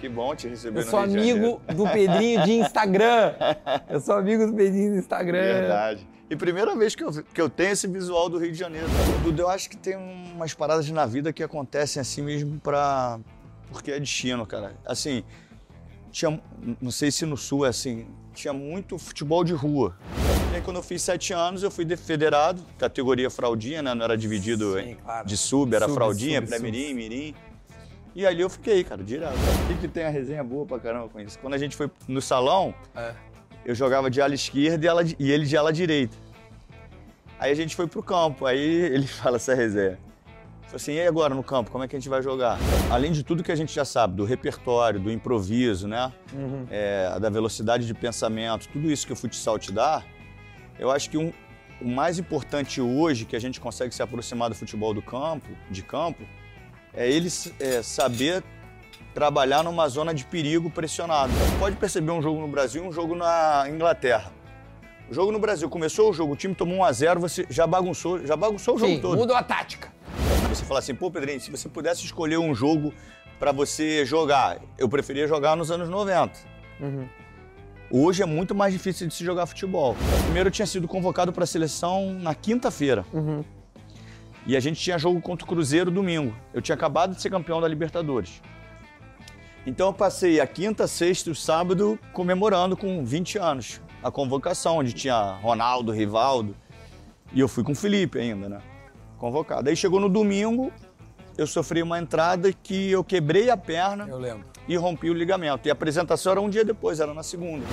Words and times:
Que 0.00 0.08
bom 0.08 0.34
te 0.34 0.48
receber 0.48 0.80
Eu 0.80 0.84
no 0.84 0.90
sou 0.90 0.98
amigo 1.00 1.60
do 1.74 1.86
Pedrinho 1.88 2.42
de 2.44 2.52
Instagram. 2.52 3.34
Eu 3.88 4.00
sou 4.00 4.14
amigo 4.14 4.46
do 4.46 4.54
Pedrinho 4.54 4.92
do 4.92 4.98
Instagram. 4.98 5.38
Verdade. 5.42 6.08
E 6.30 6.36
primeira 6.36 6.74
vez 6.76 6.94
que 6.94 7.02
eu, 7.04 7.10
que 7.12 7.40
eu 7.40 7.50
tenho 7.50 7.72
esse 7.72 7.86
visual 7.86 8.28
do 8.28 8.38
Rio 8.38 8.52
de 8.52 8.58
Janeiro. 8.58 8.86
Dudu, 9.22 9.42
eu 9.42 9.48
acho 9.50 9.68
que 9.68 9.76
tem 9.76 9.96
umas 9.96 10.54
paradas 10.54 10.88
na 10.90 11.04
vida 11.04 11.32
que 11.32 11.42
acontecem 11.42 12.00
assim 12.00 12.22
mesmo 12.22 12.58
pra. 12.60 13.18
Porque 13.70 13.90
é 13.90 14.00
destino, 14.00 14.46
cara. 14.46 14.74
Assim, 14.86 15.22
tinha. 16.10 16.40
Não 16.80 16.90
sei 16.90 17.10
se 17.10 17.26
no 17.26 17.36
sul 17.36 17.66
é 17.66 17.68
assim. 17.68 18.06
Tinha 18.32 18.52
muito 18.54 18.96
futebol 18.96 19.42
de 19.44 19.52
rua. 19.52 19.96
E 20.52 20.56
aí, 20.56 20.62
quando 20.62 20.76
eu 20.76 20.82
fiz 20.82 21.02
sete 21.02 21.32
anos, 21.32 21.62
eu 21.62 21.70
fui 21.70 21.84
de- 21.84 21.96
federado, 21.96 22.62
categoria 22.78 23.28
fraldinha, 23.28 23.82
né? 23.82 23.92
Não 23.94 24.04
era 24.04 24.16
dividido 24.16 24.80
Sim, 24.80 24.96
claro. 25.04 25.26
de 25.26 25.36
sub, 25.36 25.74
era 25.74 25.86
Sub, 25.86 25.94
fraldinha, 25.94 26.40
pré-mirim, 26.40 26.94
mirim. 26.94 27.34
E 28.14 28.26
ali 28.26 28.40
eu 28.42 28.50
fiquei, 28.50 28.82
cara, 28.82 29.02
direto. 29.02 29.34
E 29.70 29.74
que 29.80 29.86
tem 29.88 30.04
a 30.04 30.08
resenha 30.08 30.42
boa 30.42 30.66
pra 30.66 30.78
caramba 30.78 31.08
com 31.08 31.20
isso. 31.20 31.38
Quando 31.38 31.54
a 31.54 31.58
gente 31.58 31.76
foi 31.76 31.90
no 32.08 32.20
salão, 32.20 32.74
É. 32.94 33.12
eu 33.64 33.74
jogava 33.74 34.10
de 34.10 34.20
ala 34.20 34.34
esquerda 34.34 34.84
e, 34.84 34.88
ala- 34.88 35.02
e 35.18 35.30
ele 35.30 35.46
de 35.46 35.56
ala 35.56 35.72
direita. 35.72 36.16
Aí 37.38 37.50
a 37.52 37.54
gente 37.54 37.74
foi 37.76 37.86
pro 37.86 38.02
campo, 38.02 38.44
aí 38.46 38.58
ele 38.60 39.06
fala 39.08 39.36
essa 39.36 39.54
resenha. 39.54 39.98
Falei 40.62 40.76
assim, 40.76 40.92
e 40.92 41.06
agora 41.06 41.34
no 41.34 41.42
campo, 41.42 41.70
como 41.70 41.82
é 41.82 41.88
que 41.88 41.96
a 41.96 41.98
gente 41.98 42.08
vai 42.08 42.22
jogar? 42.22 42.56
Além 42.90 43.10
de 43.10 43.24
tudo 43.24 43.42
que 43.42 43.50
a 43.50 43.56
gente 43.56 43.74
já 43.74 43.84
sabe, 43.84 44.14
do 44.14 44.24
repertório, 44.24 45.00
do 45.00 45.10
improviso, 45.10 45.88
né? 45.88 46.12
Uhum. 46.32 46.64
É, 46.70 47.18
da 47.18 47.28
velocidade 47.28 47.86
de 47.86 47.92
pensamento, 47.94 48.68
tudo 48.68 48.90
isso 48.90 49.04
que 49.06 49.12
o 49.12 49.16
futsal 49.16 49.58
te 49.58 49.72
dá, 49.72 50.02
eu 50.78 50.90
acho 50.90 51.10
que 51.10 51.18
um- 51.18 51.32
o 51.80 51.88
mais 51.88 52.18
importante 52.20 52.80
hoje 52.80 53.24
que 53.24 53.34
a 53.34 53.40
gente 53.40 53.58
consegue 53.60 53.92
se 53.92 54.00
aproximar 54.02 54.48
do 54.48 54.54
futebol 54.54 54.94
do 54.94 55.02
campo, 55.02 55.48
de 55.70 55.82
campo, 55.82 56.22
é 56.94 57.10
ele 57.10 57.28
é, 57.58 57.82
saber 57.82 58.42
trabalhar 59.14 59.62
numa 59.62 59.88
zona 59.88 60.14
de 60.14 60.24
perigo 60.24 60.70
pressionado. 60.70 61.32
Você 61.32 61.56
pode 61.58 61.76
perceber 61.76 62.12
um 62.12 62.22
jogo 62.22 62.40
no 62.40 62.48
Brasil 62.48 62.84
e 62.84 62.88
um 62.88 62.92
jogo 62.92 63.14
na 63.14 63.66
Inglaterra. 63.68 64.32
O 65.10 65.14
jogo 65.14 65.32
no 65.32 65.40
Brasil, 65.40 65.68
começou 65.68 66.10
o 66.10 66.12
jogo, 66.12 66.34
o 66.34 66.36
time 66.36 66.54
tomou 66.54 66.78
1 66.78 66.84
a 66.84 66.92
0 66.92 67.20
você 67.20 67.44
já 67.50 67.66
bagunçou, 67.66 68.24
já 68.24 68.36
bagunçou 68.36 68.76
o 68.76 68.78
jogo 68.78 68.92
Sim, 68.92 69.00
todo. 69.00 69.16
mudou 69.18 69.34
a 69.34 69.42
tática. 69.42 69.92
Você 70.48 70.64
fala 70.64 70.78
assim, 70.78 70.94
pô, 70.94 71.10
Pedrinho, 71.10 71.40
se 71.40 71.50
você 71.50 71.68
pudesse 71.68 72.04
escolher 72.04 72.38
um 72.38 72.54
jogo 72.54 72.94
pra 73.38 73.50
você 73.50 74.04
jogar, 74.04 74.58
eu 74.78 74.88
preferia 74.88 75.26
jogar 75.26 75.56
nos 75.56 75.70
anos 75.70 75.88
90. 75.88 76.32
Uhum. 76.80 77.08
Hoje 77.90 78.22
é 78.22 78.26
muito 78.26 78.54
mais 78.54 78.72
difícil 78.72 79.08
de 79.08 79.14
se 79.14 79.24
jogar 79.24 79.46
futebol. 79.46 79.96
Primeiro 80.24 80.48
eu 80.48 80.52
tinha 80.52 80.66
sido 80.66 80.86
convocado 80.86 81.32
para 81.32 81.42
a 81.42 81.46
seleção 81.46 82.12
na 82.12 82.34
quinta-feira. 82.34 83.04
Uhum. 83.12 83.44
E 84.46 84.56
a 84.56 84.60
gente 84.60 84.80
tinha 84.80 84.98
jogo 84.98 85.20
contra 85.20 85.44
o 85.44 85.48
Cruzeiro 85.48 85.90
domingo. 85.90 86.34
Eu 86.52 86.62
tinha 86.62 86.74
acabado 86.74 87.14
de 87.14 87.20
ser 87.20 87.30
campeão 87.30 87.60
da 87.60 87.68
Libertadores. 87.68 88.40
Então 89.66 89.88
eu 89.88 89.92
passei 89.92 90.40
a 90.40 90.46
quinta, 90.46 90.86
sexta 90.86 91.28
e 91.28 91.32
o 91.32 91.34
sábado 91.34 91.98
comemorando 92.12 92.76
com 92.76 93.04
20 93.04 93.38
anos 93.38 93.80
a 94.02 94.10
convocação, 94.10 94.78
onde 94.78 94.92
tinha 94.94 95.34
Ronaldo, 95.42 95.92
Rivaldo. 95.92 96.56
E 97.32 97.40
eu 97.40 97.46
fui 97.46 97.62
com 97.62 97.72
o 97.72 97.74
Felipe 97.74 98.18
ainda, 98.18 98.48
né? 98.48 98.60
Convocado. 99.18 99.68
Aí 99.68 99.76
chegou 99.76 100.00
no 100.00 100.08
domingo, 100.08 100.72
eu 101.36 101.46
sofri 101.46 101.82
uma 101.82 101.98
entrada 101.98 102.50
que 102.52 102.90
eu 102.90 103.04
quebrei 103.04 103.50
a 103.50 103.56
perna 103.56 104.06
Eu 104.08 104.18
lembro. 104.18 104.46
e 104.66 104.74
rompi 104.76 105.10
o 105.10 105.14
ligamento. 105.14 105.68
E 105.68 105.70
a 105.70 105.74
apresentação 105.74 106.32
era 106.32 106.40
um 106.40 106.48
dia 106.48 106.64
depois, 106.64 106.98
era 106.98 107.12
na 107.12 107.22
segunda. 107.22 107.64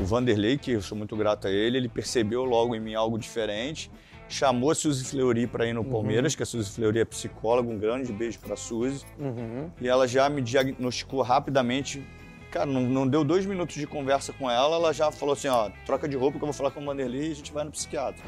O 0.00 0.04
Vanderlei, 0.04 0.58
que 0.58 0.72
eu 0.72 0.82
sou 0.82 0.98
muito 0.98 1.16
grato 1.16 1.46
a 1.46 1.50
ele, 1.50 1.78
ele 1.78 1.88
percebeu 1.88 2.44
logo 2.44 2.74
em 2.74 2.80
mim 2.80 2.94
algo 2.94 3.16
diferente, 3.16 3.88
chamou 4.28 4.70
a 4.70 4.74
Suzy 4.74 5.04
Fleury 5.04 5.46
para 5.46 5.66
ir 5.66 5.72
no 5.72 5.84
Palmeiras, 5.84 6.34
que 6.34 6.42
a 6.42 6.46
Suzy 6.46 6.70
Fleury 6.70 7.00
é 7.00 7.04
psicóloga, 7.04 7.70
um 7.70 7.78
grande 7.78 8.12
beijo 8.12 8.38
para 8.40 8.56
Suzy. 8.56 9.04
Uhum. 9.18 9.70
E 9.80 9.88
ela 9.88 10.06
já 10.06 10.28
me 10.28 10.42
diagnosticou 10.42 11.22
rapidamente. 11.22 12.04
Cara, 12.50 12.66
não, 12.66 12.82
não 12.82 13.06
deu 13.06 13.24
dois 13.24 13.44
minutos 13.44 13.76
de 13.76 13.86
conversa 13.86 14.32
com 14.32 14.50
ela, 14.50 14.76
ela 14.76 14.92
já 14.92 15.10
falou 15.10 15.32
assim, 15.34 15.48
ó, 15.48 15.70
troca 15.84 16.08
de 16.08 16.16
roupa 16.16 16.38
que 16.38 16.44
eu 16.44 16.46
vou 16.46 16.54
falar 16.54 16.70
com 16.70 16.80
o 16.80 16.84
Vanderlei 16.84 17.28
e 17.28 17.32
a 17.32 17.34
gente 17.34 17.52
vai 17.52 17.64
no 17.64 17.70
psiquiatra. 17.70 18.22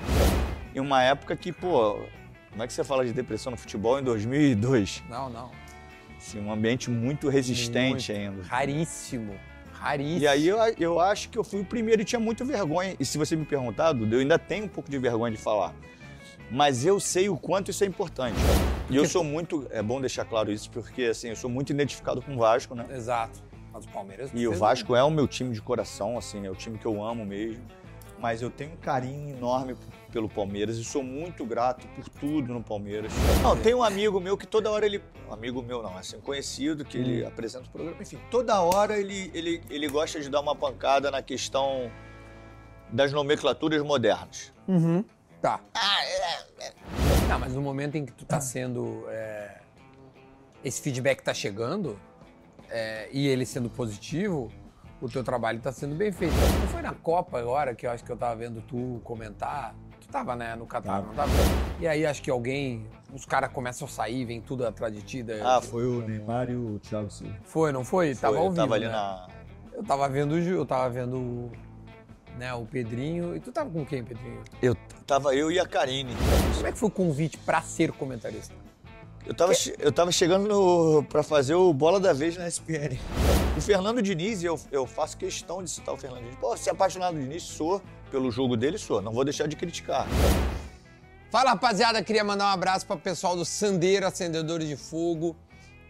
Em 0.74 0.80
uma 0.80 1.02
época 1.02 1.36
que, 1.36 1.52
pô, 1.52 2.00
como 2.50 2.62
é 2.62 2.66
que 2.66 2.72
você 2.72 2.84
fala 2.84 3.04
de 3.04 3.12
depressão 3.12 3.50
no 3.50 3.56
futebol 3.56 3.98
em 3.98 4.02
2002? 4.02 5.04
Não, 5.08 5.30
não. 5.30 5.50
Assim, 6.18 6.40
um 6.40 6.52
ambiente 6.52 6.90
muito 6.90 7.28
resistente 7.28 8.12
Muito. 8.12 8.12
ainda. 8.12 8.42
Raríssimo. 8.42 9.34
Raríssimo. 9.80 10.20
E 10.20 10.26
aí 10.26 10.46
eu, 10.48 10.58
eu 10.78 11.00
acho 11.00 11.28
que 11.28 11.38
eu 11.38 11.44
fui 11.44 11.60
o 11.60 11.64
primeiro 11.64 12.02
e 12.02 12.04
tinha 12.04 12.18
muita 12.20 12.44
vergonha. 12.44 12.94
E 12.98 13.04
se 13.04 13.16
você 13.18 13.36
me 13.36 13.44
perguntar, 13.44 13.92
Dudu, 13.92 14.16
eu 14.16 14.20
ainda 14.20 14.38
tenho 14.38 14.64
um 14.64 14.68
pouco 14.68 14.90
de 14.90 14.98
vergonha 14.98 15.32
de 15.34 15.40
falar. 15.40 15.74
Mas 16.50 16.84
eu 16.84 16.98
sei 16.98 17.28
o 17.28 17.36
quanto 17.36 17.70
isso 17.70 17.84
é 17.84 17.86
importante. 17.86 18.36
E 18.88 18.96
eu 18.96 19.04
sou 19.06 19.22
muito. 19.22 19.66
É 19.70 19.82
bom 19.82 20.00
deixar 20.00 20.24
claro 20.24 20.50
isso, 20.50 20.70
porque 20.70 21.02
assim, 21.04 21.28
eu 21.28 21.36
sou 21.36 21.50
muito 21.50 21.70
identificado 21.70 22.22
com 22.22 22.34
o 22.34 22.38
Vasco, 22.38 22.74
né? 22.74 22.86
Exato. 22.90 23.42
Mas 23.72 23.84
o 23.84 23.88
Palmeiras. 23.88 24.30
E 24.32 24.48
o 24.48 24.52
Vasco 24.54 24.96
é 24.96 25.02
o 25.02 25.10
meu 25.10 25.28
time 25.28 25.52
de 25.52 25.60
coração, 25.60 26.16
assim, 26.16 26.46
é 26.46 26.50
o 26.50 26.54
time 26.54 26.78
que 26.78 26.86
eu 26.86 27.02
amo 27.04 27.24
mesmo. 27.26 27.62
Mas 28.18 28.40
eu 28.42 28.50
tenho 28.50 28.72
um 28.72 28.76
carinho 28.76 29.36
enorme 29.36 29.74
p- 29.74 29.80
pelo 30.12 30.28
Palmeiras 30.28 30.76
e 30.76 30.84
sou 30.84 31.02
muito 31.02 31.44
grato 31.44 31.86
por 31.88 32.08
tudo 32.08 32.52
no 32.52 32.62
Palmeiras. 32.62 33.12
Não, 33.42 33.56
tem 33.56 33.74
um 33.74 33.82
amigo 33.82 34.20
meu 34.20 34.36
que 34.36 34.46
toda 34.46 34.70
hora 34.70 34.86
ele. 34.86 35.02
Um 35.28 35.32
amigo 35.32 35.62
meu 35.62 35.82
não, 35.82 35.96
assim, 35.96 36.18
conhecido, 36.20 36.84
que 36.84 36.96
ele 36.98 37.24
apresenta 37.24 37.66
o 37.66 37.70
programa. 37.70 38.00
Enfim, 38.00 38.18
toda 38.30 38.60
hora 38.60 38.98
ele, 38.98 39.30
ele, 39.34 39.62
ele 39.68 39.88
gosta 39.88 40.20
de 40.20 40.28
dar 40.28 40.40
uma 40.40 40.54
pancada 40.54 41.10
na 41.10 41.22
questão 41.22 41.90
das 42.90 43.12
nomenclaturas 43.12 43.82
modernas. 43.82 44.52
Uhum. 44.66 45.04
Tá. 45.40 45.60
Não, 47.28 47.38
mas 47.38 47.54
no 47.54 47.60
momento 47.60 47.96
em 47.96 48.06
que 48.06 48.12
tu 48.12 48.24
tá 48.24 48.40
sendo. 48.40 49.04
é, 49.10 49.60
esse 50.64 50.80
feedback 50.80 51.22
tá 51.22 51.32
chegando 51.32 51.98
é, 52.70 53.08
e 53.12 53.28
ele 53.28 53.46
sendo 53.46 53.70
positivo, 53.70 54.50
o 55.00 55.08
teu 55.08 55.22
trabalho 55.22 55.60
tá 55.60 55.70
sendo 55.70 55.94
bem 55.94 56.10
feito. 56.10 56.34
Não 56.34 56.68
foi 56.68 56.82
na 56.82 56.92
Copa 56.92 57.38
agora 57.38 57.74
que 57.74 57.86
eu 57.86 57.90
acho 57.90 58.04
que 58.04 58.10
eu 58.10 58.16
tava 58.16 58.34
vendo 58.36 58.60
tu 58.62 59.00
comentar. 59.04 59.74
Tu 60.08 60.12
tava, 60.12 60.34
né, 60.34 60.56
no 60.56 60.64
Catar, 60.66 61.02
não 61.02 61.12
tava? 61.14 61.30
E 61.78 61.86
aí 61.86 62.06
acho 62.06 62.22
que 62.22 62.30
alguém. 62.30 62.86
Os 63.12 63.26
caras 63.26 63.52
começam 63.52 63.86
a 63.86 63.90
sair, 63.90 64.24
vem 64.24 64.40
tudo 64.40 64.66
atrás 64.66 64.92
de 64.92 65.02
ti. 65.02 65.22
daí- 65.22 65.40
Ah, 65.42 65.60
Foi 65.60 65.86
o 65.86 66.00
Neymar 66.00 66.48
e 66.50 66.56
o 66.56 66.78
Thiago 66.78 67.10
Silva. 67.10 67.34
Foi, 67.44 67.72
não 67.72 67.84
foi? 67.84 68.14
Foi, 68.14 68.20
tava 68.22 68.38
ao 68.38 68.44
eu 68.44 68.50
vivo, 68.50 68.62
tava 68.62 68.74
ali 68.74 68.86
né? 68.86 68.90
na. 68.92 69.28
Eu 69.74 69.84
tava 69.84 70.08
vendo 70.08 70.32
o 70.32 70.40
Ju, 70.42 70.50
eu 70.54 70.64
tava 70.66 70.88
vendo 70.88 71.50
né, 72.38 72.54
o 72.54 72.64
Pedrinho. 72.64 73.36
E 73.36 73.40
tu 73.40 73.52
tava 73.52 73.68
com 73.70 73.84
quem, 73.84 74.02
Pedrinho? 74.02 74.42
Eu 74.62 74.74
tava 75.06 75.34
eu 75.34 75.52
e 75.52 75.58
a 75.60 75.66
Karine. 75.66 76.14
Como 76.54 76.66
é 76.66 76.72
que 76.72 76.78
foi 76.78 76.88
o 76.88 76.92
convite 76.92 77.36
pra 77.38 77.60
ser 77.60 77.92
comentarista? 77.92 78.54
Eu 79.26 79.34
tava, 79.34 79.52
eu 79.78 79.92
tava 79.92 80.10
chegando 80.10 80.48
no, 80.48 81.02
pra 81.04 81.22
fazer 81.22 81.54
o 81.54 81.70
Bola 81.74 82.00
da 82.00 82.14
Vez 82.14 82.34
na 82.38 82.48
SPN. 82.48 82.98
O 83.58 83.60
Fernando 83.60 84.00
Diniz, 84.00 84.42
eu, 84.42 84.58
eu 84.72 84.86
faço 84.86 85.18
questão 85.18 85.62
de 85.62 85.68
citar 85.70 85.94
o 85.94 85.98
Fernando 85.98 86.20
Diniz. 86.22 86.36
Pô, 86.36 86.56
se 86.56 86.70
é 86.70 86.72
apaixonado 86.72 87.14
do 87.14 87.20
Diniz, 87.20 87.42
sou. 87.42 87.82
Pelo 88.10 88.30
jogo 88.30 88.56
dele, 88.56 88.78
sou. 88.78 89.02
Não 89.02 89.12
vou 89.12 89.24
deixar 89.24 89.46
de 89.46 89.56
criticar. 89.56 90.06
Fala 91.30 91.50
rapaziada, 91.50 92.02
queria 92.02 92.24
mandar 92.24 92.46
um 92.46 92.52
abraço 92.52 92.86
para 92.86 92.96
o 92.96 92.98
pessoal 92.98 93.36
do 93.36 93.44
Sandeiro 93.44 94.06
Acendedores 94.06 94.66
de 94.66 94.76
Fogo. 94.76 95.36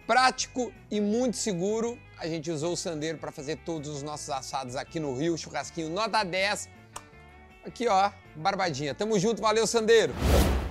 Prático 0.04 0.72
e 0.90 1.00
muito 1.00 1.36
seguro. 1.36 1.96
A 2.18 2.26
gente 2.26 2.50
usou 2.50 2.72
o 2.72 2.76
Sandeiro 2.76 3.18
para 3.18 3.30
fazer 3.30 3.56
todos 3.58 3.88
os 3.88 4.02
nossos 4.02 4.28
assados 4.30 4.74
aqui 4.74 4.98
no 4.98 5.14
Rio, 5.14 5.38
churrasquinho 5.38 5.90
nota 5.90 6.24
10. 6.24 6.68
Aqui 7.64 7.86
ó, 7.86 8.10
barbadinha. 8.34 8.94
Tamo 8.94 9.16
junto, 9.16 9.40
valeu 9.40 9.64
Sandeiro. 9.64 10.12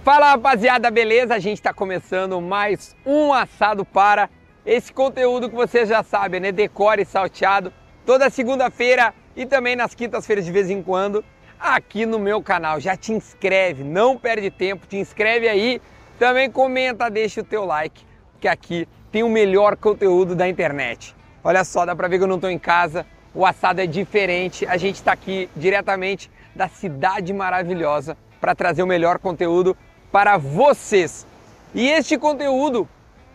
Fala 0.04 0.32
rapaziada, 0.32 0.92
beleza? 0.92 1.36
A 1.36 1.40
gente 1.40 1.60
está 1.60 1.74
começando 1.74 2.42
mais 2.42 2.94
um 3.06 3.32
assado 3.32 3.86
para 3.86 4.30
esse 4.66 4.92
conteúdo 4.92 5.50
que 5.50 5.56
vocês 5.56 5.88
já 5.88 6.04
sabem, 6.04 6.42
né? 6.42 6.52
Decore 6.52 7.06
salteado 7.06 7.72
toda 8.06 8.30
segunda-feira 8.30 9.14
e 9.36 9.46
também 9.46 9.78
nas 9.78 9.94
quintas-feiras 9.96 10.44
de 10.44 10.52
vez 10.52 10.70
em 10.70 10.84
quando 10.84 11.24
aqui 11.60 12.06
no 12.06 12.20
meu 12.20 12.42
canal. 12.42 12.80
Já 12.80 12.96
te 12.96 13.12
inscreve, 13.12 13.84
não 13.84 14.18
perde 14.18 14.50
tempo, 14.50 14.88
te 14.88 14.98
inscreve 14.98 15.48
aí. 15.48 15.82
Também 16.20 16.50
comenta, 16.50 17.10
deixa 17.10 17.42
o 17.42 17.44
teu 17.44 17.66
like, 17.66 18.04
que 18.40 18.48
aqui 18.48 18.88
tem 19.12 19.24
o 19.24 19.30
melhor 19.30 19.76
conteúdo 19.76 20.36
da 20.36 20.48
internet. 20.48 21.16
Olha 21.44 21.64
só, 21.64 21.86
dá 21.86 21.96
pra 21.96 22.08
ver 22.08 22.18
que 22.18 22.24
eu 22.24 22.28
não 22.28 22.40
tô 22.40 22.50
em 22.50 22.60
casa. 22.60 23.06
O 23.34 23.46
assado 23.46 23.82
é 23.82 23.86
diferente. 23.86 24.66
A 24.66 24.78
gente 24.78 25.02
tá 25.02 25.12
aqui 25.12 25.50
diretamente 25.56 26.30
da 26.56 26.68
cidade 26.68 27.32
maravilhosa 27.34 28.18
para 28.42 28.56
trazer 28.56 28.84
o 28.84 28.88
melhor 28.88 29.20
conteúdo 29.20 29.78
para 30.12 30.38
vocês. 30.38 31.26
E 31.74 31.88
este 31.88 32.18
conteúdo 32.18 32.88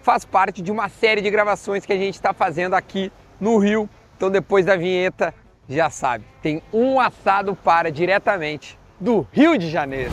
faz 0.03 0.25
parte 0.25 0.61
de 0.61 0.73
uma 0.73 0.89
série 0.89 1.21
de 1.21 1.31
gravações 1.31 1.87
que 1.87 1.93
a 1.93 1.97
gente 1.97 2.15
está 2.15 2.33
fazendo 2.33 2.75
aqui 2.75 3.13
no 3.41 3.59
Rio. 3.59 3.89
Então 4.17 4.31
depois 4.31 4.67
da 4.67 4.77
vinheta, 4.77 5.33
já 5.73 5.91
sabe, 5.91 6.25
tem 6.43 6.63
um 6.73 7.01
assado 7.01 7.55
para 7.55 7.91
diretamente 7.91 8.79
do 9.01 9.27
Rio 9.33 9.57
de 9.59 9.71
Janeiro. 9.71 10.11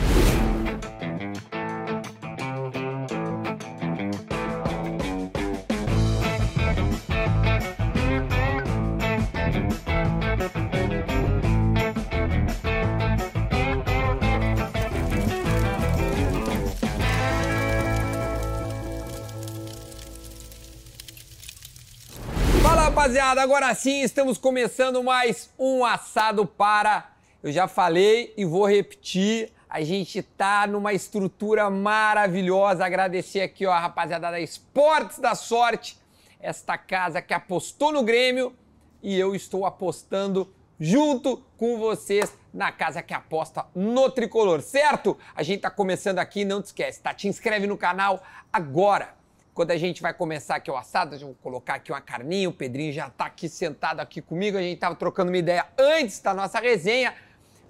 Rapaziada, 23.00 23.40
agora 23.40 23.74
sim 23.74 24.02
estamos 24.02 24.36
começando 24.36 25.02
mais 25.02 25.48
um 25.58 25.82
assado 25.86 26.44
para. 26.44 27.10
Eu 27.42 27.50
já 27.50 27.66
falei 27.66 28.34
e 28.36 28.44
vou 28.44 28.68
repetir. 28.68 29.50
A 29.70 29.80
gente 29.80 30.22
tá 30.22 30.66
numa 30.66 30.92
estrutura 30.92 31.70
maravilhosa. 31.70 32.84
Agradecer 32.84 33.40
aqui, 33.40 33.64
ó, 33.64 33.72
a 33.72 33.80
rapaziada 33.80 34.30
da 34.30 34.38
Esportes 34.38 35.18
da 35.18 35.34
Sorte, 35.34 35.98
esta 36.38 36.76
casa 36.76 37.22
que 37.22 37.32
apostou 37.32 37.90
no 37.90 38.02
Grêmio 38.02 38.54
e 39.02 39.18
eu 39.18 39.34
estou 39.34 39.64
apostando 39.64 40.52
junto 40.78 41.38
com 41.56 41.78
vocês 41.78 42.30
na 42.52 42.70
casa 42.70 43.00
que 43.00 43.14
aposta 43.14 43.64
no 43.74 44.10
tricolor, 44.10 44.60
certo? 44.60 45.16
A 45.34 45.42
gente 45.42 45.62
tá 45.62 45.70
começando 45.70 46.18
aqui, 46.18 46.44
não 46.44 46.60
te 46.60 46.66
esquece, 46.66 47.00
tá? 47.00 47.14
Te 47.14 47.28
inscreve 47.28 47.66
no 47.66 47.78
canal 47.78 48.22
agora. 48.52 49.19
Quando 49.52 49.72
a 49.72 49.76
gente 49.76 50.00
vai 50.00 50.14
começar 50.14 50.56
aqui 50.56 50.70
o 50.70 50.76
assado, 50.76 51.16
eu 51.16 51.20
vou 51.20 51.34
colocar 51.42 51.74
aqui 51.74 51.90
uma 51.90 52.00
carninha, 52.00 52.48
o 52.48 52.52
Pedrinho 52.52 52.92
já 52.92 53.10
tá 53.10 53.26
aqui 53.26 53.48
sentado 53.48 54.00
aqui 54.00 54.22
comigo, 54.22 54.56
a 54.56 54.62
gente 54.62 54.78
tava 54.78 54.94
trocando 54.94 55.30
uma 55.30 55.38
ideia 55.38 55.66
antes 55.76 56.20
da 56.20 56.32
nossa 56.32 56.60
resenha. 56.60 57.14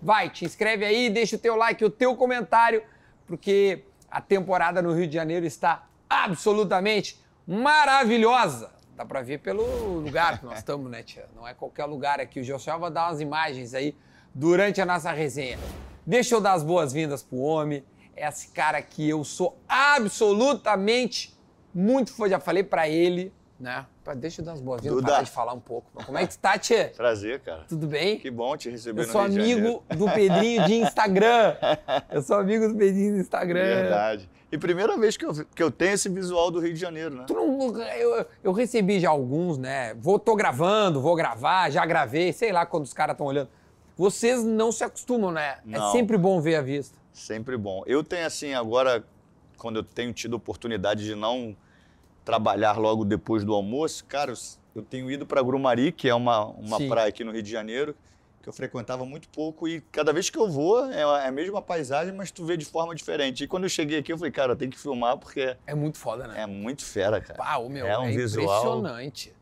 Vai, 0.02 0.30
te 0.30 0.44
inscreve 0.44 0.84
aí, 0.84 1.10
deixa 1.10 1.36
o 1.36 1.38
teu 1.38 1.56
like, 1.56 1.84
o 1.84 1.90
teu 1.90 2.14
comentário, 2.16 2.82
porque 3.26 3.84
a 4.10 4.20
temporada 4.20 4.82
no 4.82 4.92
Rio 4.92 5.06
de 5.06 5.14
Janeiro 5.14 5.46
está 5.46 5.86
absolutamente 6.08 7.20
maravilhosa. 7.46 8.70
Dá 8.94 9.04
pra 9.04 9.22
ver 9.22 9.38
pelo 9.38 9.64
lugar 10.00 10.38
que 10.38 10.44
nós 10.44 10.58
estamos, 10.58 10.90
né, 10.90 11.02
tia? 11.02 11.26
Não 11.34 11.48
é 11.48 11.54
qualquer 11.54 11.86
lugar 11.86 12.20
aqui. 12.20 12.40
O 12.40 12.44
Josué 12.44 12.76
vai 12.76 12.90
dar 12.90 13.08
umas 13.08 13.20
imagens 13.20 13.72
aí 13.72 13.96
durante 14.34 14.80
a 14.80 14.84
nossa 14.84 15.10
resenha. 15.12 15.58
Deixa 16.06 16.34
eu 16.34 16.40
dar 16.40 16.52
as 16.52 16.62
boas-vindas 16.62 17.22
pro 17.22 17.38
homem. 17.38 17.82
É 18.14 18.28
esse 18.28 18.48
cara 18.48 18.82
que 18.82 19.08
eu 19.08 19.24
sou 19.24 19.58
absolutamente 19.66 21.39
muito 21.74 22.12
fã. 22.12 22.28
Já 22.28 22.38
falei 22.40 22.62
pra 22.62 22.88
ele, 22.88 23.32
né? 23.58 23.86
Deixa 24.16 24.40
eu 24.40 24.44
dar 24.44 24.52
as 24.54 24.60
boas-vindas, 24.60 25.02
parar 25.02 25.22
de 25.22 25.30
falar 25.30 25.52
um 25.52 25.60
pouco. 25.60 25.88
Como 26.04 26.18
é 26.18 26.26
que 26.26 26.36
tá, 26.36 26.58
tia? 26.58 26.92
Prazer, 26.96 27.40
cara. 27.40 27.64
Tudo 27.68 27.86
bem? 27.86 28.18
Que 28.18 28.30
bom 28.30 28.56
te 28.56 28.68
receber 28.68 29.02
Eu 29.02 29.06
no 29.06 29.12
sou 29.12 29.28
de 29.28 29.34
Janeiro. 29.36 29.60
amigo 29.60 29.84
do 29.96 30.10
Pedrinho 30.12 30.64
de 30.66 30.74
Instagram. 30.74 31.54
Eu 32.10 32.22
sou 32.22 32.36
amigo 32.36 32.68
do 32.68 32.74
Pedrinho 32.74 33.14
do 33.14 33.20
Instagram. 33.20 33.62
Verdade. 33.62 34.28
E 34.50 34.58
primeira 34.58 34.96
vez 34.98 35.16
que 35.16 35.24
eu, 35.24 35.32
que 35.54 35.62
eu 35.62 35.70
tenho 35.70 35.92
esse 35.92 36.08
visual 36.08 36.50
do 36.50 36.58
Rio 36.58 36.74
de 36.74 36.80
Janeiro, 36.80 37.14
né? 37.14 37.24
Tu 37.24 37.32
não- 37.34 37.80
eu, 37.92 38.26
eu 38.42 38.50
recebi 38.52 38.98
já 38.98 39.08
alguns, 39.08 39.56
né? 39.56 39.94
Vou, 39.94 40.18
tô 40.18 40.34
gravando, 40.34 41.00
vou 41.00 41.14
gravar, 41.14 41.70
já 41.70 41.86
gravei, 41.86 42.32
sei 42.32 42.50
lá 42.50 42.66
quando 42.66 42.82
os 42.82 42.92
caras 42.92 43.14
estão 43.14 43.26
olhando. 43.28 43.48
Vocês 43.96 44.42
não 44.42 44.72
se 44.72 44.82
acostumam, 44.82 45.30
né? 45.30 45.58
É 45.70 45.78
Não. 45.78 45.92
sempre 45.92 46.18
bom 46.18 46.40
ver 46.40 46.56
a 46.56 46.62
vista. 46.62 46.98
Sempre 47.12 47.56
bom. 47.56 47.84
Eu 47.86 48.02
tenho 48.02 48.26
assim, 48.26 48.52
agora, 48.52 49.04
quando 49.60 49.76
eu 49.76 49.84
tenho 49.84 50.12
tido 50.12 50.34
oportunidade 50.34 51.04
de 51.04 51.14
não 51.14 51.54
trabalhar 52.24 52.78
logo 52.78 53.04
depois 53.04 53.44
do 53.44 53.54
almoço, 53.54 54.04
cara, 54.06 54.32
eu, 54.74 54.82
tenho 54.82 55.10
ido 55.10 55.26
para 55.26 55.42
Grumari, 55.42 55.92
que 55.92 56.08
é 56.08 56.14
uma, 56.14 56.46
uma 56.46 56.78
Sim. 56.78 56.88
praia 56.88 57.08
aqui 57.08 57.22
no 57.22 57.30
Rio 57.30 57.42
de 57.42 57.50
Janeiro, 57.50 57.94
que 58.42 58.48
eu 58.48 58.52
frequentava 58.54 59.04
muito 59.04 59.28
pouco 59.28 59.68
e 59.68 59.82
cada 59.92 60.14
vez 60.14 60.30
que 60.30 60.38
eu 60.38 60.48
vou 60.48 60.90
é 60.90 61.04
a 61.04 61.24
é 61.24 61.28
a 61.28 61.32
mesma 61.32 61.60
paisagem, 61.60 62.14
mas 62.14 62.30
tu 62.30 62.44
vê 62.46 62.56
de 62.56 62.64
forma 62.64 62.94
diferente. 62.94 63.44
E 63.44 63.46
quando 63.46 63.64
eu 63.64 63.68
cheguei 63.68 63.98
aqui, 63.98 64.10
eu 64.10 64.16
falei, 64.16 64.32
cara, 64.32 64.56
tenho 64.56 64.70
que 64.70 64.78
filmar 64.78 65.18
porque 65.18 65.54
É 65.66 65.74
muito 65.74 65.98
foda, 65.98 66.26
né? 66.26 66.40
é 66.40 66.46
muito 66.46 66.82
fera, 66.82 67.20
cara. 67.20 67.58
O 67.58 67.68
meu, 67.68 67.86
é 67.86 67.90
é, 67.90 67.98
um 67.98 68.06
visual 68.06 68.78
impressionante. 68.78 69.34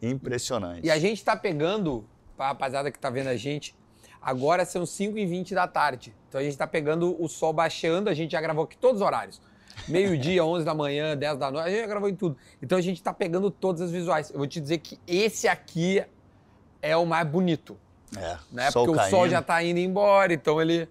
impressionante. 0.00 0.86
E 0.86 0.90
a 0.92 0.98
gente 0.98 1.24
tá 1.24 1.36
pegando, 1.36 2.04
pra 2.36 2.48
rapaziada 2.48 2.92
que 2.92 2.98
tá 3.00 3.10
vendo 3.10 3.28
a 3.28 3.36
gente, 3.36 3.74
agora 4.22 4.64
são 4.64 4.84
5h20 4.84 5.54
da 5.54 5.66
tarde. 5.66 6.14
Então 6.28 6.40
a 6.40 6.44
gente 6.44 6.56
tá 6.56 6.68
pegando 6.68 7.20
o 7.20 7.28
sol 7.28 7.52
baixando, 7.52 8.08
a 8.08 8.14
gente 8.14 8.30
já 8.30 8.40
gravou 8.40 8.62
aqui 8.62 8.76
todos 8.76 9.00
os 9.00 9.06
horários. 9.06 9.40
Meio-dia, 9.88 10.44
11 10.44 10.64
da 10.64 10.74
manhã, 10.74 11.16
10 11.16 11.38
da 11.38 11.50
noite, 11.50 11.66
a 11.66 11.70
gente 11.70 11.80
já 11.80 11.86
gravou 11.86 12.08
em 12.08 12.14
tudo. 12.16 12.36
Então 12.62 12.76
a 12.76 12.80
gente 12.80 13.02
tá 13.02 13.12
pegando 13.12 13.50
todas 13.50 13.80
as 13.82 13.90
visuais. 13.90 14.30
Eu 14.30 14.38
vou 14.38 14.46
te 14.46 14.60
dizer 14.60 14.78
que 14.78 14.98
esse 15.06 15.46
aqui 15.48 16.04
é 16.82 16.96
o 16.96 17.06
mais 17.06 17.26
bonito, 17.28 17.76
É, 18.16 18.36
né? 18.50 18.70
Porque 18.70 18.92
caindo. 18.94 19.06
o 19.06 19.10
sol 19.10 19.28
já 19.28 19.40
tá 19.42 19.62
indo 19.62 19.78
embora, 19.78 20.32
então 20.32 20.60
ele, 20.60 20.88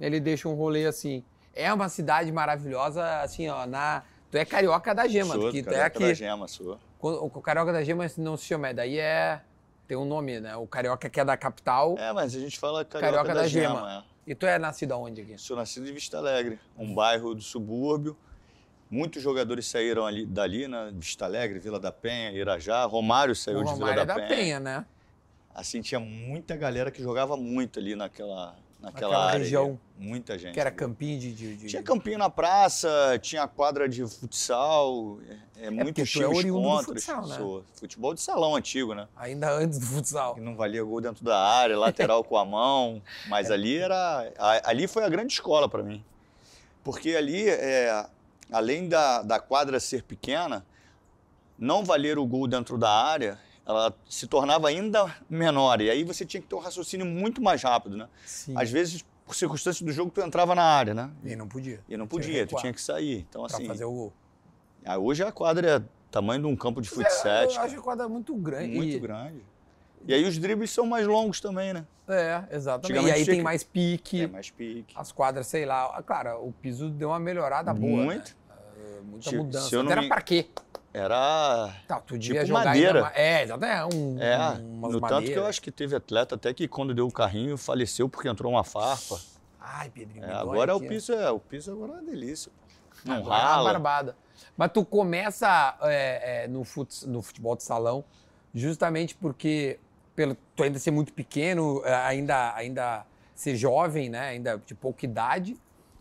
ele 0.00 0.18
deixa 0.20 0.48
um 0.48 0.54
rolê 0.54 0.86
assim. 0.86 1.22
É 1.54 1.72
uma 1.72 1.88
cidade 1.88 2.30
maravilhosa, 2.30 3.20
assim, 3.20 3.48
ó, 3.48 3.66
na... 3.66 4.02
Tu 4.30 4.36
é 4.36 4.44
carioca 4.44 4.94
da 4.94 5.06
gema, 5.08 5.34
Sou, 5.34 5.50
que 5.50 5.62
tu 5.62 5.70
é 5.70 5.72
carioca 5.72 5.86
aqui. 5.86 6.06
da 6.08 6.14
gema, 6.14 6.46
sou. 6.48 6.78
O 7.00 7.40
carioca 7.40 7.72
da 7.72 7.82
gema 7.82 8.06
não 8.18 8.36
se 8.36 8.44
chama, 8.44 8.68
é, 8.68 8.74
daí 8.74 8.98
é. 8.98 9.40
Tem 9.86 9.96
um 9.96 10.04
nome, 10.04 10.38
né? 10.38 10.54
O 10.54 10.66
carioca 10.66 11.08
que 11.08 11.18
é 11.18 11.24
da 11.24 11.34
capital. 11.34 11.96
É, 11.98 12.12
mas 12.12 12.34
a 12.36 12.38
gente 12.38 12.58
fala 12.58 12.84
carioca, 12.84 13.10
Carioca 13.16 13.34
da, 13.34 13.42
da 13.42 13.48
gema. 13.48 13.74
Gema. 13.76 14.04
é. 14.26 14.30
E 14.30 14.34
tu 14.34 14.44
é 14.44 14.58
nascido 14.58 14.92
aonde 14.92 15.22
aqui? 15.22 15.38
Sou 15.38 15.56
nascido 15.56 15.88
em 15.88 15.92
Vista 15.94 16.18
Alegre, 16.18 16.60
um 16.76 16.94
bairro 16.94 17.34
do 17.34 17.40
subúrbio. 17.40 18.14
Muitos 18.90 19.22
jogadores 19.22 19.66
saíram 19.66 20.06
ali, 20.06 20.24
dali, 20.24 20.66
né? 20.66 20.90
Vista 20.94 21.24
Alegre, 21.26 21.58
Vila 21.58 21.78
da 21.78 21.92
Penha, 21.92 22.32
Irajá. 22.32 22.84
Romário 22.84 23.34
saiu 23.36 23.58
o 23.60 23.64
de 23.64 23.74
Vila 23.74 23.78
Romário 23.90 23.96
da, 23.96 24.02
é 24.02 24.06
da 24.06 24.14
Penha. 24.14 24.28
Penha, 24.28 24.60
né? 24.60 24.86
Assim, 25.54 25.80
tinha 25.82 26.00
muita 26.00 26.56
galera 26.56 26.90
que 26.90 27.02
jogava 27.02 27.36
muito 27.36 27.78
ali 27.78 27.94
naquela, 27.96 28.56
naquela, 28.80 28.92
Naquela 28.92 29.26
área. 29.26 29.38
região. 29.40 29.78
Muita 29.98 30.38
gente. 30.38 30.54
Que 30.54 30.60
era 30.60 30.70
campinho 30.70 31.18
de. 31.18 31.32
de, 31.34 31.56
de- 31.56 31.66
Tinha 31.66 31.82
campinho 31.82 32.16
na 32.16 32.30
praça, 32.30 32.88
tinha 33.20 33.46
quadra 33.48 33.88
de 33.88 34.06
futsal, 34.06 35.18
é, 35.28 35.32
é 35.66 35.70
porque 35.70 35.72
muitos 35.84 36.12
tu 36.12 36.22
é 36.22 36.24
contra. 36.50 36.84
futsal, 36.94 37.26
né? 37.26 37.62
Futebol 37.74 38.14
de 38.14 38.20
salão 38.20 38.54
antigo, 38.54 38.94
né? 38.94 39.08
Ainda 39.16 39.52
antes 39.52 39.78
do 39.80 39.86
futsal. 39.86 40.34
que 40.36 40.40
não 40.40 40.54
valia 40.56 40.82
gol 40.84 41.00
dentro 41.00 41.24
da 41.24 41.36
área, 41.38 41.76
lateral 41.76 42.22
com 42.24 42.36
a 42.38 42.44
mão, 42.44 43.02
mas 43.28 43.50
ali 43.50 43.76
era, 43.76 44.32
ali 44.64 44.86
foi 44.86 45.02
a 45.04 45.08
grande 45.08 45.32
escola 45.32 45.68
para 45.68 45.82
mim, 45.82 46.04
porque 46.84 47.16
ali, 47.16 47.48
é, 47.48 48.06
além 48.52 48.88
da, 48.88 49.22
da 49.22 49.38
quadra 49.40 49.78
ser 49.80 50.02
pequena, 50.02 50.64
não 51.58 51.84
valer 51.84 52.18
o 52.18 52.26
gol 52.26 52.46
dentro 52.46 52.78
da 52.78 52.90
área, 52.90 53.38
ela 53.66 53.94
se 54.08 54.26
tornava 54.26 54.68
ainda 54.68 55.14
menor 55.28 55.80
e 55.80 55.90
aí 55.90 56.04
você 56.04 56.24
tinha 56.24 56.40
que 56.40 56.46
ter 56.46 56.54
um 56.54 56.60
raciocínio 56.60 57.04
muito 57.04 57.42
mais 57.42 57.62
rápido, 57.62 57.96
né? 57.96 58.08
Sim. 58.24 58.54
Às 58.56 58.70
vezes, 58.70 59.04
por 59.26 59.34
circunstâncias 59.34 59.82
do 59.82 59.92
jogo, 59.92 60.10
tu 60.10 60.20
entrava 60.22 60.54
na 60.54 60.62
área, 60.62 60.94
né? 60.94 61.10
E 61.24 61.36
não 61.36 61.46
podia. 61.46 61.80
E 61.88 61.96
não 61.96 62.06
podia, 62.06 62.46
tu 62.46 62.56
tinha 62.56 62.72
que 62.72 62.80
sair. 62.80 63.26
Então 63.28 63.44
Pra 63.46 63.56
assim, 63.56 63.66
fazer 63.66 63.84
o 63.84 63.92
gol. 63.92 64.12
ah, 64.84 64.96
hoje 64.98 65.22
a 65.22 65.30
quadra 65.30 65.76
é 65.76 65.82
tamanho 66.10 66.40
de 66.42 66.46
um 66.46 66.56
campo 66.56 66.80
de 66.80 66.88
Eu, 66.88 66.94
futsal, 66.94 67.44
eu 67.44 67.60
acho 67.60 67.78
a 67.78 67.82
quadra 67.82 68.08
muito 68.08 68.34
grande. 68.36 68.74
muito 68.74 68.96
E- 68.96 69.00
grande. 69.00 69.44
E 70.06 70.14
aí 70.14 70.24
os 70.24 70.38
dribles 70.38 70.70
são 70.70 70.86
mais 70.86 71.06
longos 71.06 71.40
também, 71.40 71.72
né? 71.72 71.84
É, 72.08 72.42
exatamente. 72.50 73.06
E 73.06 73.10
aí 73.10 73.24
tem 73.26 73.36
que- 73.36 73.42
mais 73.42 73.62
pique. 73.62 74.22
É 74.22 74.26
mais 74.26 74.50
pique. 74.50 74.94
As 74.96 75.12
quadras, 75.12 75.46
sei 75.46 75.66
lá. 75.66 76.02
Claro, 76.02 76.42
o 76.46 76.52
piso 76.52 76.88
deu 76.88 77.08
uma 77.10 77.18
melhorada 77.18 77.72
boa. 77.74 78.04
Muito. 78.04 78.34
Né? 78.48 78.56
É, 78.78 79.00
Muita 79.02 79.30
Se- 79.30 79.36
mudança. 79.36 79.82
não 79.82 79.90
Era 79.92 80.00
me- 80.02 80.08
pra 80.08 80.20
quê? 80.22 80.46
Era. 80.92 81.70
Tá, 81.86 82.00
tu 82.00 82.16
devia 82.18 82.40
Tipo 82.40 82.48
jogar 82.48 82.64
madeira. 82.64 83.06
ainda. 83.08 83.12
É, 83.20 83.42
exatamente. 83.42 83.94
Um, 83.96 84.18
É, 84.22 84.36
umas 84.36 84.92
no 84.92 85.00
tanto 85.00 85.00
que 85.00 85.04
eu 85.04 85.20
madeiras. 85.20 85.44
acho 85.46 85.62
que 85.62 85.70
teve 85.70 85.94
atleta 85.94 86.34
até 86.34 86.54
que 86.54 86.66
quando 86.66 86.94
deu 86.94 87.06
o 87.06 87.12
carrinho 87.12 87.56
faleceu 87.58 88.08
porque 88.08 88.26
entrou 88.28 88.50
uma 88.52 88.64
farpa. 88.64 89.20
Ai, 89.60 89.90
Pedrinho. 89.90 90.24
É, 90.24 90.32
agora 90.32 90.74
aqui, 90.74 90.84
o 90.84 90.88
piso 90.88 91.12
é, 91.12 91.30
o 91.30 91.38
piso 91.38 91.70
agora 91.72 91.92
é 91.92 91.94
uma 91.96 92.02
delícia. 92.02 92.50
Não 93.04 93.16
Agora 93.16 93.34
é 93.34 93.38
uma 93.38 93.48
rala. 93.48 93.72
barbada. 93.72 94.16
Mas 94.56 94.72
tu 94.72 94.84
começa 94.84 95.76
é, 95.82 96.44
é, 96.44 96.48
no, 96.48 96.64
fut- 96.64 97.06
no 97.06 97.20
futebol 97.22 97.54
de 97.54 97.62
salão 97.62 98.02
justamente 98.54 99.14
porque 99.14 99.78
pelo 100.18 100.36
tu 100.56 100.64
ainda 100.64 100.80
ser 100.80 100.90
muito 100.90 101.12
pequeno, 101.12 101.80
é, 101.84 101.94
ainda, 101.94 102.52
ainda 102.56 103.06
ser 103.36 103.54
jovem, 103.54 104.08
né? 104.10 104.30
Ainda 104.30 104.60
de 104.66 104.74
pouca 104.74 105.04
idade, 105.06 105.56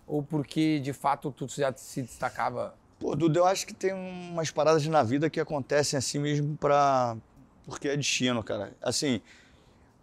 ou 0.07 0.23
porque 0.23 0.79
de 0.79 0.91
fato 0.91 1.29
tu 1.31 1.45
já 1.47 1.71
se 1.77 2.01
destacava. 2.01 2.73
Pô, 2.99 3.15
Duda, 3.15 3.37
eu 3.41 3.45
acho 3.45 3.67
que 3.67 3.75
tem 3.75 3.93
umas 3.93 4.49
paradas 4.49 4.87
na 4.87 5.03
vida 5.03 5.29
que 5.29 5.39
acontecem 5.39 5.99
assim 5.99 6.17
mesmo 6.17 6.57
pra. 6.57 7.15
Porque 7.63 7.89
é 7.89 7.95
destino, 7.95 8.41
cara. 8.41 8.73
Assim, 8.81 9.21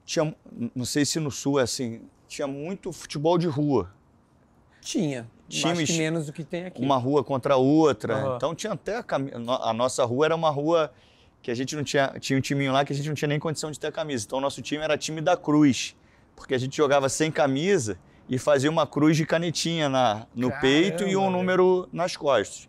tinha. 0.05 0.33
Não 0.77 0.85
sei 0.85 1.05
se 1.05 1.19
no 1.19 1.33
sul 1.33 1.59
é 1.59 1.65
assim. 1.65 2.03
Tinha 2.29 2.47
muito 2.47 2.93
futebol 2.93 3.37
de 3.37 3.49
rua. 3.49 3.91
Tinha. 4.81 5.29
Times- 5.49 5.91
menos 5.91 6.27
do 6.27 6.33
que 6.33 6.45
tem 6.45 6.67
aqui. 6.67 6.81
Uma 6.81 6.99
rua 6.99 7.25
contra 7.25 7.55
a 7.55 7.57
outra. 7.57 8.15
Aham. 8.15 8.37
Então 8.37 8.55
tinha 8.55 8.75
até 8.75 8.99
a, 9.07 9.19
no- 9.19 9.53
a 9.53 9.73
nossa 9.73 10.05
rua 10.05 10.27
era 10.27 10.37
uma 10.37 10.51
rua 10.51 10.93
que 11.45 11.51
a 11.51 11.55
gente 11.55 11.77
não 11.77 11.85
tinha. 11.85 12.09
Tinha 12.19 12.39
um 12.39 12.41
timinho 12.41 12.73
lá 12.73 12.87
que 12.87 12.93
a 12.93 12.97
gente 12.97 13.07
não 13.07 13.15
tinha 13.15 13.29
nem 13.29 13.39
condição 13.39 13.71
de 13.71 13.79
ter 13.79 13.93
camisa. 13.93 14.25
Então 14.25 14.39
o 14.39 14.41
nosso 14.41 14.63
time 14.63 14.83
era 14.83 14.97
time 14.97 15.21
da 15.21 15.37
cruz. 15.37 15.95
Porque 16.35 16.55
a 16.55 16.59
gente 16.59 16.75
jogava 16.75 17.09
sem 17.11 17.31
camisa 17.31 17.99
e 18.29 18.39
fazia 18.39 18.71
uma 18.71 18.87
cruz 18.87 19.15
de 19.15 19.27
canetinha 19.27 19.89
na, 19.89 20.27
no 20.35 20.49
Caramba, 20.49 20.61
peito 20.63 21.05
e 21.05 21.15
um 21.15 21.31
número 21.31 21.87
nas 21.93 22.17
costas. 22.17 22.67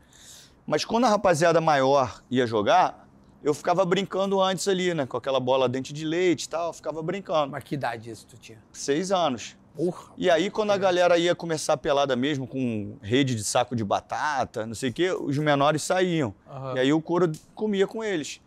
Mas 0.67 0.83
quando 0.83 1.05
a 1.05 1.09
rapaziada 1.09 1.61
maior 1.61 2.21
ia 2.29 2.45
jogar, 2.45 3.07
eu 3.41 3.53
ficava 3.53 3.85
brincando 3.85 4.41
antes 4.41 4.67
ali, 4.67 4.93
né? 4.93 5.05
Com 5.05 5.15
aquela 5.15 5.39
bola 5.39 5.69
dente 5.69 5.93
de 5.93 6.03
leite 6.03 6.43
e 6.43 6.49
tal, 6.49 6.67
eu 6.67 6.73
ficava 6.73 7.01
brincando. 7.01 7.53
Mas 7.53 7.63
que 7.63 7.75
idade 7.75 8.09
isso 8.09 8.27
tu 8.27 8.37
tinha? 8.37 8.61
Seis 8.73 9.09
anos. 9.09 9.55
Porra. 9.73 10.11
E 10.17 10.29
aí, 10.29 10.49
quando 10.49 10.71
a 10.71 10.77
galera 10.77 11.17
ia 11.17 11.33
começar 11.33 11.73
a 11.73 11.77
pelada 11.77 12.15
mesmo, 12.15 12.45
com 12.45 12.97
rede 13.01 13.35
de 13.35 13.43
saco 13.43 13.75
de 13.75 13.83
batata, 13.83 14.65
não 14.65 14.75
sei 14.75 14.89
o 14.89 14.93
quê, 14.93 15.11
os 15.11 15.37
menores 15.37 15.81
saíam. 15.81 16.35
Aham. 16.49 16.75
E 16.75 16.79
aí 16.79 16.93
o 16.93 17.01
couro 17.01 17.31
comia 17.53 17.87
com 17.87 18.03
eles. 18.03 18.41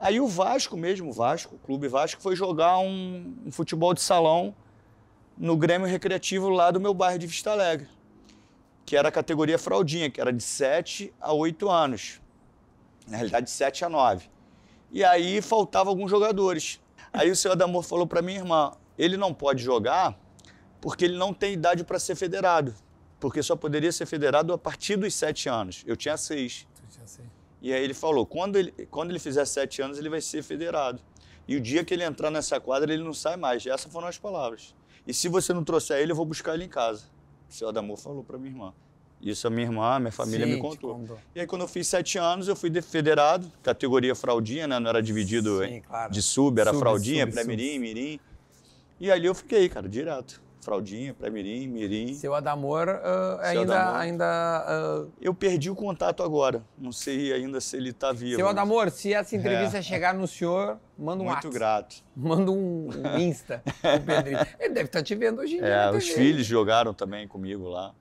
Aí 0.00 0.18
o 0.18 0.26
Vasco 0.26 0.78
mesmo, 0.78 1.10
o 1.10 1.12
Vasco, 1.12 1.56
o 1.56 1.58
Clube 1.58 1.86
Vasco, 1.86 2.22
foi 2.22 2.34
jogar 2.34 2.78
um, 2.78 3.36
um 3.44 3.52
futebol 3.52 3.92
de 3.92 4.00
salão 4.00 4.54
no 5.36 5.58
Grêmio 5.58 5.86
Recreativo 5.86 6.48
lá 6.48 6.70
do 6.70 6.80
meu 6.80 6.94
bairro 6.94 7.18
de 7.18 7.26
Vista 7.26 7.50
Alegre, 7.50 7.86
que 8.86 8.96
era 8.96 9.10
a 9.10 9.12
categoria 9.12 9.58
fraldinha, 9.58 10.10
que 10.10 10.18
era 10.18 10.32
de 10.32 10.42
7 10.42 11.12
a 11.20 11.34
8 11.34 11.68
anos. 11.68 12.18
Na 13.06 13.18
realidade, 13.18 13.44
de 13.46 13.52
7 13.52 13.84
a 13.84 13.90
9. 13.90 14.26
E 14.90 15.04
aí 15.04 15.42
faltavam 15.42 15.90
alguns 15.90 16.10
jogadores. 16.10 16.80
Aí 17.12 17.30
o 17.30 17.36
senhor 17.36 17.52
Adamor 17.52 17.82
falou 17.82 18.06
para 18.06 18.22
minha 18.22 18.38
irmã: 18.38 18.72
ele 18.96 19.18
não 19.18 19.34
pode 19.34 19.62
jogar 19.62 20.18
porque 20.80 21.04
ele 21.04 21.18
não 21.18 21.34
tem 21.34 21.52
idade 21.52 21.84
para 21.84 21.98
ser 21.98 22.14
federado. 22.14 22.74
Porque 23.18 23.42
só 23.42 23.54
poderia 23.54 23.92
ser 23.92 24.06
federado 24.06 24.50
a 24.52 24.56
partir 24.56 24.96
dos 24.96 25.12
sete 25.12 25.46
anos. 25.46 25.84
Eu 25.86 25.94
tinha 25.94 26.16
seis. 26.16 26.66
E 27.62 27.72
aí 27.72 27.82
ele 27.82 27.94
falou: 27.94 28.24
quando 28.26 28.56
ele, 28.56 28.72
quando 28.90 29.10
ele 29.10 29.18
fizer 29.18 29.44
sete 29.44 29.82
anos, 29.82 29.98
ele 29.98 30.08
vai 30.08 30.20
ser 30.20 30.42
federado. 30.42 31.00
E 31.46 31.56
o 31.56 31.60
dia 31.60 31.84
que 31.84 31.92
ele 31.92 32.04
entrar 32.04 32.30
nessa 32.30 32.60
quadra, 32.60 32.92
ele 32.92 33.02
não 33.02 33.12
sai 33.12 33.36
mais. 33.36 33.66
Essas 33.66 33.92
foram 33.92 34.06
as 34.08 34.18
palavras. 34.18 34.74
E 35.06 35.12
se 35.12 35.28
você 35.28 35.52
não 35.52 35.64
trouxer 35.64 35.98
ele, 35.98 36.12
eu 36.12 36.16
vou 36.16 36.24
buscar 36.24 36.54
ele 36.54 36.64
em 36.64 36.68
casa. 36.68 37.04
O 37.48 37.52
senhor 37.52 37.70
Adamor 37.70 37.96
falou 37.96 38.22
para 38.22 38.38
minha 38.38 38.50
irmã. 38.52 38.72
Isso 39.20 39.46
a 39.46 39.50
minha 39.50 39.66
irmã, 39.66 39.98
minha 39.98 40.12
família 40.12 40.46
Sim, 40.46 40.54
me 40.54 40.60
contou. 40.60 40.94
contou. 40.94 41.18
E 41.34 41.40
aí, 41.40 41.46
quando 41.46 41.62
eu 41.62 41.68
fiz 41.68 41.86
sete 41.88 42.16
anos, 42.16 42.48
eu 42.48 42.56
fui 42.56 42.70
de- 42.70 42.80
federado, 42.80 43.50
categoria 43.62 44.14
fraldinha, 44.14 44.66
né? 44.66 44.78
Não 44.78 44.88
era 44.88 45.02
dividido 45.02 45.58
Sim, 45.62 45.82
claro. 45.82 46.10
de 46.12 46.22
sub, 46.22 46.58
era 46.58 46.70
Sub, 46.70 46.80
fraldinha, 46.80 47.26
pré-mirim, 47.26 47.78
mirim. 47.78 48.20
E 48.98 49.10
ali 49.10 49.26
eu 49.26 49.34
fiquei, 49.34 49.68
cara, 49.68 49.86
direto. 49.88 50.40
Fraldinha, 50.60 51.14
pré-mirim, 51.14 51.66
mirim. 51.68 52.14
Seu 52.14 52.34
Adamor 52.34 52.88
ah, 52.88 53.38
Seu 53.42 53.60
ainda. 53.60 53.80
Adamor. 53.80 54.00
ainda 54.00 54.24
ah, 54.26 55.06
Eu 55.20 55.34
perdi 55.34 55.70
o 55.70 55.74
contato 55.74 56.22
agora. 56.22 56.62
Não 56.78 56.92
sei 56.92 57.32
ainda 57.32 57.60
se 57.60 57.76
ele 57.76 57.92
tá 57.92 58.12
vivo. 58.12 58.36
Seu 58.36 58.48
Adamor, 58.48 58.90
se 58.90 59.14
essa 59.14 59.34
entrevista 59.36 59.80
chegar 59.80 60.14
no 60.14 60.26
senhor, 60.26 60.78
manda 60.98 61.22
um 61.22 61.26
Muito 61.26 61.36
WhatsApp. 61.36 61.54
grato. 61.54 61.96
Manda 62.14 62.50
um, 62.50 62.88
um 62.88 63.18
Insta 63.18 63.62
pro 63.80 64.00
Pedrinho. 64.00 64.38
Ele 64.58 64.74
deve 64.74 64.86
estar 64.86 65.02
te 65.02 65.14
vendo 65.14 65.40
hoje 65.40 65.56
em 65.56 65.58
dia. 65.58 65.68
É, 65.68 65.86
na 65.86 65.92
os 65.92 66.08
filhos 66.08 66.46
jogaram 66.46 66.92
também 66.92 67.26
comigo 67.26 67.68
lá. 67.68 67.94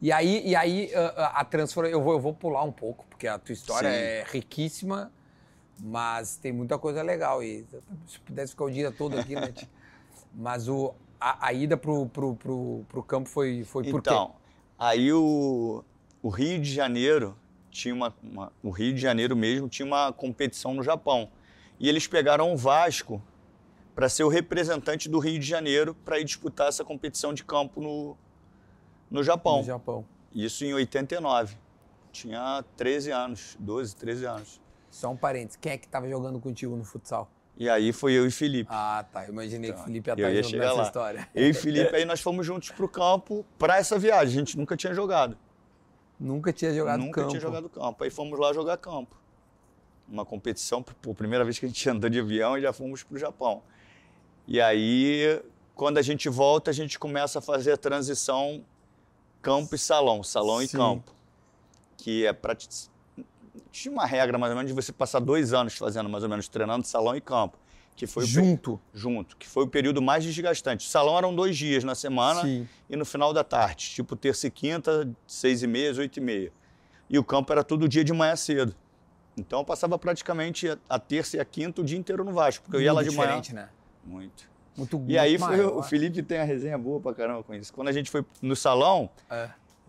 E 0.00 0.12
aí, 0.12 0.42
e 0.46 0.54
aí 0.54 0.90
ah, 0.94 1.14
ah, 1.16 1.40
a 1.40 1.44
transformação. 1.44 1.98
Eu 1.98 2.04
vou, 2.04 2.12
eu 2.12 2.20
vou 2.20 2.34
pular 2.34 2.62
um 2.62 2.72
pouco, 2.72 3.06
porque 3.08 3.26
a 3.26 3.38
tua 3.38 3.52
história 3.54 3.88
Sim. 3.90 3.96
é 3.96 4.24
riquíssima, 4.30 5.10
mas 5.80 6.36
tem 6.36 6.52
muita 6.52 6.78
coisa 6.78 7.02
legal. 7.02 7.42
E 7.42 7.66
se 8.06 8.20
pudesse 8.20 8.52
ficar 8.52 8.64
o 8.64 8.70
dia 8.70 8.92
todo 8.92 9.18
aqui, 9.18 9.34
né? 9.34 9.52
Mas 10.38 10.68
o, 10.68 10.94
a, 11.20 11.46
a 11.48 11.52
ida 11.52 11.76
pro, 11.76 12.06
pro 12.06 13.02
campo 13.02 13.28
foi, 13.28 13.64
foi 13.64 13.84
por 13.84 14.02
quê? 14.02 14.10
Então, 14.10 14.34
aí 14.78 15.12
o, 15.12 15.84
o 16.22 16.28
Rio 16.28 16.60
de 16.60 16.72
Janeiro 16.72 17.36
tinha 17.70 17.94
uma, 17.94 18.14
uma- 18.22 18.52
o 18.62 18.70
Rio 18.70 18.94
de 18.94 19.00
Janeiro 19.00 19.36
mesmo 19.36 19.68
tinha 19.68 19.86
uma 19.86 20.12
competição 20.12 20.72
no 20.74 20.82
Japão 20.82 21.30
e 21.78 21.88
eles 21.88 22.06
pegaram 22.06 22.52
o 22.52 22.56
Vasco 22.56 23.22
para 23.94 24.08
ser 24.08 24.24
o 24.24 24.28
representante 24.28 25.08
do 25.08 25.18
Rio 25.18 25.38
de 25.38 25.46
Janeiro 25.46 25.94
para 26.04 26.18
ir 26.18 26.24
disputar 26.24 26.68
essa 26.68 26.84
competição 26.84 27.32
de 27.32 27.42
campo 27.44 27.80
no, 27.80 28.16
no 29.10 29.22
Japão. 29.22 29.58
No 29.58 29.64
Japão. 29.64 30.04
Isso 30.34 30.64
em 30.64 30.74
89. 30.74 31.56
Tinha 32.12 32.64
13 32.76 33.10
anos, 33.10 33.56
12, 33.58 33.96
13 33.96 34.24
anos. 34.26 34.60
Só 34.90 35.10
um 35.10 35.16
parênteses. 35.16 35.56
Quem 35.56 35.72
é 35.72 35.78
que 35.78 35.86
tava 35.88 36.08
jogando 36.08 36.38
contigo 36.40 36.74
no 36.76 36.84
futsal? 36.84 37.30
E 37.58 37.70
aí 37.70 37.92
foi 37.92 38.12
eu 38.12 38.26
e 38.26 38.30
Felipe. 38.30 38.68
Ah, 38.72 39.04
tá. 39.10 39.24
Eu 39.24 39.32
imaginei 39.32 39.72
que 39.72 39.80
o 39.80 39.82
Felipe 39.84 40.10
ia 40.10 40.14
estar 40.14 40.30
ia 40.30 40.42
junto 40.42 40.50
chegar 40.50 40.64
nessa 40.64 40.76
lá. 40.76 40.82
história. 40.82 41.28
Eu 41.34 41.48
e 41.48 41.54
Felipe 41.54 41.96
aí 41.96 42.04
nós 42.04 42.20
fomos 42.20 42.44
juntos 42.44 42.70
pro 42.70 42.88
campo 42.88 43.46
para 43.58 43.78
essa 43.78 43.98
viagem. 43.98 44.34
A 44.34 44.38
gente 44.44 44.58
nunca 44.58 44.76
tinha 44.76 44.92
jogado. 44.92 45.38
Nunca 46.20 46.52
tinha 46.52 46.72
jogado 46.74 47.00
Nunca 47.00 47.20
campo. 47.20 47.30
tinha 47.30 47.40
jogado 47.40 47.68
campo. 47.68 48.04
Aí 48.04 48.10
fomos 48.10 48.38
lá 48.38 48.52
jogar 48.52 48.76
campo. 48.76 49.16
Uma 50.08 50.24
competição, 50.24 50.82
pô, 50.82 51.14
primeira 51.14 51.44
vez 51.44 51.58
que 51.58 51.64
a 51.64 51.68
gente 51.68 51.88
andou 51.88 52.10
de 52.10 52.20
avião 52.20 52.58
e 52.58 52.60
já 52.60 52.72
fomos 52.72 53.02
pro 53.02 53.18
Japão. 53.18 53.62
E 54.46 54.60
aí, 54.60 55.42
quando 55.74 55.98
a 55.98 56.02
gente 56.02 56.28
volta, 56.28 56.70
a 56.70 56.74
gente 56.74 56.98
começa 56.98 57.38
a 57.38 57.42
fazer 57.42 57.72
a 57.72 57.76
transição 57.76 58.64
campo 59.42 59.74
e 59.74 59.78
salão, 59.78 60.22
salão 60.22 60.62
e 60.62 60.68
Sim. 60.68 60.76
campo. 60.76 61.12
Que 61.96 62.26
é. 62.26 62.32
Tinha 63.70 63.92
uma 63.92 64.06
regra 64.06 64.38
mais 64.38 64.50
ou 64.52 64.56
menos 64.56 64.70
de 64.70 64.74
você 64.74 64.92
passar 64.92 65.20
dois 65.20 65.52
anos 65.52 65.76
fazendo 65.76 66.08
mais 66.08 66.22
ou 66.24 66.30
menos 66.30 66.48
treinando 66.48 66.86
salão 66.86 67.14
e 67.16 67.20
campo. 67.20 67.58
Que 67.94 68.06
foi 68.06 68.26
Junto. 68.26 68.78
junto, 68.92 69.36
que 69.38 69.46
foi 69.48 69.64
o 69.64 69.66
período 69.66 70.02
mais 70.02 70.22
desgastante. 70.22 70.86
O 70.86 70.90
salão 70.90 71.16
eram 71.16 71.34
dois 71.34 71.56
dias 71.56 71.82
na 71.82 71.94
semana 71.94 72.42
Sim. 72.42 72.68
e 72.90 72.94
no 72.96 73.06
final 73.06 73.32
da 73.32 73.42
tarde, 73.42 73.86
tipo 73.88 74.14
terça 74.14 74.46
e 74.48 74.50
quinta, 74.50 75.08
seis 75.26 75.62
e 75.62 75.66
meia, 75.66 75.94
oito 75.96 76.18
e 76.18 76.20
meia. 76.20 76.52
E 77.08 77.18
o 77.18 77.24
campo 77.24 77.50
era 77.52 77.64
todo 77.64 77.88
dia 77.88 78.04
de 78.04 78.12
manhã 78.12 78.36
cedo. 78.36 78.74
Então 79.34 79.60
eu 79.60 79.64
passava 79.64 79.98
praticamente 79.98 80.68
a- 80.90 80.98
terça 80.98 81.38
e 81.38 81.40
a 81.40 81.44
quinta 81.46 81.80
o 81.80 81.84
dia 81.84 81.96
inteiro 81.96 82.22
no 82.22 82.32
Vasco, 82.32 82.64
porque 82.64 82.76
eu 82.76 82.82
ia 82.82 82.92
lá 82.92 83.00
Muito 83.00 83.10
de 83.12 83.16
manhã. 83.16 83.40
diferente, 83.40 83.54
né? 83.54 83.68
Muito. 84.04 84.44
Muito 84.76 85.02
E 85.08 85.16
aí 85.16 85.30
muito 85.38 85.46
foi, 85.46 85.56
maior. 85.56 85.78
o 85.78 85.82
Felipe 85.82 86.22
tem 86.22 86.38
a 86.38 86.44
resenha 86.44 86.76
boa 86.76 87.00
pra 87.00 87.14
caramba 87.14 87.42
com 87.44 87.54
isso. 87.54 87.72
Quando 87.72 87.88
a 87.88 87.92
gente 87.92 88.10
foi 88.10 88.22
no 88.42 88.54
salão, 88.54 89.08
É. 89.30 89.48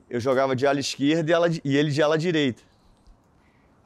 eu 0.10 0.20
jogava 0.22 0.56
de 0.56 0.66
ala 0.66 0.80
esquerda 0.80 1.30
e, 1.30 1.34
ala 1.34 1.50
e 1.62 1.76
ele 1.76 1.92
de 1.92 2.02
ala 2.02 2.18
direita. 2.18 2.64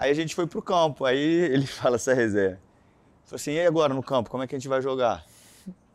Aí 0.02 0.10
a 0.10 0.14
gente 0.16 0.34
foi 0.34 0.48
pro 0.48 0.64
campo, 0.64 1.06
aí 1.06 1.20
ele 1.54 1.68
fala 1.68 1.96
essa 1.98 2.12
resenha. 2.12 2.60
Falei 3.26 3.36
assim, 3.36 3.52
e 3.52 3.66
agora 3.68 3.94
no 3.94 4.02
campo, 4.02 4.32
como 4.32 4.42
é 4.42 4.48
que 4.48 4.56
a 4.56 4.58
gente 4.58 4.68
vai 4.68 4.82
jogar? 4.82 5.24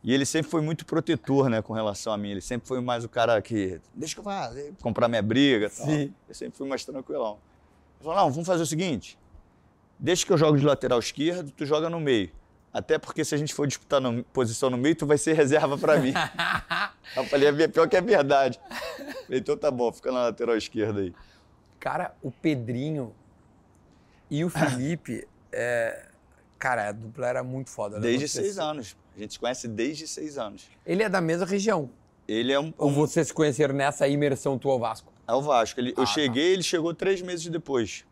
E 0.01 0.13
ele 0.13 0.25
sempre 0.25 0.49
foi 0.49 0.61
muito 0.61 0.85
protetor, 0.85 1.49
né, 1.49 1.61
com 1.61 1.73
relação 1.73 2.13
a 2.13 2.17
mim. 2.17 2.29
Ele 2.31 2.39
sempre 2.39 2.65
foi 2.65 2.79
mais 2.79 3.03
o 3.03 3.09
cara 3.09 3.41
que, 3.41 3.81
deixa 3.93 4.13
que 4.15 4.19
eu 4.21 4.23
vá, 4.23 4.49
comprar 4.81 5.09
minha 5.09 5.21
briga 5.21 5.65
e 5.65 5.69
tal. 5.69 5.85
Sim. 5.85 6.13
Eu 6.29 6.33
sempre 6.33 6.57
fui 6.57 6.65
mais 6.65 6.85
tranquilão. 6.85 7.37
Ele 7.97 8.03
falou, 8.05 8.15
não, 8.17 8.31
vamos 8.31 8.47
fazer 8.47 8.63
o 8.63 8.65
seguinte, 8.65 9.19
deixa 9.99 10.25
que 10.25 10.31
eu 10.31 10.37
jogo 10.37 10.57
de 10.57 10.65
lateral 10.65 10.99
esquerdo, 10.99 11.51
tu 11.51 11.65
joga 11.65 11.89
no 11.89 11.99
meio. 11.99 12.31
Até 12.73 12.97
porque 12.97 13.25
se 13.25 13.35
a 13.35 13.37
gente 13.37 13.53
for 13.53 13.67
disputar 13.67 13.99
no- 13.99 14.23
posição 14.25 14.69
no 14.69 14.77
meio, 14.77 14.95
tu 14.95 15.05
vai 15.05 15.17
ser 15.17 15.33
reserva 15.35 15.77
pra 15.77 15.97
mim. 15.99 16.13
eu 17.15 17.25
falei, 17.25 17.49
é 17.49 17.67
pior 17.67 17.89
que 17.89 17.97
é 17.97 18.01
verdade. 18.01 18.57
Falei, 19.25 19.39
então 19.41 19.57
tá 19.57 19.69
bom, 19.69 19.91
fica 19.91 20.11
na 20.13 20.23
lateral 20.23 20.55
esquerda 20.55 21.01
aí. 21.01 21.13
Cara, 21.77 22.15
o 22.21 22.31
Pedrinho 22.31 23.13
e 24.29 24.43
o 24.43 24.49
Felipe, 24.49 25.27
é... 25.51 26.05
cara, 26.59 26.89
a 26.89 26.91
dupla 26.91 27.27
era 27.27 27.43
muito 27.43 27.69
foda. 27.69 27.99
Desde 27.99 28.27
seis 28.27 28.57
anos. 28.59 28.95
A 29.15 29.19
gente 29.19 29.33
se 29.33 29.39
conhece 29.39 29.67
desde 29.67 30.07
seis 30.07 30.37
anos. 30.37 30.69
Ele 30.85 31.01
é 31.03 31.09
da 31.09 31.19
mesma 31.21 31.45
região. 31.45 31.89
Ele 32.27 32.51
é 32.51 32.59
um, 32.59 32.73
Ou 32.77 32.91
vocês 32.91 33.27
se 33.27 33.33
conheceram 33.33 33.73
nessa 33.73 34.07
imersão 34.07 34.57
tua 34.59 34.73
ao 34.73 34.79
Vasco? 34.79 35.11
é 35.27 35.33
o 35.33 35.41
Vasco. 35.41 35.79
Ele- 35.79 35.93
Ah, 35.97 36.01
eu 36.01 36.05
tá. 36.05 36.11
cheguei, 36.11 36.53
ele 36.53 36.63
chegou 36.63 36.93
três 36.93 37.21
meses 37.21 37.47
depois. 37.47 38.05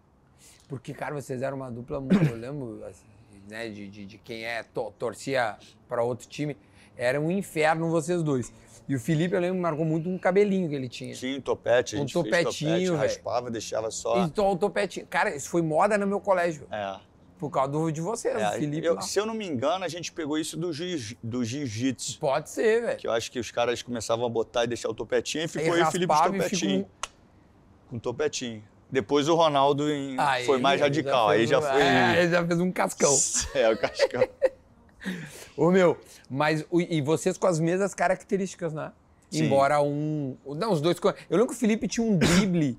Porque, 0.67 0.93
cara, 0.93 1.13
vocês 1.13 1.41
eram 1.41 1.57
uma 1.57 1.69
dupla 1.69 1.99
muito, 2.01 2.23
eu 2.25 2.35
lembro, 2.35 2.83
assim, 2.85 3.05
né, 3.47 3.69
de, 3.69 3.87
de, 3.87 4.05
de 4.05 4.17
quem 4.17 4.43
é, 4.45 4.63
to- 4.63 4.91
torcia 4.97 5.57
para 5.87 6.01
outro 6.01 6.27
time. 6.27 6.57
Era 6.97 7.19
um 7.21 7.29
inferno 7.29 7.89
vocês 7.89 8.23
dois. 8.23 8.51
E 8.87 8.95
o 8.95 8.99
Felipe, 8.99 9.33
eu 9.33 9.39
lembro, 9.41 9.59
marcou 9.59 9.83
muito 9.83 10.07
um 10.07 10.17
cabelinho 10.17 10.69
que 10.69 10.75
ele 10.75 10.87
tinha. 10.87 11.13
Tinha 11.15 11.37
um 11.37 11.41
topete, 11.41 11.95
a 11.95 11.99
Um 11.99 12.01
gente 12.01 12.13
fez 12.13 12.43
topetinho, 12.43 12.93
topete, 12.93 13.13
raspava, 13.13 13.49
deixava 13.49 13.89
só. 13.89 14.19
Então, 14.23 14.51
o 14.51 14.55
topetinho. 14.57 15.07
Cara, 15.07 15.35
isso 15.35 15.49
foi 15.49 15.61
moda 15.63 15.97
no 15.97 16.05
meu 16.05 16.19
colégio. 16.19 16.67
É. 16.71 16.95
Por 17.39 17.49
causa 17.49 17.71
do, 17.71 17.91
de 17.91 17.99
vocês, 17.99 18.35
É, 18.35 18.51
Felipe. 18.59 18.85
eu- 18.85 19.01
se 19.01 19.19
eu 19.19 19.25
não 19.25 19.33
me 19.33 19.45
engano, 19.45 19.83
a 19.83 19.87
gente 19.87 20.11
pegou 20.11 20.37
isso 20.37 20.55
do, 20.55 20.71
jiu- 20.71 21.17
do 21.21 21.43
jiu-jitsu. 21.43 22.19
Pode 22.19 22.49
ser, 22.49 22.81
velho. 22.81 22.97
Que 22.97 23.07
eu 23.07 23.11
acho 23.11 23.29
que 23.31 23.39
os 23.39 23.51
caras 23.51 23.81
começavam 23.81 24.25
a 24.25 24.29
botar 24.29 24.63
e 24.63 24.67
deixar 24.67 24.89
o 24.89 24.93
topetinho 24.93 25.43
e 25.43 25.47
ficou 25.47 25.73
Aí 25.73 25.81
aí 25.81 25.87
o 25.87 25.91
Felipe 25.91 26.13
topetinho. 26.15 26.49
fica 26.49 26.67
um- 26.77 27.89
Com 27.89 27.99
topetinho. 27.99 28.63
Depois 28.89 29.27
o 29.27 29.35
Ronaldo 29.35 29.91
em- 29.91 30.15
Aí 30.19 30.45
foi 30.45 30.59
mais 30.59 30.79
radical. 30.79 31.27
aí 31.29 31.39
fez 31.39 31.49
já 31.49 31.59
um- 31.59 31.61
foi. 31.63 31.71
É, 31.81 32.21
ele 32.21 32.31
já 32.31 32.45
fez 32.47 32.59
um 32.59 32.71
cascão. 32.71 33.13
É, 33.55 33.69
o 33.69 33.77
Cascão. 33.77 34.21
Ô, 35.57 35.71
meu, 35.71 35.97
mas 36.29 36.65
o- 36.69 36.81
e 36.81 37.01
vocês 37.01 37.37
com 37.37 37.47
as 37.47 37.59
mesmas 37.59 37.93
características, 37.93 38.73
né? 38.73 38.91
Sim. 39.31 39.45
Embora 39.45 39.81
um. 39.81 40.35
Não, 40.45 40.71
os 40.71 40.81
dois. 40.81 40.97
Eu 41.29 41.37
lembro 41.37 41.47
que 41.47 41.53
o 41.53 41.57
Felipe 41.57 41.87
tinha 41.87 42.05
um 42.05 42.17
drible 42.17 42.77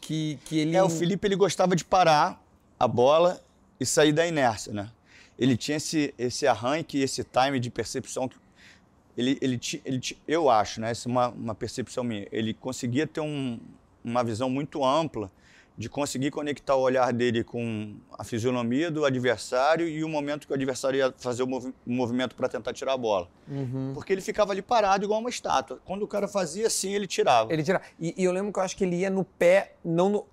que, 0.00 0.38
que 0.44 0.58
ele. 0.58 0.76
É, 0.76 0.82
o 0.82 0.88
Felipe 0.90 1.26
ele 1.26 1.36
gostava 1.36 1.74
de 1.74 1.84
parar 1.84 2.42
a 2.78 2.86
bola 2.86 3.40
e 3.80 3.86
sair 3.86 4.12
da 4.12 4.26
inércia, 4.26 4.72
né? 4.72 4.90
Ele 5.38 5.56
tinha 5.56 5.76
esse, 5.76 6.14
esse 6.18 6.46
arranque, 6.46 6.98
esse 7.00 7.22
time 7.24 7.58
de 7.60 7.70
percepção. 7.70 8.28
que- 8.28 8.36
Ele, 9.16 9.38
ele, 9.40 9.60
ele, 9.84 10.00
eu 10.28 10.48
acho, 10.50 10.80
né? 10.80 10.90
Essa 10.90 11.08
é 11.08 11.10
uma, 11.10 11.28
uma 11.28 11.54
percepção 11.54 12.04
minha. 12.04 12.26
Ele 12.30 12.54
conseguia 12.54 13.06
ter 13.06 13.20
um- 13.20 13.58
uma 14.04 14.22
visão 14.22 14.48
muito 14.48 14.84
ampla 14.84 15.30
de 15.78 15.88
conseguir 15.90 16.30
conectar 16.30 16.74
o 16.74 16.80
olhar 16.80 17.12
dele 17.12 17.44
com 17.44 17.96
a 18.18 18.24
fisionomia 18.24 18.90
do 18.90 19.04
adversário 19.04 19.86
e 19.86 20.02
o 20.02 20.08
momento 20.08 20.46
que 20.46 20.52
o 20.52 20.56
adversário 20.56 20.96
ia 20.98 21.14
fazer 21.18 21.42
o, 21.42 21.46
movi- 21.46 21.74
o 21.86 21.92
movimento 21.92 22.34
para 22.34 22.48
tentar 22.48 22.72
tirar 22.72 22.94
a 22.94 22.96
bola. 22.96 23.28
Uhum. 23.46 23.90
Porque 23.92 24.12
ele 24.12 24.22
ficava 24.22 24.52
ali 24.52 24.62
parado 24.62 25.04
igual 25.04 25.20
uma 25.20 25.28
estátua. 25.28 25.78
Quando 25.84 26.02
o 26.02 26.08
cara 26.08 26.26
fazia 26.26 26.66
assim, 26.68 26.94
ele 26.94 27.06
tirava. 27.06 27.52
Ele 27.52 27.62
tira. 27.62 27.82
E, 28.00 28.14
e 28.16 28.24
eu 28.24 28.32
lembro 28.32 28.52
que 28.52 28.58
eu 28.58 28.62
acho 28.62 28.74
que 28.76 28.84
ele 28.84 28.96
ia 28.96 29.10
no 29.10 29.22
pé, 29.24 29.74
não 29.84 30.24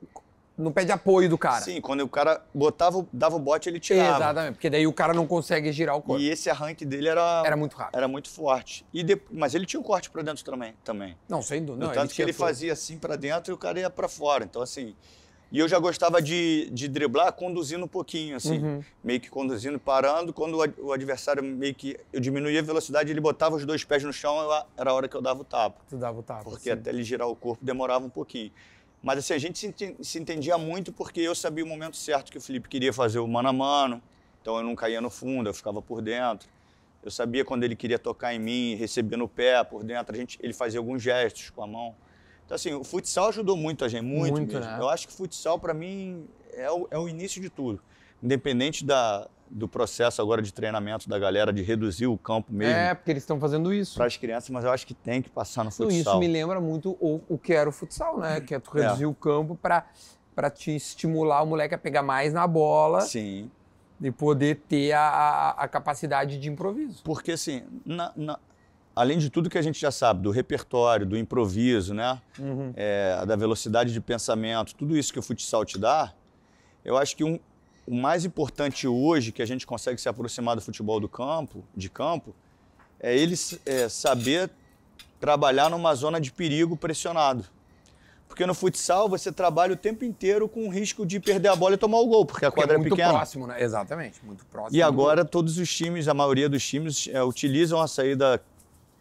no, 0.55 0.71
pé 0.71 0.85
de 0.85 0.91
apoio 0.93 1.27
do 1.27 1.37
cara. 1.37 1.59
Sim, 1.61 1.81
quando 1.81 2.01
o 2.01 2.07
cara 2.07 2.41
botava, 2.53 3.05
dava 3.11 3.35
o 3.35 3.39
bote, 3.39 3.67
ele 3.67 3.81
tirava. 3.81 4.15
Exatamente, 4.23 4.53
porque 4.53 4.69
daí 4.69 4.87
o 4.87 4.93
cara 4.93 5.11
não 5.13 5.27
consegue 5.27 5.69
girar 5.73 5.97
o 5.97 6.01
corpo. 6.01 6.21
E 6.21 6.29
esse 6.29 6.49
arranque 6.49 6.85
dele 6.85 7.09
era, 7.09 7.41
Era 7.45 7.57
muito 7.57 7.75
rápido. 7.75 7.97
era 7.97 8.07
muito 8.07 8.29
forte. 8.29 8.85
E 8.93 9.03
de- 9.03 9.19
mas 9.29 9.53
ele 9.55 9.65
tinha 9.65 9.79
um 9.79 9.83
corte 9.83 10.09
para 10.09 10.21
dentro 10.21 10.41
também. 10.45 10.73
também. 10.85 11.17
Não, 11.27 11.41
sem 11.41 11.65
dúvida. 11.65 11.87
Não, 11.87 11.91
tanto 11.93 12.09
que 12.09 12.15
tinha 12.15 12.25
ele 12.25 12.31
tudo. 12.33 12.45
fazia 12.45 12.71
assim 12.71 12.97
para 12.97 13.17
dentro 13.17 13.51
e 13.51 13.53
o 13.53 13.57
cara 13.57 13.77
ia 13.79 13.89
para 13.89 14.07
fora. 14.07 14.45
Então, 14.45 14.61
assim. 14.61 14.95
E 15.53 15.59
eu 15.59 15.67
já 15.67 15.77
gostava 15.77 16.19
de, 16.19 16.67
de 16.71 16.87
driblar 16.87 17.31
conduzindo 17.31 17.85
um 17.85 17.87
pouquinho, 17.87 18.35
assim. 18.35 18.57
Uhum. 18.57 18.83
Meio 19.03 19.19
que 19.21 19.29
conduzindo, 19.29 19.79
parando. 19.79 20.33
Quando 20.33 20.55
o 20.57 20.61
ad- 20.63 20.73
o 20.79 20.91
adversário 20.91 21.43
meio 21.43 21.75
que. 21.75 21.95
Eu 22.11 22.19
diminuía 22.19 22.59
a 22.59 22.63
velocidade, 22.63 23.11
ele 23.11 23.21
botava 23.21 23.55
os 23.55 23.63
dois 23.63 23.83
pés 23.83 24.03
no 24.03 24.11
chão, 24.11 24.35
eu- 24.41 24.65
era 24.75 24.89
a 24.89 24.93
hora 24.95 25.07
que 25.07 25.15
eu 25.15 25.21
dava 25.21 25.41
o 25.41 25.43
tapa. 25.45 25.79
Tu 25.87 25.95
dava 25.95 26.19
o 26.19 26.23
tapa. 26.23 26.43
Porque 26.43 26.71
assim. 26.71 26.79
até 26.79 26.89
ele 26.89 27.03
girar 27.03 27.27
o 27.27 27.35
corpo 27.35 27.63
demorava 27.63 28.03
um 28.03 28.09
pouquinho. 28.09 28.51
Mas 29.03 29.19
assim, 29.19 29.33
a 29.35 29.37
gente 29.37 29.59
se 29.59 29.95
se 30.01 30.17
entendia 30.19 30.57
muito 30.57 30.91
porque 30.91 31.21
eu 31.21 31.35
sabia 31.35 31.63
o 31.63 31.67
momento 31.67 31.97
certo 31.97 32.31
que 32.31 32.37
o 32.39 32.41
Felipe 32.41 32.67
queria 32.67 32.91
fazer 32.91 33.19
o 33.19 33.27
mano 33.27 33.49
a 33.49 33.53
mano. 33.53 34.01
Então 34.41 34.57
eu 34.57 34.63
não 34.63 34.75
caía 34.75 34.99
no 35.01 35.11
fundo, 35.11 35.47
eu 35.49 35.53
ficava 35.53 35.83
por 35.83 36.01
dentro. 36.01 36.49
Eu 37.03 37.11
sabia 37.11 37.45
quando 37.45 37.63
ele 37.63 37.75
queria 37.75 37.99
tocar 37.99 38.33
em 38.33 38.39
mim, 38.39 38.73
receber 38.75 39.17
no 39.17 39.27
pé, 39.27 39.63
por 39.63 39.83
dentro. 39.83 40.15
A 40.15 40.17
gente, 40.17 40.39
ele 40.41 40.53
fazia 40.53 40.79
alguns 40.79 41.03
gestos 41.03 41.51
com 41.51 41.61
a 41.63 41.67
mão. 41.67 41.93
Então, 42.53 42.55
assim, 42.55 42.73
o 42.73 42.83
futsal 42.83 43.29
ajudou 43.29 43.57
muito 43.57 43.83
a 43.83 43.87
gente, 43.87 44.03
muito, 44.03 44.37
Muito, 44.37 44.53
mesmo. 44.53 44.69
né? 44.71 44.77
Eu 44.79 44.87
acho 44.89 45.07
que 45.07 45.13
futsal, 45.13 45.57
para 45.57 45.73
mim, 45.73 46.27
é 46.53 46.69
o, 46.69 46.87
é 46.91 46.97
o 46.99 47.09
início 47.09 47.41
de 47.41 47.49
tudo. 47.49 47.81
Independente 48.21 48.85
da, 48.85 49.27
do 49.49 49.67
processo 49.67 50.21
agora 50.21 50.39
de 50.41 50.53
treinamento 50.53 51.09
da 51.09 51.17
galera, 51.17 51.51
de 51.51 51.63
reduzir 51.63 52.05
o 52.05 52.17
campo 52.17 52.53
mesmo 52.53 52.75
É, 52.77 52.93
porque 52.93 53.09
eles 53.11 53.23
estão 53.23 53.39
fazendo 53.39 53.73
isso. 53.73 53.95
para 53.95 54.05
as 54.05 54.15
crianças, 54.17 54.49
mas 54.51 54.63
eu 54.63 54.71
acho 54.71 54.85
que 54.85 54.93
tem 54.93 55.21
que 55.21 55.29
passar 55.29 55.63
no 55.63 55.69
Então, 55.71 55.87
futsal. 55.89 56.13
isso 56.13 56.19
me 56.19 56.27
lembra 56.27 56.61
muito 56.61 56.91
o, 57.01 57.21
o 57.27 57.37
que 57.39 57.53
era 57.53 57.67
o 57.67 57.71
futsal, 57.73 58.19
né? 58.19 58.39
Que 58.39 58.53
é 58.55 58.59
tu 58.59 58.69
reduzir 58.71 59.05
o 59.05 59.13
campo 59.15 59.55
para 59.55 59.85
para 60.35 60.49
te 60.49 60.75
estimular 60.75 61.43
o 61.43 61.45
moleque 61.45 61.75
a 61.75 61.77
pegar 61.77 62.01
mais 62.01 62.33
na 62.33 62.47
bola 62.47 63.01
Sim. 63.01 63.51
e 64.01 64.09
poder 64.09 64.63
ter 64.67 64.91
a, 64.91 64.99
a, 65.07 65.49
a 65.63 65.67
capacidade 65.67 66.39
de 66.39 66.49
improviso. 66.49 67.03
Porque, 67.03 67.33
assim, 67.33 67.61
na- 67.85 68.11
na- 68.15 68.39
além 68.95 69.17
de 69.17 69.29
tudo 69.29 69.49
que 69.49 69.57
a 69.57 69.61
gente 69.61 69.79
já 69.79 69.91
sabe, 69.91 70.21
do 70.21 70.29
repertório, 70.31 71.05
do 71.05 71.17
improviso, 71.17 71.93
né? 71.93 72.19
Uhum. 72.39 72.73
É, 72.75 73.25
da 73.25 73.35
velocidade 73.35 73.91
de 73.91 73.99
pensamento, 74.01 74.75
tudo 74.75 74.95
isso 74.97 75.11
que 75.11 75.19
o 75.19 75.21
futsal 75.21 75.65
te 75.65 75.77
dá, 75.79 76.13
eu 76.85 76.97
acho 76.97 77.15
que 77.15 77.23
um- 77.23 77.39
o 77.87 77.95
mais 77.95 78.23
importante 78.23 78.87
hoje 78.87 79.31
que 79.31 79.41
a 79.41 79.45
gente 79.45 79.65
consegue 79.67 79.99
se 79.99 80.07
aproximar 80.07 80.55
do 80.55 80.61
futebol 80.61 80.99
do 80.99 81.09
campo, 81.09 81.63
de 81.75 81.89
campo, 81.89 82.33
é 82.99 83.17
ele 83.17 83.35
é, 83.65 83.89
saber 83.89 84.49
trabalhar 85.19 85.69
numa 85.69 85.93
zona 85.95 86.19
de 86.21 86.31
perigo 86.31 86.77
pressionado. 86.77 87.45
Porque 88.27 88.45
no 88.45 88.53
futsal 88.55 89.07
você 89.09 89.31
trabalha 89.31 89.73
o 89.73 89.75
tempo 89.75 90.03
inteiro 90.03 90.47
com 90.49 90.67
o 90.67 90.69
risco 90.69 91.05
de 91.05 91.19
perder 91.19 91.49
a 91.49 91.55
bola 91.55 91.75
e 91.75 91.77
tomar 91.77 91.99
o 91.99 92.07
gol, 92.07 92.25
porque 92.25 92.45
a 92.45 92.49
Porque 92.49 92.61
quadra 92.61 92.75
é 92.75 92.77
é 92.77 92.79
muito 92.79 92.95
pequena. 92.95 93.13
próximo, 93.13 93.45
né? 93.45 93.61
Exatamente, 93.61 94.25
muito 94.25 94.43
próximo. 94.45 94.75
E 94.75 94.81
agora 94.81 95.23
todos 95.23 95.57
os 95.57 95.71
times, 95.75 96.07
a 96.07 96.13
maioria 96.13 96.49
dos 96.49 96.65
times, 96.65 97.07
é, 97.11 97.23
utilizam 97.23 97.79
a 97.79 97.87
saída 97.87 98.41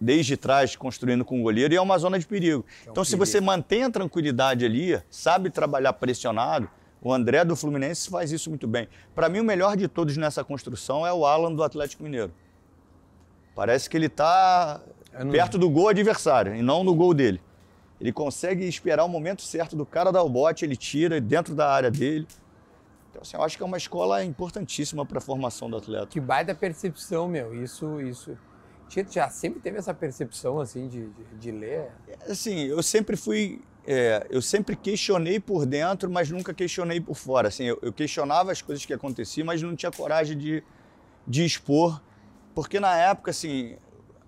desde 0.02 0.36
trás, 0.36 0.74
construindo 0.74 1.24
com 1.24 1.38
o 1.38 1.42
goleiro, 1.42 1.72
e 1.72 1.76
é 1.76 1.80
uma 1.80 1.96
zona 1.96 2.18
de 2.18 2.26
perigo. 2.26 2.64
um 2.86 2.90
então, 2.90 3.04
se 3.04 3.12
perigo. 3.12 3.24
você 3.26 3.40
mantém 3.40 3.84
a 3.84 3.90
tranquilidade 3.90 4.64
ali, 4.64 5.00
sabe 5.08 5.48
trabalhar 5.48 5.92
pressionado, 5.92 6.68
o 7.00 7.12
André 7.12 7.44
do 7.44 7.54
Fluminense 7.54 8.10
faz 8.10 8.32
isso 8.32 8.50
muito 8.50 8.66
bem. 8.66 8.88
Para 9.14 9.28
mim, 9.28 9.40
o 9.40 9.44
melhor 9.44 9.76
de 9.76 9.86
todos 9.88 10.16
nessa 10.16 10.42
construção 10.44 11.06
é 11.06 11.12
o 11.12 11.24
Alan 11.24 11.52
do 11.52 11.62
Atlético 11.62 12.02
Mineiro. 12.02 12.32
Parece 13.54 13.88
que 13.88 13.96
ele 13.96 14.06
está 14.06 14.80
não- 15.20 15.30
perto 15.30 15.56
do 15.58 15.68
gol 15.70 15.88
adversário 15.88 16.54
e 16.54 16.62
não 16.62 16.82
no 16.82 16.94
gol 16.94 17.14
dele. 17.14 17.40
Ele 18.00 18.12
consegue 18.12 18.66
esperar 18.66 19.04
o 19.04 19.08
momento 19.08 19.42
certo 19.42 19.76
do 19.76 19.86
cara 19.86 20.10
dar 20.10 20.22
o 20.22 20.28
bote, 20.28 20.64
ele 20.64 20.74
tira 20.76 21.20
dentro 21.20 21.54
da 21.54 21.70
área 21.70 21.90
dele. 21.90 22.26
Então, 23.10 23.22
assim, 23.22 23.36
eu 23.36 23.42
acho 23.42 23.56
que 23.56 23.62
é 23.62 23.66
uma 23.66 23.76
escola 23.76 24.24
importantíssima 24.24 25.04
para 25.06 25.18
a 25.18 25.20
formação 25.20 25.70
do 25.70 25.76
atleta. 25.76 26.06
Que 26.06 26.18
baita 26.18 26.54
percepção, 26.54 27.28
meu. 27.28 27.54
Isso, 27.62 28.00
isso. 28.00 28.36
Tu 28.92 29.06
já 29.10 29.30
sempre 29.30 29.60
teve 29.60 29.78
essa 29.78 29.94
percepção, 29.94 30.60
assim, 30.60 30.86
de, 30.86 31.06
de, 31.08 31.24
de 31.38 31.50
ler? 31.50 31.90
Assim, 32.28 32.66
eu 32.66 32.82
sempre 32.82 33.16
fui. 33.16 33.62
é, 33.86 34.26
eu 34.28 34.42
sempre 34.42 34.76
questionei 34.76 35.40
por 35.40 35.64
dentro, 35.64 36.10
mas 36.10 36.30
nunca 36.30 36.52
questionei 36.52 37.00
por 37.00 37.16
fora. 37.16 37.48
Assim, 37.48 37.64
eu, 37.64 37.78
eu 37.80 37.92
questionava 37.92 38.52
as 38.52 38.60
coisas 38.60 38.84
que 38.84 38.92
aconteciam, 38.92 39.46
mas 39.46 39.62
não 39.62 39.74
tinha 39.74 39.90
coragem 39.90 40.36
de, 40.36 40.62
de 41.26 41.44
expor. 41.44 42.02
Porque 42.54 42.78
na 42.78 42.94
época, 42.94 43.30
assim, 43.30 43.76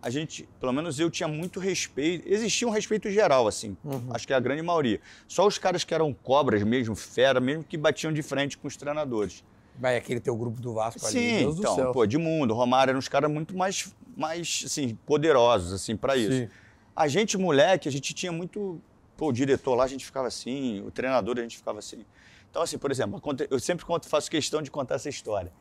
a 0.00 0.08
gente, 0.08 0.48
pelo 0.58 0.72
menos 0.72 0.98
eu 0.98 1.10
tinha 1.10 1.28
muito 1.28 1.60
respeito. 1.60 2.26
Existia 2.26 2.66
um 2.66 2.70
respeito 2.70 3.10
geral, 3.10 3.46
assim. 3.46 3.76
Acho 4.10 4.26
que 4.26 4.32
é 4.32 4.36
a 4.36 4.40
grande 4.40 4.62
maioria. 4.62 5.00
Só 5.28 5.46
os 5.46 5.58
caras 5.58 5.84
que 5.84 5.94
eram 5.94 6.12
cobras 6.12 6.62
mesmo, 6.62 6.94
fera 6.96 7.38
mesmo, 7.38 7.64
que 7.64 7.76
batiam 7.76 8.12
de 8.12 8.22
frente 8.22 8.56
com 8.56 8.66
os 8.66 8.76
treinadores. 8.76 9.44
Vai 9.78 9.96
aquele 9.96 10.20
teu 10.20 10.36
grupo 10.36 10.60
do 10.60 10.72
Vasco 10.74 11.04
ali, 11.04 11.12
Sim, 11.12 11.38
Deus 11.38 11.56
do 11.56 11.60
então, 11.62 11.74
céu. 11.74 11.92
pô, 11.92 12.04
Edmundo, 12.04 12.54
Romário 12.54 12.92
eram 12.92 12.98
uns 12.98 13.08
caras 13.08 13.30
muito 13.30 13.56
mais, 13.56 13.92
mais 14.16 14.62
assim, 14.64 14.94
poderosos, 15.04 15.72
assim, 15.72 15.96
para 15.96 16.16
isso. 16.16 16.32
Sim. 16.32 16.48
A 16.94 17.08
gente, 17.08 17.36
moleque, 17.36 17.88
a 17.88 17.92
gente 17.92 18.14
tinha 18.14 18.30
muito. 18.30 18.80
Pô, 19.16 19.28
o 19.28 19.32
diretor 19.32 19.74
lá 19.74 19.84
a 19.84 19.88
gente 19.88 20.04
ficava 20.04 20.28
assim, 20.28 20.80
o 20.86 20.90
treinador 20.90 21.38
a 21.38 21.42
gente 21.42 21.56
ficava 21.56 21.80
assim. 21.80 22.04
Então, 22.50 22.62
assim, 22.62 22.78
por 22.78 22.90
exemplo, 22.92 23.20
eu 23.50 23.58
sempre 23.58 23.84
conto, 23.84 24.08
faço 24.08 24.30
questão 24.30 24.62
de 24.62 24.70
contar 24.70 24.94
essa 24.94 25.08
história. 25.08 25.52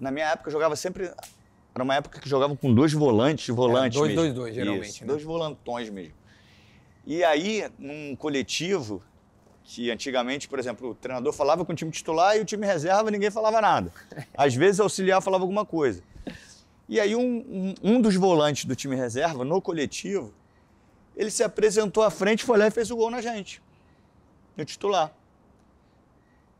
Na 0.00 0.10
minha 0.10 0.26
época, 0.30 0.48
eu 0.48 0.52
jogava 0.52 0.74
sempre. 0.74 1.12
Era 1.74 1.84
uma 1.84 1.94
época 1.96 2.18
que 2.18 2.28
jogava 2.28 2.56
com 2.56 2.72
dois 2.72 2.92
volantes, 2.92 3.48
volantes 3.54 3.98
dois, 3.98 4.10
mesmo. 4.10 4.22
dois, 4.22 4.34
dois, 4.34 4.54
geralmente, 4.54 4.88
Isso, 4.88 5.00
né? 5.02 5.08
Dois 5.08 5.22
volantões 5.22 5.90
mesmo. 5.90 6.14
E 7.06 7.22
aí, 7.22 7.70
num 7.78 8.16
coletivo, 8.16 9.02
que 9.64 9.90
antigamente, 9.90 10.46
por 10.46 10.58
exemplo, 10.58 10.90
o 10.90 10.94
treinador 10.94 11.32
falava 11.32 11.64
com 11.64 11.72
o 11.72 11.74
time 11.74 11.90
titular 11.90 12.36
e 12.36 12.40
o 12.40 12.44
time 12.44 12.66
reserva 12.66 13.10
ninguém 13.10 13.30
falava 13.30 13.60
nada. 13.62 13.90
Às 14.36 14.54
vezes, 14.54 14.78
o 14.78 14.82
auxiliar 14.82 15.22
falava 15.22 15.42
alguma 15.42 15.64
coisa. 15.64 16.02
E 16.86 17.00
aí, 17.00 17.16
um, 17.16 17.74
um, 17.82 18.00
dos 18.00 18.14
volantes 18.14 18.66
do 18.66 18.76
time 18.76 18.94
reserva, 18.94 19.42
no 19.42 19.60
coletivo, 19.62 20.34
ele 21.16 21.30
se 21.30 21.42
apresentou 21.42 22.02
à 22.02 22.10
frente, 22.10 22.44
foi 22.44 22.58
lá 22.58 22.66
e 22.66 22.70
fez 22.70 22.90
o 22.90 22.96
gol 22.96 23.10
na 23.10 23.22
gente. 23.22 23.62
No 24.54 24.66
titular. 24.66 25.10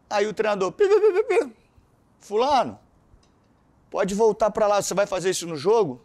Aí 0.09 0.27
o 0.27 0.33
treinador, 0.33 0.73
pi, 0.73 0.89
pi, 0.89 1.25
pi. 1.25 1.53
fulano, 2.19 2.79
pode 3.91 4.15
voltar 4.15 4.51
para 4.51 4.67
lá, 4.67 4.81
você 4.81 4.95
vai 4.95 5.07
fazer 5.07 5.31
isso 5.31 5.47
no 5.47 5.57
jogo? 5.57 6.01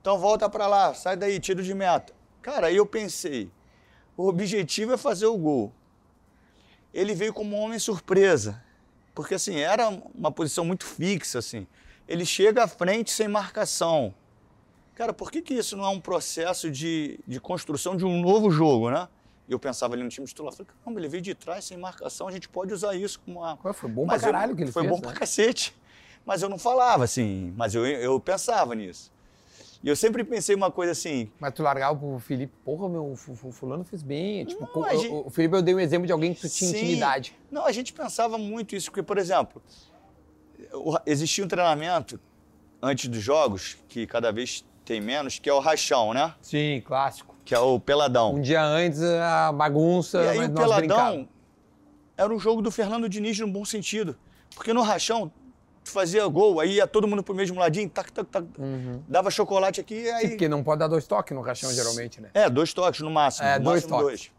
Então 0.00 0.18
volta 0.18 0.48
para 0.48 0.66
lá, 0.66 0.92
sai 0.92 1.16
daí, 1.16 1.40
tiro 1.40 1.62
de 1.62 1.72
meta. 1.72 2.12
Cara, 2.42 2.66
aí 2.66 2.76
eu 2.76 2.86
pensei, 2.86 3.50
o 4.20 4.28
objetivo 4.28 4.92
é 4.92 4.96
fazer 4.96 5.26
o 5.26 5.36
gol. 5.36 5.72
Ele 6.92 7.14
veio 7.14 7.32
como 7.32 7.56
um 7.56 7.60
homem 7.60 7.78
surpresa, 7.78 8.62
porque 9.14 9.34
assim, 9.34 9.56
era 9.56 9.88
uma 10.14 10.30
posição 10.32 10.64
muito 10.64 10.84
fixa, 10.84 11.38
assim. 11.38 11.66
Ele 12.08 12.24
chega 12.26 12.64
à 12.64 12.68
frente 12.68 13.10
sem 13.12 13.28
marcação. 13.28 14.12
Cara, 14.94 15.12
por 15.12 15.30
que, 15.30 15.40
que 15.40 15.54
isso 15.54 15.76
não 15.76 15.84
é 15.84 15.88
um 15.88 16.00
processo 16.00 16.70
de, 16.70 17.18
de 17.26 17.40
construção 17.40 17.96
de 17.96 18.04
um 18.04 18.20
novo 18.20 18.50
jogo, 18.50 18.90
né? 18.90 19.08
Eu 19.48 19.58
pensava 19.58 19.94
ali 19.94 20.02
no 20.02 20.08
time 20.08 20.26
titular, 20.26 20.52
falei, 20.52 20.66
caramba, 20.84 21.00
ele 21.00 21.08
veio 21.08 21.22
de 21.22 21.34
trás 21.34 21.64
sem 21.64 21.76
marcação, 21.76 22.28
a 22.28 22.32
gente 22.32 22.48
pode 22.48 22.72
usar 22.72 22.94
isso 22.94 23.20
como 23.24 23.40
uma... 23.40 23.58
Ué, 23.64 23.72
Foi 23.72 23.90
bom 23.90 24.04
Mas 24.06 24.20
pra 24.20 24.28
eu- 24.28 24.32
caralho 24.32 24.56
que 24.56 24.62
ele 24.62 24.72
Foi 24.72 24.82
fez, 24.82 24.92
bom 24.94 25.00
né? 25.00 25.02
pra 25.08 25.18
cacete. 25.18 25.74
Mas 26.26 26.42
eu 26.42 26.48
não 26.48 26.58
falava 26.58 27.02
assim, 27.04 27.52
mas 27.56 27.74
eu, 27.74 27.84
eu 27.86 28.20
pensava 28.20 28.74
nisso. 28.74 29.10
E 29.82 29.88
eu 29.88 29.96
sempre 29.96 30.22
pensei 30.24 30.54
uma 30.54 30.70
coisa 30.70 30.92
assim, 30.92 31.30
Mas 31.40 31.54
tu 31.54 31.62
largava 31.62 31.98
pro 31.98 32.18
Felipe, 32.18 32.52
porra, 32.64 32.86
meu, 32.88 33.12
o 33.12 33.16
fu- 33.16 33.34
fu- 33.34 33.50
fulano 33.50 33.82
fez 33.82 34.02
bem. 34.02 34.44
Tipo, 34.44 34.66
co- 34.66 34.84
a 34.84 34.94
gente- 34.94 35.08
o, 35.08 35.26
o 35.26 35.30
Felipe 35.30 35.56
eu 35.56 35.62
dei 35.62 35.74
um 35.74 35.80
exemplo 35.80 36.06
de 36.06 36.12
alguém 36.12 36.34
que 36.34 36.40
tu 36.42 36.48
tinha 36.50 36.70
Sim. 36.70 36.76
intimidade. 36.76 37.34
Não, 37.50 37.64
a 37.64 37.72
gente 37.72 37.92
pensava 37.94 38.36
muito 38.36 38.76
isso, 38.76 38.90
porque, 38.90 39.02
por 39.02 39.16
exemplo, 39.16 39.62
o- 40.74 40.98
existia 41.06 41.44
um 41.44 41.48
treinamento 41.48 42.20
antes 42.82 43.08
dos 43.08 43.22
jogos, 43.22 43.78
que 43.88 44.06
cada 44.06 44.30
vez 44.30 44.64
tem 44.84 45.00
menos, 45.00 45.38
que 45.38 45.48
é 45.48 45.52
o 45.52 45.58
rachão, 45.60 46.12
né? 46.12 46.34
Sim, 46.42 46.82
clássico. 46.84 47.34
Que 47.44 47.54
é 47.54 47.58
o 47.58 47.80
peladão. 47.80 48.34
Um 48.34 48.40
dia 48.42 48.62
antes, 48.62 49.02
a 49.02 49.50
bagunça, 49.52 50.22
E 50.22 50.28
aí 50.28 50.38
o 50.46 50.50
peladão 50.52 50.76
brincava. 50.78 51.28
era 52.16 52.34
um 52.34 52.38
jogo 52.38 52.60
do 52.60 52.70
Fernando 52.70 53.08
Diniz 53.08 53.38
no 53.38 53.48
bom 53.48 53.64
sentido. 53.64 54.16
Porque 54.54 54.72
no 54.74 54.82
rachão, 54.82 55.32
tu 55.90 55.92
fazia 55.92 56.26
gol, 56.28 56.60
aí 56.60 56.74
ia 56.74 56.86
todo 56.86 57.06
mundo 57.06 57.22
pro 57.22 57.34
mesmo 57.34 57.58
ladinho, 57.58 57.88
tac, 57.90 58.10
tac, 58.12 58.26
tac, 58.30 58.46
dava 59.08 59.30
chocolate 59.30 59.80
aqui, 59.80 60.04
Sim, 60.04 60.10
aí... 60.10 60.28
porque 60.30 60.48
não 60.48 60.62
pode 60.62 60.78
dar 60.78 60.88
dois 60.88 61.06
toques 61.06 61.36
no 61.36 61.42
caixão, 61.42 61.72
geralmente, 61.72 62.20
né? 62.20 62.30
É, 62.32 62.48
dois 62.48 62.72
toques 62.72 63.00
no 63.00 63.10
máximo. 63.10 63.46
É, 63.46 63.58
no 63.58 63.64
dois 63.64 63.84
máximo 63.84 64.08
toques. 64.08 64.30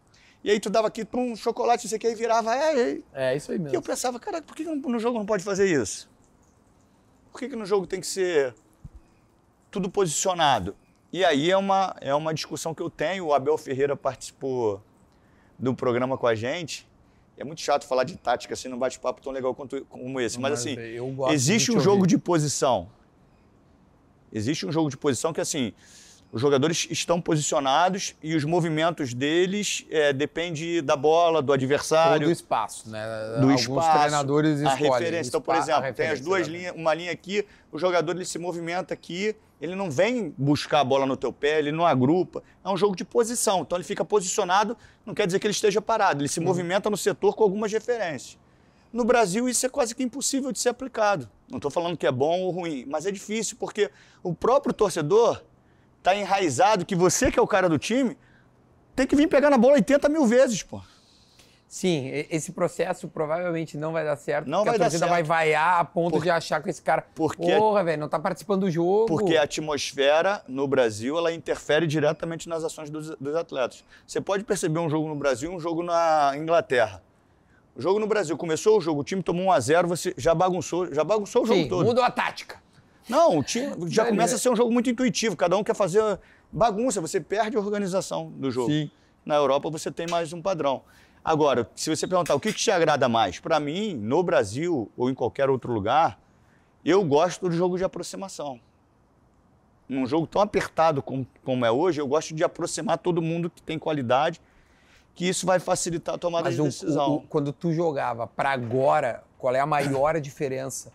E 0.43 0.49
aí 0.49 0.59
tu 0.59 0.69
dava 0.69 0.87
aqui 0.87 1.07
um 1.13 1.35
chocolate, 1.35 1.85
não 1.85 1.89
sei 1.89 1.97
o 1.97 2.01
que, 2.01 2.07
aí 2.07 2.15
virava, 2.15 2.55
é, 2.55 2.81
é. 2.81 2.99
É, 3.13 3.35
isso 3.35 3.51
aí 3.51 3.57
E 3.57 3.61
eu 3.61 3.63
mesmo. 3.65 3.81
pensava, 3.83 4.19
cara, 4.19 4.41
por 4.41 4.55
que 4.55 4.63
no 4.63 4.99
jogo 4.99 5.19
não 5.19 5.25
pode 5.25 5.43
fazer 5.43 5.67
isso? 5.67 6.09
Por 7.31 7.39
que, 7.39 7.49
que 7.49 7.55
no 7.55 7.65
jogo 7.65 7.85
tem 7.85 7.99
que 7.99 8.07
ser 8.07 8.55
tudo 9.69 9.89
posicionado? 9.89 10.75
E 11.13 11.23
aí 11.23 11.51
é 11.51 11.57
uma, 11.57 11.95
é 12.01 12.15
uma 12.15 12.33
discussão 12.33 12.73
que 12.73 12.81
eu 12.81 12.89
tenho. 12.89 13.27
O 13.27 13.33
Abel 13.33 13.57
Ferreira 13.57 13.95
participou 13.95 14.81
do 15.59 15.75
programa 15.75 16.17
com 16.17 16.25
a 16.25 16.33
gente. 16.33 16.89
É 17.37 17.43
muito 17.43 17.61
chato 17.61 17.87
falar 17.87 18.03
de 18.03 18.15
tática 18.17 18.53
assim, 18.53 18.67
num 18.67 18.77
bate-papo 18.77 19.21
tão 19.21 19.31
legal 19.31 19.55
quanto, 19.55 19.83
como 19.85 20.19
esse. 20.19 20.39
Mas, 20.39 20.53
assim, 20.53 20.75
gosto 21.15 21.33
existe 21.33 21.71
um 21.71 21.79
jogo 21.79 22.05
de 22.05 22.17
posição. 22.17 22.87
Existe 24.31 24.65
um 24.65 24.71
jogo 24.71 24.89
de 24.89 24.97
posição 24.97 25.33
que, 25.33 25.41
assim, 25.41 25.73
os 26.31 26.39
jogadores 26.39 26.87
estão 26.89 27.19
posicionados 27.19 28.15
e 28.23 28.35
os 28.35 28.45
movimentos 28.45 29.13
deles 29.13 29.85
é, 29.89 30.13
depende 30.13 30.81
da 30.81 30.95
bola, 30.95 31.41
do 31.41 31.49
Ou 31.49 31.53
adversário 31.53 32.27
do 32.27 32.31
espaço, 32.31 32.89
né? 32.89 33.05
do 33.39 33.47
Alguns 33.47 33.61
espaço, 33.61 33.99
treinadores 33.99 34.61
a 34.63 34.73
escolhem. 34.73 34.91
referência. 34.93 35.29
Então, 35.29 35.41
por 35.41 35.55
a 35.55 35.57
exemplo, 35.57 35.93
tem 35.93 36.07
as 36.07 36.21
duas 36.21 36.47
linhas, 36.47 36.73
uma 36.75 36.93
linha 36.93 37.11
aqui, 37.11 37.45
o 37.71 37.77
jogador 37.77 38.15
ele 38.15 38.23
se 38.23 38.39
movimenta 38.39 38.93
aqui, 38.93 39.35
ele 39.62 39.76
não 39.76 39.91
vem 39.91 40.34
buscar 40.36 40.80
a 40.80 40.84
bola 40.84 41.06
no 41.06 41.15
teu 41.15 41.32
pé, 41.32 41.60
ele 41.60 41.71
não 41.71 41.86
agrupa. 41.86 42.41
É 42.65 42.69
um 42.69 42.76
jogo 42.76 42.95
de 42.95 43.06
posição. 43.06 43.62
Então 43.62 43.78
ele 43.78 43.86
fica 43.86 44.04
posicionado, 44.04 44.76
não 45.06 45.13
quer 45.13 45.28
dizer 45.28 45.38
que 45.38 45.45
ele 45.45 45.54
esteja 45.54 45.80
parado, 45.80 46.21
ele 46.21 46.28
se 46.28 46.39
movimenta 46.39 46.89
no 46.89 46.97
setor 46.97 47.36
com 47.36 47.43
algumas 47.43 47.71
referências. 47.71 48.39
No 48.91 49.06
Brasil, 49.06 49.47
isso 49.47 49.63
é 49.63 49.69
quase 49.69 49.93
que 49.93 50.02
impossível 50.02 50.52
de 50.52 50.60
ser 50.60 50.69
aplicado. 50.69 51.30
Não 51.47 51.58
estou 51.58 51.69
falando 51.69 51.95
que 51.95 52.08
é 52.08 52.12
bom 52.12 52.41
ou 52.41 52.50
ruim, 52.50 52.86
mas 52.88 53.06
é 53.06 53.12
difícil, 53.12 53.56
porque 53.60 53.91
o 54.24 54.34
próprio 54.34 54.74
torcedor 54.74 55.43
está 56.00 56.15
enraizado 56.15 56.84
que 56.84 56.95
você, 56.95 57.32
que 57.32 57.38
é 57.38 57.41
o 57.41 57.47
cara 57.47 57.69
do 57.69 57.78
time, 57.78 58.17
tem 58.95 59.06
que 59.06 59.15
vir 59.15 59.28
pegar 59.28 59.52
na 59.52 59.58
bola 59.60 59.76
80 59.76 60.10
mil 60.10 60.26
vezes, 60.26 60.63
pô. 60.63 60.82
Sim, 61.71 62.12
esse 62.29 62.51
processo 62.51 63.07
provavelmente 63.07 63.77
não 63.77 63.93
vai 63.93 64.03
dar 64.03 64.17
certo. 64.17 64.45
Não 64.45 64.65
vai 64.65 64.75
a 64.75 64.77
dar 64.77 64.84
torcida 64.84 65.05
certo. 65.05 65.10
vai 65.10 65.23
vaiar 65.23 65.79
a 65.79 65.86
ponto 65.86 66.15
Por- 66.15 66.23
de 66.23 66.29
achar 66.29 66.62
que 66.62 66.69
esse 66.69 66.81
cara. 66.81 67.01
Porque- 67.15 67.55
Porra, 67.55 67.81
velho, 67.81 67.97
não 68.01 68.10
tá 68.10 68.19
participando 68.19 68.60
do 68.63 68.69
jogo. 68.69 69.05
Porque 69.05 69.38
a 69.38 69.43
atmosfera 69.43 70.43
no 70.49 70.67
Brasil 70.67 71.17
ela 71.17 71.31
interfere 71.31 71.88
diretamente 71.88 72.49
nas 72.49 72.65
ações 72.65 72.89
dos, 72.89 73.15
dos 73.15 73.36
atletas. 73.38 73.86
Você 74.05 74.19
pode 74.19 74.43
perceber 74.43 74.79
um 74.79 74.89
jogo 74.89 75.07
no 75.07 75.15
Brasil 75.15 75.49
e 75.49 75.55
um 75.55 75.62
jogo 75.62 75.81
na 75.81 76.34
Inglaterra. 76.36 77.01
O 77.73 77.81
jogo 77.81 77.99
no 78.01 78.05
Brasil 78.05 78.36
começou 78.36 78.77
o 78.77 78.81
jogo, 78.81 78.99
o 78.99 79.03
time 79.05 79.23
tomou 79.23 79.45
1 79.45 79.51
a 79.53 79.60
0, 79.62 79.88
você 79.88 80.13
já 80.17 80.36
bagunçou, 80.36 80.93
já 80.93 81.05
bagunçou 81.05 81.43
o 81.43 81.45
jogo 81.45 81.62
Sim, 81.62 81.69
todo. 81.69 81.86
mudou 81.86 82.03
a 82.03 82.12
tática. 82.12 82.62
Não, 83.07 83.38
o 83.38 83.43
time 83.43 83.73
já 83.88 84.05
começa 84.05 84.36
a 84.36 84.38
ser 84.38 84.49
um 84.49 84.57
jogo 84.57 84.73
muito 84.73 84.89
intuitivo, 84.89 85.38
cada 85.38 85.55
um 85.55 85.63
quer 85.63 85.73
fazer 85.73 86.19
bagunça, 86.51 86.99
você 86.99 87.21
perde 87.21 87.55
a 87.55 87.62
organização 87.62 88.29
do 88.29 88.51
jogo. 88.51 88.69
Sim. 88.69 88.91
Na 89.25 89.36
Europa 89.36 89.69
você 89.69 89.89
tem 89.89 90.05
mais 90.05 90.34
um 90.34 90.41
padrão. 90.41 90.84
Agora, 91.23 91.69
se 91.75 91.89
você 91.95 92.07
perguntar 92.07 92.34
o 92.36 92.39
que, 92.39 92.51
que 92.51 92.60
te 92.60 92.71
agrada 92.71 93.07
mais, 93.07 93.39
para 93.39 93.60
mim, 93.60 93.93
no 93.93 94.23
Brasil 94.23 94.91
ou 94.97 95.10
em 95.10 95.13
qualquer 95.13 95.49
outro 95.49 95.71
lugar, 95.71 96.19
eu 96.84 97.03
gosto 97.05 97.47
do 97.47 97.55
jogo 97.55 97.77
de 97.77 97.84
aproximação. 97.84 98.60
Num 99.88 100.05
jogo 100.07 100.25
tão 100.25 100.41
apertado 100.41 101.01
como, 101.03 101.27
como 101.43 101.65
é 101.65 101.71
hoje, 101.71 102.01
eu 102.01 102.07
gosto 102.07 102.34
de 102.34 102.43
aproximar 102.43 102.97
todo 102.97 103.21
mundo 103.21 103.49
que 103.49 103.62
tem 103.62 103.77
qualidade, 103.77 104.41
que 105.13 105.27
isso 105.27 105.45
vai 105.45 105.60
facilitar 105.60 106.15
a 106.15 106.17
tomada 106.17 106.45
Mas 106.45 106.55
de 106.55 106.62
o- 106.62 106.63
decisão. 106.65 107.15
o- 107.17 107.21
quando 107.27 107.51
tu 107.53 107.71
jogava 107.71 108.25
pra 108.25 108.51
agora, 108.51 109.23
qual 109.38 109.53
é 109.53 109.60
a 109.60 109.65
maior 109.65 110.19
diferença? 110.21 110.91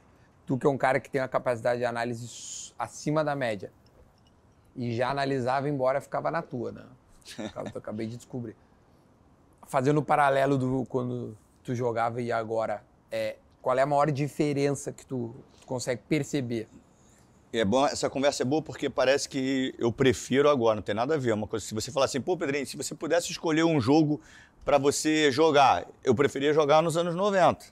Tu 0.47 0.57
que 0.59 0.67
é 0.67 0.71
um 0.71 0.79
cara 0.79 0.99
que 0.99 1.11
tem 1.11 1.21
uma 1.21 1.29
capacidade 1.29 1.79
de 1.79 1.85
análise 1.85 2.73
acima 2.79 3.23
da 3.23 3.37
média. 3.37 3.71
E 4.75 4.95
já 4.97 5.11
analisava, 5.11 5.69
embora 5.69 6.01
ficava 6.01 6.31
na 6.31 6.43
tua, 6.43 6.73
né? 6.73 6.83
Eu 7.39 7.79
acabei 7.79 8.07
de 8.07 8.17
descobrir. 8.17 8.57
Fazendo 9.67 9.99
o 9.99 10.03
paralelo 10.03 10.57
do 10.57 10.87
quando 10.89 11.37
tu 11.63 11.75
jogava 11.75 12.23
e 12.23 12.31
agora, 12.31 12.83
é, 13.11 13.37
qual 13.61 13.77
é 13.77 13.83
a 13.83 13.87
maior 13.87 14.11
diferença 14.11 14.93
que 14.93 15.05
tu, 15.05 15.35
tu 15.61 15.67
consegue 15.67 16.03
perceber? 16.09 16.69
É 17.53 17.65
bom, 17.65 17.87
essa 17.87 18.11
conversa 18.11 18.43
é 18.43 18.47
boa 18.47 18.61
porque 18.61 18.91
parece 18.91 19.29
que 19.29 19.75
eu 19.79 19.91
prefiro 19.91 20.49
agora, 20.49 20.77
não 20.77 20.83
tem 20.83 20.95
nada 20.95 21.15
a 21.15 21.19
ver. 21.19 21.31
É 21.31 21.35
Uma 21.35 21.47
coisa, 21.47 21.65
se 21.65 21.75
você 21.75 21.91
falar 21.91 22.07
assim, 22.07 22.21
pô, 22.21 22.37
Pedrinho, 22.37 22.67
se 22.67 22.77
você 22.77 22.95
pudesse 22.95 23.31
escolher 23.31 23.65
um 23.65 23.81
jogo 23.81 24.21
para 24.65 24.79
você 24.79 25.31
jogar, 25.31 25.87
eu 26.05 26.15
preferia 26.15 26.53
jogar 26.53 26.83
nos 26.83 26.97
anos 26.97 27.15
90. 27.15 27.67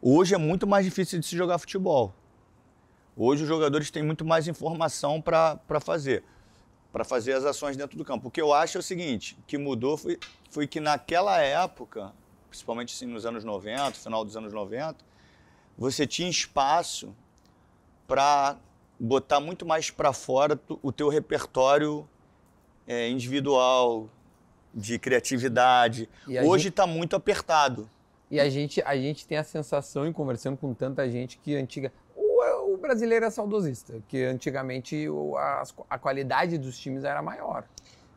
Hoje 0.00 0.34
é 0.34 0.38
muito 0.38 0.66
mais 0.66 0.84
difícil 0.84 1.20
de 1.20 1.26
se 1.26 1.36
jogar 1.36 1.58
futebol. 1.58 2.12
Hoje 3.16 3.42
os 3.42 3.48
jogadores 3.48 3.90
têm 3.90 4.02
muito 4.02 4.24
mais 4.24 4.48
informação 4.48 5.20
para 5.20 5.60
fazer, 5.80 6.24
para 6.92 7.04
fazer 7.04 7.32
as 7.32 7.44
ações 7.44 7.76
dentro 7.76 7.96
do 7.96 8.04
campo. 8.04 8.28
O 8.28 8.30
que 8.30 8.40
eu 8.40 8.52
acho 8.52 8.76
é 8.76 8.80
o 8.80 8.82
seguinte, 8.82 9.36
que 9.46 9.56
mudou 9.56 9.96
foi, 9.96 10.18
foi 10.50 10.66
que 10.66 10.78
naquela 10.78 11.40
época, 11.40 12.12
principalmente 12.50 12.94
assim, 12.94 13.06
nos 13.06 13.24
anos 13.24 13.42
90, 13.44 13.92
final 13.92 14.24
dos 14.24 14.36
anos 14.36 14.52
90, 14.52 15.02
você 15.76 16.06
tinha 16.06 16.28
espaço 16.28 17.14
para 18.06 18.58
botar 19.00 19.40
muito 19.40 19.64
mais 19.64 19.90
para 19.90 20.12
fora 20.12 20.60
o 20.82 20.92
teu 20.92 21.08
repertório 21.08 22.06
é, 22.86 23.08
individual, 23.08 24.08
de 24.74 24.98
criatividade. 24.98 26.08
Hoje 26.28 26.64
gente- 26.64 26.68
está 26.72 26.86
muito 26.86 27.16
apertado. 27.16 27.88
E 28.30 28.40
a 28.40 28.48
gente, 28.48 28.80
a 28.82 28.96
gente 28.96 29.26
tem 29.26 29.36
a 29.36 29.44
sensação, 29.44 30.06
em 30.06 30.12
conversando 30.12 30.56
com 30.56 30.72
tanta 30.72 31.08
gente, 31.10 31.38
que 31.38 31.54
antiga. 31.54 31.92
Brasileiro 32.82 33.24
é 33.24 33.30
saudosista, 33.30 34.02
que 34.08 34.22
antigamente 34.24 35.06
a, 35.88 35.98
qualidade 35.98 36.58
dos 36.58 36.76
times 36.78 37.04
era 37.04 37.22
maior. 37.22 37.64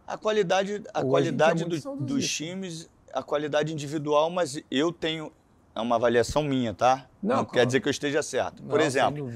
A 0.07 0.17
qualidade, 0.17 0.83
a 0.93 0.99
Hoje 0.99 1.09
qualidade 1.09 1.63
é 1.63 1.65
do- 1.67 1.95
dos 1.97 2.27
times, 2.29 2.89
a 3.13 3.23
qualidade 3.23 3.71
individual, 3.71 4.29
mas 4.29 4.59
eu 4.69 4.91
tenho 4.91 5.31
é 5.73 5.81
uma 5.81 5.95
avaliação 5.95 6.43
minha, 6.43 6.73
tá? 6.73 7.05
Não, 7.21 7.37
Não, 7.37 7.45
quer 7.45 7.65
dizer 7.65 7.79
que 7.81 7.87
eu 7.87 7.91
esteja 7.91 8.23
certo. 8.23 8.61
Por 8.63 8.73
Não, 8.73 8.77
sem 8.79 8.85
exemplo, 8.87 9.29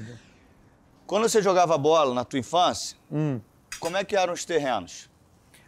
quando 1.06 1.28
você 1.28 1.42
jogava 1.42 1.76
bola 1.76 2.14
na 2.14 2.24
tua 2.24 2.38
infância, 2.38 2.96
Hum. 3.10 3.40
como 3.78 3.96
é 3.96 4.04
que 4.04 4.16
eram 4.16 4.32
os 4.32 4.44
terrenos? 4.44 5.10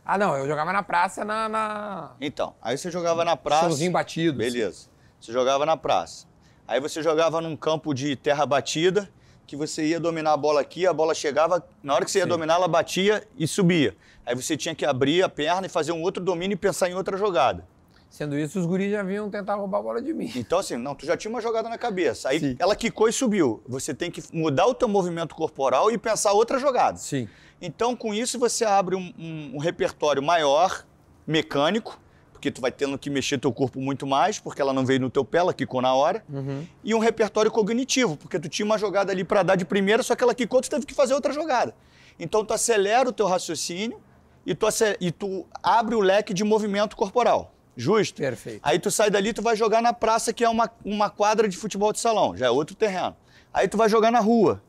Ah, 0.04 0.16
não, 0.18 0.36
eu 0.36 0.46
jogava 0.48 0.72
na 0.72 0.82
praça 0.82 1.24
na. 1.24 1.48
na... 1.48 2.10
Então, 2.20 2.54
aí 2.60 2.76
você 2.76 2.90
jogava 2.90 3.24
na 3.24 3.36
praça. 3.36 3.64
Chãozinho 3.68 3.92
batido. 3.92 4.38
Beleza. 4.38 4.88
Você 5.20 5.32
jogava 5.32 5.64
na 5.66 5.76
praça. 5.76 6.26
Aí 6.66 6.80
você 6.80 7.02
jogava 7.02 7.40
num 7.40 7.56
campo 7.56 7.92
de 7.94 8.16
terra 8.16 8.44
batida, 8.46 9.08
que 9.46 9.56
você 9.56 9.84
ia 9.84 10.00
dominar 10.00 10.32
a 10.32 10.36
bola 10.36 10.60
aqui, 10.60 10.86
a 10.86 10.92
bola 10.92 11.14
chegava, 11.14 11.64
na 11.82 11.94
hora 11.94 12.04
que 12.04 12.10
você 12.10 12.18
ia 12.18 12.24
Sim. 12.24 12.30
dominar, 12.30 12.54
ela 12.54 12.68
batia 12.68 13.26
e 13.38 13.46
subia. 13.46 13.96
Aí 14.24 14.34
você 14.34 14.56
tinha 14.56 14.74
que 14.74 14.84
abrir 14.84 15.22
a 15.22 15.28
perna 15.28 15.66
e 15.66 15.68
fazer 15.68 15.92
um 15.92 16.00
outro 16.02 16.22
domínio 16.22 16.54
e 16.54 16.56
pensar 16.56 16.88
em 16.88 16.94
outra 16.94 17.16
jogada. 17.16 17.66
Sendo 18.08 18.38
isso, 18.38 18.58
os 18.60 18.66
guris 18.66 18.90
já 18.90 19.02
vinham 19.02 19.30
tentar 19.30 19.54
roubar 19.54 19.78
a 19.78 19.82
bola 19.82 20.02
de 20.02 20.12
mim. 20.12 20.30
Então, 20.36 20.58
assim, 20.58 20.76
não, 20.76 20.94
tu 20.94 21.06
já 21.06 21.16
tinha 21.16 21.30
uma 21.30 21.40
jogada 21.40 21.68
na 21.68 21.78
cabeça. 21.78 22.28
Aí 22.28 22.38
Sim. 22.38 22.56
ela 22.58 22.76
quicou 22.76 23.08
e 23.08 23.12
subiu. 23.12 23.62
Você 23.66 23.94
tem 23.94 24.10
que 24.10 24.22
mudar 24.32 24.66
o 24.66 24.74
teu 24.74 24.86
movimento 24.86 25.34
corporal 25.34 25.90
e 25.90 25.96
pensar 25.96 26.32
outra 26.32 26.58
jogada. 26.58 26.98
Sim. 26.98 27.26
Então, 27.60 27.96
com 27.96 28.12
isso, 28.12 28.38
você 28.38 28.66
abre 28.66 28.94
um, 28.96 29.14
um- 29.18 29.52
um 29.54 29.58
repertório 29.58 30.22
maior, 30.22 30.84
mecânico, 31.26 31.98
porque 32.42 32.50
tu 32.50 32.60
vai 32.60 32.72
tendo 32.72 32.98
que 32.98 33.08
mexer 33.08 33.38
teu 33.38 33.52
corpo 33.52 33.80
muito 33.80 34.04
mais, 34.04 34.40
porque 34.40 34.60
ela 34.60 34.72
não 34.72 34.84
veio 34.84 34.98
no 34.98 35.08
teu 35.08 35.24
pé, 35.24 35.38
ela 35.38 35.54
quicou 35.54 35.80
na 35.80 35.94
hora. 35.94 36.24
Uhum. 36.28 36.66
E 36.82 36.92
um 36.92 36.98
repertório 36.98 37.52
cognitivo, 37.52 38.16
porque 38.16 38.36
tu 38.36 38.48
tinha 38.48 38.66
uma 38.66 38.76
jogada 38.76 39.12
ali 39.12 39.22
para 39.22 39.44
dar 39.44 39.54
de 39.54 39.64
primeira, 39.64 40.02
só 40.02 40.16
que 40.16 40.24
ela 40.24 40.34
quicou, 40.34 40.60
tu 40.60 40.68
teve 40.68 40.84
que 40.84 40.92
fazer 40.92 41.14
outra 41.14 41.32
jogada. 41.32 41.72
Então, 42.18 42.44
tu 42.44 42.52
acelera 42.52 43.08
o 43.08 43.12
teu 43.12 43.28
raciocínio 43.28 44.00
e 44.44 44.56
tu, 44.56 44.66
e 45.00 45.12
tu 45.12 45.46
abre 45.62 45.94
o 45.94 46.00
leque 46.00 46.34
de 46.34 46.42
movimento 46.42 46.96
corporal. 46.96 47.54
Justo? 47.76 48.20
Perfeito. 48.20 48.60
Aí 48.64 48.76
tu 48.76 48.90
sai 48.90 49.08
dali, 49.08 49.32
tu 49.32 49.40
vai 49.40 49.54
jogar 49.54 49.80
na 49.80 49.92
praça, 49.92 50.32
que 50.32 50.42
é 50.42 50.48
uma, 50.48 50.68
uma 50.84 51.08
quadra 51.08 51.48
de 51.48 51.56
futebol 51.56 51.92
de 51.92 52.00
salão, 52.00 52.36
já 52.36 52.46
é 52.46 52.50
outro 52.50 52.74
terreno. 52.74 53.16
Aí 53.54 53.68
tu 53.68 53.76
vai 53.76 53.88
jogar 53.88 54.10
na 54.10 54.18
rua, 54.18 54.60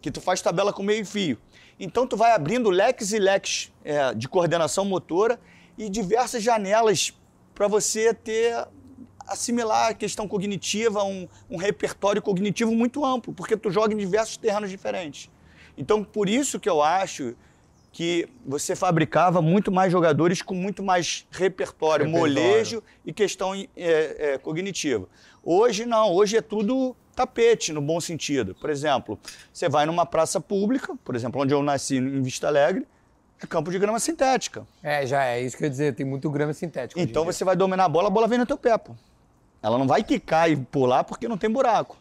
que 0.00 0.10
tu 0.10 0.22
faz 0.22 0.40
tabela 0.40 0.72
com 0.72 0.82
meio 0.82 1.04
fio. 1.04 1.36
Então 1.78 2.06
tu 2.06 2.16
vai 2.16 2.32
abrindo 2.32 2.70
leques 2.70 3.12
e 3.12 3.18
leques 3.18 3.70
é, 3.84 4.14
de 4.14 4.26
coordenação 4.26 4.86
motora 4.86 5.38
e 5.78 5.88
diversas 5.88 6.42
janelas 6.42 7.12
para 7.58 7.66
você 7.66 8.14
ter 8.14 8.54
assimilar 9.26 9.88
a 9.88 9.94
questão 9.94 10.28
cognitiva, 10.28 11.02
um, 11.02 11.26
um 11.50 11.56
repertório 11.56 12.22
cognitivo 12.22 12.70
muito 12.70 13.04
amplo, 13.04 13.34
porque 13.34 13.56
tu 13.56 13.68
joga 13.68 13.92
em 13.92 13.96
diversos 13.96 14.36
terrenos 14.36 14.70
diferentes. 14.70 15.28
Então 15.76 16.04
por 16.04 16.28
isso 16.28 16.60
que 16.60 16.68
eu 16.68 16.80
acho 16.80 17.34
que 17.90 18.28
você 18.46 18.76
fabricava 18.76 19.42
muito 19.42 19.72
mais 19.72 19.90
jogadores 19.90 20.40
com 20.40 20.54
muito 20.54 20.84
mais 20.84 21.26
repertório, 21.32 22.06
Repertório. 22.06 22.34
molejo 22.34 22.82
e 23.04 23.12
questão 23.12 23.52
é, 23.56 23.66
é, 23.76 24.38
cognitiva. 24.38 25.08
Hoje 25.42 25.84
não, 25.84 26.12
hoje 26.12 26.36
é 26.36 26.40
tudo 26.40 26.94
tapete 27.12 27.72
no 27.72 27.82
bom 27.82 28.00
sentido. 28.00 28.54
Por 28.54 28.70
exemplo, 28.70 29.18
você 29.52 29.68
vai 29.68 29.84
numa 29.84 30.06
praça 30.06 30.40
pública, 30.40 30.94
por 31.04 31.16
exemplo, 31.16 31.42
onde 31.42 31.52
eu 31.52 31.60
nasci 31.60 31.96
em 31.96 32.22
Vista 32.22 32.46
Alegre, 32.46 32.86
campo 33.46 33.70
de 33.70 33.78
grama 33.78 33.98
sintética. 34.00 34.66
É, 34.82 35.06
já 35.06 35.24
é 35.24 35.40
isso 35.40 35.56
que 35.56 35.62
eu 35.62 35.66
ia 35.66 35.70
dizer, 35.70 35.94
tem 35.94 36.04
muito 36.04 36.28
grama 36.30 36.52
em 36.52 36.70
Então 36.96 37.24
você 37.24 37.44
vai 37.44 37.54
dominar 37.56 37.84
a 37.84 37.88
bola, 37.88 38.08
a 38.08 38.10
bola 38.10 38.26
vem 38.26 38.38
no 38.38 38.46
teu 38.46 38.56
pé, 38.58 38.76
pô. 38.76 38.94
Ela 39.62 39.78
não 39.78 39.86
vai 39.86 40.02
quicar 40.02 40.50
e 40.50 40.56
pular 40.56 41.04
porque 41.04 41.28
não 41.28 41.36
tem 41.38 41.50
buraco. 41.50 41.96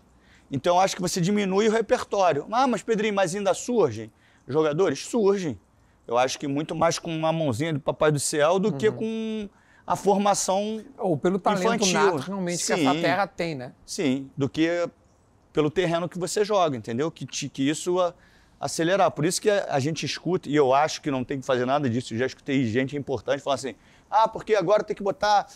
Então 0.51 0.75
eu 0.75 0.79
acho 0.81 0.95
que 0.95 1.01
você 1.01 1.19
diminui 1.19 1.67
o 1.67 1.71
repertório. 1.71 2.45
Ah, 2.51 2.67
mas 2.67 2.81
Pedrinho, 2.81 3.13
mas 3.13 3.35
ainda 3.35 3.53
surgem 3.53 4.11
jogadores? 4.47 5.05
Surgem. 5.05 5.59
Eu 6.07 6.17
acho 6.17 6.39
que 6.39 6.47
muito 6.47 6.73
mais 6.73 6.97
com 6.97 7.13
uma 7.13 7.33
mãozinha 7.33 7.73
do 7.73 7.79
Papai 7.79 8.11
do 8.11 8.19
Céu 8.19 8.57
do 8.59 8.69
Uhum. 8.69 8.77
que 8.77 8.89
com 8.91 9.49
a 9.85 9.95
formação, 9.95 10.81
Ou 10.97 11.17
pelo 11.17 11.37
talento 11.39 11.65
infantil. 11.65 11.93
nato 11.93 12.17
realmente 12.17 12.65
que 12.65 12.71
essa 12.73 12.93
Sim. 12.93 13.01
terra 13.01 13.27
tem, 13.27 13.55
né? 13.55 13.73
sim, 13.85 14.29
do 14.37 14.47
que 14.49 14.87
pelo 15.51 15.69
terreno 15.71 16.07
que 16.07 16.17
você 16.19 16.45
joga, 16.45 16.77
entendeu? 16.77 17.09
Que, 17.11 17.25
que 17.25 17.69
isso 17.69 17.99
a- 17.99 18.13
acelerar. 18.59 19.11
Por 19.11 19.25
isso 19.25 19.41
que 19.41 19.49
a, 19.49 19.79
gente 19.79 20.05
escuta, 20.05 20.49
e 20.49 20.55
eu 20.55 20.73
acho 20.73 21.01
que 21.01 21.11
não 21.11 21.23
tem 21.23 21.39
que 21.39 21.45
fazer 21.45 21.65
nada 21.65 21.89
disso, 21.89 22.13
eu 22.13 22.17
já 22.17 22.25
escutei 22.25 22.65
gente 22.65 22.95
importante 22.97 23.41
falando 23.41 23.59
assim, 23.59 23.75
ah, 24.09 24.27
porque 24.27 24.55
agora 24.55 24.83
tem 24.83 24.95
que 24.95 25.03
botar 25.03 25.47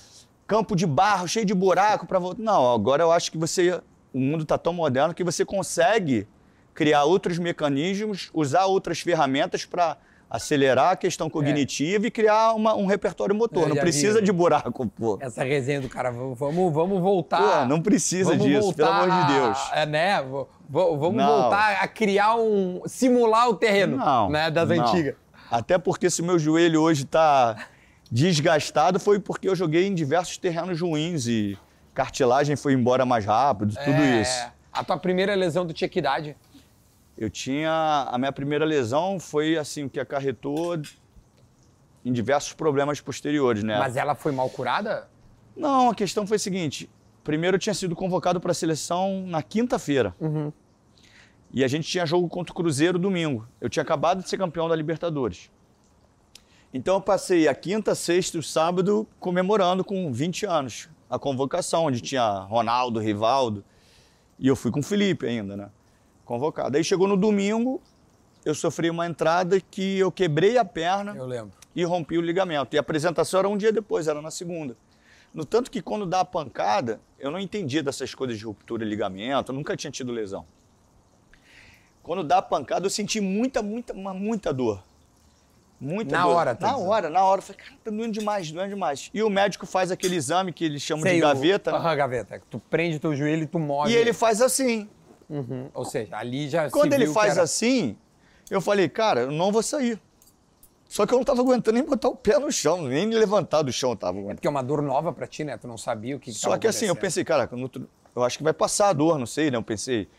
campo 0.46 0.76
de 0.76 0.86
barro, 0.86 1.28
cheio 1.28 1.46
de 1.46 1.54
buraco 1.54 2.06
para 2.06 2.20
voltar. 2.20 2.42
Não, 2.42 2.74
agora 2.74 3.04
eu 3.04 3.12
acho 3.12 3.32
que 3.32 3.38
você, 3.38 3.82
o 4.14 4.20
mundo 4.20 4.44
está 4.44 4.58
tão 4.58 4.74
moderno 4.74 5.14
que 5.14 5.24
você 5.24 5.46
consegue 5.46 6.28
criar 6.74 7.04
outros 7.04 7.38
mecanismos, 7.40 8.30
usar 8.34 8.66
outras 8.66 9.00
ferramentas 9.00 9.66
para 9.66 9.98
acelerar 10.30 10.92
a 10.92 10.96
questão 10.96 11.30
cognitiva 11.30 12.08
e 12.08 12.12
criar 12.12 12.54
uma- 12.54 12.74
um 12.74 12.86
repertório 12.86 13.36
motor. 13.36 13.64
É. 13.66 13.70
Não 13.70 13.76
precisa 13.76 14.20
vi. 14.20 14.26
de 14.26 14.32
buraco, 14.32 14.88
pô. 14.88 15.18
Essa 15.20 15.44
resenha 15.44 15.82
do 15.82 15.90
cara, 15.90 16.10
vamos, 16.10 16.74
vamos 16.74 17.02
voltar. 17.02 17.62
Pô, 17.62 17.66
não 17.66 17.82
precisa 17.82 18.30
vamos 18.30 18.46
disso, 18.46 18.62
voltar 18.62 19.02
pelo 19.02 19.12
amor 19.12 19.28
de 19.28 19.34
Deus. 19.34 19.58
É, 19.74 19.86
né? 19.86 20.24
Vamos 20.72 21.16
Não. 21.16 21.28
voltar 21.42 21.82
a 21.84 21.88
criar 21.88 22.36
um. 22.38 22.82
simular 22.86 23.50
o 23.50 23.56
terreno 23.56 23.98
Não, 23.98 24.30
né, 24.30 24.50
das 24.50 24.70
não. 24.70 24.82
antigas. 24.82 25.16
Até 25.52 25.78
porque 25.78 26.10
se 26.10 26.22
meu 26.22 26.40
joelho 26.40 26.82
hoje 26.82 27.04
está 27.04 27.68
desgastado 28.10 28.98
foi 29.00 29.20
porque 29.20 29.50
eu 29.50 29.56
joguei 29.56 29.86
em 29.86 29.94
diversos 29.94 30.38
terrenos 30.38 30.80
ruins 30.80 31.28
e 31.28 31.58
cartilagem 31.94 32.56
foi 32.56 32.72
embora 32.74 33.06
mais 33.06 33.26
rápido, 33.26 33.74
tudo 33.76 34.02
É, 34.02 34.22
isso. 34.22 34.48
A 34.72 34.82
tua 34.82 34.98
primeira 34.98 35.36
lesão 35.36 35.68
tu 35.68 35.74
tinha 35.74 35.90
que 35.90 36.00
idade? 36.00 36.38
Eu 37.18 37.30
tinha 37.30 38.08
a 38.10 38.18
minha 38.18 38.32
primeira 38.32 38.64
lesão 38.64 39.20
foi 39.20 39.58
assim 39.58 39.84
o 39.84 39.90
que 39.90 40.00
acarretou 40.00 40.82
em 42.06 42.14
diversos 42.14 42.54
problemas 42.54 43.02
posteriores, 43.02 43.62
né? 43.62 43.78
Mas 43.78 43.98
ela 43.98 44.16
foi 44.16 44.32
mal 44.32 44.50
curada? 44.50 45.10
Não, 45.56 45.90
a 45.90 45.96
questão 45.96 46.26
foi 46.26 46.38
a 46.38 46.40
seguinte: 46.40 46.90
primeiro 47.24 47.56
eu 47.56 47.60
tinha 47.60 47.74
sido 47.74 47.96
convocado 47.96 48.40
para 48.40 48.52
a 48.52 48.56
seleção 48.56 49.24
na 49.28 49.42
quinta-feira. 49.42 50.16
Uhum. 50.20 50.52
E 51.54 51.64
a 51.64 51.68
gente 51.68 51.88
tinha 51.88 52.06
jogo 52.06 52.28
contra 52.30 52.52
o 52.52 52.56
Cruzeiro 52.56 52.98
domingo. 52.98 53.46
Eu 53.60 53.70
tinha 53.70 53.84
acabado 53.84 54.24
de 54.24 54.30
ser 54.30 54.38
campeão 54.38 54.70
da 54.70 54.76
Libertadores. 54.76 55.52
Então 56.74 56.96
eu 56.96 57.02
passei 57.02 57.48
a 57.48 57.54
quinta, 57.54 57.94
sexta 57.94 58.38
e 58.38 58.40
o 58.40 58.44
sábado 58.44 59.06
comemorando 59.20 59.84
com 59.84 60.12
20 60.12 60.46
anos 60.46 60.90
a 61.10 61.20
convocação, 61.20 61.86
onde 61.86 62.00
tinha 62.00 62.40
Ronaldo, 62.44 63.00
Rivaldo. 63.02 63.66
E 64.40 64.48
eu 64.48 64.56
fui 64.56 64.72
com 64.72 64.80
o 64.80 64.84
Felipe 64.84 65.28
ainda, 65.28 65.58
né? 65.58 65.70
Convocado. 66.24 66.78
Aí 66.78 66.84
chegou 66.86 67.06
no 67.06 67.18
domingo, 67.18 67.82
eu 68.46 68.56
sofri 68.56 68.90
uma 68.90 69.06
entrada 69.06 69.60
que 69.60 70.00
eu 70.00 70.10
quebrei 70.10 70.58
a 70.58 70.64
perna 70.64 71.14
Eu 71.16 71.26
lembro. 71.26 71.52
e 71.76 71.84
rompi 71.84 72.18
o 72.18 72.22
ligamento. 72.22 72.74
E 72.74 72.78
a 72.78 72.80
apresentação 72.80 73.42
era 73.42 73.50
um 73.50 73.58
dia 73.58 73.74
depois, 73.74 74.08
era 74.08 74.22
na 74.22 74.32
segunda. 74.32 74.78
No 75.34 75.46
tanto 75.46 75.72
que 75.72 75.82
quando 75.82 76.06
dá 76.06 76.22
a 76.22 76.26
pancada, 76.26 77.00
eu 77.18 77.32
não 77.32 77.40
entendia 77.40 77.82
dessas 77.82 78.14
coisas 78.14 78.38
de 78.38 78.44
ruptura 78.46 78.84
e 78.84 78.88
ligamento, 78.88 79.52
eu 79.52 79.56
nunca 79.56 79.76
tinha 79.78 79.90
tido 79.92 80.12
lesão. 80.12 80.46
Quando 82.04 82.24
dá 82.24 82.40
a 82.40 82.42
pancada, 82.42 82.86
eu 82.86 82.90
senti 82.90 83.22
muita, 83.22 83.62
muita, 83.62 83.94
muita 83.94 84.52
dor. 84.54 84.84
Muita 85.80 86.16
Na 86.18 86.24
dor. 86.24 86.36
hora, 86.36 86.56
tá 86.56 86.68
Na 86.68 86.74
dizendo? 86.74 86.90
hora, 86.90 87.10
na 87.10 87.24
hora. 87.24 87.40
Eu 87.40 87.44
falei, 87.44 87.62
cara, 87.62 87.78
tá 87.84 87.92
doendo 87.92 88.12
demais, 88.12 88.52
doendo 88.52 88.70
demais. 88.70 89.10
E 89.14 89.24
o 89.24 89.30
médico 89.30 89.66
faz 89.66 89.90
aquele 89.92 90.16
exame 90.16 90.52
que 90.52 90.66
eles 90.66 90.82
chamam 90.82 91.04
Sei, 91.04 91.14
de 91.14 91.20
o- 91.20 91.28
gaveta, 91.28 91.72
né? 91.72 91.78
Aham, 91.78 91.96
gaveta. 91.96 92.42
Tu 92.50 92.60
prende 92.70 93.00
teu 93.00 93.16
joelho 93.16 93.44
e 93.44 93.48
tu 93.48 93.58
move. 93.58 93.90
E 93.92 93.96
ele 93.96 94.14
faz 94.14 94.42
assim. 94.42 94.88
Uhum. 95.30 95.70
Ou 95.74 95.86
seja, 95.86 96.18
ali 96.18 96.50
já 96.50 96.66
se 96.68 96.72
Quando 96.74 96.94
ele 96.94 97.08
faz 97.08 97.34
era- 97.34 97.44
assim, 97.44 97.96
eu 98.50 98.60
falei, 98.62 98.90
cara, 98.90 99.22
eu 99.22 99.32
não 99.32 99.52
vou 99.52 99.64
sair. 99.64 100.00
Só 100.92 101.06
que 101.06 101.14
eu 101.14 101.18
não 101.20 101.24
tava 101.24 101.40
aguentando 101.40 101.76
nem 101.78 101.86
botar 101.88 102.10
o 102.10 102.16
pé 102.18 102.38
no 102.38 102.52
chão, 102.52 102.82
nem 102.82 103.10
levantar 103.12 103.62
do 103.62 103.72
chão 103.72 103.92
eu 103.92 103.96
tava 103.96 104.18
aguentando. 104.18 104.36
Porque 104.36 104.48
é 104.48 104.50
uma 104.50 104.62
dor 104.62 104.82
nova 104.82 105.14
pra 105.14 105.26
ti, 105.26 105.42
né? 105.42 105.58
Tu 105.58 105.66
não 105.66 105.78
sabia 105.78 106.18
o 106.18 106.20
que, 106.20 106.34
que 106.34 106.38
Só 106.38 106.58
que 106.58 106.68
assim, 106.68 106.88
eu 106.88 106.96
pensei, 106.98 107.24
cara, 107.24 107.50
eu 108.14 108.24
acho 108.26 108.38
que 108.38 108.44
vai 108.44 108.52
passar 108.52 108.90
a 108.90 108.94
dor, 108.94 109.18
não 109.18 109.26
sei, 109.26 109.50
né? 109.50 109.56
Eu 109.56 109.64
pensei, 109.64 110.10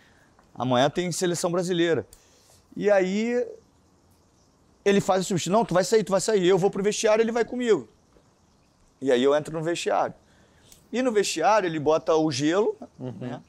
amanhã 0.55 0.89
tem 0.89 1.13
seleção 1.13 1.53
brasileira. 1.53 2.07
E 2.75 2.91
aí 2.91 3.47
ele 4.83 5.03
faz 5.03 5.21
o 5.21 5.29
substituto, 5.29 5.53
não, 5.53 5.63
tu 5.63 5.75
vai 5.75 5.85
sair, 5.85 6.03
tu 6.05 6.11
vai 6.11 6.23
sair. 6.23 6.47
Eu 6.49 6.57
vou 6.57 6.71
pro 6.71 6.83
vestiário, 6.83 7.23
ele 7.23 7.33
vai 7.33 7.45
comigo. 7.45 7.87
E 8.99 9.13
aí 9.13 9.23
eu 9.23 9.35
entro 9.35 9.53
no 9.53 9.63
vestiário. 9.63 10.15
E 10.91 11.03
no 11.03 11.13
vestiário 11.13 11.67
ele 11.67 11.79
bota 11.79 12.17
o 12.17 12.33
gelo, 12.33 12.75
né? 13.21 13.43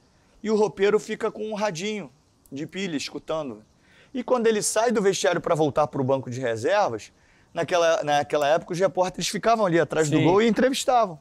E 0.43 0.51
o 0.51 0.57
roupeiro 0.57 0.99
fica 0.99 1.31
com 1.31 1.49
um 1.49 1.53
radinho 1.53 2.11
de 2.51 2.67
pilha, 2.67 2.97
escutando. 2.97 3.63
E 4.13 4.23
quando 4.23 4.47
ele 4.47 4.61
sai 4.61 4.91
do 4.91 5.01
vestiário 5.01 5.41
para 5.41 5.55
voltar 5.55 5.87
pro 5.87 6.03
banco 6.03 6.29
de 6.29 6.39
reservas, 6.39 7.11
naquela, 7.53 8.03
naquela 8.03 8.47
época 8.47 8.73
os 8.73 8.79
repórteres 8.79 9.27
ficavam 9.27 9.65
ali 9.65 9.79
atrás 9.79 10.09
do 10.09 10.17
Sim. 10.17 10.23
gol 10.23 10.41
e 10.41 10.47
entrevistavam. 10.47 11.19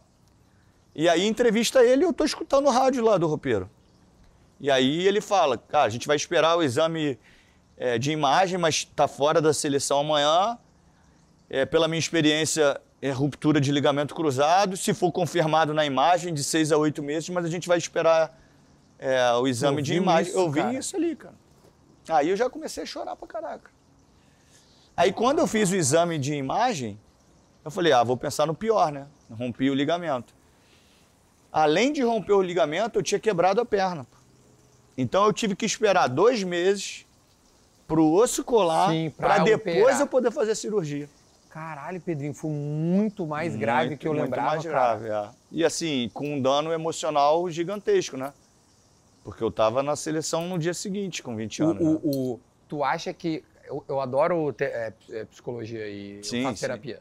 E 0.94 1.08
aí 1.08 1.26
entrevista 1.26 1.82
ele 1.82 2.02
e 2.02 2.06
eu 2.06 2.12
tô 2.12 2.24
escutando 2.24 2.66
o 2.66 2.70
rádio 2.70 3.02
lá 3.02 3.16
do 3.16 3.26
roupeiro. 3.26 3.70
E 4.60 4.70
aí 4.70 5.06
ele 5.06 5.20
fala, 5.20 5.56
cara, 5.56 5.86
a 5.86 5.88
gente 5.88 6.06
vai 6.06 6.16
esperar 6.16 6.56
o 6.56 6.62
exame 6.62 7.18
é, 7.76 7.98
de 7.98 8.12
imagem, 8.12 8.58
mas 8.58 8.84
tá 8.84 9.08
fora 9.08 9.40
da 9.40 9.52
seleção 9.52 10.00
amanhã. 10.00 10.58
É, 11.48 11.66
pela 11.66 11.88
minha 11.88 11.98
experiência, 11.98 12.80
é 13.00 13.10
ruptura 13.10 13.60
de 13.60 13.72
ligamento 13.72 14.14
cruzado. 14.14 14.76
Se 14.76 14.94
for 14.94 15.10
confirmado 15.10 15.74
na 15.74 15.84
imagem, 15.84 16.32
de 16.32 16.44
seis 16.44 16.70
a 16.70 16.76
oito 16.76 17.02
meses, 17.02 17.28
mas 17.30 17.44
a 17.44 17.48
gente 17.48 17.66
vai 17.66 17.76
esperar 17.76 18.38
é, 18.98 19.32
o 19.32 19.48
exame 19.48 19.82
de 19.82 19.94
imagem. 19.94 20.30
isso, 20.30 20.38
eu 20.38 20.50
vi 20.50 20.60
cara? 20.60 20.78
isso 20.78 20.96
ali, 20.96 21.16
cara. 21.16 21.41
Aí 22.08 22.30
eu 22.30 22.36
já 22.36 22.50
comecei 22.50 22.82
a 22.82 22.86
chorar 22.86 23.16
pra 23.16 23.28
caraca. 23.28 23.70
Aí 24.96 25.12
quando 25.12 25.38
eu 25.38 25.46
fiz 25.46 25.70
o 25.70 25.76
exame 25.76 26.18
de 26.18 26.34
imagem, 26.34 26.98
eu 27.64 27.70
falei, 27.70 27.92
ah, 27.92 28.02
vou 28.02 28.16
pensar 28.16 28.46
no 28.46 28.54
pior, 28.54 28.92
né? 28.92 29.06
Rompi 29.30 29.70
o 29.70 29.74
ligamento. 29.74 30.34
Além 31.52 31.92
de 31.92 32.02
romper 32.02 32.32
o 32.32 32.42
ligamento, 32.42 32.98
eu 32.98 33.02
tinha 33.02 33.18
quebrado 33.18 33.60
a 33.60 33.64
perna. 33.64 34.06
Então 34.96 35.24
eu 35.24 35.32
tive 35.32 35.54
que 35.54 35.64
esperar 35.64 36.08
dois 36.08 36.42
meses 36.42 37.06
pro 37.86 38.10
osso 38.10 38.42
colar 38.44 38.90
para 39.16 39.38
depois 39.38 39.76
operar. 39.76 40.00
eu 40.00 40.06
poder 40.06 40.30
fazer 40.30 40.52
a 40.52 40.54
cirurgia. 40.54 41.08
Caralho, 41.50 42.00
Pedrinho, 42.00 42.32
foi 42.32 42.50
muito 42.50 43.26
mais 43.26 43.54
grave 43.54 43.88
Muito, 43.90 44.00
que 44.00 44.08
eu 44.08 44.12
muito 44.14 44.24
lembrava, 44.24 44.48
mais 44.48 44.62
cara. 44.62 44.96
grave, 44.98 45.08
é. 45.10 45.30
E 45.50 45.62
assim, 45.62 46.10
com 46.14 46.36
um 46.36 46.40
dano 46.40 46.72
emocional 46.72 47.48
gigantesco, 47.50 48.16
né? 48.16 48.32
Porque 49.24 49.42
eu 49.42 49.50
tava 49.50 49.82
na 49.82 49.94
seleção 49.96 50.48
no 50.48 50.58
dia 50.58 50.74
seguinte, 50.74 51.22
com 51.22 51.36
20 51.36 51.62
O, 51.62 51.66
anos. 51.70 51.82
né? 51.82 52.00
o- 52.02 52.32
o- 52.34 52.40
tu 52.68 52.82
acha 52.82 53.12
que... 53.12 53.44
Eu, 53.64 53.84
eu 53.88 54.00
adoro 54.00 54.52
te- 54.52 54.64
é, 54.64 54.92
é, 55.10 55.24
psicologia 55.24 55.88
e 55.88 56.22
Sim, 56.24 56.42
faço 56.42 56.56
sim. 56.56 56.60
terapia. 56.62 57.00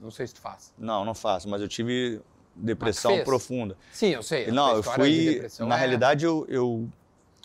Não 0.00 0.10
sei 0.10 0.26
se 0.26 0.34
tu 0.34 0.40
faz. 0.40 0.72
Não, 0.78 1.04
não 1.04 1.12
faço, 1.14 1.48
mas 1.48 1.60
eu 1.60 1.66
tive 1.68 2.20
depressão 2.54 3.22
profunda. 3.24 3.76
Sim, 3.92 4.10
eu 4.10 4.22
sei. 4.22 4.46
Não, 4.50 4.76
eu 4.76 4.82
fui. 4.82 5.42
Na 5.60 5.74
é- 5.74 5.78
realidade, 5.78 6.24
eu, 6.24 6.46
eu- 6.48 6.88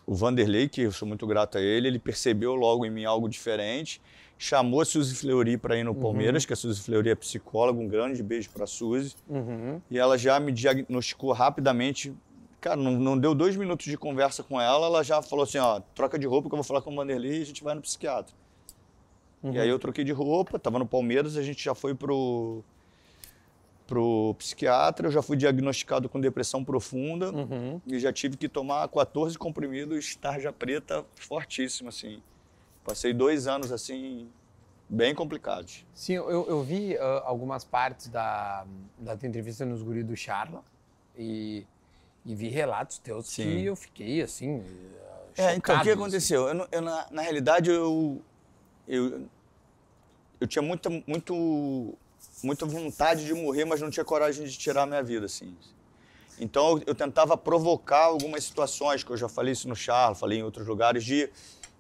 o 0.06 0.13
Vanderlei, 0.13 0.69
que 0.69 0.82
eu 0.82 0.91
sou 0.91 1.08
muito 1.08 1.26
grato 1.26 1.58
a 1.58 1.62
ele, 1.62 1.88
ele 1.88 1.99
percebeu 1.99 2.54
logo 2.54 2.86
em 2.86 2.91
mim 2.91 3.06
algo 3.06 3.28
diferente. 3.28 3.99
Chamou 4.38 4.82
a 4.82 4.86
Suzy 4.86 5.15
Fleury 5.15 5.58
para 5.58 5.73
Uhum. 5.76 5.80
ir 5.80 5.84
no 5.84 5.95
Palmeiras, 5.95 6.45
que 6.45 6.54
a 6.54 6.56
Suzy 6.56 6.82
Fleury 6.82 7.10
é 7.10 7.15
psicóloga. 7.15 7.80
Um 7.80 7.88
grande 7.88 8.21
beijo 8.21 8.49
para 8.52 8.65
a 8.65 8.67
Suzy. 8.67 9.15
Uhum. 9.28 9.82
E 9.89 9.97
ela 9.97 10.17
já 10.17 10.39
me 10.39 10.52
diagnosticou 10.52 11.32
rapidamente. 11.32 12.13
Cara, 12.63 12.78
não, 12.78 12.93
não 12.93 13.17
deu 13.17 13.36
dois 13.36 13.58
minutos 13.58 13.86
de 13.88 13.97
conversa 13.97 14.41
com 14.41 14.60
ela, 14.60 14.86
ela 14.86 15.04
já 15.04 15.21
falou 15.21 15.43
assim: 15.43 15.58
ó, 15.58 15.82
troca 15.93 16.17
de 16.17 16.26
roupa 16.26 16.47
que 16.47 16.56
eu 16.56 16.58
vou 16.58 16.63
falar 16.63 16.82
com 16.82 16.93
o 16.93 16.95
Vanderlei 16.95 17.39
e 17.39 17.41
a 17.41 17.45
gente 17.45 17.62
vai 17.62 17.76
no 17.76 17.82
psiquiatra. 17.82 18.34
Uhum. 19.43 19.52
E 19.52 19.60
aí 19.60 19.67
eu 19.67 19.78
troquei 19.78 20.06
de 20.06 20.13
roupa, 20.13 20.58
tava 20.58 20.80
no 20.80 20.86
Palmeiras, 20.86 21.36
a 21.36 21.43
gente 21.43 21.62
já 21.62 21.76
foi 21.76 21.93
pro, 21.93 22.63
pro 23.86 24.34
psiquiatra, 24.38 25.08
eu 25.08 25.12
já 25.12 25.21
fui 25.21 25.36
diagnosticado 25.36 26.08
com 26.08 26.21
depressão 26.21 26.63
profunda 26.63 27.34
Uhum. 27.34 27.82
e 27.86 27.99
já 27.99 28.13
tive 28.13 28.38
que 28.38 28.47
tomar 28.47 28.88
14 28.88 29.38
comprimidos 29.38 30.15
tarja 30.15 30.54
preta 30.54 31.04
fortíssimo, 31.15 31.89
assim. 31.89 32.23
Passei 32.86 33.13
dois 33.13 33.45
anos, 33.45 33.73
assim, 33.73 34.30
bem 34.88 35.13
complicados. 35.13 35.86
Sim, 35.93 36.13
eu, 36.13 36.47
eu 36.47 36.63
vi 36.63 36.97
ah, 36.97 37.23
algumas 37.26 37.65
partes 37.65 38.08
da, 38.08 38.65
da 38.97 39.17
tua 39.17 39.28
entrevista 39.28 39.65
nos 39.65 39.82
Guri 39.84 40.02
do 40.02 40.15
Charla 40.15 40.63
e, 41.17 41.67
e 42.25 42.33
vi 42.36 42.47
relatos 42.49 42.97
teus 42.97 43.27
Sim. 43.27 43.43
que 43.43 43.65
eu 43.65 43.75
fiquei 43.75 44.21
assim. 44.21 44.63
É, 45.36 45.55
então, 45.55 45.75
o 45.75 45.79
que 45.79 45.86
chocado, 45.86 45.91
aconteceu? 45.91 46.47
Eu, 46.47 46.53
não- 46.53 46.67
eu, 46.71 46.81
na, 46.81 47.07
na 47.12 47.21
realidade, 47.21 47.69
eu, 47.69 48.21
eu, 48.88 49.25
eu 50.39 50.47
tinha 50.47 50.62
muita, 50.62 50.89
muito, 51.07 51.93
muita 52.43 52.65
vontade 52.65 53.25
de 53.25 53.33
morrer, 53.33 53.65
mas 53.65 53.81
não 53.81 53.89
tinha 53.89 54.05
coragem 54.05 54.45
de 54.45 54.57
tirar 54.57 54.83
a 54.83 54.86
minha 54.86 55.01
vida, 55.03 55.25
assim. 55.25 55.55
Então, 56.39 56.77
eu, 56.77 56.83
eu 56.88 56.95
tentava 56.95 57.36
provocar 57.36 58.05
algumas 58.05 58.43
situações, 58.43 59.03
que 59.03 59.12
eu 59.12 59.17
já 59.17 59.27
falei 59.29 59.53
isso 59.53 59.67
no 59.67 59.75
Charles, 59.75 60.19
falei 60.19 60.39
em 60.39 60.43
outros 60.43 60.67
lugares, 60.67 61.03
de 61.03 61.29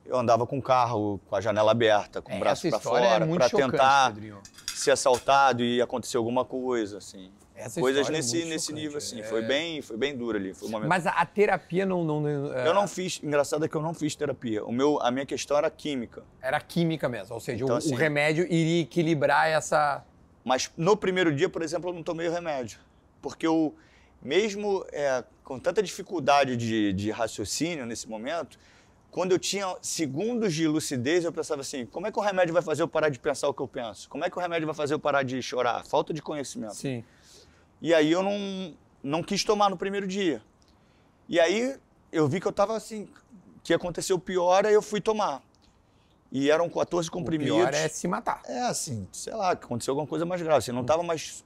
eu 0.05 0.17
andava 0.17 0.45
com 0.45 0.57
o 0.57 0.61
carro, 0.61 1.19
com 1.29 1.35
a 1.35 1.39
janela 1.41 1.71
aberta, 1.71 2.21
com 2.21 2.31
É, 2.33 2.35
o 2.37 2.39
braço 2.39 2.67
essa 2.67 2.77
para 2.77 2.77
história 2.83 3.09
fora, 3.09 3.25
é 3.25 3.35
para 3.35 3.49
chocante, 3.49 3.71
tentar 3.71 4.11
Pedrinho. 4.13 4.41
ser 4.75 4.91
assaltado 4.91 5.63
e 5.63 5.81
acontecer 5.81 6.17
alguma 6.17 6.43
coisa, 6.43 6.97
assim. 6.97 7.31
Essa 7.55 7.79
Coisas 7.79 8.01
história 8.01 8.17
é 8.17 8.19
nesse, 8.19 8.45
nesse 8.45 8.73
nível, 8.73 8.97
assim. 8.97 9.19
é. 9.19 9.23
Foi, 9.23 9.41
bem, 9.43 9.81
foi 9.81 9.95
bem 9.95 10.15
duro 10.17 10.37
ali. 10.37 10.53
Foi 10.53 10.67
um 10.67 10.71
momento 10.71 10.89
Mas 10.89 11.05
a, 11.05 11.11
a 11.11 11.25
terapia 11.25 11.85
não. 11.85 12.03
não, 12.03 12.19
não, 12.19 12.53
é, 12.53 12.67
eu 12.67 12.73
não 12.73 12.87
fiz, 12.87 13.19
engraçado 13.23 13.63
é 13.63 13.67
que 13.67 13.75
eu 13.75 13.81
não 13.81 13.93
fiz 13.93 14.15
terapia. 14.15 14.65
O 14.65 14.71
meu, 14.71 14.99
a 15.01 15.11
minha 15.11 15.25
questão 15.25 15.55
era 15.57 15.69
química. 15.69 16.23
Era 16.41 16.59
química 16.59 17.07
mesmo, 17.07 17.35
ou 17.35 17.39
seja, 17.39 17.63
Então, 17.63 17.75
o, 17.75 17.77
assim- 17.77 17.93
o 17.93 17.97
remédio 17.97 18.45
iria 18.45 18.81
equilibrar 18.81 19.47
essa. 19.47 20.03
Mas 20.43 20.71
no 20.75 20.97
primeiro 20.97 21.33
dia, 21.33 21.47
por 21.47 21.61
exemplo, 21.61 21.89
eu 21.89 21.93
não 21.93 22.03
tomei 22.03 22.27
o 22.27 22.31
remédio. 22.31 22.79
Porque 23.21 23.45
eu, 23.47 23.73
mesmo 24.21 24.85
é, 24.91 25.23
com 25.43 25.59
tanta 25.59 25.81
dificuldade 25.83 26.57
de, 26.57 26.91
de 26.91 27.11
raciocínio 27.11 27.85
nesse 27.85 28.09
momento, 28.09 28.57
quando 29.11 29.31
eu 29.31 29.37
tinha 29.39 29.75
segundos 29.79 30.53
de 30.53 30.67
lucidez, 30.67 31.23
eu 31.23 31.31
pensava 31.31 31.61
assim: 31.61 31.85
como 31.85 32.07
é 32.07 32.11
que 32.11 32.17
o 32.17 32.21
remédio 32.21 32.51
vai 32.53 32.63
fazer 32.63 32.81
eu 32.81 32.87
parar 32.87 33.09
de 33.09 33.19
pensar 33.19 33.47
o 33.47 33.53
que 33.53 33.61
eu 33.61 33.67
penso? 33.67 34.09
Como 34.09 34.25
é 34.25 34.29
que 34.29 34.37
o 34.37 34.41
remédio 34.41 34.65
vai 34.65 34.75
fazer 34.75 34.95
eu 34.95 34.99
parar 34.99 35.21
de 35.23 35.39
chorar? 35.41 35.85
Falta 35.85 36.11
de 36.13 36.21
conhecimento. 36.21 36.73
Sim. 36.75 37.03
E 37.83 37.93
aí 37.93 38.09
eu 38.09 38.23
não, 38.23 38.73
não 39.03 39.21
quis 39.21 39.43
tomar 39.43 39.69
no 39.69 39.75
primeiro 39.75 40.07
dia. 40.07 40.41
E 41.27 41.37
aí 41.37 41.77
eu 42.13 42.29
vi 42.29 42.39
que 42.39 42.47
eu 42.47 42.51
estava 42.51 42.77
assim, 42.77 43.09
que 43.61 43.73
aconteceu 43.73 44.17
pior, 44.17 44.65
aí 44.65 44.73
eu 44.73 44.81
fui 44.81 45.01
tomar. 45.01 45.43
E 46.31 46.49
eram 46.49 46.69
14 46.69 47.09
O 47.09 47.11
comprimidos. 47.11 47.57
pior 47.57 47.73
é 47.73 47.89
se 47.89 48.07
matar. 48.07 48.41
É 48.45 48.61
assim, 48.61 49.05
sei 49.11 49.33
lá, 49.35 49.53
que 49.53 49.65
aconteceu 49.65 49.91
alguma 49.91 50.07
coisa 50.07 50.25
mais 50.25 50.41
grave. 50.41 50.59
Assim, 50.59 50.71
não 50.71 50.85
tava 50.85 51.03
mais. 51.03 51.43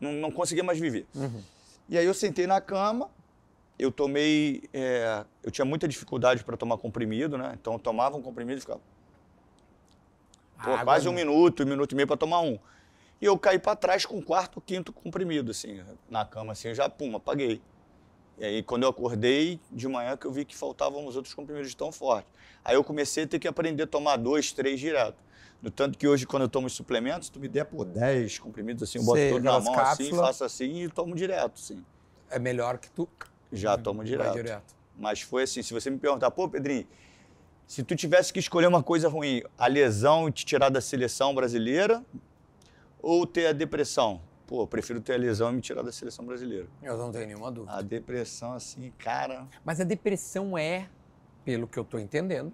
Não, 0.00 0.12
não 0.12 0.30
conseguia 0.30 0.62
mais 0.62 0.78
viver. 0.78 1.04
Uhum. 1.16 1.42
E 1.88 1.98
aí 1.98 2.06
eu 2.06 2.14
sentei 2.14 2.46
na 2.46 2.60
cama, 2.60 3.10
eu 3.76 3.90
tomei. 3.90 4.62
é, 4.72 5.24
eu 5.42 5.50
tinha 5.50 5.64
muita 5.64 5.88
dificuldade 5.88 6.44
para 6.44 6.56
tomar 6.56 6.78
comprimido, 6.78 7.36
né? 7.36 7.56
Então 7.60 7.72
eu 7.72 7.78
tomava 7.80 8.16
um 8.16 8.22
comprimido 8.22 8.58
e 8.58 8.60
ficava. 8.60 8.80
Pô, 10.62 10.78
quase 10.84 11.08
um 11.08 11.12
minuto, 11.12 11.64
um 11.64 11.66
minuto 11.66 11.90
e 11.90 11.94
meio 11.96 12.06
para 12.06 12.16
tomar 12.16 12.40
um. 12.40 12.56
E 13.22 13.24
eu 13.24 13.38
caí 13.38 13.56
para 13.56 13.76
trás 13.76 14.04
com 14.04 14.18
o 14.18 14.22
quarto, 14.22 14.60
quinto 14.60 14.92
comprimido, 14.92 15.52
assim, 15.52 15.80
na 16.10 16.24
cama, 16.24 16.54
assim, 16.54 16.66
eu 16.66 16.74
já, 16.74 16.88
pum, 16.88 17.14
apaguei. 17.14 17.62
E 18.36 18.44
aí, 18.44 18.62
quando 18.64 18.82
eu 18.82 18.88
acordei 18.88 19.60
de 19.70 19.86
manhã, 19.86 20.16
que 20.16 20.26
eu 20.26 20.32
vi 20.32 20.44
que 20.44 20.56
faltavam 20.56 21.06
os 21.06 21.14
outros 21.14 21.32
comprimidos 21.32 21.72
tão 21.72 21.92
forte. 21.92 22.26
Aí 22.64 22.74
eu 22.74 22.82
comecei 22.82 23.22
a 23.22 23.26
ter 23.28 23.38
que 23.38 23.46
aprender 23.46 23.84
a 23.84 23.86
tomar 23.86 24.16
dois, 24.16 24.50
três 24.50 24.80
direto. 24.80 25.22
No 25.62 25.70
tanto 25.70 25.96
que 25.96 26.08
hoje, 26.08 26.26
quando 26.26 26.42
eu 26.42 26.48
tomo 26.48 26.66
os 26.66 26.72
suplementos, 26.72 27.28
tu 27.28 27.38
me 27.38 27.46
der 27.46 27.64
por 27.64 27.84
10 27.84 28.40
comprimidos 28.40 28.82
assim, 28.82 28.98
eu 28.98 29.04
boto 29.04 29.18
Sei, 29.18 29.30
todo 29.30 29.44
na 29.44 29.60
mão 29.60 29.78
assim, 29.78 30.10
faço 30.10 30.42
assim 30.42 30.82
e 30.82 30.88
tomo 30.88 31.14
direto, 31.14 31.52
assim. 31.54 31.84
É 32.28 32.40
melhor 32.40 32.78
que 32.78 32.90
tu. 32.90 33.08
Já 33.52 33.78
tomo 33.78 34.02
direto. 34.02 34.32
direto. 34.32 34.74
Mas 34.98 35.20
foi 35.20 35.44
assim, 35.44 35.62
se 35.62 35.72
você 35.72 35.88
me 35.88 35.98
perguntar, 35.98 36.32
pô, 36.32 36.48
Pedrinho, 36.48 36.88
se 37.68 37.84
tu 37.84 37.94
tivesse 37.94 38.32
que 38.32 38.40
escolher 38.40 38.66
uma 38.66 38.82
coisa 38.82 39.08
ruim, 39.08 39.44
a 39.56 39.68
lesão 39.68 40.28
e 40.28 40.32
te 40.32 40.44
tirar 40.44 40.70
da 40.70 40.80
seleção 40.80 41.32
brasileira 41.32 42.04
ou 43.02 43.26
ter 43.26 43.46
a 43.48 43.52
depressão? 43.52 44.20
Pô, 44.46 44.66
prefiro 44.66 45.00
ter 45.00 45.14
a 45.14 45.16
lesão 45.16 45.50
e 45.50 45.54
me 45.54 45.60
tirar 45.60 45.82
da 45.82 45.90
seleção 45.92 46.24
brasileira. 46.24 46.66
Eu 46.82 46.96
não 46.96 47.10
tenho 47.10 47.26
nenhuma 47.26 47.50
dúvida. 47.50 47.72
A 47.74 47.82
depressão, 47.82 48.52
assim, 48.52 48.92
cara. 48.98 49.46
Mas 49.64 49.80
a 49.80 49.84
depressão 49.84 50.56
é, 50.56 50.88
pelo 51.44 51.66
que 51.66 51.78
eu 51.78 51.84
tô 51.84 51.98
entendendo, 51.98 52.52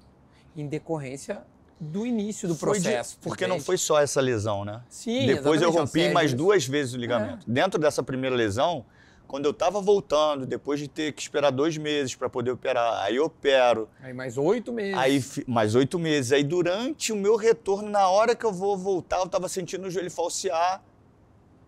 em 0.57 0.67
decorrência 0.67 1.43
do 1.81 2.07
início 2.07 2.49
do 2.49 2.55
de- 2.55 2.61
processo. 2.61 3.19
tu 3.21 3.29
porque 3.29 3.47
não 3.47 3.57
entende? 3.57 3.67
foi 3.67 3.79
só 3.79 4.01
essa 4.01 4.21
lesão, 4.21 4.65
né? 4.65 4.83
Sim, 4.89 5.27
Depois 5.27 5.61
eu 5.63 5.71
rompi 5.71 6.01
assédio, 6.01 6.15
mais 6.15 6.33
duas 6.35 6.67
vezes 6.67 6.95
o 6.95 6.97
ligamento. 6.97 7.49
Dentro 7.51 7.79
dessa 7.81 8.03
primeira 8.03 8.35
lesão, 8.35 8.85
quando 9.29 9.45
eu 9.45 9.53
tava 9.53 9.79
voltando, 9.81 10.47
depois 10.47 10.81
de 10.81 10.89
ter 10.89 11.13
que 11.13 11.21
esperar 11.21 11.51
dois 11.51 11.77
meses 11.77 12.15
para 12.15 12.31
poder 12.31 12.51
operar, 12.51 13.03
aí 13.03 13.17
eu 13.17 13.27
opero, 13.27 13.87
Aí 14.01 14.13
mais 14.15 14.39
oito 14.39 14.73
meses. 14.73 14.97
aí 14.97 15.23
mais 15.47 15.75
oito 15.75 15.99
meses. 15.99 16.33
Aí 16.33 16.43
durante 16.43 17.13
o 17.13 17.17
meu 17.17 17.37
retorno, 17.37 17.91
na 17.91 18.09
hora 18.09 18.35
que 18.35 18.45
eu 18.47 18.53
vou 18.53 18.77
voltar, 18.77 19.19
eu 19.19 19.29
tava 19.29 19.47
sentindo 19.47 19.87
o 19.87 19.91
joelho 19.91 20.11
falsear. 20.11 20.83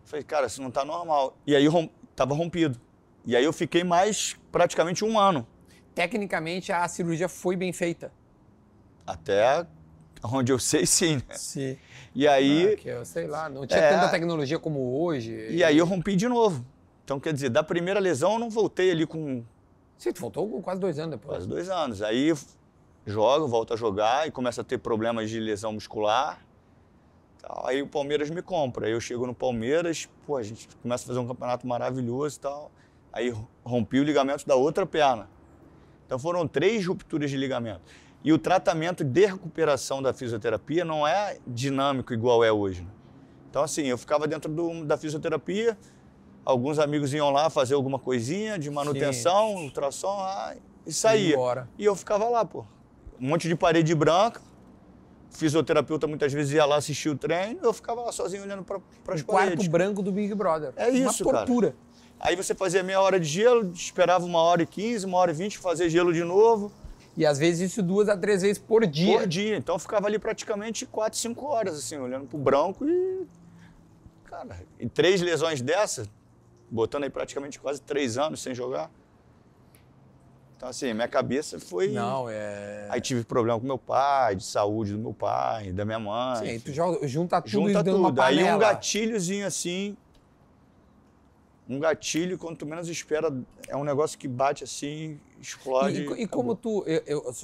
Falei, 0.05 0.25
cara, 0.25 0.47
isso 0.47 0.63
não 0.63 0.71
tá 0.71 0.85
normal. 0.87 1.37
E 1.47 1.55
aí 1.55 1.67
rom... 1.69 1.89
tava 2.17 2.35
rompido. 2.35 2.81
E 3.27 3.37
aí 3.37 3.45
eu 3.45 3.53
fiquei 3.53 3.85
mais 3.85 4.37
praticamente 4.51 5.05
um 5.05 5.19
ano. 5.19 5.47
Tecnicamente, 5.95 6.73
a 6.73 6.89
cirurgia 6.89 7.29
foi 7.29 7.57
bem 7.57 7.73
feita. 7.75 8.11
Até 9.07 9.67
onde 10.25 10.51
eu 10.51 10.59
sei, 10.59 10.87
sim. 10.87 11.17
né? 11.17 11.35
Sim. 11.35 11.77
E 12.15 12.27
aí, 12.27 12.77
que 12.77 12.89
eu 12.89 13.05
sei 13.05 13.27
lá, 13.27 13.49
não 13.49 13.67
tinha 13.67 13.81
É. 13.81 13.91
tanta 13.91 14.09
tecnologia 14.09 14.59
como 14.59 14.99
hoje. 15.03 15.49
e 15.51 15.63
aí 15.63 15.77
eu 15.77 15.85
rompi 15.85 16.17
de 16.17 16.27
novo. 16.27 16.65
Então, 17.11 17.19
quer 17.19 17.33
dizer, 17.33 17.49
da 17.49 17.61
primeira 17.65 17.99
lesão 17.99 18.35
eu 18.35 18.39
não 18.39 18.49
voltei 18.49 18.93
ali 18.93 19.05
com 19.05 19.43
Sim, 19.99 20.13
tu 20.13 20.21
voltou 20.21 20.63
quase 20.63 20.81
dois 20.81 20.97
anos 20.97 21.11
depois. 21.11 21.39
quase 21.39 21.49
dois 21.49 21.69
anos. 21.69 22.03
Aí 22.03 22.33
jogo, 23.05 23.49
volto 23.49 23.75
a 23.75 23.77
jogar 23.77 24.29
e 24.29 24.31
começo 24.31 24.61
a 24.61 24.65
ter 24.65 24.79
problemas 24.79 25.29
de 25.29 25.41
lesão 25.41 25.73
muscular. 25.73 26.39
Tal. 27.43 27.67
Aí 27.67 27.83
o 27.83 27.89
Palmeiras 27.89 28.31
me 28.31 28.41
compra. 28.41 28.87
Aí 28.87 28.93
eu 28.93 29.01
chego 29.01 29.27
no 29.27 29.35
Palmeiras, 29.35 30.09
pô, 30.25 30.37
a 30.37 30.43
gente 30.45 30.69
começa 30.81 31.03
a 31.03 31.07
fazer 31.09 31.19
um 31.19 31.27
campeonato 31.27 31.67
maravilhoso 31.67 32.37
e 32.37 32.41
tal. 32.43 32.71
Aí 33.13 33.35
rompi 33.65 33.99
o 33.99 34.05
ligamento 34.05 34.47
da 34.47 34.55
outra 34.55 34.87
perna. 34.87 35.29
Então 36.07 36.17
foram 36.17 36.47
três 36.47 36.87
rupturas 36.87 37.29
de 37.29 37.37
ligamento. 37.37 37.81
E 38.23 38.33
o 38.33 38.39
tratamento 38.39 39.03
de 39.03 39.27
recuperação 39.27 40.01
da 40.01 40.15
fisioterapia 40.15 40.85
não 40.85 41.05
é 41.05 41.39
dinâmico 41.45 42.15
igual 42.15 42.45
é 42.45 42.53
hoje. 42.53 42.83
né? 42.83 42.91
Então, 43.51 43.65
assim, 43.65 43.83
eu 43.87 43.99
ficava 43.99 44.29
dentro 44.29 44.49
do- 44.53 44.85
da 44.85 44.97
fisioterapia, 44.97 45.77
alguns 46.45 46.79
amigos 46.79 47.13
iam 47.13 47.31
lá 47.31 47.49
fazer 47.51 47.75
alguma 47.75 47.99
coisinha 47.99 48.59
de 48.59 48.71
manutenção, 48.71 49.55
ultrassom, 49.57 50.17
ah, 50.21 50.55
e 50.87 50.93
saía. 50.93 51.35
Embora. 51.35 51.69
E 51.79 51.85
eu 51.85 51.95
ficava 51.95 52.29
lá, 52.29 52.45
pô. 52.45 52.65
Um 53.21 53.29
monte 53.29 53.49
de 53.49 53.55
parede 53.55 53.95
branca. 53.95 54.41
Fisioterapeuta 55.31 56.07
muitas 56.09 56.33
vezes 56.33 56.53
ia 56.53 56.65
lá 56.65 56.77
assistir 56.77 57.09
o 57.09 57.17
treino, 57.17 57.61
eu 57.63 57.73
ficava 57.73 58.01
lá 58.03 58.11
sozinho 58.11 58.43
olhando 58.43 58.65
para 58.65 58.79
as 59.15 59.21
O 59.21 59.25
quarto 59.25 59.45
paredes. 59.51 59.69
branco 59.69 60.03
do 60.03 60.11
Big 60.11 60.35
Brother. 60.35 60.73
É 60.77 60.91
isso, 60.91 61.23
Uma 61.23 61.33
cara. 61.33 61.47
tortura. 61.47 61.75
Aí 62.19 62.35
você 62.35 62.53
fazia 62.53 62.83
meia 62.83 63.01
hora 63.01 63.19
de 63.19 63.27
gelo, 63.27 63.71
esperava 63.73 64.25
uma 64.25 64.41
hora 64.41 64.63
e 64.63 64.67
quinze, 64.67 65.07
uma 65.07 65.17
hora 65.19 65.31
e 65.31 65.35
vinte, 65.35 65.57
fazer 65.57 65.89
gelo 65.89 66.13
de 66.13 66.25
novo, 66.25 66.73
E 67.17 67.25
às 67.25 67.39
vezes 67.39 67.71
isso 67.71 67.81
duas 67.83 68.09
a 68.09 68.17
três 68.17 68.43
vezes 68.43 68.59
por 68.59 68.85
dia. 68.87 69.19
por 69.19 69.27
dia. 69.29 69.57
Então 69.57 69.77
eu 69.77 69.79
ficava 69.79 70.09
ali 70.09 70.19
praticamente 70.19 70.85
quatro, 70.85 71.17
cinco 71.19 71.47
horas, 71.47 71.79
assim, 71.79 71.97
olhando 71.97 72.27
pro 72.27 72.37
branco 72.37 72.85
e. 72.85 73.25
Cara, 74.25 74.61
e 74.81 74.89
três 74.89 75.21
lesões 75.21 75.63
dessa, 75.63 76.07
botando 76.71 77.05
aí 77.05 77.11
praticamente 77.11 77.59
quase 77.59 77.81
três 77.83 78.17
anos 78.17 78.41
sem 78.41 78.55
jogar. 78.55 78.91
Então, 80.57 80.69
assim, 80.69 80.93
minha 80.93 81.09
cabeça 81.09 81.59
foi. 81.59 81.89
Não, 81.89 82.29
é. 82.29 82.87
Aí 82.91 83.01
tive 83.01 83.25
problema 83.25 83.59
com 83.59 83.67
meu 83.67 83.79
pai, 83.79 84.37
de 84.37 84.45
saúde 84.45 84.93
do 84.93 84.99
meu 84.99 85.15
pai, 85.15 85.73
da 85.73 85.87
minha 85.87 85.99
mãe. 85.99 86.37
Sim, 86.47 86.61
tu 86.61 86.73
joga- 86.73 87.07
junta 87.09 87.41
tudo 87.41 87.51
Junta 87.51 87.83
tudo. 87.83 88.21
Aí 88.21 88.45
um 88.45 88.59
gatilhozinho 88.59 89.47
assim. 89.47 89.97
Um 91.67 91.79
gatilho, 91.79 92.37
quando 92.37 92.59
tu 92.59 92.67
menos 92.67 92.89
espera, 92.89 93.33
é 93.69 93.77
um 93.77 93.85
negócio 93.85 94.19
que 94.19 94.27
bate 94.29 94.65
assim, 94.65 95.19
explode. 95.41 96.03
E, 96.03 96.13
e- 96.13 96.23
e 96.25 96.27
como 96.27 96.55
tu. 96.55 96.85
eu- 96.87 97.03
eu- 97.07 97.35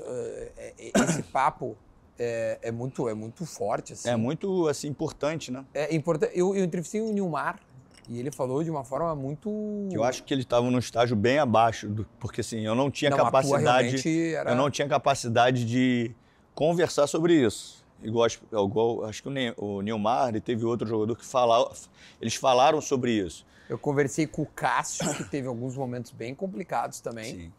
é- 0.59 0.75
é- 0.79 0.93
esse 1.05 1.23
papo 1.23 1.75
é, 2.19 2.59
é 2.61 2.71
muito, 2.73 3.09
é 3.09 3.15
muito 3.15 3.47
forte, 3.47 3.93
assim. 3.95 4.09
É 4.11 4.17
muito 4.17 4.69
assim, 4.69 4.89
importante, 4.89 5.51
né? 5.51 5.65
É 5.73 5.95
importante. 5.95 6.33
Eu, 6.39 6.55
eu 6.57 6.65
entrevistei 6.65 7.01
o 7.01 7.11
Nilmar 7.13 7.61
e 8.09 8.19
ele 8.19 8.31
falou 8.31 8.63
de 8.63 8.71
uma 8.71 8.85
forma 8.85 9.15
muito. 9.15 9.51
Eu 9.93 10.05
acho 10.05 10.23
que 10.25 10.33
ele 10.33 10.43
estava 10.43 10.69
num 10.71 10.79
estágio 10.79 11.17
bem 11.17 11.39
abaixo, 11.39 11.89
do- 11.89 12.07
porque 12.21 12.41
assim, 12.41 12.61
eu 12.61 12.75
não 12.75 12.91
tinha 12.91 13.11
Não, 13.11 13.17
capacidade. 13.19 14.33
era- 14.35 14.51
Eu 14.51 14.57
não 14.57 14.71
tinha 14.71 14.89
capacidade 14.89 15.65
de 15.65 16.11
conversar 16.55 17.07
sobre 17.07 17.35
isso. 17.35 17.85
Igual, 18.03 18.25
acho- 18.27 18.41
igual 18.53 19.05
acho 19.05 19.23
que 19.23 19.29
o, 19.29 19.33
Ne- 19.33 19.55
o 19.57 19.81
Nilmar 19.81 20.35
e 20.37 20.41
teve 20.41 20.65
outro 20.65 20.87
jogador 20.87 21.17
que 21.17 21.25
falou, 21.25 21.73
eles 22.21 22.35
falaram 22.35 22.81
sobre 22.81 23.13
isso. 23.13 23.45
Eu 23.69 23.79
conversei 23.79 24.27
com 24.27 24.43
o 24.43 24.47
Cássio, 24.47 25.13
que 25.15 25.25
teve 25.25 25.49
alguns 25.49 25.77
momentos 25.77 26.13
bem 26.13 26.35
complicados 26.35 27.01
também. 27.01 27.25
Sim. 27.35 27.53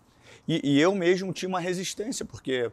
E, 0.47 0.62
e 0.75 0.79
eu 0.79 0.95
mesmo 0.95 1.33
tinha 1.33 1.49
uma 1.49 1.60
resistência, 1.60 2.23
porque 2.23 2.71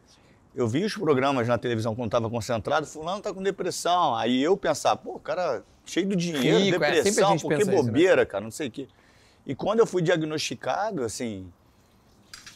eu 0.55 0.67
vi 0.67 0.83
os 0.85 0.95
programas 0.95 1.47
na 1.47 1.57
televisão 1.57 1.93
quando 1.95 2.07
estava 2.07 2.29
concentrado, 2.29 2.85
fulano 2.87 3.21
tá 3.21 3.33
com 3.33 3.43
depressão. 3.43 4.15
Aí 4.15 4.41
eu 4.41 4.55
pensava, 4.55 4.95
pô, 4.97 5.19
cara, 5.19 5.63
cheio 5.85 6.05
de 6.07 6.15
dinheiro, 6.15 6.59
Rico, 6.59 6.83
é, 6.83 6.91
depressão, 7.01 7.31
gente 7.31 7.41
pô, 7.41 7.49
que 7.49 7.55
pensa 7.57 7.71
isso, 7.71 7.83
né? 7.83 7.87
bobeira, 7.91 8.25
cara, 8.25 8.43
não 8.43 8.51
sei 8.51 8.67
o 8.67 8.71
quê. 8.71 8.87
E 9.45 9.53
quando 9.53 9.79
eu 9.79 9.85
fui 9.85 10.01
diagnosticado, 10.01 11.03
assim, 11.03 11.51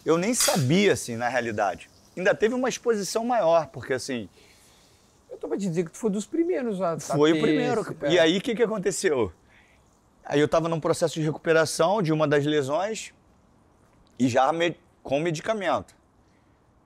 eu 0.06 0.18
nem 0.18 0.34
sabia, 0.34 0.94
assim, 0.94 1.16
na 1.16 1.28
realidade. 1.28 1.90
Ainda 2.18 2.34
teve 2.34 2.56
uma 2.56 2.70
exposição 2.70 3.24
maior, 3.26 3.68
porque 3.68 3.94
assim, 3.94 4.28
Eu 5.30 5.38
tô 5.38 5.48
pra 5.48 5.58
te 5.58 5.68
dizer 5.68 5.86
que 5.86 5.92
tu 5.92 5.98
foi 5.98 6.10
dos 6.10 6.26
primeiros 6.26 6.82
a. 6.82 6.94
a 6.94 7.00
foi 7.00 7.34
o 7.34 7.40
primeiro. 7.42 7.82
esse- 7.82 7.96
E 8.10 8.18
é. 8.18 8.22
aí, 8.22 8.38
o 8.38 8.42
que, 8.42 8.56
que 8.56 8.64
aconteceu? 8.64 9.32
Aí 10.26 10.40
eu 10.40 10.46
estava 10.48 10.68
num 10.68 10.80
processo 10.80 11.14
de 11.16 11.22
recuperação 11.22 12.02
de 12.02 12.12
uma 12.12 12.28
das 12.28 12.46
lesões 12.46 13.14
e 14.18 14.28
já 14.28 14.52
me- 14.52 14.76
com 15.04 15.20
medicamento. 15.20 15.96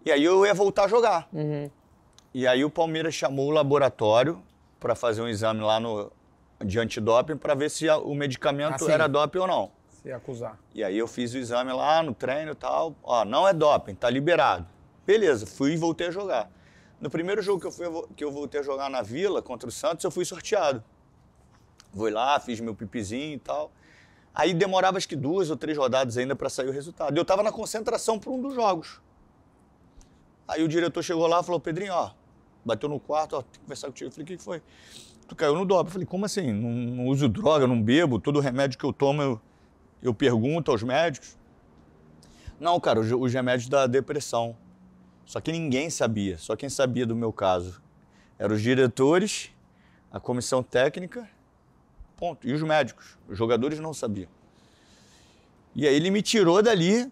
E 0.05 0.11
aí 0.11 0.23
eu 0.23 0.45
ia 0.45 0.53
voltar 0.53 0.85
a 0.85 0.87
jogar. 0.87 1.27
Uhum. 1.31 1.69
E 2.33 2.47
aí 2.47 2.63
o 2.65 2.69
Palmeiras 2.69 3.13
chamou 3.13 3.47
o 3.47 3.51
laboratório 3.51 4.41
para 4.79 4.95
fazer 4.95 5.21
um 5.21 5.27
exame 5.27 5.61
lá 5.61 5.79
no 5.79 6.11
de 6.63 6.79
antidoping 6.79 7.35
para 7.37 7.53
ver 7.53 7.69
se 7.69 7.89
a- 7.89 7.97
o 7.97 8.15
medicamento 8.15 8.87
Ah, 8.87 8.91
era 8.91 9.07
doping 9.07 9.39
ou 9.39 9.47
não. 9.47 9.71
Se 10.01 10.11
acusar. 10.11 10.57
E 10.73 10.83
aí 10.83 10.97
eu 10.97 11.07
fiz 11.07 11.33
o 11.33 11.37
exame 11.37 11.71
lá 11.73 12.01
no 12.03 12.13
treino 12.13 12.51
e 12.51 12.55
tal. 12.55 12.95
Ó, 13.03 13.23
não 13.25 13.47
é 13.47 13.53
doping, 13.53 13.95
tá 13.95 14.09
liberado. 14.09 14.65
Beleza, 15.05 15.45
fui 15.45 15.73
e 15.73 15.77
voltei 15.77 16.07
a 16.07 16.11
jogar. 16.11 16.49
No 16.99 17.09
primeiro 17.09 17.41
jogo 17.41 17.59
que 17.59 17.67
eu, 17.67 17.71
fui, 17.71 17.85
que 18.15 18.23
eu 18.23 18.31
voltei 18.31 18.61
a 18.61 18.63
jogar 18.63 18.89
na 18.89 19.01
Vila, 19.01 19.41
contra 19.41 19.67
o 19.67 19.71
Santos, 19.71 20.03
eu 20.05 20.11
fui 20.11 20.23
sorteado. 20.25 20.81
Fui 21.93 22.09
lá, 22.11 22.39
fiz 22.39 22.59
meu 22.59 22.73
pipizinho 22.73 23.35
e 23.35 23.39
tal. 23.39 23.71
Aí 24.33 24.53
demorava 24.53 24.97
acho 24.97 25.07
que 25.07 25.15
duas 25.15 25.49
ou 25.49 25.57
três 25.57 25.77
rodadas 25.77 26.17
ainda 26.17 26.35
para 26.35 26.49
sair 26.49 26.67
o 26.67 26.71
resultado. 26.71 27.15
Eu 27.17 27.23
tava 27.25 27.43
na 27.43 27.51
concentração 27.51 28.17
para 28.17 28.31
um 28.31 28.41
dos 28.41 28.55
jogos. 28.55 29.01
Aí 30.47 30.63
o 30.63 30.67
diretor 30.67 31.01
chegou 31.03 31.27
lá 31.27 31.39
e 31.39 31.43
falou, 31.43 31.59
Pedrinho, 31.59 31.93
ó, 31.93 32.11
bateu 32.63 32.89
no 32.89 32.99
quarto, 32.99 33.37
ó, 33.37 33.41
tem 33.41 33.51
que 33.53 33.59
conversar 33.59 33.87
contigo. 33.87 34.07
Eu 34.07 34.11
falei, 34.11 34.23
o 34.23 34.37
que 34.37 34.43
foi? 34.43 34.61
Tu 35.27 35.35
caiu 35.35 35.55
no 35.55 35.65
doping. 35.65 35.87
Eu 35.87 35.91
falei, 35.91 36.07
como 36.07 36.25
assim? 36.25 36.51
Não, 36.51 36.69
não 36.69 37.07
uso 37.07 37.29
droga, 37.29 37.65
não 37.65 37.81
bebo, 37.81 38.19
todo 38.19 38.39
remédio 38.39 38.77
que 38.77 38.85
eu 38.85 38.93
tomo 38.93 39.21
eu, 39.21 39.41
eu 40.01 40.13
pergunto 40.13 40.71
aos 40.71 40.83
médicos. 40.83 41.37
Não, 42.59 42.79
cara, 42.79 42.99
os, 42.99 43.11
os 43.11 43.33
remédios 43.33 43.69
da 43.69 43.87
depressão. 43.87 44.55
Só 45.25 45.39
que 45.39 45.51
ninguém 45.51 45.89
sabia, 45.89 46.37
só 46.37 46.55
quem 46.55 46.69
sabia 46.69 47.05
do 47.05 47.15
meu 47.15 47.31
caso 47.31 47.81
eram 48.37 48.55
os 48.55 48.61
diretores, 48.61 49.51
a 50.11 50.19
comissão 50.19 50.61
técnica, 50.61 51.27
ponto. 52.17 52.47
E 52.47 52.53
os 52.53 52.61
médicos. 52.61 53.17
Os 53.27 53.37
jogadores 53.37 53.79
não 53.79 53.93
sabiam. 53.93 54.29
E 55.75 55.87
aí 55.87 55.95
ele 55.95 56.11
me 56.11 56.21
tirou 56.21 56.61
dali 56.61 57.11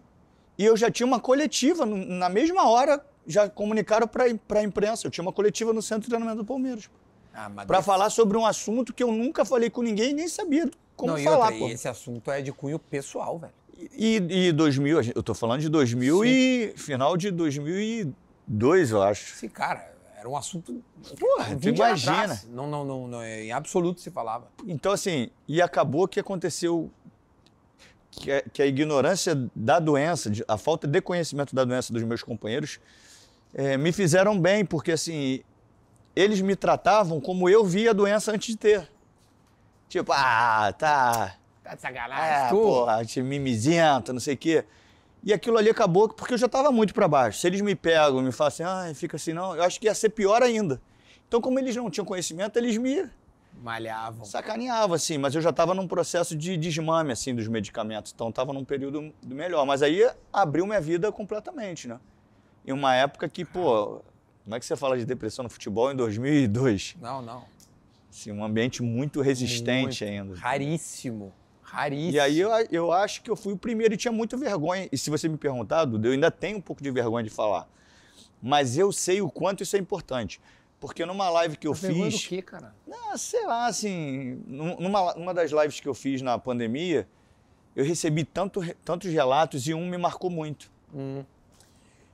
e 0.58 0.64
eu 0.64 0.76
já 0.76 0.90
tinha 0.90 1.06
uma 1.06 1.18
coletiva. 1.18 1.84
Na 1.86 2.28
mesma 2.28 2.68
hora, 2.68 3.04
já 3.26 3.48
comunicaram 3.48 4.06
para 4.06 4.24
a 4.24 4.62
imprensa. 4.62 5.06
Eu 5.06 5.10
tinha 5.10 5.22
uma 5.22 5.32
coletiva 5.32 5.72
no 5.72 5.80
centro 5.82 6.02
de 6.02 6.08
treinamento 6.08 6.38
do 6.38 6.44
Palmeiras. 6.44 6.88
Ah, 7.34 7.48
Para 7.50 7.64
desse- 7.78 7.82
falar 7.86 8.10
sobre 8.10 8.36
um 8.36 8.44
assunto 8.44 8.92
que 8.92 9.02
eu 9.02 9.10
nunca 9.10 9.44
falei 9.44 9.70
com 9.70 9.80
ninguém 9.82 10.10
e 10.10 10.14
nem 10.14 10.28
sabia 10.28 10.70
como 10.96 11.12
Não, 11.12 11.18
e 11.18 11.24
falar. 11.24 11.46
outra, 11.46 11.58
pô. 11.60 11.68
e 11.68 11.72
esse 11.72 11.88
assunto 11.88 12.30
é 12.30 12.42
de 12.42 12.52
cunho 12.52 12.78
pessoal, 12.78 13.38
velho. 13.38 13.52
E, 13.96 14.16
e 14.48 14.52
2000, 14.52 14.98
a 14.98 15.02
gente- 15.02 15.16
eu 15.16 15.22
tô 15.22 15.34
falando 15.34 15.60
de 15.60 15.68
2000 15.68 16.24
e 16.24 16.72
final 16.76 17.16
de 17.16 17.30
2002, 17.30 18.90
eu 18.90 19.02
acho. 19.02 19.34
Esse 19.34 19.48
cara, 19.48 19.92
era 20.16 20.28
um 20.28 20.36
assunto. 20.36 20.82
Porra, 21.18 21.46
tu 21.54 21.58
20 21.58 21.82
anos 21.82 22.02
imagina. 22.04 22.42
Não, 22.50 22.66
não, 22.68 22.84
não, 22.84 23.08
não, 23.08 23.24
em 23.24 23.50
absoluto 23.52 24.00
se 24.00 24.10
falava. 24.10 24.48
Então, 24.66 24.92
assim, 24.92 25.30
e 25.48 25.60
acabou 25.60 26.06
que 26.06 26.20
aconteceu. 26.20 26.90
Que 28.12 28.30
a, 28.30 28.42
que 28.42 28.62
a 28.62 28.66
ignorância 28.66 29.34
da 29.56 29.80
doença, 29.80 30.30
a 30.46 30.56
falta 30.56 30.86
de 30.86 31.00
conhecimento 31.00 31.54
da 31.54 31.64
doença 31.64 31.92
dos 31.92 32.02
meus 32.02 32.22
companheiros, 32.22 32.78
eh, 33.54 33.76
me 33.76 33.90
fizeram 33.90 34.38
bem, 34.38 34.64
porque 34.64 34.92
assim, 34.92 35.42
eles 36.14 36.40
me 36.40 36.54
tratavam 36.54 37.20
como 37.20 37.48
eu 37.48 37.64
via 37.64 37.90
a 37.90 37.94
doença 37.94 38.30
antes 38.30 38.48
de 38.48 38.56
ter. 38.56 38.88
Tipo, 39.88 40.12
ah, 40.12 40.72
tá. 40.78 41.36
Tá 41.64 41.74
de 41.74 41.80
sacanagem. 41.80 42.46
É, 42.46 42.48
tu? 42.48 42.56
porra, 42.56 43.02
mimizento, 43.16 44.12
não 44.12 44.20
sei 44.20 44.34
o 44.34 44.38
quê. 44.38 44.64
E 45.24 45.32
aquilo 45.32 45.56
ali 45.56 45.70
acabou 45.70 46.08
porque 46.08 46.34
eu 46.34 46.38
já 46.38 46.46
estava 46.46 46.70
muito 46.70 46.92
para 46.92 47.08
baixo. 47.08 47.38
Se 47.38 47.46
eles 47.46 47.60
me 47.60 47.74
pegam 47.74 48.20
me 48.20 48.32
falam 48.32 48.48
assim, 48.48 48.62
ah, 48.62 48.92
fica 48.94 49.16
assim, 49.16 49.32
não, 49.32 49.54
eu 49.56 49.62
acho 49.62 49.80
que 49.80 49.86
ia 49.86 49.94
ser 49.94 50.10
pior 50.10 50.42
ainda. 50.42 50.80
Então, 51.28 51.40
como 51.40 51.58
eles 51.58 51.74
não 51.74 51.88
tinham 51.88 52.04
conhecimento, 52.04 52.58
eles 52.58 52.76
me 52.76 53.08
Malhavam. 53.62 54.24
sacaneavam, 54.24 54.94
assim. 54.94 55.16
Mas 55.18 55.34
eu 55.34 55.40
já 55.40 55.50
estava 55.50 55.74
num 55.74 55.86
processo 55.86 56.36
de 56.36 56.56
desmame, 56.56 57.12
assim, 57.12 57.34
dos 57.34 57.46
medicamentos. 57.48 58.12
Então, 58.14 58.28
estava 58.28 58.52
num 58.52 58.64
período 58.64 59.12
do 59.22 59.34
melhor. 59.34 59.64
Mas 59.64 59.82
aí 59.82 60.08
abriu 60.32 60.66
minha 60.66 60.80
vida 60.80 61.10
completamente, 61.12 61.86
né? 61.86 61.98
Em 62.66 62.72
uma 62.72 62.94
época 62.94 63.28
que, 63.28 63.44
pô, 63.44 64.02
como 64.44 64.56
é 64.56 64.60
que 64.60 64.66
você 64.66 64.76
fala 64.76 64.98
de 64.98 65.04
depressão 65.04 65.44
no 65.44 65.48
futebol 65.48 65.92
em 65.92 65.96
2002? 65.96 66.96
Não, 67.00 67.22
não. 67.22 67.44
Assim, 68.10 68.30
um 68.30 68.44
ambiente 68.44 68.82
muito 68.82 69.20
resistente 69.22 70.04
Muito. 70.04 70.04
ainda. 70.04 70.34
Raríssimo. 70.36 71.32
Raríssimo. 71.62 72.12
E 72.12 72.20
aí 72.20 72.38
eu, 72.38 72.50
eu 72.70 72.92
acho 72.92 73.22
que 73.22 73.30
eu 73.30 73.36
fui 73.36 73.54
o 73.54 73.56
primeiro 73.56 73.94
e 73.94 73.96
tinha 73.96 74.12
muita 74.12 74.36
vergonha. 74.36 74.88
E 74.92 74.98
se 74.98 75.08
você 75.08 75.28
me 75.28 75.38
perguntar, 75.38 75.86
Duda, 75.86 76.08
eu 76.08 76.12
ainda 76.12 76.30
tenho 76.30 76.58
um 76.58 76.60
pouco 76.60 76.82
de 76.82 76.90
vergonha 76.90 77.24
de 77.24 77.30
falar. 77.30 77.66
Mas 78.42 78.76
eu 78.76 78.92
sei 78.92 79.22
o 79.22 79.30
quanto 79.30 79.62
isso 79.62 79.76
é 79.76 79.78
importante. 79.78 80.40
Porque 80.82 81.06
numa 81.06 81.30
live 81.30 81.56
que 81.56 81.68
eu 81.68 81.72
Vergonha 81.74 82.10
fiz. 82.10 82.22
do 82.24 82.28
quê, 82.28 82.42
cara? 82.42 82.74
Ah, 82.92 83.16
sei 83.16 83.46
lá, 83.46 83.66
assim. 83.68 84.42
num- 84.48 84.76
Numa, 84.80 85.14
numa 85.14 85.32
das 85.32 85.52
lives 85.52 85.78
que 85.78 85.86
eu 85.88 85.94
fiz 85.94 86.20
na 86.20 86.36
pandemia, 86.40 87.06
eu 87.76 87.84
recebi 87.84 88.24
tanto, 88.24 88.60
tantos 88.84 89.08
relatos 89.12 89.68
e 89.68 89.72
um 89.74 89.88
me 89.88 89.96
marcou 89.96 90.28
muito. 90.28 90.72
Hum. 90.92 91.24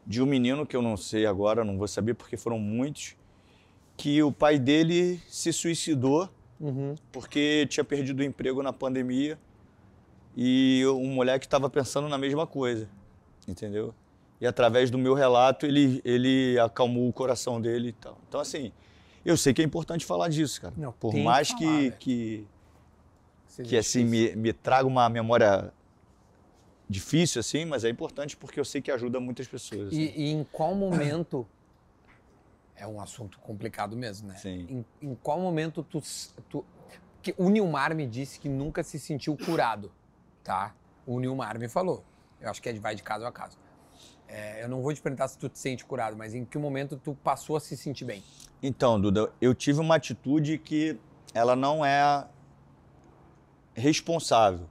De 0.07 0.21
um 0.23 0.27
menino 0.27 0.67
que 0.67 0.77
eu 0.77 0.83
não 0.83 0.99
sei 0.99 1.25
agora, 1.25 1.65
não 1.65 1.79
vou 1.79 1.89
saber 1.89 2.13
porque 2.13 2.37
foram 2.37 2.59
muitos, 2.59 3.17
que 3.97 4.23
o 4.23 4.31
pai 4.31 4.59
dele 4.59 5.19
se 5.29 5.51
suicidou 5.51 6.29
Uhum. 6.61 6.95
porque 7.11 7.67
tinha 7.71 7.83
perdido 7.85 8.21
o 8.21 8.23
emprego 8.23 8.63
na 8.63 8.73
pandemia 8.73 9.39
e 10.37 10.85
um 10.87 11.07
moleque 11.15 11.47
estava 11.47 11.71
pensando 11.71 12.07
na 12.07 12.19
mesma 12.19 12.47
coisa, 12.47 12.87
entendeu? 13.49 13.95
E 14.41 14.47
através 14.47 14.91
do 14.91 14.99
meu 14.99 15.15
relato 15.15 15.67
ele, 15.67 16.01
ele 16.05 16.59
acalmou 16.61 17.09
o 17.09 17.13
coração 17.13 17.61
dele 17.61 17.89
e 17.89 17.93
tal. 17.93 18.19
Então 18.29 18.41
assim, 18.41 18.73
eu 19.25 19.37
sei 19.37 19.53
que 19.53 19.61
é 19.61 19.65
importante 19.65 20.05
falar 20.07 20.29
disso, 20.29 20.61
cara. 20.61 20.75
Não, 20.77 20.93
Por 20.93 21.11
tem 21.11 21.21
que 21.21 21.25
mais 21.25 21.49
falar, 21.51 21.91
que, 21.91 21.91
que, 21.99 23.63
que 23.65 23.77
assim 23.77 24.05
me, 24.05 24.35
me 24.37 24.53
traga 24.53 24.87
uma 24.87 25.09
memória 25.09 25.73
difícil 26.89 27.41
assim, 27.41 27.65
mas 27.65 27.85
é 27.85 27.89
importante 27.91 28.37
porque 28.37 28.59
eu 28.59 28.65
sei 28.65 28.81
que 28.81 28.91
ajuda 28.91 29.21
muitas 29.21 29.47
pessoas. 29.47 29.89
assim. 29.89 30.01
E, 30.01 30.29
e 30.29 30.31
em 30.33 30.45
qual 30.45 30.75
momento. 30.75 31.47
É 32.81 32.87
um 32.87 33.01
assunto 33.01 33.41
complicado 33.41 33.97
mesmo, 33.97 34.29
né? 34.29 34.37
Sim. 34.37 34.85
Em, 35.03 35.09
em 35.11 35.15
qual 35.17 35.41
momento 35.41 35.83
tu. 35.83 36.01
tu 36.49 36.65
que 37.21 37.35
o 37.37 37.51
Nilmar 37.51 37.93
me 37.93 38.07
disse 38.07 38.39
que 38.39 38.49
nunca 38.49 38.85
se 38.85 39.01
sentiu 39.01 39.37
curado, 39.37 39.91
tá? 40.45 40.73
O 41.05 41.19
Nilmar 41.19 41.59
me 41.59 41.67
falou. 41.69 42.05
Eu 42.41 42.49
acho 42.49 42.63
que 42.63 42.69
é 42.69 42.73
de- 42.73 42.79
vai 42.79 42.95
de 42.95 43.03
caso 43.03 43.27
a 43.27 43.33
caso. 43.33 43.59
É, 44.29 44.63
eu 44.63 44.69
não 44.69 44.83
vou 44.83 44.93
te 44.93 45.01
perguntar 45.01 45.27
se 45.29 45.39
tu 45.39 45.49
te 45.49 45.59
sente 45.59 45.85
curado, 45.85 46.17
mas 46.17 46.35
em 46.35 46.45
que 46.45 46.59
momento 46.59 47.01
tu 47.03 47.15
passou 47.25 47.57
a 47.57 47.61
se 47.61 47.77
sentir 47.77 48.05
bem? 48.05 48.23
Então, 48.63 49.01
Duda, 49.01 49.33
eu 49.41 49.55
tive 49.55 49.81
uma 49.81 49.97
atitude 49.97 50.59
que 50.59 50.99
ela 51.33 51.57
não 51.57 51.85
é 51.85 52.27
responsável. 53.75 54.67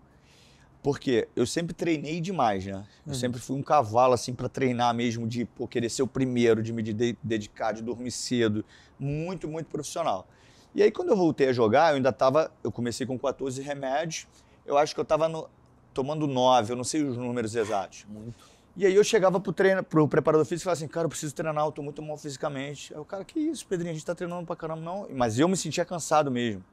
Porque 0.83 1.27
eu 1.35 1.45
sempre 1.45 1.73
treinei 1.73 2.21
demais, 2.21 2.65
né? 2.65 2.85
Eu 3.05 3.13
sempre 3.13 3.41
fui 3.41 3.57
um 3.57 3.63
cavalo, 3.63 4.13
assim, 4.13 4.33
para 4.33 4.47
treinar 4.47 4.93
mesmo, 4.93 5.27
de 5.27 5.43
pô, 5.43 5.67
querer 5.67 5.89
ser 5.89 6.03
o 6.03 6.07
primeiro, 6.07 6.61
de 6.63 6.71
me 6.71 6.81
de- 6.81 7.17
dedicar, 7.21 7.73
de 7.73 7.81
dormir 7.81 8.11
cedo. 8.11 8.63
Muito, 8.97 9.47
muito 9.49 9.67
profissional. 9.67 10.27
E 10.73 10.81
aí, 10.81 10.91
quando 10.91 11.09
eu 11.09 11.17
voltei 11.17 11.49
a 11.49 11.53
jogar, 11.53 11.91
eu 11.91 11.95
ainda 11.97 12.09
estava. 12.09 12.51
Eu 12.63 12.71
comecei 12.71 13.05
com 13.05 13.17
14 13.17 13.61
remédios. 13.61 14.27
Eu 14.65 14.77
acho 14.77 14.93
que 14.93 14.99
eu 14.99 15.03
estava 15.03 15.49
tomando 15.93 16.25
9, 16.27 16.71
eu 16.71 16.77
não 16.77 16.83
sei 16.83 17.03
os 17.03 17.17
números 17.17 17.55
exatos. 17.55 18.05
Muito. 18.07 18.45
E 18.79 18.85
aí 18.85 18.93
eu 18.93 19.03
chegava 19.03 19.39
pro, 19.39 19.51
treino, 19.51 19.83
pro 19.83 20.07
preparador 20.07 20.45
físico 20.45 20.61
e 20.61 20.65
falava 20.65 20.77
assim, 20.77 20.87
cara, 20.87 21.05
eu 21.05 21.09
preciso 21.09 21.33
treinar, 21.33 21.65
eu 21.65 21.71
tô 21.71 21.81
muito 21.81 21.99
mal 21.99 22.15
fisicamente. 22.15 22.93
Aí 22.93 22.99
o 22.99 23.03
cara, 23.03 23.25
que 23.25 23.39
isso, 23.39 23.65
Pedrinho, 23.65 23.89
a 23.89 23.93
gente 23.95 24.05
tá 24.05 24.13
treinando 24.13 24.45
pra 24.45 24.55
caramba, 24.55 24.81
não. 24.81 25.07
Mas 25.09 25.39
eu 25.39 25.47
me 25.47 25.57
sentia 25.57 25.83
cansado 25.83 26.29
mesmo. 26.29 26.63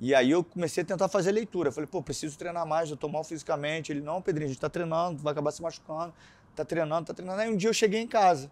E 0.00 0.14
aí 0.14 0.30
eu 0.30 0.42
comecei 0.42 0.82
a 0.82 0.86
tentar 0.86 1.08
fazer 1.08 1.30
leitura. 1.30 1.70
Falei, 1.70 1.86
pô, 1.86 2.02
preciso 2.02 2.38
treinar 2.38 2.66
mais, 2.66 2.88
eu 2.90 2.96
tô 2.96 3.06
mal 3.06 3.22
fisicamente. 3.22 3.92
Ele, 3.92 4.00
não, 4.00 4.22
Pedrinho, 4.22 4.46
a 4.46 4.52
gente 4.52 4.60
tá 4.60 4.70
treinando, 4.70 5.22
vai 5.22 5.32
acabar 5.32 5.50
se 5.50 5.60
machucando. 5.60 6.14
Tá 6.56 6.64
treinando, 6.64 7.06
tá 7.06 7.12
treinando. 7.12 7.38
Aí 7.38 7.52
um 7.52 7.56
dia 7.56 7.68
eu 7.68 7.74
cheguei 7.74 8.00
em 8.00 8.08
casa. 8.08 8.50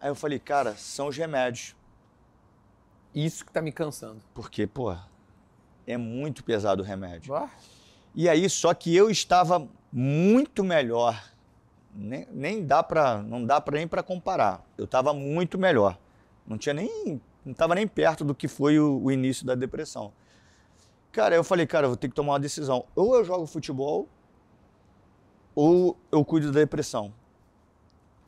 Aí 0.00 0.08
eu 0.08 0.14
falei, 0.14 0.38
cara, 0.38 0.74
são 0.76 1.08
os 1.08 1.16
remédios. 1.18 1.76
Isso 3.14 3.44
que 3.44 3.52
tá 3.52 3.60
me 3.60 3.72
cansando. 3.72 4.22
Porque, 4.32 4.66
pô, 4.66 4.96
é 5.86 5.98
muito 5.98 6.42
pesado 6.42 6.82
o 6.82 6.86
remédio. 6.86 7.34
Ah, 7.34 7.50
E 8.14 8.26
aí, 8.26 8.48
só 8.48 8.72
que 8.72 8.96
eu 8.96 9.10
estava 9.10 9.68
muito 9.92 10.62
melhor. 10.62 11.30
Nem, 11.94 12.26
nem 12.30 12.64
dá 12.64 12.82
para, 12.82 13.22
não 13.22 13.44
dá 13.44 13.60
para 13.60 13.78
nem 13.78 13.88
para 13.88 14.02
comparar. 14.02 14.64
Eu 14.78 14.84
estava 14.84 15.12
muito 15.12 15.58
melhor. 15.58 15.98
Não 16.46 16.56
tinha 16.56 16.74
nem, 16.74 17.20
não 17.44 17.52
estava 17.52 17.74
nem 17.74 17.86
perto 17.86 18.24
do 18.24 18.34
que 18.34 18.46
foi 18.46 18.78
o, 18.78 19.00
o 19.02 19.10
início 19.10 19.44
da 19.44 19.54
depressão. 19.54 20.12
Cara, 21.12 21.34
eu 21.34 21.42
falei, 21.42 21.66
cara, 21.66 21.86
eu 21.86 21.90
vou 21.90 21.96
ter 21.96 22.08
que 22.08 22.14
tomar 22.14 22.32
uma 22.32 22.40
decisão. 22.40 22.84
Ou 22.94 23.16
eu 23.16 23.24
jogo 23.24 23.46
futebol, 23.46 24.08
ou 25.54 25.96
eu 26.12 26.24
cuido 26.24 26.52
da 26.52 26.60
depressão. 26.60 27.12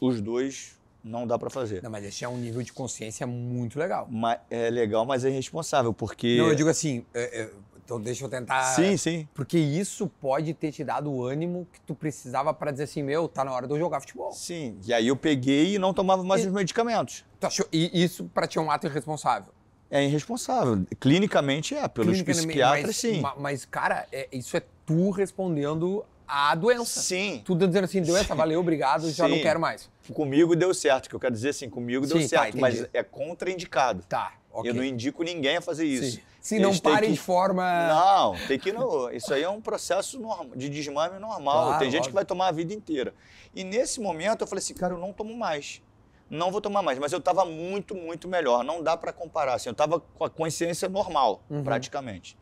Os 0.01 0.21
dois 0.21 0.79
não 1.05 1.27
dá 1.27 1.39
para 1.39 1.49
fazer. 1.51 1.83
Não, 1.83 1.91
mas 1.91 2.05
esse 2.05 2.25
é 2.25 2.29
um 2.29 2.37
nível 2.37 2.63
de 2.63 2.73
consciência 2.73 3.27
muito 3.27 3.79
legal. 3.79 4.09
Mas 4.11 4.41
é 4.51 4.69
legal, 4.71 5.05
mas 5.05 5.25
é 5.25 5.31
irresponsável, 5.31 5.93
porque 5.93 6.39
Não, 6.39 6.49
eu 6.49 6.55
digo 6.55 6.69
assim, 6.69 7.05
é, 7.15 7.43
é, 7.43 7.51
então 7.85 8.01
deixa 8.01 8.25
eu 8.25 8.29
tentar. 8.29 8.63
sim, 8.75 8.97
sim. 8.97 9.29
Porque 9.35 9.59
isso 9.59 10.07
pode 10.21 10.55
ter 10.55 10.73
te 10.73 10.83
dado 10.85 11.11
o 11.13 11.25
ânimo 11.25 11.67
que 11.73 11.81
tu 11.81 11.95
precisava 11.95 12.53
pra 12.55 12.71
dizer 12.71 12.85
assim, 12.85 13.03
meu, 13.03 13.29
tá 13.29 13.45
na 13.45 13.53
hora 13.53 13.67
de 13.67 13.73
eu 13.75 13.79
jogar 13.79 14.01
futebol. 14.01 14.33
Sim, 14.33 14.79
e 14.87 14.93
aí 14.95 15.09
eu 15.09 15.17
peguei 15.17 15.75
e 15.75 15.79
não 15.79 15.93
tomava 15.93 16.23
mais 16.23 16.43
E- 16.45 16.47
os 16.47 16.53
medicamentos. 16.53 17.25
Tu 17.41 17.47
achou, 17.47 17.67
e 17.73 18.03
isso 18.03 18.25
pra 18.33 18.47
ti 18.47 18.59
é 18.59 18.61
um 18.61 18.71
ato 18.71 18.87
irresponsável. 18.87 19.53
É 19.91 20.03
irresponsável. 20.05 20.87
Clinicamente 20.99 21.75
é, 21.75 21.87
pelos 21.87 22.13
Clinicamente, 22.13 22.47
psiquiatras, 22.47 22.87
mas, 22.87 22.97
sim. 22.97 23.21
ma- 23.21 23.35
Mas, 23.37 23.65
cara, 23.67 24.07
é- 24.11 24.27
isso 24.33 24.57
é 24.57 24.63
tu 24.87 25.11
respondendo 25.11 26.05
à 26.27 26.55
doença. 26.55 27.01
Sim. 27.01 27.43
Tu 27.45 27.55
dizendo 27.55 27.85
assim, 27.85 28.03
doença, 28.03 28.35
valeu, 28.35 28.61
obrigado, 28.61 29.11
já 29.11 29.27
não 29.29 29.37
Sim. 29.37 29.43
quero 29.43 29.61
mais. 29.61 29.91
Comigo 30.13 30.55
deu 30.57 30.73
certo. 30.75 31.09
Que 31.09 31.15
eu 31.15 31.21
quero 31.21 31.33
dizer 31.35 31.51
assim, 31.51 31.69
comigo 31.69 32.07
deu 32.07 32.17
Sim, 32.19 32.23
tá, 32.29 32.43
certo, 32.43 32.59
mas 32.59 32.75
entendi. 32.81 32.91
é 32.95 33.03
contraindicado. 33.03 34.03
Tá, 34.09 34.33
ok. 34.53 34.71
Eu 34.71 34.75
não 34.75 34.85
indico 34.85 35.23
ninguém 35.23 35.57
a 35.57 35.61
fazer 35.61 35.85
isso. 35.85 36.17
Sim. 36.17 36.23
Se 36.41 36.57
Eles 36.57 36.67
não 36.67 36.73
têm 36.73 36.93
pare 36.93 37.07
que- 37.07 37.13
de 37.13 37.19
forma... 37.21 37.63
Não, 37.89 38.35
tem 38.49 38.59
que 38.59 38.73
no. 38.73 39.09
Isso 39.11 39.33
aí 39.33 39.43
é 39.45 39.49
um 39.49 39.61
processo 39.61 40.19
norma- 40.19 40.57
de 40.57 40.69
desmame 40.69 41.19
normal. 41.21 41.67
Claro, 41.67 41.79
tem 41.79 41.89
gente 41.89 41.99
óbvio. 42.01 42.11
que 42.11 42.15
vai 42.17 42.25
tomar 42.25 42.49
a 42.49 42.53
vida 42.53 42.75
inteira. 42.75 43.15
E 43.55 43.63
nesse 43.63 44.01
momento 44.01 44.41
eu 44.43 44.47
falei 44.49 44.59
assim, 44.61 44.75
cara, 44.75 44.95
eu 44.95 44.99
não 44.99 45.13
tomo 45.13 45.37
mais. 45.37 45.81
Não 46.29 46.51
vou 46.51 46.61
tomar 46.61 46.83
mais. 46.83 46.99
Mas 46.99 47.13
eu 47.13 47.21
estava 47.21 47.45
muito, 47.45 47.95
muito 47.95 48.27
melhor. 48.27 48.65
Não 48.65 48.83
dá 48.83 48.97
para 48.97 49.13
comparar. 49.13 49.55
Assim, 49.55 49.69
eu 49.69 49.73
estava 49.73 50.01
com 50.01 50.25
a 50.25 50.31
consciência 50.31 50.89
normal, 50.89 51.43
Uhum. 51.49 51.63
praticamente. 51.63 52.37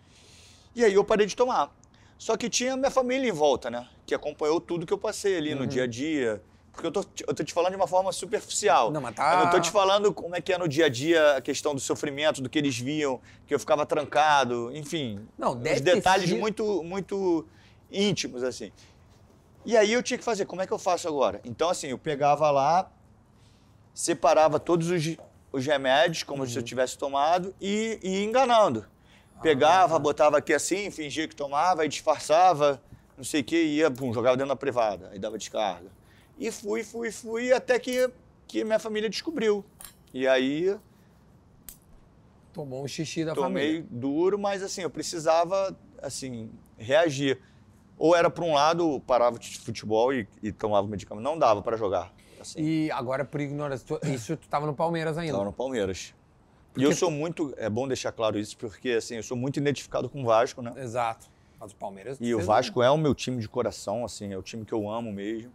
E 0.74 0.82
aí 0.82 0.94
eu 0.94 1.04
parei 1.04 1.26
de 1.26 1.36
tomar. 1.36 1.70
Só 2.20 2.36
que 2.36 2.50
tinha 2.50 2.76
minha 2.76 2.90
família 2.90 3.26
em 3.26 3.32
volta, 3.32 3.70
né? 3.70 3.88
Que 4.04 4.14
acompanhou 4.14 4.60
tudo 4.60 4.84
que 4.84 4.92
eu 4.92 4.98
passei 4.98 5.38
ali 5.38 5.54
Uhum. 5.54 5.60
no 5.60 5.66
dia 5.66 5.84
a 5.84 5.86
dia. 5.86 6.42
Porque 6.70 6.86
eu 6.86 6.92
tô, 6.92 7.02
eu 7.26 7.34
tô 7.34 7.42
te 7.42 7.50
falando 7.54 7.70
de 7.70 7.76
uma 7.76 7.86
forma 7.86 8.12
superficial. 8.12 8.90
Não, 8.90 9.00
mas 9.00 9.14
tá- 9.14 9.32
Eu 9.32 9.38
não 9.38 9.50
tô 9.50 9.58
te 9.58 9.70
falando 9.70 10.12
como 10.12 10.36
é 10.36 10.40
que 10.42 10.52
é 10.52 10.58
no 10.58 10.68
dia 10.68 10.84
a 10.84 10.88
dia 10.90 11.36
a 11.38 11.40
questão 11.40 11.74
do 11.74 11.80
sofrimento, 11.80 12.42
do 12.42 12.50
que 12.50 12.58
eles 12.58 12.78
viam, 12.78 13.18
que 13.46 13.54
eu 13.54 13.58
ficava 13.58 13.86
trancado, 13.86 14.70
enfim. 14.76 15.26
Não, 15.38 15.56
deve 15.56 15.76
Os 15.76 15.80
detalhes 15.80 16.28
sido- 16.28 16.38
muito, 16.38 16.82
muito 16.84 17.46
íntimos, 17.90 18.42
assim. 18.44 18.70
E 19.64 19.74
aí 19.74 19.90
eu 19.90 20.02
tinha 20.02 20.18
que 20.18 20.24
fazer, 20.24 20.44
como 20.44 20.60
é 20.60 20.66
que 20.66 20.72
eu 20.74 20.78
faço 20.78 21.08
agora? 21.08 21.40
Então, 21.42 21.70
assim, 21.70 21.86
eu 21.88 21.98
pegava 21.98 22.50
lá, 22.50 22.90
separava 23.94 24.60
todos 24.60 24.90
os, 24.90 25.16
os 25.50 25.64
remédios, 25.66 26.22
como 26.22 26.42
Uhum. 26.42 26.48
se 26.48 26.58
eu 26.58 26.62
tivesse 26.62 26.98
tomado, 26.98 27.54
e, 27.58 27.98
e 28.02 28.08
ia 28.20 28.24
enganando. 28.24 28.86
Pegava, 29.42 29.98
botava 29.98 30.38
aqui 30.38 30.52
assim, 30.52 30.90
fingia 30.90 31.26
que 31.26 31.34
tomava, 31.34 31.82
aí 31.82 31.88
disfarçava, 31.88 32.80
não 33.16 33.24
sei 33.24 33.40
o 33.40 33.44
que, 33.44 33.56
ia, 33.62 33.90
pum, 33.90 34.12
jogava 34.12 34.36
dentro 34.36 34.48
da 34.48 34.56
privada, 34.56 35.08
aí 35.12 35.18
dava 35.18 35.38
descarga. 35.38 35.88
E 36.38 36.50
fui, 36.50 36.82
fui, 36.82 37.10
fui, 37.10 37.52
até 37.52 37.78
que, 37.78 38.10
que 38.46 38.64
minha 38.64 38.78
família 38.78 39.08
descobriu. 39.08 39.64
E 40.12 40.26
aí 40.26 40.76
Tomou 42.52 42.82
um 42.84 42.88
xixi 42.88 43.24
da 43.24 43.34
tomei 43.34 43.76
família. 43.76 43.86
duro, 43.90 44.38
mas 44.38 44.62
assim, 44.62 44.82
eu 44.82 44.90
precisava, 44.90 45.76
assim, 46.02 46.50
reagir. 46.76 47.38
Ou 47.96 48.16
era 48.16 48.28
para 48.28 48.44
um 48.44 48.54
lado, 48.54 49.00
parava 49.06 49.38
de 49.38 49.58
futebol 49.60 50.12
e, 50.12 50.26
e 50.42 50.50
tomava 50.50 50.86
medicamento. 50.88 51.22
Não 51.22 51.38
dava 51.38 51.62
para 51.62 51.76
jogar. 51.76 52.12
Assim, 52.40 52.60
E 52.60 52.90
agora, 52.90 53.24
por 53.24 53.40
ignorância, 53.40 53.86
tu- 53.86 54.06
isso 54.08 54.36
tu 54.36 54.48
tava 54.48 54.66
no 54.66 54.74
Palmeiras 54.74 55.16
ainda. 55.16 55.30
Estava 55.32 55.44
no 55.44 55.52
Palmeiras. 55.52 56.12
Porque 56.72 56.86
E 56.86 56.90
eu 56.90 56.94
sou 56.94 57.10
muito, 57.10 57.52
é 57.56 57.68
bom 57.68 57.86
deixar 57.88 58.12
claro 58.12 58.38
isso, 58.38 58.56
porque 58.56 58.90
assim, 58.90 59.16
eu 59.16 59.22
sou 59.22 59.36
muito 59.36 59.58
identificado 59.58 60.08
com 60.08 60.22
o 60.22 60.24
Vasco, 60.24 60.62
né? 60.62 60.72
Exato. 60.76 61.26
Mas 61.58 61.72
o 61.72 61.76
Palmeiras. 61.76 62.18
E 62.20 62.34
o 62.34 62.40
Vasco 62.40 62.82
é 62.82 62.90
o 62.90 62.96
meu 62.96 63.14
time 63.14 63.40
de 63.40 63.48
coração, 63.48 64.04
assim, 64.04 64.32
é 64.32 64.38
o 64.38 64.42
time 64.42 64.64
que 64.64 64.72
eu 64.72 64.88
amo 64.88 65.12
mesmo. 65.12 65.52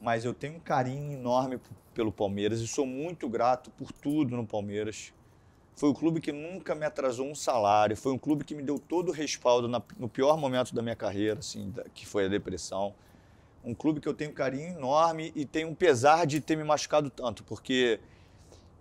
Mas 0.00 0.24
eu 0.24 0.34
tenho 0.34 0.56
um 0.56 0.60
carinho 0.60 1.12
enorme 1.12 1.58
pelo 1.94 2.12
Palmeiras 2.12 2.60
e 2.60 2.68
sou 2.68 2.86
muito 2.86 3.28
grato 3.28 3.70
por 3.70 3.90
tudo 3.90 4.36
no 4.36 4.46
Palmeiras. 4.46 5.14
Foi 5.74 5.88
o 5.88 5.94
clube 5.94 6.20
que 6.20 6.32
nunca 6.32 6.74
me 6.74 6.84
atrasou 6.84 7.26
um 7.26 7.34
salário, 7.34 7.96
foi 7.96 8.12
um 8.12 8.18
clube 8.18 8.44
que 8.44 8.54
me 8.54 8.62
deu 8.62 8.78
todo 8.78 9.08
o 9.08 9.12
respaldo 9.12 9.68
na- 9.68 9.82
no 9.98 10.08
pior 10.08 10.36
momento 10.36 10.74
da 10.74 10.82
minha 10.82 10.96
carreira, 10.96 11.38
assim, 11.38 11.70
da- 11.70 11.84
que 11.94 12.06
foi 12.06 12.26
a 12.26 12.28
depressão. 12.28 12.94
Um 13.64 13.74
clube 13.74 14.00
que 14.00 14.08
eu 14.08 14.14
tenho 14.14 14.30
um 14.30 14.34
carinho 14.34 14.68
enorme 14.76 15.32
e 15.34 15.44
tenho 15.44 15.68
um 15.68 15.74
pesar 15.74 16.26
de 16.26 16.40
ter 16.40 16.56
me 16.56 16.64
machucado 16.64 17.08
tanto, 17.10 17.42
porque 17.44 17.98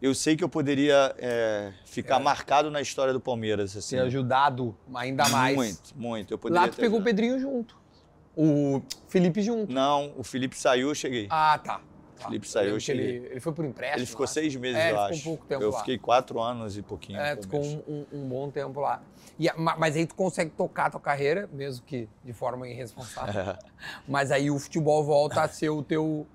eu 0.05 0.13
sei 0.13 0.35
que 0.35 0.43
eu 0.43 0.49
poderia 0.49 1.15
é, 1.17 1.71
ficar 1.85 2.19
É. 2.19 2.23
marcado 2.23 2.69
na 2.69 2.81
história 2.81 3.11
do 3.13 3.19
Palmeiras. 3.19 3.75
Assim, 3.75 3.95
Ter 3.97 4.01
ajudado 4.03 4.75
ainda 4.93 5.27
mais. 5.29 5.55
Muito, 5.55 5.81
muito. 5.95 6.33
Eu 6.33 6.37
poderia 6.37 6.61
Lá 6.65 6.71
tu 6.71 6.77
pegou 6.77 6.99
o. 6.99 7.03
Pedrinho 7.03 7.39
junto. 7.39 7.75
O 8.35 8.81
Felipe 9.07 9.41
junto. 9.41 9.71
Não, 9.73 10.13
o 10.17 10.23
Felipe 10.23 10.57
saiu, 10.57 10.89
eu 10.89 10.95
cheguei. 10.95 11.27
Ah, 11.29 11.57
tá. 11.63 11.79
Tá. 12.17 12.27
Felipe 12.27 12.47
saiu, 12.47 12.75
Eu 12.75 12.77
que 12.79 12.91
ele, 12.91 13.03
cheguei. 13.13 13.31
ele 13.31 13.39
foi 13.41 13.51
por 13.53 13.65
empréstimo. 13.65 13.99
Ele 13.99 14.05
ficou 14.05 14.23
acho. 14.23 14.33
seis 14.33 14.55
meses, 14.55 14.77
É, 14.77 14.91
eu 14.91 14.99
acho. 15.01 15.17
ficou 15.17 15.33
um 15.33 15.35
pouco 15.35 15.47
tempo 15.49 15.63
eu 15.63 15.69
lá. 15.71 15.79
fiquei 15.79 15.97
quatro 15.97 16.39
anos 16.39 16.77
e 16.77 16.81
pouquinho. 16.81 17.19
É, 17.19 17.35
ficou 17.35 17.61
um, 17.61 17.83
um- 17.87 18.05
um 18.13 18.29
bom 18.29 18.49
tempo 18.49 18.79
lá. 18.79 19.01
E, 19.37 19.49
mas 19.77 19.97
aí 19.97 20.05
tu 20.05 20.15
consegue 20.15 20.51
tocar 20.51 20.85
a 20.85 20.89
tua 20.91 20.99
carreira, 21.01 21.49
mesmo 21.51 21.83
que 21.85 22.07
de 22.23 22.31
forma 22.31 22.67
irresponsável. 22.69 23.33
É. 23.51 23.57
Mas 24.07 24.31
aí 24.31 24.49
o 24.49 24.57
futebol 24.57 25.03
volta 25.03 25.41
a 25.41 25.47
ser 25.49 25.69
o 25.69 25.83
teu. 25.83 26.25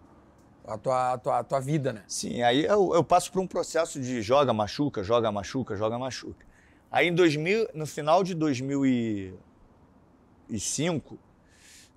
A 0.74 0.78
tua, 0.78 1.12
a 1.12 1.18
tua, 1.18 1.38
a 1.38 1.44
tua 1.44 1.60
vida, 1.60 1.92
né? 1.92 2.02
Sim, 2.06 2.42
aí 2.42 2.64
eu, 2.64 2.94
eu 2.94 3.04
passo 3.04 3.32
por 3.32 3.40
um 3.40 3.46
processo 3.46 4.00
de 4.00 4.22
joga, 4.22 4.52
machuca, 4.52 5.02
joga, 5.02 5.32
machuca, 5.32 5.76
joga, 5.76 5.98
machuca. 5.98 6.46
Aí 6.90 7.08
em 7.08 7.14
2000, 7.14 7.68
no 7.74 7.86
final 7.86 8.24
de 8.24 8.34
2005, 8.34 11.18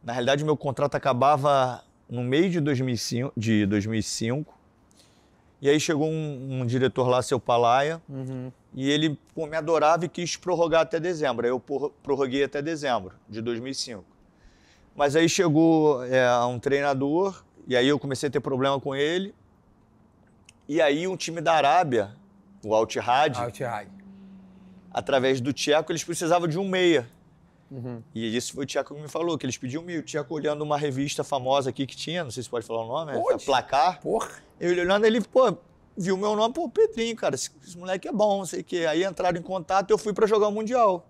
na 0.04 0.14
realidade 0.14 0.44
meu 0.44 0.58
contrato 0.58 0.96
acabava 0.96 1.84
no 2.10 2.24
meio 2.24 2.50
de 2.50 2.60
2005, 2.60 3.32
de 3.36 3.66
2005 3.66 4.64
e 5.64 5.70
aí 5.70 5.80
chegou 5.80 6.10
um, 6.10 6.60
um 6.60 6.66
diretor 6.66 7.08
lá, 7.08 7.22
seu 7.22 7.40
Palaia, 7.40 8.02
E 8.74 8.92
ele 8.92 9.18
pô, 9.34 9.48
me 9.48 9.56
adorava 9.56 10.04
e 10.04 10.10
quis 10.10 10.36
prorrogar 10.36 10.82
até 10.82 11.00
dezembro. 11.00 11.46
Aí 11.46 11.52
eu 11.54 11.60
prorroguei 12.04 12.44
até 12.44 12.62
dezembro 12.62 13.14
de 13.30 13.42
2005. 13.42 14.04
Mas 14.94 15.16
aí 15.16 15.30
chegou 15.30 16.04
é, 16.04 16.46
um 16.46 16.60
treinador, 16.60 17.46
e 17.68 17.76
aí 17.76 17.88
eu 17.88 18.00
comecei 18.00 18.30
a 18.30 18.32
ter 18.32 18.40
problema 18.40 18.80
com 18.80 18.96
ele. 18.96 19.34
E 20.68 20.82
aí 20.82 21.08
um 21.08 21.18
time 21.18 21.42
da 21.42 21.54
Arábia, 21.54 22.16
o 22.64 22.74
Al 22.74 22.84
Ittihad, 22.84 23.38
através 24.92 25.42
do 25.42 25.52
Tcheco, 25.52 25.92
eles 25.92 26.04
precisavam 26.04 26.48
de 26.48 26.58
um 26.58 26.68
meia. 26.68 27.10
Uhum. 27.70 28.04
E 28.14 28.36
isso 28.36 28.54
foi 28.54 28.64
o 28.64 28.68
Tcheco 28.68 28.94
que 28.94 29.02
me 29.02 29.08
falou, 29.08 29.38
que 29.38 29.46
eles 29.46 29.58
pediam 29.58 29.82
um 29.82 29.86
meia. 29.86 30.00
O 30.00 30.04
Tcheco 30.04 30.34
olhando 30.34 30.62
uma 30.62 30.78
revista 30.78 31.24
famosa 31.24 31.70
aqui 31.70 31.86
que 31.86 31.96
tinha, 31.96 32.24
não 32.24 32.32
sei 32.32 32.44
se 32.44 32.50
pode 32.50 32.66
falar 32.66 32.84
o 32.84 32.88
nome, 32.88 33.12
é 33.12 33.38
Placar. 33.38 34.00
Porra. 34.00 34.30
Eu 34.60 34.72
olhando, 34.72 35.06
ele, 35.06 35.20
pô, 35.22 35.58
viu 35.98 36.16
meu 36.16 36.36
nome, 36.36 36.54
pô, 36.54 36.70
Pedrinho, 36.70 37.16
cara, 37.16 37.36
esse, 37.36 37.50
esse 37.64 37.78
moleque 37.78 38.08
é 38.08 38.12
bom, 38.12 38.40
não 38.40 38.46
sei 38.46 38.62
o 38.62 38.64
quê. 38.64 38.86
Aí 38.88 39.04
entraram 39.04 39.40
em 39.40 39.44
contato 39.44 39.90
e 39.90 39.94
eu 39.94 39.98
fui 39.98 40.14
pra 40.14 40.28
jogar 40.28 40.48
o 40.48 40.52
Mundial. 40.52 41.08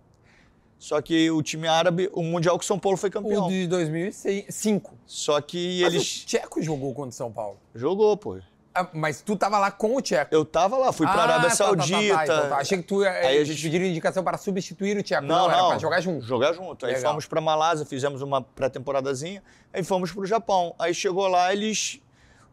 Só 0.84 1.02
que 1.02 1.32
o 1.32 1.42
time 1.42 1.66
árabe, 1.66 2.10
o 2.12 2.22
Mundial 2.22 2.60
que 2.60 2.66
São 2.66 2.78
Paulo 2.78 2.98
foi 2.98 3.10
campeão. 3.10 3.46
O 3.46 3.50
de 3.50 3.68
2005. 3.68 4.94
Só 5.06 5.40
que 5.40 5.80
Mas 5.82 5.94
eles. 5.94 6.24
o 6.24 6.26
Tcheco 6.26 6.62
jogou 6.62 6.94
contra 6.94 7.10
o 7.12 7.14
São 7.14 7.32
Paulo. 7.32 7.58
Jogou, 7.74 8.18
pô. 8.18 8.38
Ah, 8.76 8.90
mas 8.92 9.22
tu 9.22 9.38
tava 9.38 9.58
lá 9.60 9.72
com 9.72 9.96
o 9.96 10.02
Tcheco. 10.02 10.36
Eu 10.36 10.44
tava 10.44 10.76
lá, 10.78 10.92
fui 10.92 11.08
pra 11.08 11.16
Ah, 11.16 11.24
Arábia 11.24 11.50
tá, 11.52 11.56
tá, 11.56 11.64
tá, 11.64 11.76
tá, 11.78 11.84
Saudita. 11.88 12.24
então 12.26 12.50
tá. 12.50 12.58
Achei 12.58 12.78
que 12.80 12.84
tu 12.84 13.02
Aí 13.02 13.08
aí 13.08 13.38
a 13.38 13.46
gente- 13.46 13.62
pediram 13.62 13.86
indicação 13.86 14.26
para 14.26 14.38
substituir 14.38 14.98
o 14.98 15.02
Tcheco. 15.04 15.26
Não, 15.26 15.50
era 15.50 15.58
não. 15.62 15.70
pra 15.70 15.78
jogar 15.78 16.02
junto. 16.02 16.26
Jogar 16.26 16.52
junto. 16.52 16.86
Aí 16.86 16.96
Legal. 16.96 17.12
fomos 17.12 17.26
pra 17.28 17.40
Malásia, 17.40 17.86
fizemos 17.86 18.22
uma 18.22 18.42
pré-temporadazinha, 18.42 19.42
aí 19.72 19.84
fomos 19.86 20.12
pro 20.12 20.26
Japão. 20.26 20.76
Aí 20.78 20.94
chegou 20.94 21.28
lá, 21.30 21.54
eles. 21.54 22.02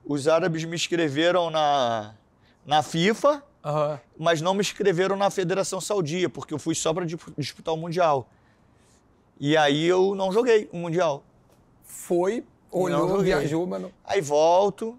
Os 0.04 0.28
árabes 0.28 0.62
me 0.64 0.76
inscreveram 0.76 1.50
na, 1.50 2.14
na 2.64 2.80
FIFA, 2.82 3.42
Aham. 3.64 4.00
mas 4.18 4.40
não 4.40 4.54
me 4.54 4.60
inscreveram 4.60 5.16
na 5.16 5.30
Federação 5.30 5.80
Saudia, 5.80 6.28
porque 6.28 6.54
eu 6.54 6.58
fui 6.58 6.74
só 6.74 6.94
para 6.94 7.04
disputar 7.36 7.74
o 7.74 7.76
Mundial. 7.76 8.28
E 9.38 9.56
aí 9.56 9.86
eu 9.86 10.14
não 10.14 10.32
joguei 10.32 10.68
o 10.72 10.76
Mundial. 10.76 11.22
Foi, 11.84 12.44
olhou, 12.70 13.20
viajou, 13.20 13.66
mas 13.66 13.82
não. 13.82 13.92
Aí 14.04 14.20
volto, 14.20 14.96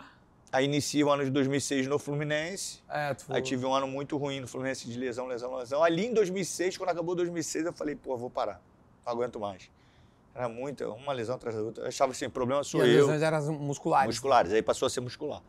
aí 0.52 0.66
inicio 0.66 1.08
o 1.08 1.12
ano 1.12 1.24
de 1.24 1.30
2006 1.32 1.88
no 1.88 1.98
Fluminense. 1.98 2.80
É, 2.90 3.14
tu. 3.14 3.26
Aí 3.30 3.42
tive 3.42 3.66
um 3.66 3.74
ano 3.74 3.88
muito 3.88 4.18
ruim 4.18 4.40
no 4.40 4.48
Fluminense 4.48 4.88
de 4.88 4.98
lesão, 4.98 5.28
lesão, 5.28 5.56
lesão. 5.56 5.84
Ali 5.84 6.06
em 6.08 6.14
2006, 6.14 6.78
quando 6.78 6.90
acabou 6.90 7.16
2006, 7.16 7.66
eu 7.66 7.74
falei, 7.74 7.96
pô, 7.96 8.18
vou 8.18 8.30
parar. 8.30 8.62
Não 9.06 9.14
aguento 9.14 9.40
mais. 9.40 9.70
Era 10.34 10.48
muita, 10.48 10.88
uma 10.90 11.12
lesão 11.14 11.36
atrás 11.36 11.56
da 11.56 11.62
outra. 11.62 11.84
Eu 11.84 11.88
achava 11.88 12.12
assim, 12.12 12.30
problema 12.30 12.62
E 12.62 12.66
sou 12.66 12.82
as 12.82 12.88
eu. 12.88 12.94
lesões 12.94 13.22
eram 13.22 13.38
as 13.38 13.50
musculares. 13.50 14.08
Musculares, 14.08 14.54
aí 14.54 14.62
passou 14.62 14.86
a 14.86 14.90
ser 14.90 15.02
muscular. 15.02 15.42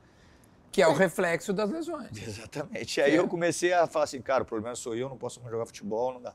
Que 0.73 0.81
é 0.83 0.89
o 0.89 0.95
reflexo 0.95 1.53
das 1.53 1.71
lesões. 1.71 2.11
Exatamente. 2.17 2.99
E 2.99 3.03
aí 3.03 3.15
É. 3.15 3.19
eu 3.19 3.29
comecei 3.29 3.73
a 3.73 3.87
falar 3.87 4.07
assim, 4.07 4.21
cara, 4.23 4.43
o 4.43 4.47
problema 4.47 4.75
sou 4.75 4.97
eu, 4.97 5.09
não 5.09 5.17
posso 5.19 5.39
mais 5.41 5.53
jogar 5.53 5.67
futebol, 5.67 6.15
não 6.15 6.21
dá. 6.23 6.33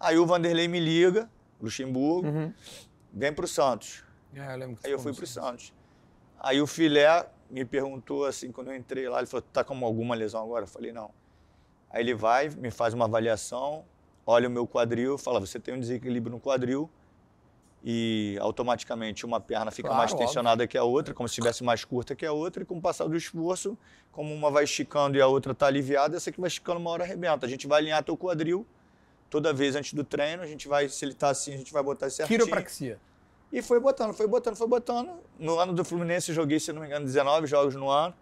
Aí 0.00 0.16
o 0.18 0.24
Vanderlei 0.26 0.66
me 0.66 0.80
liga, 0.80 1.30
Luxemburgo, 1.60 2.26
Uhum. 2.28 2.52
vem 3.12 3.32
pro 3.32 3.46
Santos. 3.46 4.02
É, 4.34 4.52
eu 4.54 4.56
lembro 4.58 4.76
que 4.76 4.86
Aí 4.86 4.92
eu 4.92 4.98
fui 4.98 5.12
pro. 5.12 5.26
Santos. 5.26 5.72
Aí 6.40 6.60
o 6.60 6.66
Filé 6.66 7.26
me 7.50 7.64
perguntou 7.64 8.24
assim, 8.24 8.50
quando 8.50 8.68
eu 8.72 8.76
entrei 8.76 9.08
lá, 9.08 9.18
ele 9.18 9.26
falou, 9.26 9.42
tá 9.52 9.62
com 9.62 9.84
alguma 9.84 10.14
lesão 10.14 10.42
agora? 10.42 10.64
Eu 10.64 10.68
falei, 10.68 10.90
não. 10.92 11.10
Aí 11.90 12.02
ele 12.02 12.14
vai, 12.14 12.48
me 12.48 12.70
faz 12.70 12.92
uma 12.94 13.04
avaliação, 13.04 13.84
olha 14.26 14.48
o 14.48 14.50
meu 14.50 14.66
quadril, 14.66 15.16
fala, 15.16 15.38
você 15.38 15.60
tem 15.60 15.74
um 15.74 15.78
desequilíbrio 15.80 16.32
no 16.32 16.40
quadril 16.40 16.90
e 17.86 18.38
automaticamente 18.40 19.26
uma 19.26 19.38
perna 19.38 19.70
fica 19.70 19.88
Claro, 19.88 19.98
mais 19.98 20.10
óbvio. 20.12 20.26
tensionada 20.26 20.66
que 20.66 20.78
a 20.78 20.84
outra, 20.84 21.12
como 21.12 21.28
se 21.28 21.32
estivesse 21.32 21.62
mais 21.62 21.84
curta 21.84 22.16
que 22.16 22.24
a 22.24 22.32
outra, 22.32 22.62
e 22.62 22.66
com 22.66 22.78
o 22.78 22.80
passar 22.80 23.06
do 23.06 23.14
esforço, 23.14 23.76
como 24.10 24.32
uma 24.32 24.50
vai 24.50 24.64
esticando 24.64 25.18
e 25.18 25.20
a 25.20 25.26
outra 25.26 25.52
está 25.52 25.66
aliviada, 25.66 26.16
essa 26.16 26.32
que 26.32 26.40
vai 26.40 26.48
esticando 26.48 26.80
uma 26.80 26.88
hora 26.90 27.04
arrebenta. 27.04 27.44
A 27.44 27.48
gente 27.48 27.66
vai 27.66 27.80
alinhar 27.82 28.02
teu 28.02 28.16
quadril 28.16 28.66
toda 29.28 29.52
vez 29.52 29.76
antes 29.76 29.92
do 29.92 30.02
treino, 30.02 30.42
a 30.42 30.46
gente 30.46 30.66
vai, 30.66 30.88
se 30.88 31.04
ele 31.04 31.12
está 31.12 31.28
assim, 31.28 31.52
a 31.52 31.56
gente 31.58 31.72
vai 31.72 31.82
botar 31.82 32.08
certinho. 32.08 32.38
Quiropraxia. 32.38 32.98
E 33.52 33.60
foi 33.60 33.78
botando, 33.78 34.14
foi 34.14 34.26
botando, 34.26 34.56
foi 34.56 34.66
botando. 34.66 35.10
No 35.38 35.58
ano 35.58 35.74
do 35.74 35.84
Fluminense 35.84 36.30
eu 36.30 36.34
joguei, 36.34 36.58
se 36.58 36.72
não 36.72 36.80
me 36.80 36.86
engano, 36.86 37.04
19 37.04 37.46
jogos 37.46 37.74
no 37.74 37.90
ano. 37.90 38.14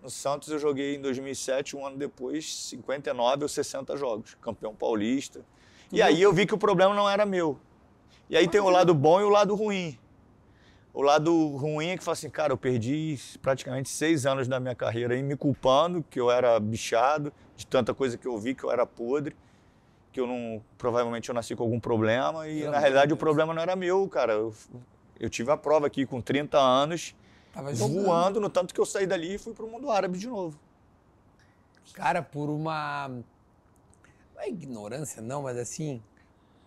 No 0.00 0.08
Santos 0.08 0.48
eu 0.48 0.60
joguei 0.60 0.94
em 0.94 1.00
2007, 1.00 1.76
um 1.76 1.84
ano 1.84 1.96
depois, 1.96 2.54
59 2.54 3.42
ou 3.42 3.48
60 3.48 3.96
jogos, 3.96 4.36
campeão 4.40 4.72
paulista. 4.74 5.40
E 5.90 6.00
aí 6.00 6.22
eu 6.22 6.32
vi 6.32 6.46
que 6.46 6.54
o 6.54 6.58
problema 6.58 6.94
não 6.94 7.10
era 7.10 7.26
meu. 7.26 7.58
E 8.30 8.36
aí 8.36 8.48
tem 8.48 8.60
o 8.60 8.68
lado 8.68 8.94
bom 8.94 9.20
e 9.20 9.24
o 9.24 9.28
lado 9.28 9.54
ruim. 9.54 9.98
O 10.92 11.02
lado 11.02 11.56
ruim 11.56 11.88
é 11.88 11.96
que 11.96 12.02
fala 12.04 12.14
assim, 12.14 12.28
cara, 12.30 12.52
eu 12.52 12.56
perdi 12.56 13.18
praticamente 13.40 13.88
seis 13.88 14.26
anos 14.26 14.48
da 14.48 14.58
minha 14.58 14.74
carreira 14.74 15.14
aí 15.14 15.22
me 15.22 15.36
culpando 15.36 16.02
que 16.10 16.18
eu 16.18 16.30
era 16.30 16.58
bichado, 16.58 17.32
de 17.56 17.66
tanta 17.66 17.94
coisa 17.94 18.18
que 18.18 18.26
eu 18.26 18.36
vi 18.36 18.54
que 18.54 18.64
eu 18.64 18.70
era 18.72 18.84
podre, 18.84 19.36
que 20.12 20.20
eu 20.20 20.26
não, 20.26 20.62
provavelmente 20.76 21.28
eu 21.28 21.34
nasci 21.34 21.54
com 21.54 21.62
algum 21.62 21.78
problema 21.78 22.48
e 22.48 22.60
Pelo 22.60 22.72
na 22.72 22.78
realidade 22.78 23.08
de 23.08 23.14
o 23.14 23.16
problema 23.16 23.54
não 23.54 23.62
era 23.62 23.76
meu, 23.76 24.08
cara. 24.08 24.32
Eu, 24.32 24.54
eu 25.20 25.30
tive 25.30 25.50
a 25.52 25.56
prova 25.56 25.86
aqui 25.86 26.04
com 26.04 26.20
30 26.20 26.58
anos, 26.58 27.14
Tava 27.52 27.72
jogando. 27.74 28.02
voando, 28.04 28.40
no 28.40 28.50
tanto 28.50 28.74
que 28.74 28.80
eu 28.80 28.86
saí 28.86 29.06
dali 29.06 29.34
e 29.34 29.38
fui 29.38 29.52
pro 29.54 29.68
mundo 29.68 29.90
árabe 29.90 30.18
de 30.18 30.26
novo. 30.26 30.58
Cara, 31.92 32.22
por 32.22 32.50
uma. 32.50 33.08
Não 33.08 34.42
é 34.42 34.48
ignorância, 34.48 35.22
não, 35.22 35.42
mas 35.42 35.56
assim. 35.56 36.02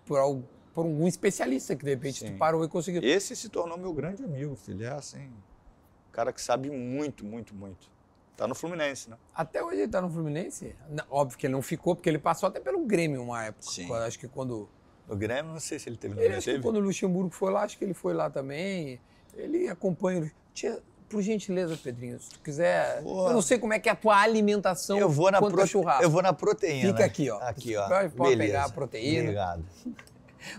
Por, 0.06 0.18
al- 0.18 0.44
por 0.74 0.86
algum 0.86 1.08
especialista 1.08 1.76
que 1.76 1.84
de 1.84 1.92
repente 1.92 2.20
Sim. 2.20 2.34
tu 2.34 2.38
parou 2.38 2.64
e 2.64 2.68
conseguiu. 2.68 3.04
Esse 3.04 3.36
se 3.36 3.50
tornou 3.50 3.78
meu 3.78 3.94
grande 3.94 4.24
amigo, 4.24 4.56
filho. 4.56 4.86
É 4.86 4.90
assim, 4.92 5.20
um 5.28 6.12
cara 6.12 6.32
que 6.32 6.42
sabe 6.42 6.70
muito, 6.70 7.26
muito, 7.26 7.54
muito. 7.54 7.90
Tá 8.38 8.48
no 8.48 8.56
Fluminense, 8.56 9.10
né? 9.10 9.18
Até 9.36 9.64
hoje 9.64 9.82
ele 9.82 9.92
tá 9.92 10.02
no 10.02 10.10
Fluminense. 10.10 10.76
Não, 10.90 11.04
óbvio 11.12 11.38
que 11.38 11.46
ele 11.46 11.54
não 11.54 11.62
ficou, 11.62 11.96
porque 11.96 12.10
ele 12.10 12.18
passou 12.18 12.48
até 12.50 12.60
pelo 12.60 12.84
Grêmio 12.86 13.22
uma 13.22 13.44
época. 13.46 13.64
Sim. 13.70 13.92
Acho 13.94 14.18
que 14.18 14.28
quando. 14.28 14.68
No 15.08 15.16
Grêmio, 15.16 15.52
não 15.52 15.60
sei 15.60 15.78
se 15.78 15.90
ele 15.90 15.98
teve 15.98 16.20
Ele, 16.20 16.36
acho 16.36 16.46
que 16.46 16.52
Teve? 16.52 16.64
quando 16.64 16.78
o 16.78 16.80
Luxemburgo 16.80 17.30
foi 17.32 17.52
lá, 17.52 17.64
acho 17.64 17.78
que 17.78 17.84
ele 17.84 17.94
foi 17.94 18.14
lá 18.14 18.30
também. 18.30 19.00
Ele 19.36 19.68
acompanha. 19.68 20.22
o- 20.24 20.32
Tia, 20.54 20.82
por 21.10 21.22
gentileza, 21.22 21.76
Pedrinho, 21.78 22.18
se 22.20 22.30
tu 22.30 22.40
quiser. 22.40 23.00
Eu 23.04 23.34
não 23.34 23.42
sei 23.42 23.60
como 23.60 23.74
é 23.74 23.80
que 23.80 23.90
é 23.90 23.92
a 23.92 23.96
tua 23.96 24.18
alimentação 24.22 24.98
Eu 24.98 25.10
vou 25.10 25.30
na 25.30 25.40
prote... 25.42 25.68
churrasco. 25.68 26.02
Eu 26.04 26.10
vou 26.10 26.22
na 26.22 26.32
proteína. 26.34 26.90
Fica 26.94 27.04
aqui, 27.06 27.30
ó. 27.30 27.38
Aqui, 27.42 27.76
ó. 27.76 27.88
Pode- 27.88 28.10
pode 28.16 28.30
Beleza. 28.32 28.52
pegar 28.54 28.66
a 28.66 28.70
proteína. 28.70 29.22
Obrigado. 29.24 29.66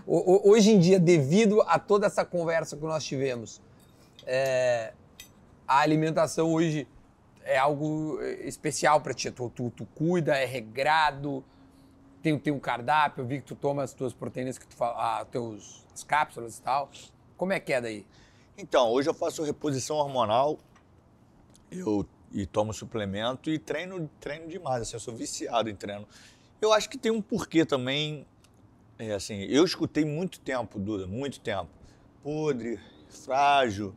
Hoje 0.05 0.71
em 0.71 0.79
dia, 0.79 0.99
devido 0.99 1.61
a 1.61 1.77
toda 1.79 2.07
essa 2.07 2.23
conversa 2.23 2.75
que 2.75 2.83
nós 2.83 3.03
tivemos, 3.03 3.61
é, 4.25 4.93
a 5.67 5.79
alimentação 5.79 6.51
hoje 6.51 6.87
é 7.43 7.57
algo 7.57 8.19
eh, 8.21 8.47
especial 8.47 9.01
para 9.01 9.13
ti. 9.13 9.29
Tu, 9.31 9.49
tu, 9.49 9.69
tu 9.71 9.85
cuida, 9.93 10.35
é 10.37 10.45
regrado, 10.45 11.43
tem, 12.21 12.37
tem 12.39 12.53
um 12.53 12.59
cardápio, 12.59 13.21
eu 13.21 13.25
vi 13.25 13.39
que 13.39 13.45
tu 13.45 13.55
toma 13.55 13.83
as 13.83 13.93
tuas 13.93 14.13
proteínas, 14.13 14.57
que 14.57 14.65
tu 14.65 14.75
fala, 14.75 15.19
ah, 15.19 15.25
teus, 15.25 15.83
as 15.93 16.03
cápsulas 16.03 16.57
e 16.57 16.61
tal. 16.61 16.89
Como 17.35 17.51
é 17.51 17.59
que 17.59 17.73
é 17.73 17.81
daí? 17.81 18.05
Então, 18.57 18.89
hoje 18.91 19.09
eu 19.09 19.13
faço 19.13 19.43
reposição 19.43 19.97
hormonal, 19.97 20.57
eu 21.71 22.05
e 22.31 22.45
tomo 22.45 22.73
suplemento 22.73 23.49
e 23.49 23.59
treino, 23.59 24.09
treino 24.19 24.47
demais, 24.47 24.81
assim, 24.81 24.95
eu 24.95 24.99
sou 24.99 25.15
viciado 25.15 25.69
em 25.69 25.75
treino. 25.75 26.07
Eu 26.61 26.71
acho 26.71 26.89
que 26.89 26.97
tem 26.97 27.11
um 27.11 27.21
porquê 27.21 27.65
também 27.65 28.25
É 29.09 29.13
assim, 29.13 29.41
eu 29.43 29.65
escutei 29.65 30.05
muito 30.05 30.39
tempo, 30.39 30.79
Duda, 30.79 31.05
muito 31.05 31.39
tempo. 31.39 31.69
Podre, 32.21 32.79
frágil, 33.09 33.93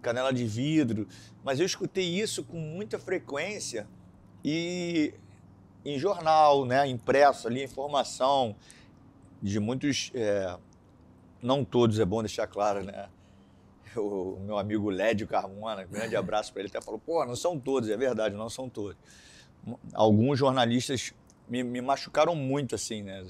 canela 0.00 0.32
de 0.32 0.44
vidro. 0.44 1.08
Mas 1.44 1.58
eu 1.58 1.66
escutei 1.66 2.04
isso 2.04 2.44
com 2.44 2.56
muita 2.56 2.98
frequência 2.98 3.86
e 4.44 5.14
em 5.84 5.98
jornal, 5.98 6.64
né, 6.64 6.86
impresso 6.86 7.48
ali, 7.48 7.64
informação 7.64 8.54
de 9.42 9.58
muitos, 9.58 10.12
é, 10.14 10.56
não 11.42 11.64
todos, 11.64 11.98
é 11.98 12.04
bom 12.04 12.22
deixar 12.22 12.46
claro, 12.46 12.84
né? 12.84 13.08
O 13.96 14.38
meu 14.40 14.56
amigo 14.56 14.88
Lédio 14.88 15.26
Carmona, 15.26 15.84
grande 15.84 16.16
abraço 16.16 16.52
para 16.52 16.62
ele, 16.62 16.68
até 16.68 16.80
falou, 16.80 16.98
pô, 16.98 17.24
não 17.26 17.36
são 17.36 17.58
todos, 17.58 17.90
é 17.90 17.96
verdade, 17.96 18.34
não 18.34 18.48
são 18.48 18.68
todos. 18.68 18.96
Alguns 19.92 20.38
jornalistas 20.38 21.12
me, 21.48 21.62
me 21.62 21.80
machucaram 21.82 22.34
muito, 22.34 22.74
assim, 22.74 23.02
né? 23.02 23.26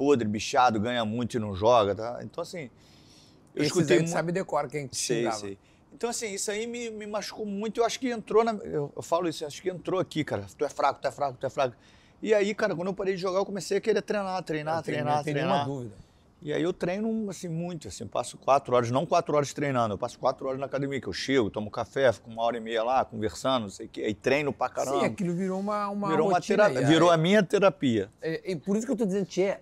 Podre, 0.00 0.26
bichado, 0.26 0.80
ganha 0.80 1.04
muito 1.04 1.36
e 1.36 1.38
não 1.38 1.54
joga, 1.54 1.94
tá? 1.94 2.20
Então, 2.22 2.40
assim, 2.40 2.70
eu 3.54 3.62
Esse 3.62 3.66
escutei... 3.66 3.98
Muito... 3.98 4.08
sabe 4.08 4.32
decor 4.32 4.66
quem 4.66 4.86
te 4.86 4.96
sei, 4.96 5.18
xingava. 5.18 5.36
sei. 5.36 5.58
Então, 5.92 6.08
assim, 6.08 6.32
isso 6.32 6.50
aí 6.50 6.66
me, 6.66 6.88
me 6.88 7.06
machucou 7.06 7.44
muito. 7.44 7.82
Eu 7.82 7.84
acho 7.84 8.00
que 8.00 8.08
entrou 8.08 8.42
na. 8.42 8.52
Eu, 8.52 8.90
eu, 8.96 9.02
falo 9.02 9.28
isso, 9.28 9.44
acho 9.44 9.60
que 9.60 9.68
entrou 9.68 10.00
aqui, 10.00 10.24
cara. 10.24 10.46
Tu 10.56 10.64
é 10.64 10.68
fraco, 10.70 11.02
tu 11.02 11.06
é 11.06 11.10
fraco, 11.10 11.36
tu 11.38 11.46
é 11.46 11.50
fraco. 11.50 11.76
E 12.22 12.32
aí, 12.32 12.54
cara, 12.54 12.74
quando 12.74 12.88
eu 12.88 12.94
parei 12.94 13.14
de 13.14 13.20
jogar, 13.20 13.40
eu 13.40 13.44
comecei 13.44 13.76
a 13.76 13.80
querer 13.82 14.00
treinar, 14.00 14.42
treinar, 14.42 14.78
eu 14.78 14.82
treinar, 14.82 15.16
não 15.16 15.22
treinar. 15.22 15.66
Não 15.68 15.74
dúvida. 15.74 15.96
E 16.42 16.54
aí 16.54 16.62
eu 16.62 16.72
treino, 16.72 17.28
assim, 17.28 17.48
muito, 17.48 17.86
assim, 17.88 18.06
passo 18.06 18.38
quatro 18.38 18.74
horas, 18.74 18.90
não 18.90 19.04
quatro 19.04 19.36
horas 19.36 19.52
treinando, 19.52 19.94
eu 19.94 19.98
passo 19.98 20.18
quatro 20.18 20.46
horas 20.46 20.58
na 20.58 20.64
academia, 20.64 20.98
que 20.98 21.06
eu 21.06 21.12
chego, 21.12 21.50
tomo 21.50 21.70
café, 21.70 22.10
fico 22.12 22.30
uma 22.30 22.42
hora 22.42 22.56
e 22.56 22.60
meia 22.60 22.82
lá, 22.82 23.04
conversando, 23.04 23.64
não 23.64 23.70
sei 23.70 23.86
o 23.86 23.88
quê, 23.90 24.02
aí 24.02 24.14
treino 24.14 24.50
pra 24.50 24.70
caramba. 24.70 25.00
Sim, 25.00 25.06
aquilo 25.06 25.34
virou 25.34 25.60
uma, 25.60 25.88
uma 25.88 26.08
Virou 26.08 26.28
uma 26.28 26.40
terapia, 26.40 26.86
virou 26.86 27.10
a 27.10 27.16
minha 27.18 27.42
terapia. 27.42 28.10
É, 28.22 28.56
por 28.56 28.74
isso 28.74 28.86
que 28.86 28.92
eu 28.92 28.96
tô 28.96 29.04
dizendo, 29.04 29.26
Tchê, 29.26 29.42
é, 29.42 29.60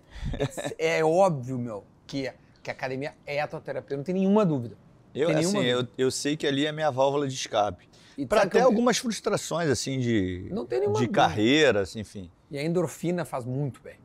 é 0.99 1.05
óbvio, 1.05 1.59
meu, 1.59 1.85
que, 2.07 2.33
que 2.63 2.71
a 2.71 2.73
academia 2.73 3.13
é 3.27 3.41
a 3.41 3.49
tua 3.49 3.61
terapia, 3.61 3.97
não 3.97 4.05
tem 4.05 4.15
nenhuma 4.15 4.47
dúvida. 4.47 4.77
Eu, 5.13 5.37
assim, 5.37 5.65
eu, 5.65 5.85
eu, 5.97 6.11
sei 6.13 6.37
que 6.37 6.47
ali 6.47 6.65
é 6.65 6.69
a 6.69 6.73
minha 6.73 6.91
válvula 6.93 7.27
de 7.27 7.35
escape. 7.35 7.89
Para 8.29 8.43
até 8.43 8.61
eu... 8.61 8.67
algumas 8.67 8.99
frustrações, 8.99 9.69
assim, 9.69 9.99
de, 9.99 10.47
não 10.53 10.65
tem 10.65 10.93
de 10.93 11.09
carreira, 11.09 11.81
assim, 11.81 12.01
enfim. 12.01 12.31
E 12.51 12.57
a 12.57 12.63
endorfina 12.63 13.25
faz 13.25 13.45
muito 13.45 13.81
bem. 13.83 13.97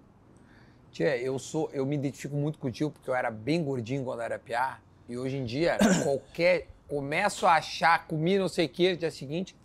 Tia, 0.94 1.18
eu 1.18 1.38
sou, 1.38 1.70
eu 1.74 1.86
me 1.86 1.96
identifico 1.96 2.36
muito 2.36 2.58
contigo 2.58 2.91
porque 2.91 3.10
eu 3.10 3.16
era 3.16 3.30
bem 3.30 3.62
gordinho 3.62 4.06
quando 4.06 4.22
era 4.22 4.39
piá. 4.39 4.80
E 5.10 5.18
hoje 5.18 5.36
em 5.36 5.44
dia, 5.44 5.78
qualquer. 6.04 6.68
Começo 6.88 7.48
a 7.48 7.56
achar, 7.56 8.08
comi 8.08 8.38
não 8.38 8.48
sei 8.48 8.68
o 8.68 8.70
que, 8.70 8.91
no 8.91 8.98
dia 8.98 9.10
seguinte, 9.10 9.56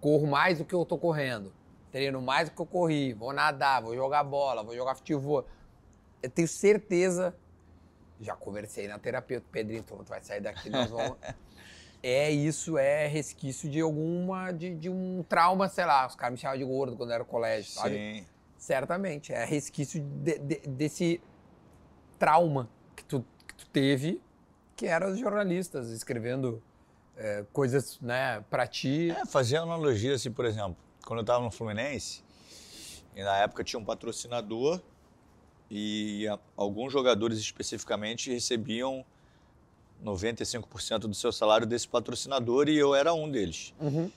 corro 0.00 0.26
mais 0.26 0.58
do 0.58 0.64
que 0.64 0.74
eu 0.74 0.86
tô 0.86 0.96
correndo. 0.96 1.52
Treino 1.92 2.22
mais 2.22 2.48
do 2.48 2.54
que 2.54 2.62
eu 2.62 2.66
corri. 2.66 3.12
Vou 3.12 3.32
nadar, 3.32 3.82
vou 3.82 3.94
jogar 3.94 4.24
bola, 4.24 4.62
vou 4.62 4.74
jogar 4.74 4.94
futebol. 4.94 5.44
Eu 6.22 6.30
tenho 6.30 6.48
certeza 6.48 7.34
já 8.20 8.34
conversei 8.34 8.88
na 8.88 8.98
terapeuta, 8.98 9.46
Pedrinho, 9.50 9.82
tu 9.82 10.02
vai 10.04 10.20
sair 10.22 10.40
daqui, 10.40 10.68
nós 10.68 10.90
vamos. 10.90 11.16
é 12.02 12.30
isso, 12.30 12.76
é 12.76 13.06
resquício 13.06 13.70
de 13.70 13.80
alguma, 13.80 14.50
de, 14.52 14.74
de 14.74 14.90
um 14.90 15.24
trauma, 15.28 15.68
sei 15.68 15.84
lá, 15.84 16.06
os 16.06 16.14
caras 16.14 16.32
me 16.32 16.38
chamavam 16.38 16.58
de 16.58 16.64
gordo 16.64 16.96
quando 16.96 17.12
era 17.12 17.24
colégio, 17.24 17.70
sabe? 17.70 17.94
Sim. 17.94 18.26
Certamente, 18.58 19.32
é 19.32 19.44
resquício 19.44 20.02
de, 20.02 20.38
de, 20.38 20.56
desse 20.68 21.20
trauma 22.18 22.68
que 22.96 23.04
tu, 23.04 23.24
que 23.46 23.54
tu 23.54 23.66
teve, 23.68 24.20
que 24.76 24.86
eram 24.86 25.12
os 25.12 25.18
jornalistas 25.18 25.90
escrevendo 25.90 26.60
é, 27.16 27.44
coisas, 27.52 27.98
né, 28.00 28.44
pra 28.50 28.66
ti. 28.66 29.10
É, 29.10 29.24
fazer 29.24 29.56
analogia, 29.58 30.14
assim, 30.14 30.30
por 30.30 30.44
exemplo, 30.44 30.76
quando 31.06 31.20
eu 31.20 31.24
tava 31.24 31.42
no 31.44 31.50
Fluminense, 31.50 32.22
e 33.14 33.22
na 33.22 33.36
época 33.38 33.62
tinha 33.62 33.78
um 33.78 33.84
patrocinador 33.84 34.80
e 35.70 36.26
alguns 36.56 36.92
jogadores 36.92 37.38
especificamente 37.38 38.32
recebiam 38.32 39.04
95% 40.04 41.00
do 41.00 41.14
seu 41.14 41.32
salário 41.32 41.66
desse 41.66 41.86
patrocinador 41.86 42.68
e 42.68 42.76
eu 42.76 42.94
era 42.94 43.12
um 43.12 43.30
deles. 43.30 43.74
Uhum. 43.80 44.10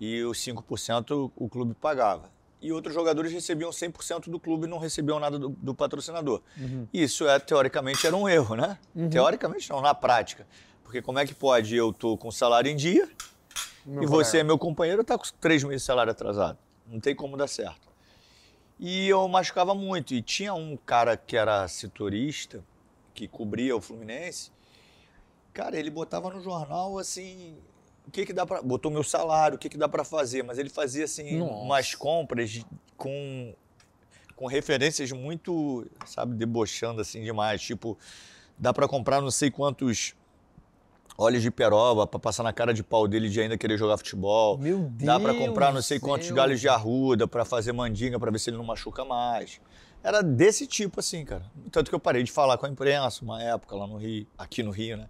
E 0.00 0.22
os 0.22 0.38
5% 0.38 1.30
o 1.34 1.48
clube 1.48 1.74
pagava. 1.74 2.30
E 2.60 2.72
outros 2.72 2.92
jogadores 2.92 3.32
recebiam 3.32 3.70
100% 3.70 4.28
do 4.28 4.40
clube 4.40 4.66
e 4.66 4.68
não 4.68 4.78
recebiam 4.78 5.20
nada 5.20 5.38
do, 5.38 5.50
do 5.50 5.74
patrocinador. 5.74 6.42
Uhum. 6.56 6.88
Isso, 6.92 7.28
é, 7.28 7.38
teoricamente, 7.38 8.06
era 8.06 8.16
um 8.16 8.28
erro, 8.28 8.56
né? 8.56 8.78
Uhum. 8.94 9.08
Teoricamente 9.08 9.70
não, 9.70 9.80
na 9.80 9.94
prática. 9.94 10.46
Porque 10.82 11.00
como 11.00 11.18
é 11.18 11.26
que 11.26 11.34
pode 11.34 11.76
eu 11.76 11.92
tô 11.92 12.16
com 12.16 12.30
salário 12.30 12.70
em 12.70 12.76
dia 12.76 13.08
meu 13.84 14.02
e 14.02 14.06
você, 14.06 14.42
meu 14.42 14.58
companheiro, 14.58 15.04
tá 15.04 15.16
com 15.16 15.24
três 15.40 15.62
meses 15.62 15.82
de 15.82 15.86
salário 15.86 16.10
atrasado? 16.10 16.58
Não 16.86 16.98
tem 16.98 17.14
como 17.14 17.36
dar 17.36 17.46
certo. 17.46 17.88
E 18.78 19.08
eu 19.08 19.26
machucava 19.28 19.74
muito. 19.74 20.14
E 20.14 20.22
tinha 20.22 20.54
um 20.54 20.76
cara 20.76 21.16
que 21.16 21.36
era 21.36 21.66
setorista, 21.68 22.64
que 23.14 23.26
cobria 23.26 23.76
o 23.76 23.80
Fluminense. 23.80 24.52
Cara, 25.52 25.78
ele 25.78 25.90
botava 25.90 26.30
no 26.30 26.40
jornal 26.40 26.98
assim, 26.98 27.56
o 28.08 28.10
que 28.10 28.24
que 28.24 28.32
dá 28.32 28.46
para 28.46 28.62
botou 28.62 28.90
meu 28.90 29.04
salário, 29.04 29.56
o 29.56 29.58
que 29.58 29.68
que 29.68 29.76
dá 29.76 29.86
para 29.86 30.02
fazer, 30.02 30.42
mas 30.42 30.58
ele 30.58 30.70
fazia 30.70 31.04
assim 31.04 31.36
Nossa. 31.36 31.54
umas 31.54 31.94
compras 31.94 32.64
com 32.96 33.54
com 34.34 34.46
referências 34.46 35.10
muito, 35.10 35.84
sabe, 36.06 36.32
debochando 36.34 37.00
assim 37.00 37.24
demais, 37.24 37.60
tipo, 37.60 37.98
dá 38.56 38.72
para 38.72 38.86
comprar 38.86 39.20
não 39.20 39.32
sei 39.32 39.50
quantos 39.50 40.14
óleos 41.18 41.42
de 41.42 41.50
peroba 41.50 42.06
para 42.06 42.20
passar 42.20 42.44
na 42.44 42.52
cara 42.52 42.72
de 42.72 42.84
pau 42.84 43.08
dele 43.08 43.28
de 43.28 43.40
ainda 43.40 43.58
querer 43.58 43.76
jogar 43.76 43.98
futebol. 43.98 44.56
Meu 44.56 44.78
Deus! 44.78 45.02
Dá 45.04 45.18
para 45.18 45.34
comprar 45.34 45.72
não 45.74 45.82
sei 45.82 45.98
quantos 45.98 46.30
galhos 46.30 46.60
de 46.60 46.68
arruda 46.68 47.26
para 47.26 47.44
fazer 47.44 47.72
mandinga 47.72 48.18
para 48.18 48.30
ver 48.30 48.38
se 48.38 48.48
ele 48.48 48.56
não 48.56 48.64
machuca 48.64 49.04
mais. 49.04 49.60
Era 50.04 50.22
desse 50.22 50.68
tipo 50.68 51.00
assim, 51.00 51.24
cara. 51.24 51.44
Tanto 51.72 51.90
que 51.90 51.94
eu 51.94 52.00
parei 52.00 52.22
de 52.22 52.30
falar 52.30 52.56
com 52.56 52.66
a 52.66 52.68
imprensa 52.68 53.24
uma 53.24 53.42
época 53.42 53.74
lá 53.74 53.88
no 53.88 53.96
Rio, 53.96 54.24
aqui 54.38 54.62
no 54.62 54.70
Rio, 54.70 54.96
né? 54.96 55.08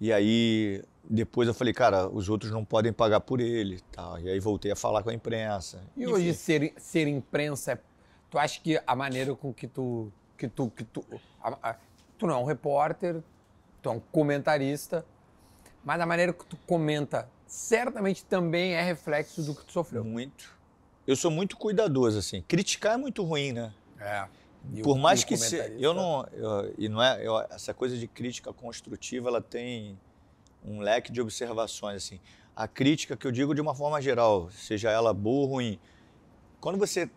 E 0.00 0.12
aí 0.12 0.82
depois 1.04 1.48
eu 1.48 1.54
falei, 1.54 1.74
cara, 1.74 2.08
os 2.08 2.28
outros 2.28 2.50
não 2.50 2.64
podem 2.64 2.92
pagar 2.92 3.20
por 3.20 3.40
ele, 3.40 3.80
tal. 3.92 4.18
E 4.18 4.30
aí 4.30 4.38
voltei 4.38 4.70
a 4.70 4.76
falar 4.76 5.02
com 5.02 5.10
a 5.10 5.14
imprensa. 5.14 5.82
E 5.96 6.04
Enfim. 6.04 6.12
hoje 6.12 6.34
ser 6.34 6.72
ser 6.76 7.06
imprensa, 7.06 7.80
tu 8.30 8.38
acha 8.38 8.60
que 8.60 8.80
a 8.86 8.96
maneira 8.96 9.34
com 9.34 9.52
que 9.52 9.66
tu 9.66 10.12
que 10.38 10.48
tu 10.48 10.70
que 10.70 10.84
tu 10.84 11.04
a, 11.42 11.70
a, 11.70 11.76
tu 12.16 12.26
não 12.26 12.34
é 12.34 12.38
um 12.38 12.44
repórter, 12.44 13.22
tu 13.82 13.88
é 13.88 13.92
um 13.92 14.00
comentarista, 14.00 15.04
mas 15.84 16.00
a 16.00 16.06
maneira 16.06 16.32
que 16.32 16.46
tu 16.46 16.56
comenta 16.66 17.28
certamente 17.46 18.24
também 18.24 18.74
é 18.74 18.82
reflexo 18.82 19.42
do 19.42 19.54
que 19.54 19.64
tu 19.64 19.72
sofreu. 19.72 20.04
Muito. 20.04 20.58
Eu 21.06 21.16
sou 21.16 21.30
muito 21.30 21.56
cuidadoso, 21.56 22.18
assim. 22.18 22.42
Criticar 22.46 22.94
é 22.94 22.96
muito 22.96 23.24
ruim, 23.24 23.52
né? 23.52 23.74
É. 23.98 24.28
E 24.72 24.82
Por 24.82 24.96
o, 24.96 24.98
mais 24.98 25.24
que 25.24 25.36
se, 25.36 25.56
eu 25.78 25.94
não 25.94 26.26
eu, 26.32 26.74
e 26.76 26.88
não 26.88 27.02
é 27.02 27.26
eu, 27.26 27.38
essa 27.50 27.72
coisa 27.72 27.96
de 27.96 28.06
crítica 28.06 28.52
construtiva, 28.52 29.28
ela 29.28 29.40
tem 29.40 29.98
um 30.64 30.80
leque 30.80 31.10
de 31.10 31.20
observações 31.20 31.96
assim. 31.96 32.20
A 32.54 32.68
crítica 32.68 33.16
que 33.16 33.26
eu 33.26 33.32
digo 33.32 33.54
de 33.54 33.60
uma 33.60 33.74
forma 33.74 34.00
geral, 34.02 34.50
seja 34.50 34.90
ela 34.90 35.14
boa 35.14 35.46
ou 35.46 35.54
ruim, 35.54 35.78
quando 36.60 36.78
você 36.78 37.10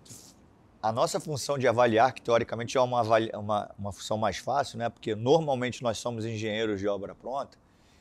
a 0.81 0.91
nossa 0.91 1.17
função 1.17 1.57
de 1.57 1.65
avaliar, 1.65 2.11
que 2.11 2.21
teoricamente 2.21 2.77
é 2.77 2.81
uma, 2.81 3.01
uma, 3.37 3.71
uma 3.79 3.91
função 3.93 4.17
mais 4.17 4.35
fácil, 4.37 4.77
né? 4.77 4.89
Porque 4.89 5.15
normalmente 5.15 5.81
nós 5.81 5.97
somos 5.97 6.25
engenheiros 6.25 6.77
de 6.77 6.87
obra 6.89 7.15
pronta. 7.15 7.57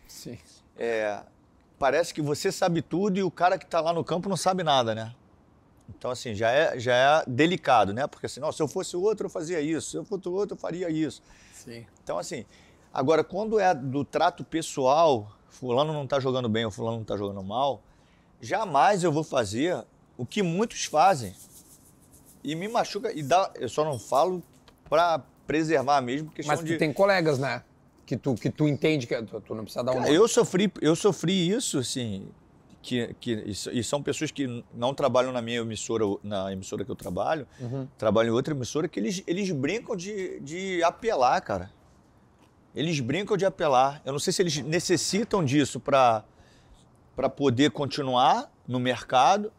Sim. 0.09 0.37
É, 0.77 1.23
parece 1.79 2.13
que 2.13 2.21
você 2.21 2.51
sabe 2.51 2.83
tudo 2.83 3.19
e 3.19 3.23
o 3.23 3.31
cara 3.31 3.57
que 3.57 3.65
está 3.65 3.81
lá 3.81 3.93
no 3.93 4.03
campo 4.03 4.29
não 4.29 4.37
sabe 4.37 4.65
nada, 4.65 4.97
né? 4.97 5.15
Então, 5.89 6.11
assim, 6.11 6.35
já 6.35 6.51
é, 6.51 6.79
já 6.79 6.95
é 6.95 7.25
delicado, 7.27 7.93
né? 7.93 8.07
Porque 8.07 8.27
assim, 8.27 8.41
se 8.53 8.63
eu 8.63 8.69
fosse 8.69 8.97
outro, 8.97 9.27
eu 9.27 9.31
fazia 9.31 9.61
isso. 9.61 9.91
Se 9.91 9.97
eu 9.97 10.05
fosse 10.05 10.29
outro, 10.29 10.55
eu 10.55 10.59
faria 10.61 10.91
isso. 10.91 11.23
Sim. 11.53 11.87
Então, 12.03 12.19
assim, 12.19 12.45
agora, 12.93 13.23
quando 13.23 13.59
é 13.59 13.75
do 13.75 14.05
trato 14.05 14.45
pessoal, 14.45 15.31
fulano 15.49 15.93
não 15.93 16.05
está 16.05 16.19
jogando 16.19 16.49
bem 16.49 16.65
ou 16.65 16.71
fulano 16.71 16.97
não 16.97 17.03
está 17.03 17.17
jogando 17.17 17.43
mal, 17.43 17.83
jamais 18.41 19.05
eu 19.05 19.13
vou 19.13 19.25
fazer 19.25 19.85
o 20.17 20.27
que 20.27 20.43
muitos 20.43 20.85
fazem. 20.85 21.35
E 22.43 22.55
me 22.55 22.67
machuca, 22.69 23.13
e 23.13 23.23
dá, 23.23 23.51
eu 23.55 23.69
só 23.69 23.85
não 23.85 23.99
falo 23.99 24.43
para 24.89 25.21
preservar 25.47 26.01
mesmo 26.01 26.31
questão 26.31 26.57
Mas 26.57 26.65
de... 26.65 26.77
tem 26.77 26.93
colegas, 26.93 27.39
né? 27.39 27.63
que 28.13 28.17
tu, 28.17 28.35
que 28.35 28.51
tu 28.51 28.69
entende 28.69 29.07
que 29.07 29.23
tu, 29.23 29.41
tu 29.41 29.55
não 29.55 29.65
precisa 29.65 29.83
dar 29.83 29.93
uma. 29.93 30.09
Eu 30.09 30.29
sofri, 30.29 30.71
eu 30.81 30.95
sofri 30.95 31.49
isso, 31.49 31.79
assim, 31.79 32.29
que, 32.83 33.15
que, 33.21 33.33
e 33.73 33.85
são 33.85 34.03
pessoas 34.03 34.33
que 34.33 34.65
não 34.75 34.93
trabalham 34.93 35.33
na 35.33 35.41
minha 35.41 35.61
emissora, 35.61 36.05
na 36.23 36.53
emissora 36.53 36.85
que 36.85 36.91
eu 36.91 36.97
trabalho, 36.97 37.47
uhum. 37.61 37.87
trabalham 37.97 38.33
em 38.33 38.37
outra 38.37 38.53
emissora, 38.53 38.89
que 38.89 38.99
eles, 38.99 39.23
eles 39.27 39.51
brincam 39.53 39.95
de, 39.95 40.41
de 40.41 40.83
apelar, 40.83 41.41
cara. 41.41 41.71
Eles 42.75 42.99
brincam 42.99 43.37
de 43.37 43.45
apelar. 43.45 44.03
Eu 44.05 44.13
não 44.13 44.19
sei 44.19 44.33
se 44.33 44.43
eles 44.43 44.59
necessitam 44.59 45.45
disso 45.45 45.79
para 45.79 46.25
poder 47.37 47.71
continuar 47.71 48.51
no 48.67 48.81
mercado. 48.81 49.53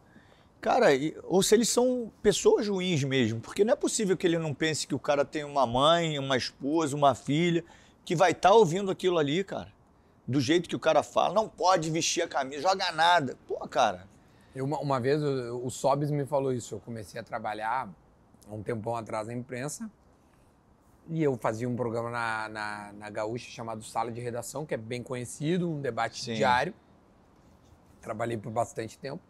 Cara, 0.60 0.88
ou 1.24 1.42
se 1.42 1.56
eles 1.56 1.70
são 1.70 2.12
pessoas 2.22 2.68
ruins 2.68 3.04
mesmo, 3.04 3.40
porque 3.40 3.64
não 3.64 3.74
é 3.74 3.76
possível 3.76 4.18
que 4.18 4.26
ele 4.26 4.38
não 4.38 4.54
pense 4.54 4.88
que 4.88 4.96
o 4.96 5.00
cara 5.00 5.24
tem 5.24 5.44
uma 5.44 5.66
mãe, 5.66 6.18
uma 6.20 6.38
esposa, 6.38 6.96
uma 6.96 7.14
filha 7.14 7.64
que 8.06 8.16
vai 8.16 8.32
estar 8.32 8.50
tá 8.50 8.56
ouvindo 8.56 8.92
aquilo 8.92 9.18
ali, 9.18 9.44
cara. 9.44 9.73
Do 10.28 10.40
jeito 10.40 10.70
que 10.70 10.76
o 10.76 10.80
cara 10.80 11.04
fala, 11.04 11.34
não 11.34 11.50
pode 11.50 11.92
vestir 11.92 12.22
a 12.22 12.28
camisa, 12.28 12.62
joga 12.62 12.92
nada. 12.92 13.38
Pô, 13.48 13.56
cara. 13.68 14.08
Eu, 14.56 14.66
uma, 14.66 14.80
uma 14.80 15.00
vez 15.00 15.22
o, 15.22 15.66
o 15.66 15.70
Sobis 15.70 16.10
me 16.12 16.26
falou 16.26 16.54
isso. 16.54 16.76
Eu 16.76 16.80
comecei 16.80 17.20
a 17.20 17.24
trabalhar 17.24 17.90
um 18.50 18.62
tempão 18.64 18.96
atrás 18.96 19.28
na 19.28 19.34
imprensa. 19.34 19.90
E 21.10 21.22
eu 21.22 21.36
fazia 21.36 21.68
um 21.68 21.76
programa 21.76 22.10
na, 22.10 22.48
na, 22.50 22.94
na 22.94 23.10
Gaúcha 23.10 23.50
chamado 23.52 23.84
Sala 23.84 24.12
de 24.12 24.22
Redação, 24.22 24.66
que 24.66 24.74
é 24.74 24.78
bem 24.78 25.04
conhecido, 25.04 25.70
um 25.70 25.82
debate 25.82 26.24
Sim. 26.24 26.36
diário. 26.36 26.74
Trabalhei 28.00 28.38
por 28.38 28.52
bastante 28.52 28.98
tempo. 28.98 29.22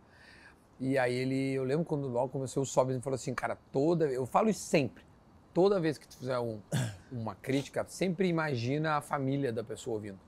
E 0.79 0.97
aí 0.97 1.13
ele, 1.13 1.53
eu 1.53 1.63
lembro 1.63 1.85
quando 1.85 2.07
logo 2.07 2.29
começou 2.29 2.61
o 2.61 2.65
Sobs, 2.65 2.93
ele 2.93 3.01
falou 3.01 3.15
assim, 3.15 3.33
cara, 3.33 3.57
toda, 3.71 4.05
eu 4.05 4.25
falo 4.25 4.49
isso 4.49 4.61
sempre. 4.61 5.03
Toda 5.53 5.79
vez 5.79 5.97
que 5.97 6.07
tu 6.07 6.17
fizer 6.17 6.37
um- 6.39 6.59
uma 7.11 7.33
crítica, 7.35 7.85
sempre 7.87 8.27
imagina 8.27 8.97
a 8.97 9.01
família 9.01 9.51
da 9.51 9.63
pessoa 9.63 9.95
ouvindo. 9.95 10.19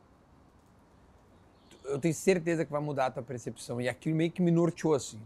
Eu 1.88 2.00
tenho 2.00 2.14
certeza 2.14 2.66
que 2.66 2.72
vai 2.72 2.82
mudar 2.82 3.08
a 3.08 3.12
tua 3.12 3.24
percepção. 3.24 3.80
E 3.80 3.88
aquilo 3.88 4.16
meio 4.16 4.32
que 4.32 4.42
me 4.42 4.52
norteou 4.52 4.94
assim. 4.94 5.20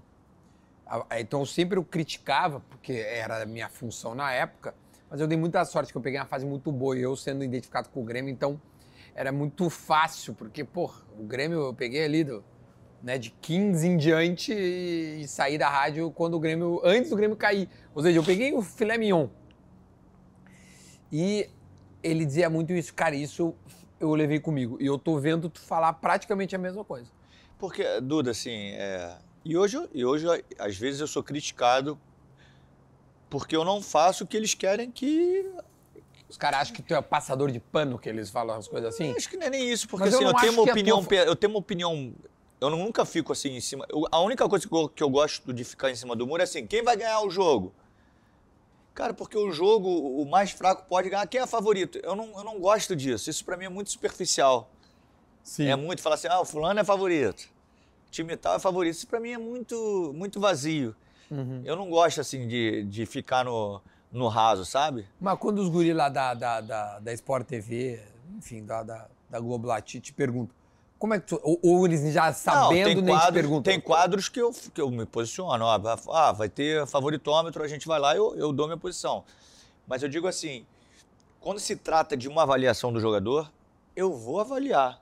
Então 1.17 1.45
sempre 1.45 1.77
eu 1.77 1.83
criticava, 1.83 2.61
porque 2.61 2.93
era 2.93 3.43
a 3.43 3.45
minha 3.45 3.69
função 3.69 4.15
na 4.15 4.31
época, 4.31 4.73
mas 5.09 5.21
eu 5.21 5.27
dei 5.27 5.37
muita 5.37 5.63
sorte 5.63 5.91
que 5.91 5.97
eu 5.97 6.01
peguei 6.01 6.19
uma 6.19 6.25
fase 6.25 6.45
muito 6.45 6.71
boa 6.71 6.97
e 6.97 7.01
eu 7.01 7.15
sendo 7.15 7.43
identificado 7.43 7.89
com 7.89 8.01
o 8.01 8.03
Grêmio, 8.03 8.31
então 8.31 8.59
era 9.13 9.31
muito 9.31 9.69
fácil, 9.69 10.33
porque, 10.33 10.63
pô, 10.63 10.91
o 11.17 11.23
Grêmio 11.23 11.59
eu 11.59 11.73
peguei 11.73 12.05
ali 12.05 12.23
do, 12.23 12.43
né, 13.03 13.17
de 13.17 13.29
15 13.29 13.87
em 13.87 13.97
diante 13.97 14.53
e, 14.53 15.21
e 15.21 15.27
saí 15.27 15.57
da 15.57 15.69
rádio 15.69 16.11
quando 16.11 16.35
o 16.35 16.39
Grêmio, 16.39 16.81
antes 16.83 17.09
do 17.09 17.15
Grêmio 17.15 17.35
cair. 17.35 17.69
Ou 17.93 18.01
seja, 18.01 18.17
eu 18.17 18.23
peguei 18.23 18.53
o 18.53 18.61
filé 18.61 18.97
mignon. 18.97 19.27
E 21.11 21.49
ele 22.03 22.25
dizia 22.25 22.49
muito 22.49 22.71
isso, 22.73 22.93
cara, 22.93 23.15
isso 23.15 23.55
eu 23.99 24.13
levei 24.13 24.39
comigo. 24.39 24.77
E 24.79 24.85
eu 24.85 24.97
tô 24.97 25.17
vendo 25.19 25.49
tu 25.49 25.59
falar 25.59 25.93
praticamente 25.93 26.55
a 26.55 26.59
mesma 26.59 26.83
coisa. 26.83 27.11
Porque, 27.57 27.83
Duda, 28.01 28.31
assim, 28.31 28.51
é... 28.73 29.17
e, 29.43 29.57
hoje, 29.57 29.75
eu- 29.77 29.89
e 29.93 30.05
hoje, 30.05 30.25
às 30.57 30.77
vezes, 30.77 31.01
eu 31.01 31.07
sou 31.07 31.21
criticado 31.23 31.99
porque 33.29 33.55
eu 33.55 33.63
não 33.63 33.81
faço 33.81 34.23
o 34.23 34.27
que 34.27 34.35
eles 34.35 34.53
querem 34.53 34.89
que. 34.89 35.45
Os 36.27 36.37
caras 36.37 36.61
acham 36.61 36.75
que 36.75 36.81
tu 36.81 36.93
é 36.93 37.01
passador 37.01 37.51
de 37.51 37.59
pano, 37.59 37.97
que 37.97 38.07
eles 38.07 38.29
falam 38.29 38.55
as 38.55 38.67
coisas 38.67 38.93
assim? 38.93 39.13
Acho 39.15 39.29
que 39.29 39.37
não 39.37 39.47
é 39.47 39.49
nem 39.49 39.69
isso, 39.69 39.87
porque 39.87 40.05
Mas 40.05 40.13
eu 40.13 40.19
assim, 40.19 40.25
eu, 40.27 40.31
não 40.33 40.39
tenho 40.39 40.53
uma 40.53 40.61
a 40.61 40.71
opinião. 40.71 41.03
tua- 41.03 41.17
Eu 41.17 41.35
tenho 41.35 41.53
uma 41.53 41.59
opinião. 41.59 42.13
Eu 42.61 42.69
nunca 42.69 43.05
fico 43.05 43.31
assim 43.31 43.49
em 43.55 43.61
cima. 43.61 43.85
eu- 43.89 44.05
a 44.11 44.19
única 44.21 44.47
coisa 44.47 44.67
que 44.67 44.73
eu, 44.75 44.89
que 44.89 45.01
eu 45.03 45.09
gosto 45.09 45.51
de 45.53 45.63
ficar 45.63 45.89
em 45.89 45.95
cima 45.95 46.15
do 46.15 46.25
muro 46.27 46.41
é 46.41 46.43
assim: 46.43 46.65
quem 46.67 46.83
vai 46.83 46.95
ganhar 46.97 47.21
o 47.21 47.29
jogo? 47.29 47.73
Cara, 48.93 49.13
porque 49.13 49.37
o 49.37 49.51
jogo, 49.51 49.87
o 49.89 50.25
mais 50.25 50.51
fraco 50.51 50.85
pode 50.87 51.09
ganhar. 51.09 51.25
Quem 51.27 51.41
é 51.41 51.47
favorito? 51.47 51.99
Eu 52.03 52.15
não, 52.15 52.37
eu 52.37 52.43
não 52.43 52.59
gosto 52.59 52.95
disso. 52.95 53.29
Isso 53.29 53.45
pra 53.45 53.55
mim 53.55 53.65
é 53.65 53.69
muito 53.69 53.89
superficial. 53.91 54.69
Sim. 55.43 55.67
É 55.67 55.75
muito 55.75 56.01
falar 56.01 56.15
assim, 56.15 56.27
ah, 56.27 56.41
o 56.41 56.45
fulano 56.45 56.79
é 56.79 56.83
favorito. 56.83 57.49
O 58.07 58.11
time 58.11 58.35
tal 58.35 58.55
é 58.55 58.59
favorito. 58.59 58.95
Isso 58.95 59.07
pra 59.07 59.19
mim 59.19 59.31
é 59.31 59.37
muito, 59.37 60.11
muito 60.15 60.39
vazio. 60.39 60.95
Uhum. 61.31 61.61
Eu 61.63 61.75
não 61.75 61.89
gosto, 61.89 62.19
assim, 62.19 62.47
de, 62.47 62.83
de 62.83 63.05
ficar 63.05 63.45
no, 63.45 63.81
no 64.11 64.27
raso, 64.27 64.65
sabe? 64.65 65.07
Mas 65.19 65.37
quando 65.39 65.59
os 65.59 65.69
guris 65.69 65.95
lá 65.95 66.09
da, 66.09 66.33
da, 66.33 66.61
da, 66.61 66.99
da 66.99 67.13
Sport 67.13 67.47
TV, 67.47 68.01
enfim, 68.37 68.65
da, 68.65 68.83
da, 68.83 69.07
da 69.29 69.39
Globo 69.39 69.69
te, 69.81 69.99
te 69.99 70.11
perguntam, 70.11 70.55
como 70.99 71.13
é 71.13 71.19
que 71.19 71.27
tu. 71.27 71.39
Ou, 71.41 71.59
ou 71.63 71.85
eles 71.85 72.13
já 72.13 72.31
sabendo 72.33 72.85
tem 72.85 72.95
nem 72.95 73.05
te 73.05 73.09
quadros, 73.09 73.33
perguntam. 73.33 73.63
Tem 73.63 73.79
quadros 73.79 74.29
que 74.29 74.39
eu, 74.39 74.51
que 74.51 74.81
eu 74.81 74.91
me 74.91 75.05
posiciono. 75.05 75.63
ó, 75.65 75.97
Ah, 76.11 76.33
vai 76.33 76.49
ter 76.49 76.85
favoritômetro, 76.85 77.63
a 77.63 77.67
gente 77.67 77.87
vai 77.87 77.99
lá 77.99 78.13
e 78.13 78.17
eu, 78.17 78.35
eu 78.35 78.51
dou 78.51 78.67
minha 78.67 78.77
posição. 78.77 79.23
Mas 79.87 80.03
eu 80.03 80.09
digo 80.09 80.27
assim, 80.27 80.65
quando 81.39 81.59
se 81.59 81.75
trata 81.77 82.17
de 82.17 82.27
uma 82.27 82.43
avaliação 82.43 82.91
do 82.91 82.99
jogador, 82.99 83.49
eu 83.95 84.13
vou 84.13 84.41
avaliar. 84.41 85.01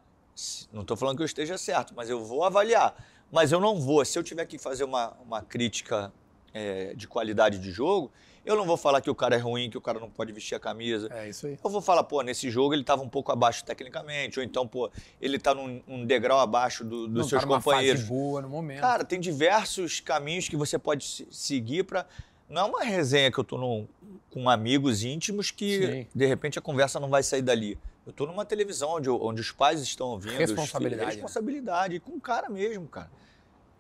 Não 0.71 0.83
estou 0.83 0.95
falando 0.95 1.17
que 1.17 1.23
eu 1.23 1.25
esteja 1.25 1.57
certo, 1.57 1.93
mas 1.95 2.09
eu 2.09 2.23
vou 2.23 2.43
avaliar. 2.43 2.95
Mas 3.31 3.51
eu 3.51 3.59
não 3.59 3.81
vou. 3.81 4.05
Se 4.05 4.17
eu 4.17 4.23
tiver 4.23 4.45
que 4.45 4.59
fazer 4.59 4.83
uma, 4.83 5.13
uma 5.25 5.41
crítica 5.41 6.13
é, 6.53 6.93
de 6.93 7.07
qualidade 7.07 7.57
de 7.57 7.71
jogo, 7.71 8.11
eu 8.47 8.55
não 8.55 8.65
vou 8.65 8.77
falar 8.77 9.01
que 9.01 9.09
o 9.09 9.15
cara 9.15 9.35
é 9.35 9.37
ruim, 9.37 9.69
que 9.69 9.77
o 9.77 9.81
cara 9.81 9.99
não 9.99 10.09
pode 10.09 10.31
vestir 10.31 10.55
a 10.55 10.59
camisa. 10.59 11.09
É 11.11 11.29
isso 11.29 11.45
aí. 11.47 11.57
Eu 11.63 11.69
vou 11.69 11.81
falar, 11.81 12.03
pô, 12.03 12.21
nesse 12.21 12.49
jogo 12.49 12.73
ele 12.73 12.81
estava 12.81 13.01
um 13.03 13.09
pouco 13.09 13.31
abaixo 13.31 13.63
tecnicamente, 13.65 14.39
ou 14.39 14.45
então, 14.45 14.67
pô, 14.67 14.89
ele 15.21 15.37
está 15.37 15.53
num, 15.53 15.81
um 15.87 16.05
degrau 16.05 16.39
abaixo 16.39 16.83
do- 16.83 17.07
dos 17.07 17.15
Não 17.23 17.23
seus 17.27 17.41
tá 17.41 17.47
numa 17.47 17.57
companheiros. 17.57 18.01
fase 18.01 18.11
boa 18.13 18.41
no 18.41 18.49
momento. 18.49 18.79
Cara, 18.81 19.03
tem 19.03 19.19
diversos 19.19 19.99
caminhos 19.99 20.47
que 20.47 20.55
você 20.55 20.79
pode 20.79 21.03
se- 21.03 21.27
seguir 21.29 21.83
para. 21.83 22.07
Não 22.49 22.61
é 22.61 22.65
uma 22.65 22.83
resenha 22.83 23.29
que 23.31 23.37
eu 23.37 23.43
tô 23.43 23.57
num- 23.57 23.87
com 24.31 24.49
amigos 24.49 25.03
íntimos 25.03 25.51
que 25.51 25.85
Sim. 25.85 26.07
de 26.15 26.25
repente 26.25 26.57
a 26.57 26.61
conversa 26.61 26.99
não 26.99 27.09
vai 27.09 27.21
sair 27.23 27.41
dali. 27.41 27.77
Eu 28.05 28.13
tô 28.13 28.25
numa 28.25 28.45
televisão 28.45 28.91
onde, 28.91 29.09
onde 29.09 29.41
os 29.41 29.51
pais 29.51 29.81
estão 29.81 30.07
ouvindo. 30.07 30.29
os 30.31 30.35
filhos- 30.37 30.51
Responsabilidade, 30.51 31.05
né? 31.05 31.11
Responsabilidade, 31.11 31.99
com 31.99 32.11
o 32.13 32.21
cara 32.21 32.49
mesmo, 32.49 32.87
cara. 32.87 33.11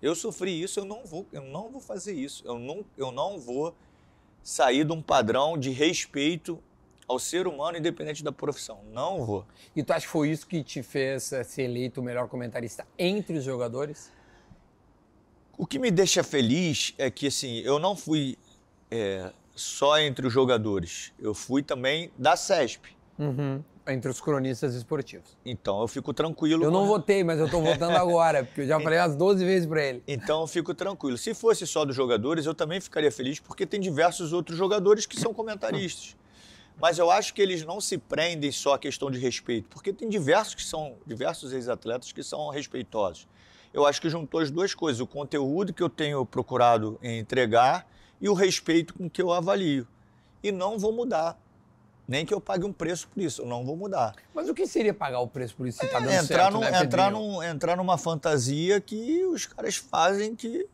Eu 0.01 0.13
sofri 0.13 0.61
isso, 0.61 0.79
eu 0.81 0.85
não 0.85 1.05
vou, 1.05 1.25
eu 1.31 1.41
não 1.43 1.69
vou 1.69 1.79
fazer 1.79 2.13
isso. 2.13 2.43
Eu 2.45 2.59
não, 2.59 2.83
eu 2.97 3.11
não 3.11 3.39
vou 3.39 3.73
sair 4.43 4.85
de 4.85 4.91
um 4.91 5.01
padrão 5.01 5.57
de 5.57 5.69
respeito 5.71 6.61
ao 7.07 7.17
ser 7.17 7.47
humano, 7.47 7.77
independente 7.77 8.23
da 8.23 8.31
profissão. 8.31 8.79
Não 8.91 9.25
vou. 9.25 9.45
E 9.75 9.81
tu 9.81 9.91
acha 9.91 10.05
que 10.05 10.11
foi 10.11 10.29
isso 10.29 10.45
que 10.45 10.63
te 10.63 10.83
fez 10.83 11.31
eh, 11.31 11.43
ser 11.43 11.63
eleito 11.63 12.01
o 12.01 12.03
melhor 12.03 12.27
comentarista 12.27 12.85
entre 12.97 13.37
os 13.37 13.43
jogadores? 13.43 14.11
O 15.57 15.65
que 15.65 15.79
me 15.79 15.89
deixa 15.89 16.23
feliz 16.23 16.93
é 16.97 17.09
que 17.09 17.27
assim, 17.27 17.59
eu 17.59 17.79
não 17.79 17.95
fui 17.95 18.37
é, 18.91 19.31
só 19.55 19.99
entre 19.99 20.27
os 20.27 20.33
jogadores, 20.33 21.13
eu 21.19 21.33
fui 21.33 21.63
também 21.63 22.11
da 22.17 22.35
CESP. 22.35 22.95
Uhum. 23.17 23.63
Entre 23.87 24.09
os 24.11 24.19
cronistas 24.19 24.73
esportivos. 24.75 25.37
Então 25.45 25.79
eu 25.81 25.87
fico 25.87 26.13
tranquilo. 26.13 26.63
Eu 26.63 26.71
não 26.71 26.81
com- 26.81 26.87
votei, 26.87 27.23
mas 27.23 27.39
eu 27.39 27.49
tô 27.49 27.61
votando 27.61 27.95
agora, 27.97 28.43
porque 28.43 28.61
eu 28.61 28.67
já 28.67 28.79
falei 28.79 28.99
umas 28.99 29.15
12 29.15 29.45
vezes 29.45 29.67
pra 29.67 29.83
ele. 29.83 30.03
Então 30.07 30.41
eu 30.41 30.47
fico 30.47 30.73
tranquilo. 30.73 31.17
Se 31.17 31.33
fosse 31.33 31.65
só 31.65 31.85
dos 31.85 31.95
jogadores, 31.95 32.45
eu 32.45 32.53
também 32.53 32.81
ficaria 32.81 33.11
feliz, 33.11 33.39
porque 33.39 33.65
tem 33.65 33.79
diversos 33.79 34.33
outros 34.33 34.57
jogadores 34.57 35.05
que 35.05 35.19
são 35.19 35.33
comentaristas. 35.33 36.15
Mas 36.79 36.99
eu 36.99 37.09
acho 37.09 37.33
que 37.33 37.41
eles 37.41 37.65
não 37.65 37.81
se 37.81 37.97
prendem 37.97 38.51
só 38.51 38.73
à 38.75 38.79
questão 38.79 39.09
de 39.09 39.17
respeito, 39.17 39.67
porque 39.69 39.91
tem 39.91 40.07
diversos 40.07 40.53
que 40.53 40.63
são 40.63 40.93
diversos 41.07 41.51
ex-atletas 41.51 42.11
que 42.11 42.21
são 42.21 42.49
respeitosos. 42.49 43.27
Eu 43.73 43.83
acho 43.85 43.99
que 43.99 44.09
juntou 44.09 44.39
as 44.39 44.51
duas 44.51 44.75
coisas, 44.75 44.99
o 45.01 45.07
conteúdo 45.07 45.73
que 45.73 45.81
eu 45.81 45.89
tenho 45.89 46.23
procurado 46.25 46.99
entregar 47.01 47.89
e 48.21 48.29
o 48.29 48.33
respeito 48.33 48.93
com 48.93 49.09
que 49.09 49.21
eu 49.21 49.31
avalio. 49.31 49.87
E 50.43 50.51
não 50.51 50.77
vou 50.77 50.91
mudar. 50.93 51.35
Nem 52.07 52.25
que 52.25 52.33
eu 52.33 52.39
pague 52.39 52.63
um 52.65 52.71
preço 52.71 53.07
por 53.09 53.21
isso, 53.21 53.41
eu 53.41 53.45
não 53.45 53.65
vou 53.65 53.75
mudar. 53.75 54.15
Mas 54.33 54.47
o 54.47 54.53
que 54.53 54.65
seria 54.65 54.93
pagar 54.93 55.19
o 55.19 55.27
preço 55.27 55.53
por 55.55 55.67
isso 55.67 55.79
se 55.79 55.87
tá 55.87 55.99
dando 55.99 56.11
entrar, 56.13 56.23
certo, 56.43 56.53
num- 56.53 56.59
né, 56.61 56.83
entrar, 56.83 57.11
num, 57.11 57.43
entrar 57.43 57.75
numa 57.75 57.97
fantasia 57.97 58.79
que 58.79 59.25
os 59.25 59.45
caras 59.45 59.75
fazem 59.75 60.33
que. 60.33 60.65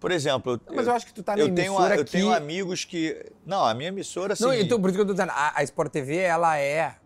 Por 0.00 0.10
exemplo, 0.10 0.58
eu, 0.66 0.74
Mas 0.74 0.86
eu 0.86 0.94
acho 0.94 1.04
que 1.04 1.12
tu 1.12 1.22
tá 1.22 1.36
na 1.36 1.42
eu 1.42 1.54
tenho, 1.54 1.74
emissora 1.74 1.96
eu 1.96 2.04
que... 2.06 2.12
tenho 2.12 2.32
amigos 2.32 2.86
que. 2.86 3.22
Não, 3.44 3.62
a 3.66 3.74
minha 3.74 3.88
emissora, 3.88 4.32
assim. 4.32 4.44
Não, 4.44 4.54
então 4.54 4.80
por 4.80 4.88
isso 4.88 4.96
que 4.96 5.02
eu 5.02 5.06
tô 5.06 5.12
dizendo, 5.12 5.32
a, 5.32 5.52
a 5.58 5.62
Sport 5.62 5.92
TV, 5.92 6.16
ela 6.16 6.56
é 6.58 6.96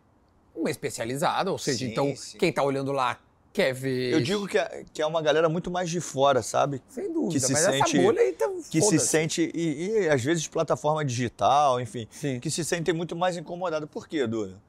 uma 0.55 0.70
especializada, 0.70 1.51
ou 1.51 1.59
seja, 1.59 1.78
Sim, 1.78 1.91
então 1.91 2.14
sim. 2.14 2.39
quem 2.39 2.53
tá 2.53 2.62
olhando 2.62 2.93
lá 2.93 3.18
quer 3.55 3.73
ver... 3.73 4.13
Eu 4.13 4.21
digo 4.21 4.47
que 4.49 4.59
é, 4.59 4.85
que 4.93 5.01
é 5.01 5.07
uma 5.07 5.23
galera 5.23 5.49
muito 5.49 5.71
mais 5.71 5.89
de 5.89 6.01
fora, 6.01 6.43
sabe? 6.43 6.83
Sem 6.89 7.11
dúvida, 7.13 7.33
que 7.33 7.41
se 7.41 7.53
mas 7.53 7.63
sente- 7.63 7.97
essa 7.97 8.03
bolha 8.03 8.21
aí 8.21 8.33
tá 8.33 8.51
Que 8.69 8.83
se 8.83 8.99
sente. 8.99 9.51
E, 9.55 9.91
e, 10.03 10.09
às 10.11 10.23
vezes 10.23 10.47
plataforma 10.49 11.05
digital, 11.05 11.81
enfim. 11.81 12.07
Sim. 12.11 12.41
Que 12.41 12.51
se 12.51 12.65
sentem 12.65 12.93
muito 12.93 13.15
mais 13.17 13.37
incomodados. 13.37 13.89
Por 13.89 14.07
quê, 14.09 14.27
Duda? 14.27 14.61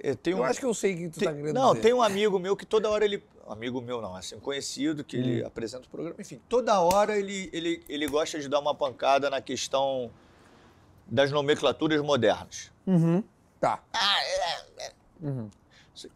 É, 0.00 0.14
tem 0.14 0.32
Eu 0.32 0.38
um- 0.38 0.44
acho 0.44 0.58
que 0.60 0.64
eu 0.66 0.72
sei 0.72 0.94
o 0.94 0.96
que 0.96 1.08
tu 1.10 1.18
Tem- 1.20 1.28
tá 1.28 1.34
querendo 1.34 1.54
não, 1.54 1.70
dizer. 1.72 1.82
tem 1.82 1.92
um 1.92 2.02
amigo 2.02 2.38
meu 2.38 2.56
que 2.56 2.64
toda 2.64 2.88
hora 2.88 3.04
ele. 3.04 3.22
Amigo 3.48 3.80
meu 3.80 4.00
não, 4.00 4.14
assim, 4.14 4.36
um 4.36 4.40
conhecido, 4.40 5.02
que 5.02 5.16
Hum. 5.18 5.20
ele 5.20 5.44
apresenta 5.44 5.84
o 5.86 5.90
programa. 5.90 6.16
Enfim, 6.20 6.40
toda 6.48 6.80
hora 6.80 7.18
ele, 7.18 7.50
ele, 7.52 7.82
ele 7.88 8.06
gosta 8.06 8.38
de 8.38 8.48
dar 8.48 8.60
uma 8.60 8.74
pancada 8.74 9.28
na 9.28 9.40
questão 9.42 10.10
das 11.06 11.30
nomenclaturas 11.32 12.00
modernas. 12.00 12.70
Uhum. 12.86 13.22
Tá. 13.60 13.82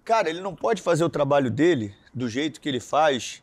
Cara, 0.05 0.31
ele 0.31 0.41
não 0.41 0.55
pode 0.55 0.81
fazer 0.81 1.05
o 1.05 1.09
trabalho 1.09 1.51
dele 1.51 1.95
do 2.15 2.29
jeito 2.29 2.61
que 2.61 2.69
ele 2.69 2.81
faz. 2.81 3.43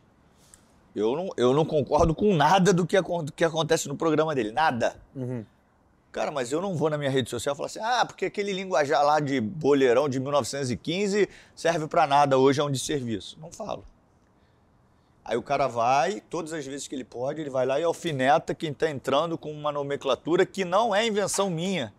Eu 0.94 1.16
não, 1.16 1.30
eu 1.36 1.52
não 1.52 1.64
concordo 1.64 2.14
com 2.14 2.34
nada 2.34 2.72
do 2.72 2.86
que, 2.86 3.00
do 3.00 3.32
que 3.32 3.44
acontece 3.44 3.88
no 3.88 3.96
programa 3.96 4.34
dele. 4.34 4.52
Nada. 4.52 4.96
Uhum. 5.14 5.44
Cara, 6.12 6.30
mas 6.30 6.52
eu 6.52 6.62
não 6.62 6.76
vou 6.76 6.88
na 6.88 6.96
minha 6.96 7.10
rede 7.10 7.28
social 7.28 7.56
falar 7.56 7.66
assim, 7.66 7.80
ah, 7.82 8.04
porque 8.06 8.26
aquele 8.26 8.52
linguajar 8.52 9.04
lá 9.04 9.18
de 9.18 9.40
boleirão 9.40 10.08
de 10.08 10.20
1915 10.20 11.28
serve 11.56 11.88
pra 11.88 12.06
nada, 12.06 12.38
hoje 12.38 12.60
é 12.60 12.64
um 12.64 12.70
desserviço. 12.70 13.36
Não 13.40 13.50
falo. 13.50 13.84
Aí 15.24 15.36
o 15.36 15.42
cara 15.42 15.66
vai, 15.66 16.20
todas 16.30 16.52
as 16.52 16.64
vezes 16.64 16.86
que 16.86 16.94
ele 16.94 17.02
pode, 17.02 17.40
ele 17.40 17.50
vai 17.50 17.66
lá 17.66 17.80
e 17.80 17.82
alfineta 17.82 18.54
quem 18.54 18.72
tá 18.72 18.88
entrando 18.88 19.36
com 19.36 19.50
uma 19.50 19.72
nomenclatura 19.72 20.46
que 20.46 20.64
não 20.64 20.94
é 20.94 21.04
invenção 21.04 21.50
minha. 21.50 21.92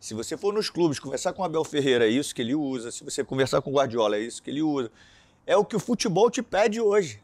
Se 0.00 0.14
você 0.14 0.34
for 0.36 0.52
nos 0.54 0.70
clubes 0.70 0.98
conversar 0.98 1.32
com 1.34 1.42
o 1.42 1.44
Abel 1.44 1.62
Ferreira, 1.62 2.06
é 2.06 2.08
isso 2.08 2.34
que 2.34 2.40
ele 2.40 2.54
usa. 2.54 2.90
Se 2.90 3.04
você 3.04 3.22
conversar 3.22 3.60
com 3.60 3.70
o 3.70 3.74
Guardiola, 3.74 4.16
é 4.16 4.20
isso 4.20 4.42
que 4.42 4.50
ele 4.50 4.62
usa. 4.62 4.90
É 5.46 5.56
o 5.56 5.64
que 5.64 5.76
o 5.76 5.80
futebol 5.80 6.30
te 6.30 6.42
pede 6.42 6.80
hoje. 6.80 7.20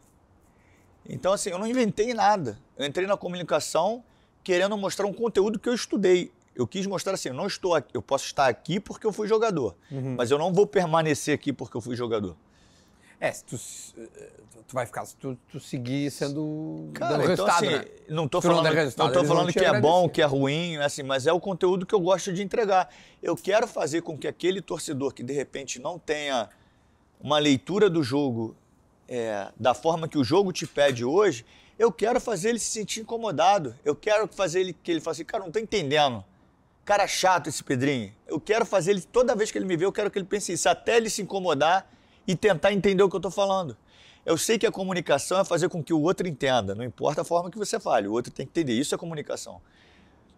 Então, 1.08 1.32
assim, 1.32 1.50
eu 1.50 1.58
não 1.58 1.66
inventei 1.66 2.12
nada. 2.12 2.58
Eu 2.76 2.84
entrei 2.84 3.06
na 3.06 3.16
comunicação 3.16 4.04
querendo 4.44 4.76
mostrar 4.76 5.06
um 5.06 5.12
conteúdo 5.12 5.58
que 5.58 5.68
eu 5.68 5.74
estudei. 5.74 6.30
Eu 6.54 6.66
quis 6.66 6.86
mostrar 6.86 7.14
assim, 7.14 7.28
eu 7.30 7.34
não 7.34 7.46
estou 7.46 7.74
aqui, 7.74 7.96
eu 7.96 8.02
posso 8.02 8.24
estar 8.26 8.46
aqui 8.46 8.78
porque 8.80 9.06
eu 9.06 9.12
fui 9.12 9.28
jogador, 9.28 9.74
Uhum. 9.90 10.14
mas 10.16 10.30
eu 10.30 10.38
não 10.38 10.52
vou 10.52 10.66
permanecer 10.66 11.34
aqui 11.34 11.52
porque 11.52 11.76
eu 11.76 11.80
fui 11.82 11.94
jogador. 11.94 12.34
É, 13.18 13.32
se 13.32 13.44
tu, 13.44 13.56
tu 14.66 14.74
vai 14.74 14.84
ficar 14.84 15.06
se 15.06 15.16
tu, 15.16 15.38
tu 15.50 15.58
seguir 15.58 16.10
sendo 16.10 16.90
Cara, 16.92 17.12
dando 17.12 17.32
então, 17.32 17.46
resultado, 17.46 17.64
assim, 17.64 17.76
né? 17.76 17.84
não 18.08 18.28
tô 18.28 18.40
Tu 18.40 18.48
não 18.48 18.56
falando, 18.56 18.74
resultado, 18.74 19.06
não 19.06 19.12
tô 19.12 19.24
falando 19.24 19.52
te 19.52 19.58
que 19.58 19.64
é 19.64 19.80
bom, 19.80 20.08
que 20.08 20.20
é 20.20 20.24
ruim, 20.24 20.76
assim, 20.76 21.02
mas 21.02 21.26
é 21.26 21.32
o 21.32 21.40
conteúdo 21.40 21.86
que 21.86 21.94
eu 21.94 22.00
gosto 22.00 22.32
de 22.32 22.42
entregar. 22.42 22.92
Eu 23.22 23.34
quero 23.34 23.66
fazer 23.66 24.02
com 24.02 24.18
que 24.18 24.28
aquele 24.28 24.60
torcedor 24.60 25.14
que 25.14 25.22
de 25.22 25.32
repente 25.32 25.80
não 25.80 25.98
tenha 25.98 26.50
uma 27.20 27.38
leitura 27.38 27.88
do 27.88 28.02
jogo 28.02 28.54
é, 29.08 29.48
da 29.56 29.72
forma 29.72 30.08
que 30.08 30.18
o 30.18 30.24
jogo 30.24 30.52
te 30.52 30.66
pede 30.66 31.04
hoje, 31.04 31.46
eu 31.78 31.92
quero 31.92 32.20
fazer 32.20 32.50
ele 32.50 32.58
se 32.58 32.70
sentir 32.70 33.00
incomodado. 33.00 33.74
Eu 33.84 33.94
quero 33.94 34.28
fazer 34.28 34.60
ele 34.60 34.72
que 34.72 34.90
ele 34.90 35.00
fale 35.00 35.12
assim, 35.12 35.24
cara, 35.24 35.44
não 35.44 35.50
tô 35.50 35.58
entendendo. 35.58 36.24
Cara 36.84 37.06
chato 37.06 37.48
esse 37.48 37.62
Pedrinho. 37.62 38.12
Eu 38.26 38.38
quero 38.38 38.64
fazer 38.64 38.92
ele, 38.92 39.00
toda 39.00 39.34
vez 39.34 39.50
que 39.50 39.58
ele 39.58 39.66
me 39.66 39.76
vê, 39.76 39.84
eu 39.84 39.92
quero 39.92 40.10
que 40.10 40.18
ele 40.18 40.26
pense 40.26 40.52
isso, 40.52 40.68
até 40.68 40.96
ele 40.96 41.10
se 41.10 41.22
incomodar 41.22 41.90
e 42.26 42.34
tentar 42.34 42.72
entender 42.72 43.02
o 43.02 43.08
que 43.08 43.16
eu 43.16 43.20
tô 43.20 43.30
falando. 43.30 43.76
Eu 44.24 44.36
sei 44.36 44.58
que 44.58 44.66
a 44.66 44.72
comunicação 44.72 45.38
é 45.38 45.44
fazer 45.44 45.68
com 45.68 45.82
que 45.82 45.92
o 45.92 46.00
outro 46.00 46.26
entenda, 46.26 46.74
não 46.74 46.84
importa 46.84 47.20
a 47.20 47.24
forma 47.24 47.50
que 47.50 47.58
você 47.58 47.78
fale, 47.78 48.08
o 48.08 48.12
outro 48.12 48.32
tem 48.32 48.44
que 48.44 48.50
entender. 48.50 48.72
Isso 48.72 48.94
é 48.94 48.98
comunicação. 48.98 49.60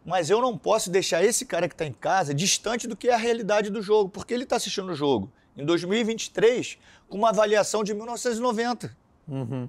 Mas 0.05 0.31
eu 0.31 0.41
não 0.41 0.57
posso 0.57 0.91
deixar 0.91 1.25
esse 1.25 1.47
cara 1.47 1.69
que 1.69 1.75
está 1.75 1.87
em 1.87 1.93
casa 1.93 2.35
distante 2.35 2.87
do 2.87 2.97
que 2.97 3.09
é 3.09 3.15
a 3.15 3.19
realidade 3.19 3.71
do 3.71 3.83
jogo, 3.83 4.11
porque 4.11 4.35
ele 4.35 4.45
está 4.45 4.57
assistindo 4.57 4.91
o 4.91 4.95
jogo 4.95 5.31
em 5.57 5.65
2023 5.65 6.79
com 7.09 7.19
uma 7.19 7.31
avaliação 7.31 7.83
de 7.83 7.93
1990. 7.93 8.97
Uhum. 9.27 9.69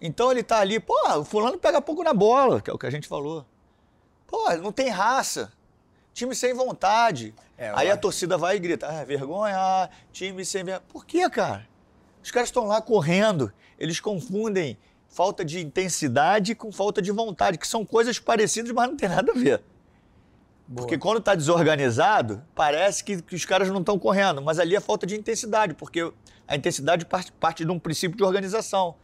Então 0.00 0.30
ele 0.30 0.40
está 0.40 0.58
ali, 0.58 0.80
pô, 0.80 0.94
o 1.18 1.24
fulano 1.24 1.58
pega 1.58 1.80
pouco 1.80 2.02
na 2.02 2.14
bola, 2.14 2.60
que 2.60 2.70
é 2.70 2.72
o 2.72 2.78
que 2.78 2.86
a 2.86 2.90
gente 2.90 3.06
falou. 3.06 3.44
Pô, 4.26 4.52
não 4.56 4.72
tem 4.72 4.88
raça. 4.88 5.52
Time 6.12 6.34
sem 6.34 6.52
vontade. 6.52 7.34
É, 7.56 7.72
Aí 7.74 7.90
a 7.90 7.96
torcida 7.96 8.36
vai 8.36 8.56
e 8.56 8.58
grita, 8.58 8.86
ah, 8.86 9.04
vergonha, 9.04 9.56
ah, 9.56 9.88
time 10.12 10.44
sem 10.44 10.64
vergonha. 10.64 10.84
Por 10.88 11.06
quê, 11.06 11.28
cara? 11.30 11.66
Os 12.22 12.30
caras 12.30 12.48
estão 12.48 12.66
lá 12.66 12.80
correndo, 12.80 13.52
eles 13.78 13.98
confundem 13.98 14.78
falta 15.08 15.44
de 15.44 15.60
intensidade 15.60 16.54
com 16.54 16.72
falta 16.72 17.02
de 17.02 17.10
vontade, 17.10 17.58
que 17.58 17.66
são 17.66 17.84
coisas 17.84 18.18
parecidas, 18.18 18.70
mas 18.72 18.88
não 18.88 18.96
tem 18.96 19.08
nada 19.08 19.32
a 19.32 19.34
ver. 19.34 19.62
Boa. 20.66 20.86
Porque 20.86 20.96
quando 20.96 21.18
está 21.18 21.34
desorganizado, 21.34 22.42
parece 22.54 23.04
que, 23.04 23.20
que 23.20 23.34
os 23.34 23.44
caras 23.44 23.68
não 23.68 23.80
estão 23.80 23.98
correndo, 23.98 24.40
mas 24.40 24.58
ali 24.58 24.74
é 24.74 24.80
falta 24.80 25.06
de 25.06 25.14
intensidade, 25.16 25.74
porque 25.74 26.12
a 26.46 26.56
intensidade 26.56 27.04
parte, 27.04 27.32
parte 27.32 27.64
de 27.64 27.70
um 27.70 27.78
princípio 27.78 28.16
de 28.16 28.22
organização. 28.22 28.94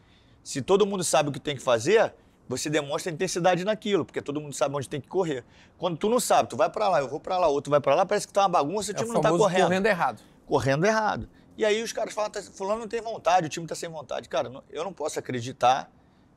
Se 0.42 0.62
todo 0.62 0.86
mundo 0.86 1.04
sabe 1.04 1.28
o 1.28 1.32
que 1.32 1.40
tem 1.40 1.56
que 1.56 1.62
fazer, 1.62 2.14
você 2.48 2.70
demonstra 2.70 3.12
intensidade 3.12 3.64
naquilo, 3.64 4.04
porque 4.04 4.22
todo 4.22 4.40
mundo 4.40 4.54
sabe 4.54 4.74
onde 4.74 4.88
tem 4.88 5.00
que 5.00 5.08
correr. 5.08 5.44
Quando 5.76 5.98
tu 5.98 6.08
não 6.08 6.18
sabe, 6.18 6.48
tu 6.48 6.56
vai 6.56 6.70
para 6.70 6.88
lá, 6.88 7.00
eu 7.00 7.08
vou 7.08 7.20
para 7.20 7.38
lá, 7.38 7.46
outro 7.48 7.70
vai 7.70 7.80
para 7.80 7.94
lá, 7.94 8.06
parece 8.06 8.26
que 8.26 8.32
tá 8.32 8.42
uma 8.42 8.48
bagunça, 8.48 8.90
o 8.90 8.94
é 8.94 8.96
time 8.96 9.10
o 9.10 9.12
não 9.12 9.20
tá 9.20 9.30
correndo. 9.30 9.64
correndo 9.64 9.86
errado. 9.86 10.22
Correndo 10.46 10.86
errado. 10.86 11.28
E 11.56 11.64
aí 11.64 11.82
os 11.82 11.92
caras 11.92 12.14
falam, 12.14 12.30
tá, 12.30 12.40
fulano 12.40 12.80
não 12.80 12.88
tem 12.88 13.02
vontade, 13.02 13.46
o 13.46 13.48
time 13.50 13.66
tá 13.66 13.74
sem 13.74 13.88
vontade. 13.88 14.28
Cara, 14.28 14.50
eu 14.70 14.84
não 14.84 14.92
posso 14.92 15.18
acreditar 15.18 15.90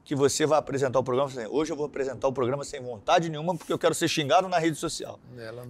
que 0.04 0.16
você 0.16 0.46
vai 0.46 0.58
apresentar 0.58 1.00
o 1.00 1.04
programa 1.04 1.30
assim, 1.30 1.46
hoje 1.46 1.72
eu 1.72 1.78
vou 1.78 1.86
apresentar 1.86 2.28
o 2.28 2.34
programa 2.34 2.64
sem 2.64 2.82
vontade 2.82 3.30
nenhuma 3.30 3.56
porque 3.56 3.72
eu 3.72 3.78
quero 3.78 3.94
ser 3.94 4.08
xingado 4.08 4.50
na 4.50 4.58
rede 4.58 4.76
social. 4.76 5.20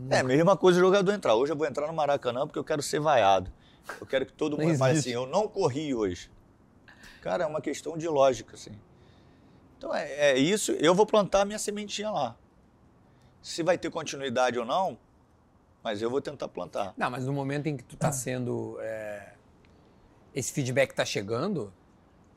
É 0.09 0.19
a 0.19 0.23
mesma 0.23 0.55
coisa 0.55 0.79
o 0.79 0.81
jogador 0.81 1.11
entrar. 1.11 1.35
Hoje 1.35 1.51
eu 1.51 1.57
vou 1.57 1.67
entrar 1.67 1.87
no 1.87 1.93
Maracanã 1.93 2.47
porque 2.47 2.57
eu 2.57 2.63
quero 2.63 2.81
ser 2.81 2.99
vaiado. 2.99 3.51
Eu 3.99 4.07
quero 4.07 4.25
que 4.25 4.33
todo 4.33 4.57
mundo 4.57 4.77
fale 4.77 4.97
assim, 4.97 5.11
eu 5.11 5.27
não 5.27 5.47
corri 5.47 5.93
hoje. 5.93 6.31
Cara, 7.21 7.43
é 7.43 7.47
uma 7.47 7.61
questão 7.61 7.97
de 7.97 8.07
lógica, 8.07 8.55
assim. 8.55 8.71
Então 9.81 9.95
é, 9.95 10.33
é 10.33 10.37
isso, 10.37 10.73
eu 10.73 10.93
vou 10.93 11.07
plantar 11.07 11.41
a 11.41 11.45
minha 11.45 11.57
sementinha 11.57 12.11
lá. 12.11 12.37
Se 13.41 13.63
vai 13.63 13.79
ter 13.79 13.89
continuidade 13.89 14.59
ou 14.59 14.63
não, 14.63 14.95
mas 15.83 16.03
eu 16.03 16.09
vou 16.11 16.21
tentar 16.21 16.47
plantar. 16.49 16.93
Não, 16.95 17.09
mas 17.09 17.25
no 17.25 17.33
momento 17.33 17.65
em 17.65 17.75
que 17.75 17.83
tu 17.83 17.97
tá 17.97 18.11
sendo. 18.11 18.77
é, 18.79 19.33
esse 20.35 20.53
feedback 20.53 20.93
tá 20.93 21.03
chegando 21.03 21.73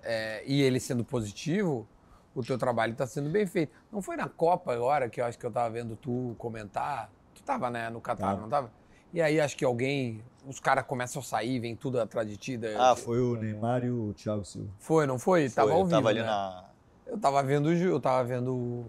é, 0.03 0.43
e 0.47 0.63
ele 0.63 0.81
sendo 0.81 1.05
positivo, 1.05 1.87
o 2.35 2.43
teu 2.43 2.57
trabalho 2.57 2.95
tá 2.95 3.07
sendo 3.07 3.29
bem 3.29 3.47
feito. 3.47 3.75
Não 3.93 4.01
foi 4.01 4.17
na 4.17 4.27
Copa 4.27 4.73
agora 4.73 5.11
que 5.11 5.21
eu 5.21 5.27
acho 5.27 5.39
que 5.39 5.45
eu 5.45 5.51
tava 5.53 5.69
vendo 5.69 5.97
tu 5.97 6.35
comentar. 6.39 7.13
Tu 7.35 7.43
tava, 7.43 7.69
né, 7.69 7.91
no 7.91 8.01
Catar, 8.01 8.29
Tava. 8.29 8.41
não 8.41 8.49
tava? 8.49 8.73
E 9.13 9.21
aí 9.21 9.39
acho 9.39 9.55
que 9.55 9.67
alguém. 9.67 10.25
Os 10.47 10.59
caras 10.59 10.87
começam 10.87 11.21
a 11.21 11.23
sair, 11.23 11.61
vem 11.61 11.77
tudo 11.77 12.01
atrás 12.01 12.27
de 12.27 12.39
ti. 12.39 12.57
daí- 12.57 12.75
Ah, 12.75 12.97
Foi 12.97 13.21
o 13.21 13.37
Neymar 13.37 13.85
e 13.85 13.91
o 13.91 14.15
Thiago 14.15 14.47
Silva. 14.47 14.71
Foi, 14.79 15.07
não 15.07 15.19
foi? 15.19 15.51
Foi, 15.51 15.55
tava 15.55 15.77
vivo, 15.77 15.91
tava 15.91 16.09
ali 16.09 16.21
né? 16.21 16.27
na. 16.27 16.73
Eu 17.07 17.19
tava 17.19 17.43
vendo 17.43 17.73
eu 17.73 18.01
tava 18.01 18.25
vendo 18.25 18.87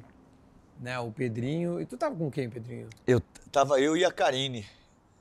né, 0.80 1.00
o 1.00 1.12
Pedrinho. 1.12 1.82
E 1.82 1.86
tu 1.86 1.98
tava 1.98 2.16
com 2.16 2.30
quem, 2.30 2.50
Pedrinho? 2.50 2.90
Eu 3.06 3.22
tava 3.52 3.80
eu 3.80 3.96
e 3.96 4.04
a 4.04 4.12
Karine. 4.12 4.66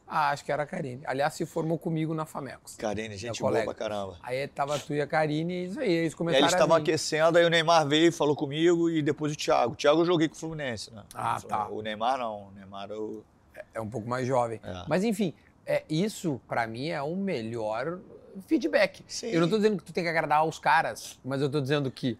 Ah, 0.06 0.30
acho 0.30 0.44
que 0.44 0.52
era 0.52 0.62
a 0.62 0.66
Karine. 0.66 1.00
Aliás, 1.06 1.32
se 1.34 1.46
formou 1.46 1.78
comigo 1.78 2.12
na 2.12 2.26
Famecos. 2.26 2.76
Karine, 2.76 3.16
gente 3.16 3.40
boa 3.40 3.62
pra 3.62 3.74
caramba. 3.74 4.18
Aí 4.22 4.46
tava 4.46 4.78
tu 4.78 4.92
e 4.92 5.00
a 5.00 5.06
Karine 5.06 5.54
e 5.54 5.64
isso 5.64 5.80
aí, 5.80 5.90
eles 5.90 6.12
E 6.12 6.14
aí 6.14 6.16
começaram 6.16 6.44
eles 6.44 6.52
estavam 6.52 6.76
aquecendo, 6.76 7.38
aí 7.38 7.44
o 7.44 7.50
Neymar 7.50 7.88
veio 7.88 8.12
falou 8.12 8.36
comigo 8.36 8.90
e 8.90 9.02
depois 9.02 9.32
o 9.32 9.36
Thiago. 9.36 9.72
O 9.72 9.76
Thiago 9.76 10.02
eu 10.02 10.04
joguei 10.04 10.28
com 10.28 10.34
o 10.34 10.38
Fluminense, 10.38 10.92
né? 10.92 11.02
Ah, 11.14 11.40
tá. 11.40 11.68
O 11.68 11.80
Neymar 11.80 12.18
não. 12.18 12.48
O 12.48 12.50
Neymar 12.52 12.90
eu. 12.90 13.24
É 13.72 13.80
um 13.80 13.88
pouco 13.88 14.08
mais 14.08 14.26
jovem. 14.26 14.60
É. 14.62 14.84
Mas 14.86 15.04
enfim, 15.04 15.32
é, 15.64 15.84
isso 15.88 16.40
pra 16.46 16.66
mim 16.66 16.88
é 16.88 17.02
o 17.02 17.16
melhor 17.16 17.98
feedback. 18.46 19.02
Sim. 19.08 19.28
Eu 19.28 19.40
não 19.40 19.48
tô 19.48 19.56
dizendo 19.56 19.78
que 19.78 19.84
tu 19.84 19.92
tem 19.92 20.04
que 20.04 20.10
agradar 20.10 20.38
aos 20.38 20.58
caras, 20.58 21.18
mas 21.24 21.40
eu 21.40 21.48
tô 21.48 21.60
dizendo 21.60 21.90
que 21.90 22.18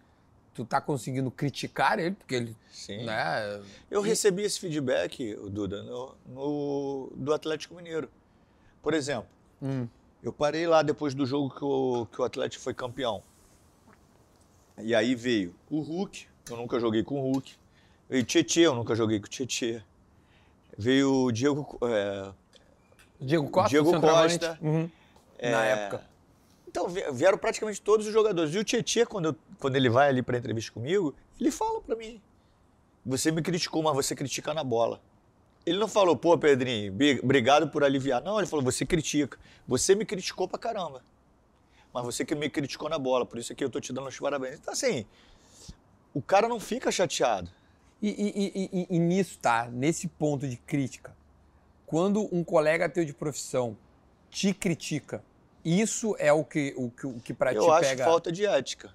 tu 0.55 0.65
tá 0.65 0.79
conseguindo 0.81 1.29
criticar 1.29 1.99
ele, 1.99 2.15
porque 2.15 2.33
ele, 2.33 2.57
Sim. 2.71 3.03
né? 3.05 3.61
Eu 3.91 4.01
recebi 4.01 4.41
esse 4.43 4.59
feedback, 4.59 5.35
Duda, 5.51 5.83
no, 5.83 6.15
no- 6.25 7.11
do 7.15 7.33
Atlético 7.33 7.75
Mineiro. 7.75 8.09
Por 8.81 8.93
exemplo, 8.93 9.27
hum, 9.61 9.85
eu 10.23 10.31
parei 10.31 10.65
lá 10.65 10.81
depois 10.81 11.13
do 11.13 11.25
jogo 11.25 11.49
que 11.53 11.63
o, 11.63 12.07
que 12.11 12.21
o 12.21 12.23
Atlético 12.23 12.63
foi 12.63 12.73
campeão. 12.73 13.21
E 14.77 14.95
aí 14.95 15.13
veio 15.13 15.53
o 15.69 15.81
Hulk, 15.81 16.25
eu 16.49 16.57
nunca 16.57 16.79
joguei 16.79 17.03
com 17.03 17.19
o 17.19 17.31
Hulk. 17.31 17.53
Veio 18.09 18.23
o 18.23 18.25
Tietê, 18.25 18.61
eu 18.61 18.75
nunca 18.75 18.95
joguei 18.95 19.19
com 19.19 19.25
o 19.25 19.29
Tietê. 19.29 19.81
Veio 20.77 21.11
o 21.25 21.31
Diego. 21.31 21.77
é, 21.83 22.31
Diego 23.19 23.49
Costa, 23.49 23.69
Diego. 23.69 23.99
Costa. 23.99 24.57
Uhum. 24.61 24.89
Na 25.41 25.65
É, 25.65 25.71
época. 25.71 26.03
Então, 26.75 26.89
vie- 26.89 27.09
vieram 27.13 27.37
praticamente 27.37 27.81
todos 27.81 28.05
os 28.05 28.11
jogadores. 28.11 28.53
E 28.53 28.57
o 28.57 28.63
Tietchan, 28.65 29.05
quando, 29.05 29.33
quando 29.61 29.77
ele 29.77 29.89
vai 29.89 30.09
ali 30.09 30.21
para 30.21 30.37
entrevista 30.37 30.73
comigo, 30.73 31.15
ele 31.39 31.49
fala 31.49 31.79
para 31.79 31.95
mim: 31.95 32.21
Você 33.05 33.31
me 33.31 33.41
criticou, 33.41 33.81
mas 33.81 33.93
você 33.95 34.13
critica 34.13 34.53
na 34.53 34.61
bola. 34.61 34.99
Ele 35.65 35.79
não 35.79 35.87
falou, 35.87 36.15
pô, 36.17 36.37
Pedrinho, 36.37 36.93
obrigado 37.23 37.69
por 37.69 37.83
aliviar. 37.83 38.21
Não, 38.21 38.37
ele 38.39 38.45
falou, 38.45 38.63
você 38.63 38.85
critica. 38.85 39.39
Você 39.67 39.95
me 39.95 40.05
criticou 40.05 40.47
pra 40.47 40.59
caramba. 40.59 41.01
Mas 41.93 42.03
você 42.05 42.23
que 42.25 42.35
me 42.35 42.49
criticou 42.49 42.87
na 42.89 42.99
bola, 42.99 43.25
por 43.25 43.39
isso 43.39 43.55
que 43.55 43.63
eu 43.63 43.69
tô 43.69 43.79
te 43.79 43.91
dando 43.93 44.07
os 44.09 44.19
parabéns. 44.19 44.59
Então, 44.59 44.71
assim, 44.73 45.05
o 46.13 46.21
cara 46.21 46.47
não 46.47 46.59
fica 46.59 46.91
chateado. 46.91 47.49
E- 48.01 48.09
e- 48.09 48.69
e- 48.81 48.87
e 48.95 48.99
nisso, 48.99 49.39
tá? 49.39 49.67
Nesse 49.71 50.07
ponto 50.07 50.47
de 50.47 50.57
crítica, 50.57 51.15
quando 51.87 52.27
um 52.35 52.43
colega 52.43 52.87
teu 52.89 53.03
de 53.05 53.13
profissão 53.13 53.75
te 54.29 54.53
critica, 54.53 55.23
isso 55.65 56.15
é 56.19 56.31
o 56.31 56.43
que, 56.43 56.73
o 56.77 56.89
que, 56.91 57.07
o 57.07 57.19
que 57.19 57.33
pra 57.33 57.51
eu 57.53 57.71
acho 57.73 57.89
pega. 57.89 58.05
falta 58.05 58.31
de 58.31 58.45
ética. 58.45 58.91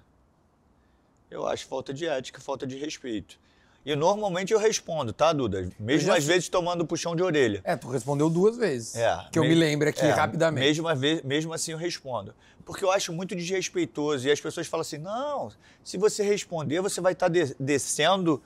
Eu 1.29 1.45
acho 1.47 1.65
falta 1.67 1.93
de 1.93 2.05
ética, 2.07 2.39
falta 2.41 2.65
de 2.65 2.77
respeito. 2.77 3.39
E 3.85 3.95
normalmente 3.95 4.53
eu 4.53 4.59
respondo, 4.59 5.11
tá, 5.11 5.33
Duda? 5.33 5.67
Mesmo 5.79 6.07
já 6.07 6.17
às 6.17 6.23
vezes 6.25 6.47
tomando 6.49 6.85
puxão 6.85 7.15
de 7.15 7.23
orelha. 7.23 7.61
É, 7.63 7.75
tu 7.75 7.87
respondeu 7.89 8.29
duas 8.29 8.55
vezes. 8.57 8.95
É, 8.95 9.25
que 9.31 9.39
eu 9.39 9.43
me 9.43 9.49
me- 9.49 9.55
lembro 9.55 9.89
aqui 9.89 10.01
É, 10.05 10.11
rapidamente. 10.11 10.67
Mesmo, 10.81 10.87
mesmo 11.23 11.53
assim 11.53 11.71
eu 11.71 11.77
respondo. 11.77 12.33
Porque 12.63 12.85
eu 12.85 12.91
acho 12.91 13.11
muito 13.11 13.35
desrespeitoso. 13.35 14.27
E 14.27 14.31
as 14.31 14.39
pessoas 14.39 14.67
falam 14.67 14.81
assim: 14.81 14.99
não, 14.99 15.51
se 15.83 15.97
você 15.97 16.21
responder, 16.23 16.79
você 16.79 17.01
vai 17.01 17.13
estar 17.13 17.27
de- 17.27 17.55
descendo 17.59 18.41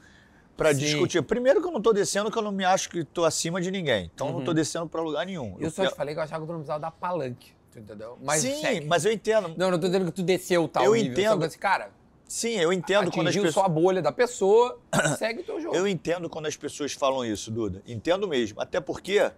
para 0.55 0.71
discutir. 0.71 1.21
Primeiro 1.21 1.59
que 1.61 1.67
eu 1.67 1.71
não 1.71 1.79
estou 1.79 1.93
descendo, 1.93 2.31
que 2.31 2.37
eu 2.37 2.41
não 2.41 2.51
me 2.53 2.63
acho 2.63 2.89
que 2.89 2.99
estou 2.99 3.25
acima 3.25 3.59
de 3.59 3.69
ninguém. 3.69 4.09
Então 4.15 4.27
eu 4.27 4.33
não 4.33 4.39
estou 4.39 4.53
descendo 4.53 4.87
para 4.87 5.01
lugar 5.01 5.25
nenhum. 5.25 5.51
Uhum. 5.51 5.57
Eu 5.59 5.69
só 5.69 5.85
te 5.85 5.93
falei 5.95 6.13
que 6.13 6.19
eu 6.19 6.23
achava 6.23 6.41
que 6.43 6.47
tu 6.47 6.51
não 6.53 6.59
precisava 6.59 6.79
dar 6.79 6.91
palanque, 6.91 7.51
tu 7.75 7.79
entendeu? 7.79 8.17
Mas 8.23 8.41
Sim, 8.41 8.61
segue. 8.61 8.85
mas 8.85 9.05
eu 9.05 9.11
entendo. 9.11 9.53
Não, 9.57 9.69
não 9.69 9.77
tô 9.79 9.87
dizendo 9.87 10.05
que 10.05 10.11
tu 10.11 10.23
desceu 10.23 10.67
tal 10.67 10.83
Eu 10.85 10.93
nível. 10.93 11.11
entendo. 11.11 11.41
Só 11.41 11.47
assim, 11.47 11.57
cara, 11.59 11.89
Sim, 12.27 12.53
eu 12.55 12.71
entendo 12.71 13.11
quando 13.11 13.27
as 13.27 13.35
pessoas. 13.35 13.53
só 13.53 13.65
a 13.65 13.69
bolha 13.69 14.01
da 14.01 14.11
pessoa, 14.11 14.79
segue 15.19 15.41
o 15.41 15.43
teu 15.43 15.61
jogo. 15.61 15.75
Eu 15.75 15.87
entendo 15.87 16.29
quando 16.29 16.45
as 16.47 16.55
pessoas 16.55 16.93
falam 16.93 17.23
isso, 17.25 17.51
Duda. 17.51 17.83
Entendo 17.85 18.27
mesmo. 18.27 18.59
Até 18.61 18.79
porque, 18.79 19.29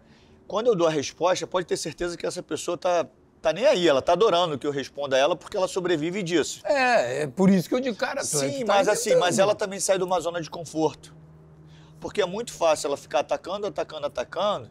quando 0.47 0.67
eu 0.67 0.75
dou 0.75 0.87
a 0.87 0.91
resposta, 0.91 1.45
pode 1.47 1.65
ter 1.65 1.77
certeza 1.77 2.15
que 2.15 2.25
essa 2.25 2.41
pessoa 2.43 2.77
tá, 2.77 3.05
tá 3.41 3.51
nem 3.51 3.65
aí. 3.65 3.87
Ela 3.87 4.01
tá 4.01 4.13
adorando 4.13 4.57
que 4.57 4.67
eu 4.67 4.71
responda 4.71 5.15
a 5.15 5.19
ela 5.19 5.35
porque 5.35 5.57
ela 5.57 5.67
sobrevive 5.67 6.21
disso. 6.21 6.61
É, 6.63 7.23
é 7.23 7.27
por 7.27 7.49
isso 7.49 7.67
que 7.67 7.73
eu 7.75 7.79
digo, 7.79 7.97
cara, 7.97 8.21
tu, 8.21 8.27
Sim, 8.27 8.59
tá 8.59 8.65
mas 8.73 8.87
assim, 8.87 9.15
mas 9.15 9.39
ela 9.39 9.55
também 9.55 9.79
sai 9.79 9.97
de 9.97 10.03
uma 10.03 10.19
zona 10.19 10.39
de 10.39 10.49
conforto. 10.49 11.13
Porque 11.99 12.21
é 12.21 12.25
muito 12.25 12.53
fácil 12.53 12.87
ela 12.87 12.97
ficar 12.97 13.19
atacando, 13.21 13.65
atacando, 13.65 14.05
atacando 14.05 14.69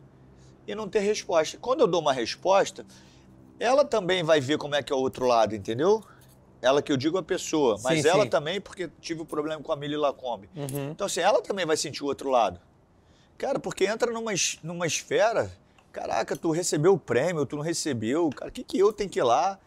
e 0.66 0.74
não 0.74 0.88
ter 0.88 1.00
resposta. 1.00 1.58
Quando 1.60 1.80
eu 1.80 1.86
dou 1.86 2.00
uma 2.00 2.12
resposta, 2.12 2.86
ela 3.58 3.84
também 3.84 4.22
vai 4.22 4.40
ver 4.40 4.58
como 4.58 4.74
é 4.74 4.82
que 4.82 4.92
é 4.92 4.96
o 4.96 4.98
outro 4.98 5.26
lado, 5.26 5.54
entendeu? 5.54 6.02
Ela 6.60 6.82
que 6.82 6.90
eu 6.90 6.96
digo 6.96 7.18
a 7.18 7.22
pessoa, 7.22 7.78
mas 7.82 8.02
Sim, 8.02 8.08
ela 8.08 8.24
sim. 8.24 8.30
também, 8.30 8.60
porque 8.60 8.90
tive 9.00 9.22
o 9.22 9.24
problema 9.24 9.62
com 9.62 9.72
a 9.72 9.76
Mili 9.76 9.96
Lacombe. 9.96 10.48
Uhum. 10.56 10.90
Então, 10.90 11.06
assim, 11.06 11.20
ela 11.20 11.40
também 11.42 11.66
vai 11.66 11.76
sentir 11.76 12.02
o 12.02 12.06
outro 12.06 12.30
lado. 12.30 12.60
Cara, 13.38 13.58
porque 13.58 13.84
entra 13.84 14.10
numa, 14.10 14.32
numa 14.62 14.86
esfera, 14.86 15.50
caraca, 15.92 16.34
tu 16.34 16.50
recebeu 16.50 16.94
o 16.94 16.98
prêmio, 16.98 17.44
tu 17.44 17.56
não 17.56 17.62
recebeu, 17.62 18.30
cara, 18.30 18.48
o 18.48 18.52
que, 18.52 18.64
que 18.64 18.78
eu 18.78 18.92
tenho 18.92 19.10
que 19.10 19.18
ir 19.18 19.22
lá 19.22 19.58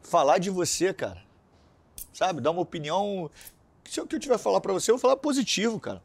falar 0.00 0.38
de 0.38 0.50
você, 0.50 0.94
cara. 0.94 1.20
Sabe? 2.12 2.40
Dar 2.40 2.52
uma 2.52 2.62
opinião. 2.62 3.30
Se 3.84 4.00
o 4.00 4.06
que 4.06 4.16
eu 4.16 4.20
tiver 4.20 4.36
a 4.36 4.38
falar 4.38 4.60
pra 4.60 4.72
você, 4.72 4.90
eu 4.90 4.96
vou 4.96 5.00
falar 5.00 5.16
positivo, 5.16 5.78
cara. 5.78 6.02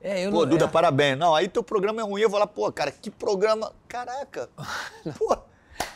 É, 0.00 0.26
eu 0.26 0.30
Pô, 0.30 0.40
não, 0.40 0.50
Duda, 0.50 0.64
é. 0.66 0.68
parabéns. 0.68 1.18
Não, 1.18 1.34
aí 1.34 1.48
teu 1.48 1.62
programa 1.62 2.00
é 2.00 2.04
ruim, 2.04 2.20
eu 2.20 2.28
vou 2.28 2.38
lá, 2.38 2.46
pô, 2.46 2.70
cara, 2.70 2.90
que 2.90 3.10
programa. 3.10 3.72
Caraca. 3.88 4.50
Pô. 5.18 5.36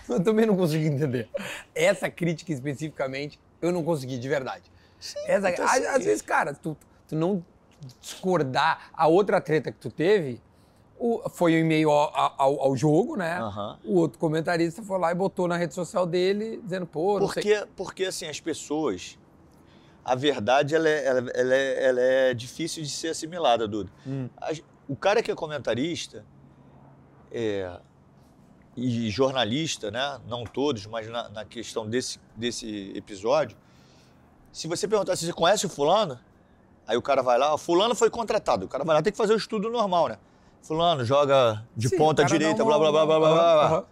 Eu 0.09 0.23
também 0.23 0.47
não 0.47 0.57
consegui 0.57 0.87
entender. 0.87 1.29
Essa 1.75 2.11
crítica 2.11 2.53
especificamente, 2.53 3.39
eu 3.63 3.71
não 3.73 3.83
consegui, 3.85 4.19
de 4.19 4.29
verdade. 4.29 4.65
Essa, 5.27 5.51
então, 5.51 5.65
às, 5.65 5.71
assim- 5.73 5.87
às 5.87 6.05
vezes, 6.05 6.23
cara, 6.23 6.53
tu, 6.55 6.77
tu 7.09 7.15
não 7.17 7.45
discordar. 8.01 8.91
A 8.93 9.07
outra 9.07 9.41
treta 9.41 9.71
que 9.73 9.79
tu 9.79 9.91
teve 9.91 10.41
o- 10.99 11.29
foi 11.31 11.55
em 11.55 11.65
meio 11.65 11.91
ao, 11.91 12.35
ao- 12.39 12.61
ao 12.63 12.77
jogo, 12.77 13.17
né? 13.17 13.39
Aham. 13.39 13.79
O 13.85 13.97
outro 13.99 14.19
comentarista 14.19 14.83
foi 14.83 14.99
lá 14.99 15.11
e 15.11 15.15
botou 15.15 15.49
na 15.49 15.57
rede 15.57 15.75
social 15.75 16.05
dele, 16.07 16.61
dizendo, 16.63 16.87
pô, 16.87 17.19
não 17.21 17.29
sei. 17.29 17.43
Porque, 17.43 17.69
porque 17.77 18.05
assim, 18.05 18.27
as 18.27 18.41
pessoas. 18.41 19.19
A 20.05 20.15
verdade 20.15 20.75
ela 20.75 20.89
é, 20.89 21.05
ela, 21.07 21.31
ela 21.31 21.55
é, 21.55 21.85
ela 21.85 22.01
é 22.01 22.35
difícil 22.35 22.83
de 22.83 22.89
ser 22.91 23.09
assimilada, 23.09 23.69
Duda. 23.69 23.91
Hum. 24.07 24.29
O 24.89 24.97
cara 24.97 25.23
que 25.23 25.31
é 25.31 25.35
comentarista 25.35 26.25
é, 27.31 27.71
e 28.77 29.11
jornalista, 29.11 29.91
né? 29.91 30.21
não 30.29 30.45
todos, 30.45 30.87
mas 30.87 31.09
na, 31.09 31.29
na 31.29 31.45
questão 31.45 31.87
desse, 31.89 32.19
desse 32.37 32.93
episódio, 32.95 33.57
se 34.53 34.67
você 34.69 34.87
perguntar 34.89 35.17
se 35.17 35.27
você 35.27 35.33
conhece 35.33 35.67
o 35.67 35.69
fulano, 35.69 36.19
aí 36.87 36.97
o 36.97 37.03
cara 37.03 37.23
vai 37.23 37.39
lá, 37.39 37.55
"Ó, 37.55 37.59
fulano 37.59 37.95
foi 37.95 38.11
contratado, 38.11 38.67
o 38.67 38.69
cara 38.69 38.85
vai 38.85 38.95
lá, 38.97 39.03
tem 39.03 39.13
que 39.13 39.17
fazer 39.17 39.33
o 39.35 39.37
estudo 39.37 39.69
normal, 39.71 40.09
né? 40.09 40.19
Fulano 40.63 41.05
joga 41.05 41.65
de 41.77 41.89
Sim, 41.89 41.97
ponta 41.97 42.25
direita, 42.25 42.63
uma- 42.63 42.79
blá, 42.79 42.91
blá, 42.91 43.07
blá, 43.07 43.07
blá, 43.07 43.19
blá, 43.19 43.35
blá. 43.35 43.67
Aham. 43.67 43.85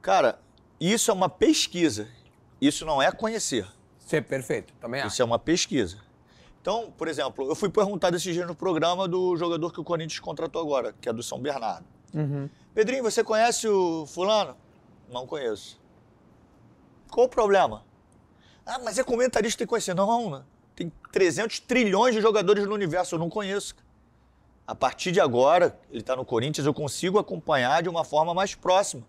Cara, 0.00 0.38
isso 0.80 1.10
é 1.10 1.14
uma 1.14 1.28
pesquisa. 1.28 2.08
Isso 2.60 2.84
não 2.86 3.00
é 3.02 3.10
conhecer. 3.12 3.66
Isso 3.98 4.16
é 4.16 4.20
perfeito, 4.20 4.72
também 4.80 5.00
acho. 5.00 5.12
Isso 5.12 5.22
é 5.22 5.24
uma 5.24 5.38
pesquisa. 5.38 5.98
Então, 6.60 6.92
por 6.96 7.08
exemplo, 7.08 7.46
eu 7.48 7.54
fui 7.54 7.68
perguntado 7.68 8.16
esse 8.16 8.32
dia 8.32 8.46
no 8.46 8.54
programa 8.54 9.06
do 9.08 9.36
jogador 9.36 9.72
que 9.72 9.80
o 9.80 9.84
Corinthians 9.84 10.20
contratou 10.20 10.62
agora, 10.62 10.94
que 11.00 11.08
é 11.08 11.12
do 11.12 11.22
São 11.22 11.38
Bernardo. 11.40 11.84
Uhum. 12.14 12.48
Pedrinho, 12.74 13.02
você 13.02 13.22
conhece 13.22 13.68
o 13.68 14.06
fulano? 14.06 14.56
Não 15.10 15.26
conheço. 15.26 15.80
Qual 17.10 17.26
o 17.26 17.28
problema? 17.28 17.84
Ah, 18.64 18.78
mas 18.78 18.98
é 18.98 19.04
comentarista, 19.04 19.64
que 19.64 19.68
conhecer. 19.68 19.94
Não, 19.94 20.30
né? 20.30 20.44
tem 20.74 20.92
300 21.12 21.60
trilhões 21.60 22.14
de 22.14 22.20
jogadores 22.20 22.66
no 22.66 22.74
universo, 22.74 23.14
eu 23.14 23.18
não 23.18 23.28
conheço. 23.28 23.74
A 24.66 24.74
partir 24.74 25.12
de 25.12 25.20
agora, 25.20 25.78
ele 25.90 26.00
está 26.00 26.16
no 26.16 26.24
Corinthians, 26.24 26.66
eu 26.66 26.72
consigo 26.72 27.18
acompanhar 27.18 27.82
de 27.82 27.88
uma 27.88 28.04
forma 28.04 28.32
mais 28.32 28.54
próxima. 28.54 29.02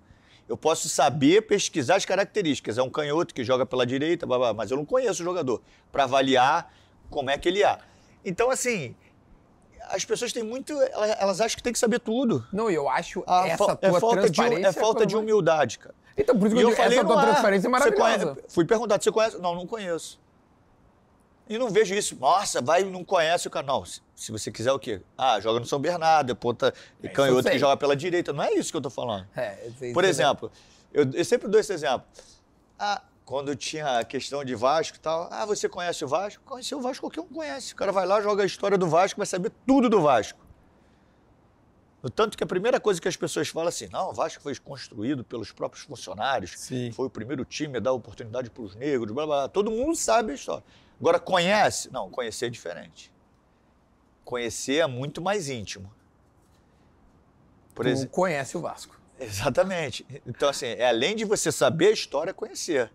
Eu 0.48 0.58
posso 0.58 0.90
saber 0.90 1.44
pesquisar 1.44 1.96
as 1.96 2.06
características. 2.06 2.78
É 2.78 2.84
um 2.84 2.90
canhoto 2.90 3.34
que 3.34 3.44
joga 3.44 3.66
pela 3.66 3.86
direita, 3.86 4.26
mas 4.54 4.72
eu 4.72 4.78
não 4.78 4.86
conheço 4.86 5.22
o 5.22 5.26
jogador 5.26 5.62
para 5.92 6.04
avaliar 6.04 6.74
como 7.10 7.30
é 7.30 7.38
que 7.38 7.48
ele 7.48 7.64
é. 7.64 7.80
Então, 8.26 8.50
assim, 8.50 8.96
as 9.90 10.04
pessoas 10.06 10.32
têm 10.34 10.44
muito. 10.44 10.74
Elas, 10.74 11.16
elas 11.20 11.42
acham 11.42 11.56
que 11.58 11.64
tem 11.64 11.74
que 11.74 11.80
saber 11.80 12.00
tudo. 12.00 12.46
Não, 12.52 12.70
eu 12.70 12.90
acho 12.90 13.24
A 13.28 13.48
essa 13.48 13.54
é 13.54 13.58
falta 13.58 14.30
de, 14.30 14.38
é 14.66 14.72
falta 14.74 15.06
de 15.06 15.14
mais- 15.16 15.24
humildade, 15.24 15.80
cara. 15.80 15.96
Então, 16.18 16.38
por 16.38 16.46
isso 16.48 16.56
que 16.56 16.62
eu 16.62 16.70
eu 16.70 16.70
digo, 16.76 16.82
falei, 16.84 16.98
essa 17.00 17.08
tua 17.08 17.22
é. 17.22 17.26
transparência 17.26 17.68
é 17.68 17.70
maravilhosa. 17.70 18.26
conhece- 18.28 18.44
fui 18.50 18.66
perguntado, 18.66 19.04
você 19.04 19.12
conhece? 19.12 19.38
Não, 19.40 19.56
não 19.56 19.66
conheço. 19.66 20.20
E 21.50 21.58
não 21.58 21.70
vejo 21.70 21.94
isso. 21.94 22.16
Nossa, 22.16 22.62
vai 22.62 22.82
e 22.82 22.86
não 22.86 23.04
conhece 23.04 23.48
o. 23.48 23.52
Não, 23.64 23.84
se, 23.84 24.02
se 24.16 24.32
você 24.32 24.52
quiser 24.52 24.72
o 24.72 24.80
quê? 24.80 25.02
Ah, 25.18 25.40
joga 25.40 25.60
no 25.60 25.66
São 25.66 25.80
Bernardo, 25.80 26.32
é 26.32 26.36
ponta 26.36 26.74
eu 27.02 27.12
canhoto 27.12 27.44
sei. 27.44 27.52
que 27.54 27.60
joga 27.60 27.76
pela 27.76 27.96
direita. 27.96 28.32
Não 28.32 28.44
é 28.44 28.54
isso 28.54 28.72
que 28.72 28.78
eu 28.78 28.82
tô 28.82 28.90
falando. 28.90 29.28
É, 29.36 29.58
eu 29.68 29.74
sei- 29.74 29.94
Por 29.94 30.04
exemplo, 30.06 30.52
eu, 30.94 31.10
eu 31.14 31.26
sempre 31.26 31.48
dou 31.50 31.60
esse 31.60 31.74
exemplo. 31.74 32.04
Ah, 32.80 33.02
quando 33.26 33.56
tinha 33.56 34.00
a 34.00 34.04
questão 34.04 34.44
de 34.44 34.54
Vasco 34.54 34.98
e 34.98 35.00
tal, 35.00 35.30
ah, 35.32 35.46
você 35.46 35.70
conhece 35.70 36.04
o 36.04 36.08
Vasco? 36.08 36.44
Conhecer 36.44 36.76
o 36.76 36.82
Vasco 36.82 37.02
qualquer 37.02 37.22
um 37.22 37.34
conhece. 37.34 37.74
O 37.74 37.76
cara 37.76 37.92
vai 37.92 38.06
lá, 38.06 38.22
joga 38.22 38.44
a 38.44 38.46
história 38.46 38.78
do 38.78 38.88
Vasco, 38.88 39.18
vai 39.18 39.26
saber 39.26 39.52
tudo 39.66 39.90
do 39.90 40.02
Vasco. 40.02 40.40
No 42.02 42.10
tanto 42.10 42.38
que 42.38 42.44
a 42.44 42.48
primeira 42.48 42.82
coisa 42.82 43.00
que 43.00 43.08
as 43.08 43.16
pessoas 43.16 43.48
falam 43.48 43.70
assim, 43.70 43.88
não, 43.88 44.10
o 44.10 44.14
Vasco 44.14 44.44
foi 44.44 44.54
construído 44.58 45.24
pelos 45.24 45.54
próprios 45.54 45.86
funcionários, 45.86 46.52
Sim. 46.58 46.92
foi 46.92 47.08
o 47.08 47.10
primeiro 47.10 47.46
time 47.46 47.78
a 47.78 47.80
dar 47.80 47.94
oportunidade 47.94 48.50
para 48.50 48.62
os 48.62 48.76
negros, 48.76 49.14
blá, 49.14 49.26
blá, 49.26 49.36
blá. 49.38 49.48
Todo 49.48 49.72
mundo 49.72 49.96
sabe 49.96 50.34
a 50.34 50.36
história. 50.36 50.64
Agora, 51.00 51.18
conhece? 51.18 51.92
Não, 51.94 52.10
conhecer 52.10 52.48
é 52.48 52.50
diferente. 52.50 53.12
Conhecer 54.26 54.80
é 54.80 54.88
muito 54.88 55.22
mais 55.22 55.48
íntimo. 55.50 55.90
Por 57.74 57.88
exemplo, 57.88 58.10
conhece 58.12 58.58
o 58.58 58.60
Vasco. 58.60 59.00
Exatamente. 59.18 60.06
Então, 60.28 60.50
assim, 60.50 60.66
é 60.66 60.90
além 60.90 61.16
de 61.16 61.24
você 61.24 61.54
saber 61.54 61.88
a 61.88 61.92
história, 61.92 62.32
é 62.32 62.34
conhecer. 62.34 62.92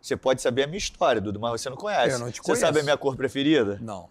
Você 0.00 0.16
pode 0.16 0.40
saber 0.40 0.64
a 0.64 0.66
minha 0.66 0.78
história, 0.78 1.20
Dudu, 1.20 1.38
mas 1.38 1.60
você 1.60 1.68
não 1.68 1.76
conhece. 1.76 2.14
Eu 2.14 2.18
não 2.18 2.30
te 2.30 2.36
Você 2.38 2.42
conheço. 2.42 2.60
sabe 2.62 2.80
a 2.80 2.82
minha 2.82 2.96
cor 2.96 3.16
preferida? 3.16 3.78
Não, 3.82 4.08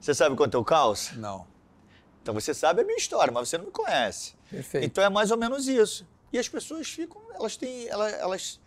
Você 0.00 0.14
sabe 0.14 0.34
quanto 0.36 0.56
é 0.56 0.60
o 0.60 0.64
calço? 0.64 1.18
não. 1.18 1.46
Então 2.22 2.34
você 2.34 2.52
sabe 2.52 2.82
a 2.82 2.84
minha 2.84 2.96
história, 2.98 3.32
mas 3.32 3.48
você 3.48 3.56
não 3.56 3.64
me 3.66 3.70
conhece. 3.70 4.34
Perfeito. 4.50 4.84
Então 4.84 5.02
é 5.02 5.08
mais 5.08 5.30
ou 5.30 5.38
menos 5.38 5.66
isso. 5.66 6.06
E 6.30 6.38
as 6.38 6.46
pessoas 6.46 6.86
ficam, 6.86 7.22
elas 7.34 7.56
têm, 7.56 7.88
elas, 7.88 8.12
elas 8.14 8.60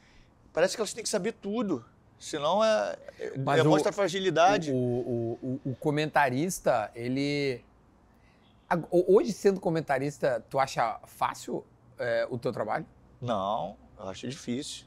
parece 0.51 0.76
que 0.76 0.82
elas 0.82 0.93
têm 0.93 1.03
que 1.03 1.09
saber 1.09 1.34
tudo. 1.34 1.86
Senão 2.17 2.63
é, 2.63 2.97
é- 3.19 3.38
Mas 3.38 3.59
o- 3.59 3.63
demonstra 3.63 3.91
fragilidade. 3.91 4.72
O, 4.72 4.76
o, 4.76 5.39
o, 5.65 5.72
o 5.72 5.76
comentarista, 5.76 6.89
ele. 6.95 7.63
Hoje, 8.89 9.32
sendo 9.34 9.59
comentarista, 9.59 10.43
tu 10.49 10.57
acha 10.57 10.99
fácil 11.05 11.63
é, 11.99 12.26
o 12.32 12.38
teu 12.39 12.51
trabalho? 12.51 12.86
Não, 13.22 13.76
eu 13.99 14.09
acho 14.09 14.28
difícil. 14.28 14.86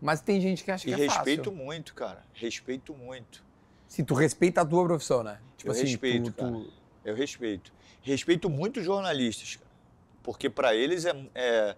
Mas 0.00 0.20
tem 0.20 0.40
gente 0.40 0.62
que 0.64 0.70
acha 0.70 0.88
E 0.88 0.94
que 0.94 1.00
é 1.00 1.04
respeito 1.06 1.50
fácil. 1.50 1.64
muito, 1.64 1.94
cara. 1.94 2.24
Respeito 2.34 2.94
muito. 2.94 3.42
Se 3.88 4.04
tu 4.04 4.14
respeita 4.14 4.60
a 4.60 4.64
tua 4.64 4.84
profissão, 4.84 5.22
né? 5.22 5.40
Tipo 5.56 5.68
Eu 5.70 5.72
assim, 5.72 5.82
respeito, 5.86 6.32
tu, 6.32 6.44
tu- 6.64 6.72
Eu 7.04 7.14
respeito. 7.14 7.72
Respeito 8.02 8.50
muito 8.50 8.78
os 8.80 8.84
jornalistas, 8.86 9.56
cara. 9.56 9.70
Porque 10.22 10.50
para 10.50 10.74
eles 10.74 11.04
é, 11.06 11.12
é, 11.34 11.76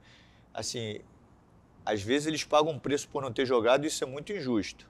assim, 0.53 1.01
às 1.85 2.03
vezes 2.03 2.27
eles 2.27 2.45
pagam 2.45 2.73
um 2.73 2.79
preço 2.79 3.09
por 3.09 3.23
não 3.23 3.33
ter 3.33 3.47
jogado 3.47 3.85
e 3.85 3.89
isso 3.89 4.03
é 4.03 4.07
muito 4.07 4.33
injusto. 4.33 4.89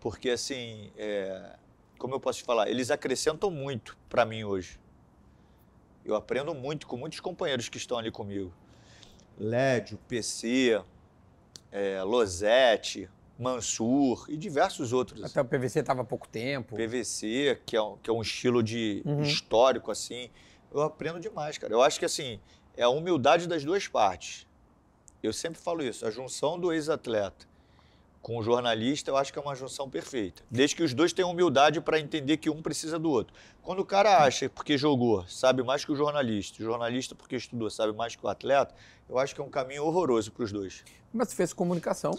Porque 0.00 0.30
assim, 0.30 0.90
é, 0.96 1.56
como 1.98 2.14
eu 2.14 2.20
posso 2.20 2.38
te 2.38 2.44
falar, 2.44 2.68
eles 2.70 2.90
acrescentam 2.90 3.50
muito 3.50 3.96
para 4.08 4.24
mim 4.24 4.44
hoje. 4.44 4.78
Eu 6.04 6.14
aprendo 6.14 6.54
muito 6.54 6.86
com 6.86 6.96
muitos 6.96 7.20
companheiros 7.20 7.68
que 7.68 7.76
estão 7.76 7.98
ali 7.98 8.10
comigo. 8.10 8.52
Lédio, 9.38 9.98
PC, 10.08 10.82
é, 11.72 12.02
Losete, 12.02 13.08
Mansur 13.38 14.26
e 14.28 14.36
diversos 14.36 14.92
outros. 14.92 15.22
Até 15.24 15.40
o 15.40 15.44
PVC 15.44 15.82
tava 15.82 16.02
há 16.02 16.04
pouco 16.04 16.28
tempo. 16.28 16.74
PVC, 16.76 17.60
que 17.64 17.76
é 17.76 17.82
um, 17.82 17.96
que 17.98 18.10
é 18.10 18.12
um 18.12 18.20
estilo 18.22 18.62
de 18.62 19.02
Uhum. 19.04 19.22
histórico, 19.22 19.90
assim, 19.90 20.28
eu 20.72 20.80
aprendo 20.82 21.20
demais, 21.20 21.56
cara. 21.56 21.72
Eu 21.72 21.80
acho 21.82 21.98
que, 21.98 22.04
assim, 22.04 22.40
é 22.76 22.82
a 22.82 22.88
humildade 22.88 23.46
das 23.46 23.64
duas 23.64 23.86
partes. 23.88 24.46
Eu 25.22 25.32
sempre 25.32 25.60
falo 25.60 25.82
isso, 25.82 26.06
a 26.06 26.10
junção 26.10 26.58
do 26.58 26.72
ex-atleta 26.72 27.46
com 28.28 28.36
o 28.36 28.42
jornalista, 28.42 29.10
eu 29.10 29.16
acho 29.16 29.32
que 29.32 29.38
é 29.38 29.42
uma 29.42 29.54
junção 29.54 29.88
perfeita. 29.88 30.42
Desde 30.50 30.76
que 30.76 30.82
os 30.82 30.92
dois 30.92 31.14
tenham 31.14 31.30
humildade 31.30 31.80
para 31.80 31.98
entender 31.98 32.36
que 32.36 32.50
um 32.50 32.60
precisa 32.60 32.98
do 32.98 33.10
outro. 33.10 33.32
Quando 33.62 33.78
o 33.78 33.86
cara 33.86 34.18
acha, 34.22 34.50
porque 34.50 34.76
jogou, 34.76 35.26
sabe 35.26 35.62
mais 35.62 35.82
que 35.82 35.90
o 35.90 35.96
jornalista, 35.96 36.60
o 36.62 36.64
jornalista, 36.66 37.14
porque 37.14 37.36
estudou, 37.36 37.70
sabe 37.70 37.94
mais 37.94 38.14
que 38.14 38.22
o 38.26 38.28
atleta, 38.28 38.74
eu 39.08 39.18
acho 39.18 39.34
que 39.34 39.40
é 39.40 39.44
um 39.44 39.48
caminho 39.48 39.82
horroroso 39.86 40.30
para 40.30 40.44
os 40.44 40.52
dois. 40.52 40.84
Mas 41.10 41.28
tu 41.28 41.36
fez 41.36 41.54
comunicação. 41.54 42.18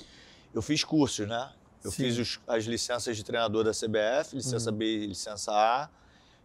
Eu 0.52 0.64
fiz 0.64 0.84
cursos, 0.84 1.28
né? 1.28 1.52
Eu 1.84 1.92
Sim. 1.92 2.06
fiz 2.06 2.18
os- 2.18 2.40
as 2.48 2.64
licenças 2.64 3.16
de 3.16 3.24
treinador 3.24 3.64
da 3.64 3.72
CBF, 3.72 4.36
licença 4.36 4.72
B 4.72 4.86
e 5.04 5.06
licença 5.06 5.52
A. 5.52 5.90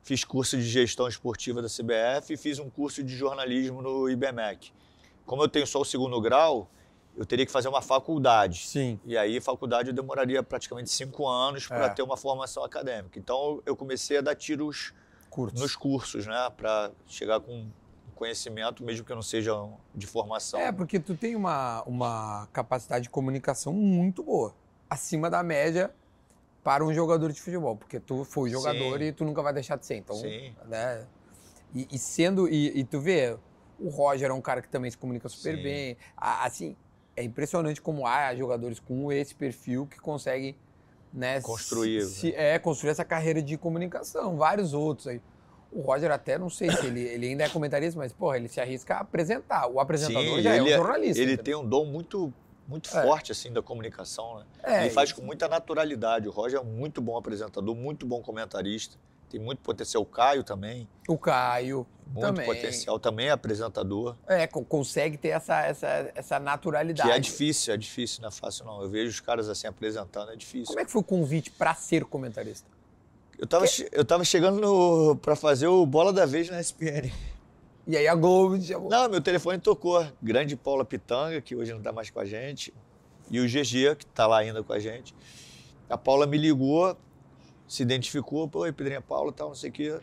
Fiz 0.02 0.24
curso 0.24 0.58
de 0.58 0.62
gestão 0.64 1.08
esportiva 1.08 1.62
da 1.62 1.70
CBF 1.70 2.34
e 2.34 2.36
fiz 2.36 2.58
um 2.58 2.68
curso 2.68 3.02
de 3.02 3.16
jornalismo 3.16 3.80
no 3.80 4.10
IBMEC. 4.10 4.72
Como 5.24 5.42
eu 5.42 5.48
tenho 5.48 5.66
só 5.66 5.80
o 5.80 5.84
segundo 5.86 6.20
grau, 6.20 6.68
eu 7.16 7.24
teria 7.24 7.46
que 7.46 7.52
fazer 7.52 7.68
uma 7.68 7.82
faculdade. 7.82 8.66
Sim. 8.66 8.98
E 9.04 9.16
aí, 9.16 9.40
faculdade 9.40 9.88
eu 9.90 9.94
demoraria 9.94 10.42
praticamente 10.42 10.90
cinco 10.90 11.26
anos 11.28 11.66
para 11.66 11.86
É. 11.86 11.88
ter 11.88 12.02
uma 12.02 12.16
formação 12.16 12.64
acadêmica. 12.64 13.18
Então, 13.18 13.62
eu 13.64 13.76
comecei 13.76 14.18
a 14.18 14.20
dar 14.20 14.34
tiros 14.34 14.92
Curtos. 15.30 15.60
nos 15.60 15.76
cursos, 15.76 16.26
né? 16.26 16.50
Para 16.56 16.90
chegar 17.06 17.40
com 17.40 17.66
conhecimento, 18.14 18.82
mesmo 18.84 19.04
que 19.04 19.10
eu 19.12 19.16
não 19.16 19.22
seja 19.22 19.52
de 19.94 20.06
formação. 20.06 20.58
É, 20.60 20.70
porque 20.72 20.98
tu 21.00 21.16
tem 21.16 21.34
uma, 21.34 21.82
uma 21.82 22.48
capacidade 22.52 23.04
de 23.04 23.10
comunicação 23.10 23.72
muito 23.72 24.22
boa. 24.22 24.54
Acima 24.88 25.28
da 25.28 25.42
média 25.42 25.92
para 26.62 26.84
um 26.84 26.92
jogador 26.94 27.32
de 27.32 27.40
futebol. 27.40 27.76
Porque 27.76 27.98
tu 28.00 28.24
foi 28.24 28.50
jogador 28.50 28.98
Sim. 28.98 29.04
e 29.04 29.12
tu 29.12 29.24
nunca 29.24 29.42
vai 29.42 29.52
deixar 29.52 29.76
de 29.76 29.84
ser. 29.86 29.96
Então, 29.96 30.16
Sim. 30.16 30.54
né? 30.66 31.06
E, 31.74 31.88
e 31.92 31.98
sendo. 31.98 32.48
E, 32.48 32.78
e 32.78 32.84
tu 32.84 33.00
vê, 33.00 33.36
o 33.80 33.88
Roger 33.88 34.30
é 34.30 34.32
um 34.32 34.40
cara 34.40 34.62
que 34.62 34.68
também 34.68 34.88
se 34.90 34.96
comunica 34.96 35.28
super 35.28 35.56
Sim. 35.56 35.62
bem. 35.62 35.96
A- 36.16 36.44
Assim, 36.46 36.76
é 37.16 37.22
impressionante 37.22 37.80
como 37.80 38.06
há 38.06 38.34
jogadores 38.34 38.78
com 38.80 39.10
esse 39.12 39.34
perfil 39.34 39.86
que 39.86 39.98
conseguem. 39.98 40.56
Né, 41.12 41.40
Construir, 41.40 42.02
se- 42.06 42.34
é, 42.34 42.58
construir 42.58 42.90
essa 42.90 43.04
carreira 43.04 43.40
de 43.40 43.56
comunicação. 43.56 44.36
Vários 44.36 44.74
outros 44.74 45.06
aí. 45.06 45.20
O 45.70 45.80
Roger 45.80 46.10
até 46.10 46.36
não 46.36 46.50
sei 46.50 46.68
se 46.72 46.86
ele, 46.86 47.02
ele 47.02 47.28
ainda 47.28 47.44
é 47.44 47.48
comentarista, 47.48 47.96
mas, 47.96 48.12
porra, 48.12 48.36
ele 48.36 48.48
se 48.48 48.60
arrisca 48.60 48.96
a 48.96 49.00
apresentar. 49.02 49.68
O 49.68 49.78
apresentador 49.78 50.36
Sim, 50.38 50.42
já 50.42 50.56
é 50.56 50.62
um 50.62 50.66
é- 50.66 50.76
jornalista. 50.76 51.22
Ele 51.22 51.34
entendeu? 51.34 51.44
tem 51.58 51.64
um 51.64 51.68
dom 51.68 51.84
muito 51.84 52.32
muito 52.66 52.88
É. 52.96 53.02
forte 53.02 53.30
assim 53.30 53.52
da 53.52 53.62
comunicação, 53.62 54.38
né? 54.38 54.44
É, 54.62 54.80
Ele 54.86 54.90
faz 54.90 55.10
isso. 55.10 55.20
com 55.20 55.24
muita 55.26 55.46
naturalidade. 55.46 56.26
O 56.26 56.30
Roger 56.32 56.58
é 56.60 56.64
muito 56.64 57.00
bom 57.02 57.16
apresentador, 57.16 57.74
muito 57.76 58.06
bom 58.06 58.20
comentarista. 58.22 58.96
Tem 59.34 59.42
muito 59.42 59.58
potencial. 59.62 60.00
O 60.00 60.06
Caio 60.06 60.44
também, 60.44 60.86
O 61.08 61.18
Caio 61.18 61.84
muito 62.06 62.20
também. 62.20 62.46
potencial. 62.46 63.00
Também 63.00 63.26
é 63.26 63.30
apresentador. 63.32 64.14
É, 64.28 64.46
co- 64.46 64.64
consegue 64.64 65.16
ter 65.16 65.30
essa, 65.30 65.60
essa, 65.62 66.12
essa 66.14 66.38
naturalidade. 66.38 67.08
Que 67.10 67.16
é 67.16 67.18
difícil, 67.18 67.74
é 67.74 67.76
difícil, 67.76 68.22
não 68.22 68.28
é 68.28 68.30
fácil 68.30 68.64
não. 68.64 68.80
Eu 68.80 68.88
vejo 68.88 69.10
os 69.10 69.18
caras 69.18 69.48
assim 69.48 69.66
apresentando, 69.66 70.30
é 70.30 70.36
difícil. 70.36 70.66
Como 70.68 70.78
é 70.78 70.84
que 70.84 70.90
foi 70.92 71.00
o 71.00 71.04
convite 71.04 71.50
pra 71.50 71.74
ser 71.74 72.04
comentarista? 72.04 72.68
Eu 73.36 73.48
tava, 73.48 73.66
che- 73.66 73.88
eu 73.90 74.04
tava 74.04 74.24
chegando 74.24 75.16
pra 75.20 75.34
fazer 75.34 75.66
o 75.66 75.84
Bola 75.84 76.12
da 76.12 76.24
Vez 76.24 76.48
na 76.48 76.60
SPN. 76.60 77.10
E 77.86 77.96
aí 77.98 78.06
a 78.08 78.14
Globo 78.14 78.56
te 78.58 78.64
chamou. 78.68 78.88
Não, 78.88 79.08
meu 79.10 79.20
telefone 79.20 79.58
tocou. 79.58 80.06
Grande 80.22 80.54
Paula 80.56 80.84
Pitanga, 80.86 81.38
que 81.42 81.54
hoje 81.56 81.74
não 81.74 81.82
tá 81.82 81.92
mais 81.92 82.08
com 82.08 82.18
a 82.20 82.24
gente. 82.24 82.72
E 83.30 83.38
o 83.40 83.44
GG, 83.46 83.96
que 83.98 84.06
tá 84.06 84.26
lá 84.26 84.38
ainda 84.38 84.62
com 84.62 84.72
a 84.72 84.78
gente. 84.78 85.14
A 85.90 85.98
Paula 85.98 86.24
me 86.26 86.38
ligou, 86.38 86.96
se 87.74 87.82
identificou. 87.82 88.48
Pô, 88.48 88.60
Pedrinha 88.72 89.00
Paula, 89.00 89.32
tal, 89.32 89.48
não 89.48 89.54
sei 89.54 89.70
o 89.70 89.72
quê. 89.72 89.98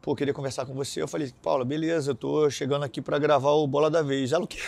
Pô, 0.00 0.14
queria 0.14 0.32
conversar 0.32 0.64
com 0.64 0.74
você. 0.74 1.02
Eu 1.02 1.08
falei, 1.08 1.32
Paula, 1.42 1.64
beleza, 1.64 2.12
eu 2.12 2.14
tô 2.14 2.48
chegando 2.48 2.84
aqui 2.84 3.00
pra 3.02 3.18
gravar 3.18 3.50
o 3.50 3.66
Bola 3.66 3.90
da 3.90 4.00
Vez. 4.02 4.32
Ela, 4.32 4.44
o 4.44 4.46
quê? 4.46 4.60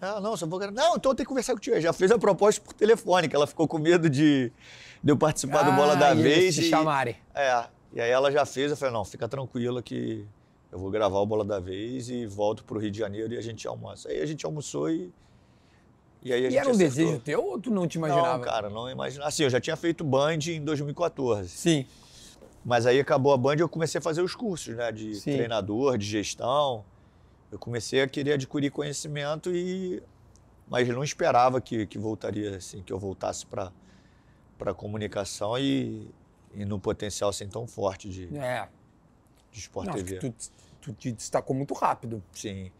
Ah, 0.00 0.20
não, 0.20 0.36
só 0.36 0.46
vou 0.46 0.58
gravar. 0.58 0.74
Não, 0.74 0.96
então 0.96 1.12
eu 1.12 1.14
tenho 1.14 1.24
que 1.24 1.28
conversar 1.28 1.52
contigo. 1.54 1.80
Já 1.80 1.92
fez 1.92 2.10
a 2.10 2.18
proposta 2.18 2.60
por 2.60 2.72
telefone, 2.72 3.28
que 3.28 3.36
ela 3.36 3.46
ficou 3.46 3.68
com 3.68 3.78
medo 3.78 4.08
de, 4.10 4.50
de 5.02 5.12
eu 5.12 5.16
participar 5.16 5.62
do 5.62 5.72
Bola 5.72 5.94
da 5.96 6.08
Ah, 6.10 6.14
e 6.14 6.20
eles 6.20 6.34
Vez. 6.34 6.54
te 6.56 6.60
e- 6.62 6.70
chamarem. 6.70 7.16
é, 7.34 7.64
e 7.92 8.00
aí 8.00 8.10
ela 8.10 8.30
já 8.32 8.44
fez, 8.44 8.70
eu 8.70 8.76
falei, 8.76 8.92
não, 8.92 9.04
fica 9.04 9.26
tranquila 9.28 9.82
que 9.82 10.24
eu 10.72 10.78
vou 10.78 10.90
gravar 10.90 11.18
o 11.20 11.26
Bola 11.26 11.44
da 11.44 11.58
Vez 11.60 12.08
e 12.10 12.26
volto 12.26 12.64
pro 12.64 12.78
Rio 12.78 12.90
de 12.90 12.98
Janeiro 12.98 13.32
e 13.34 13.38
a 13.38 13.40
gente 13.42 13.66
almoça. 13.68 14.08
Aí 14.08 14.20
a 14.20 14.26
gente 14.26 14.44
almoçou 14.44 14.90
e... 14.90 15.10
E 16.26 16.32
aí 16.32 16.44
a 16.44 16.48
E 16.48 16.50
gente 16.50 16.58
era 16.58 16.68
um 16.68 16.72
acertou. 16.72 16.88
desejo 17.04 17.20
teu 17.20 17.44
ou 17.44 17.60
tu 17.60 17.70
não 17.70 17.86
te 17.86 17.96
imaginava? 17.98 18.38
Não, 18.38 18.44
cara, 18.44 18.68
não 18.68 18.90
imaginava. 18.90 19.28
Assim, 19.28 19.44
eu 19.44 19.50
já 19.50 19.60
tinha 19.60 19.76
feito 19.76 20.02
Band 20.02 20.38
em 20.48 20.62
2014. 20.64 21.48
Sim. 21.48 21.86
Mas 22.64 22.84
aí 22.84 22.98
acabou 22.98 23.32
a 23.32 23.36
Band 23.36 23.56
e 23.56 23.60
eu 23.60 23.68
comecei 23.68 23.98
a 23.98 24.02
fazer 24.02 24.22
os 24.22 24.34
cursos, 24.34 24.74
né? 24.74 24.90
De 24.90 25.14
Sim. 25.14 25.34
treinador, 25.34 25.96
de 25.96 26.04
gestão. 26.06 26.84
Eu 27.52 27.58
comecei 27.60 28.02
a 28.02 28.08
querer 28.08 28.32
adquirir 28.32 28.70
conhecimento 28.70 29.50
e... 29.54 30.02
Mas 30.68 30.88
não 30.88 31.04
esperava 31.04 31.60
que, 31.60 31.86
que 31.86 31.96
voltaria, 31.96 32.56
assim, 32.56 32.82
que 32.82 32.92
eu 32.92 32.98
voltasse 32.98 33.46
para 33.46 33.72
para 34.58 34.72
comunicação 34.72 35.56
e, 35.58 36.10
e 36.54 36.64
no 36.64 36.80
potencial 36.80 37.28
assim 37.28 37.46
tão 37.46 37.66
forte 37.66 38.08
de, 38.08 38.34
É. 38.38 38.66
de 39.52 39.58
Sport 39.60 39.86
Não, 39.88 39.92
TV. 39.94 40.16
tu, 40.18 40.34
tu 40.80 40.92
te 40.94 41.12
destacou 41.12 41.54
muito 41.54 41.74
rápido. 41.74 42.22
Sim. 42.32 42.72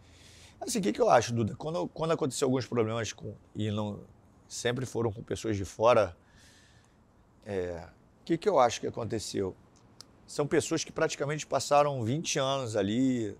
Assim, 0.60 0.78
o 0.78 0.82
que, 0.82 0.92
que 0.92 1.00
eu 1.00 1.10
acho, 1.10 1.32
Duda? 1.32 1.54
Quando, 1.56 1.86
quando 1.88 2.12
aconteceu 2.12 2.46
alguns 2.46 2.66
problemas 2.66 3.12
com, 3.12 3.34
e 3.54 3.70
não 3.70 4.00
sempre 4.48 4.86
foram 4.86 5.12
com 5.12 5.22
pessoas 5.22 5.56
de 5.56 5.64
fora, 5.64 6.16
é, 7.44 7.86
o 8.20 8.24
que, 8.24 8.38
que 8.38 8.48
eu 8.48 8.58
acho 8.58 8.80
que 8.80 8.86
aconteceu? 8.86 9.54
São 10.26 10.46
pessoas 10.46 10.82
que 10.82 10.90
praticamente 10.90 11.46
passaram 11.46 12.02
20 12.02 12.38
anos 12.38 12.76
ali 12.76 13.36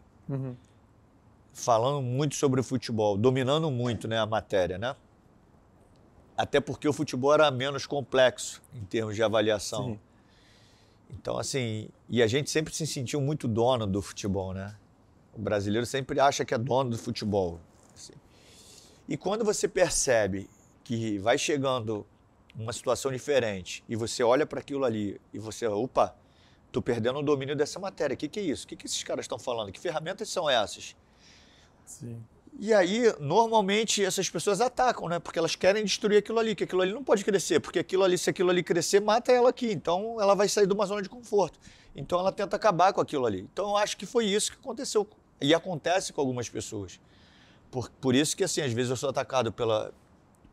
falando 1.52 2.02
muito 2.02 2.34
sobre 2.34 2.60
o 2.60 2.64
futebol, 2.64 3.16
dominando 3.16 3.70
muito 3.70 4.06
né, 4.06 4.18
a 4.18 4.26
matéria, 4.26 4.78
né? 4.78 4.94
Até 6.36 6.60
porque 6.60 6.86
o 6.86 6.92
futebol 6.92 7.32
era 7.32 7.50
menos 7.50 7.86
complexo 7.86 8.62
em 8.74 8.84
termos 8.84 9.16
de 9.16 9.22
avaliação. 9.22 9.86
Sim. 9.86 10.00
Então, 11.10 11.38
assim, 11.38 11.88
e 12.08 12.22
a 12.22 12.26
gente 12.26 12.50
sempre 12.50 12.74
se 12.74 12.86
sentiu 12.86 13.20
muito 13.20 13.48
dono 13.48 13.86
do 13.86 14.02
futebol, 14.02 14.52
né? 14.52 14.76
O 15.36 15.40
brasileiro 15.40 15.84
sempre 15.84 16.18
acha 16.18 16.44
que 16.44 16.54
é 16.54 16.58
dono 16.58 16.90
do 16.90 16.98
futebol. 16.98 17.60
assim. 17.94 18.14
E 19.06 19.16
quando 19.16 19.44
você 19.44 19.68
percebe 19.68 20.48
que 20.82 21.18
vai 21.18 21.36
chegando 21.36 22.06
uma 22.54 22.72
situação 22.72 23.12
diferente 23.12 23.84
e 23.88 23.94
você 23.94 24.22
olha 24.22 24.46
para 24.46 24.60
aquilo 24.60 24.84
ali 24.84 25.20
e 25.32 25.38
você, 25.38 25.66
opa, 25.66 26.16
tô 26.72 26.80
perdendo 26.80 27.18
o 27.18 27.22
domínio 27.22 27.54
dessa 27.54 27.78
matéria. 27.78 28.14
O 28.14 28.16
que, 28.16 28.28
que 28.28 28.40
é 28.40 28.42
isso? 28.42 28.64
O 28.64 28.68
que, 28.68 28.76
que 28.76 28.86
esses 28.86 29.02
caras 29.02 29.24
estão 29.24 29.38
falando? 29.38 29.70
Que 29.70 29.78
ferramentas 29.78 30.28
são 30.30 30.48
essas? 30.48 30.96
Sim. 31.84 32.22
E 32.58 32.72
aí, 32.72 33.14
normalmente, 33.20 34.02
essas 34.02 34.30
pessoas 34.30 34.62
atacam, 34.62 35.08
né? 35.08 35.18
Porque 35.18 35.38
elas 35.38 35.54
querem 35.54 35.84
destruir 35.84 36.16
aquilo 36.16 36.38
ali, 36.38 36.54
que 36.54 36.64
aquilo 36.64 36.80
ali 36.80 36.92
não 36.92 37.04
pode 37.04 37.22
crescer, 37.22 37.60
porque 37.60 37.78
aquilo 37.78 38.02
ali, 38.02 38.16
se 38.16 38.30
aquilo 38.30 38.48
ali 38.48 38.62
crescer, 38.62 38.98
mata 39.00 39.30
ela 39.30 39.50
aqui. 39.50 39.70
Então, 39.70 40.16
ela 40.18 40.34
vai 40.34 40.48
sair 40.48 40.66
de 40.66 40.72
uma 40.72 40.86
zona 40.86 41.02
de 41.02 41.08
conforto. 41.10 41.60
Então, 41.94 42.18
ela 42.18 42.32
tenta 42.32 42.56
acabar 42.56 42.94
com 42.94 43.00
aquilo 43.02 43.26
ali. 43.26 43.40
Então, 43.40 43.70
eu 43.70 43.76
acho 43.76 43.98
que 43.98 44.06
foi 44.06 44.24
isso 44.24 44.52
que 44.52 44.58
aconteceu. 44.58 45.06
E 45.40 45.54
acontece 45.54 46.12
com 46.12 46.20
algumas 46.20 46.48
pessoas. 46.48 47.00
Por, 47.70 47.90
por 48.00 48.14
isso 48.14 48.36
que, 48.36 48.44
assim, 48.44 48.60
às 48.62 48.72
vezes 48.72 48.90
eu 48.90 48.96
sou 48.96 49.10
atacado 49.10 49.52
pela, 49.52 49.92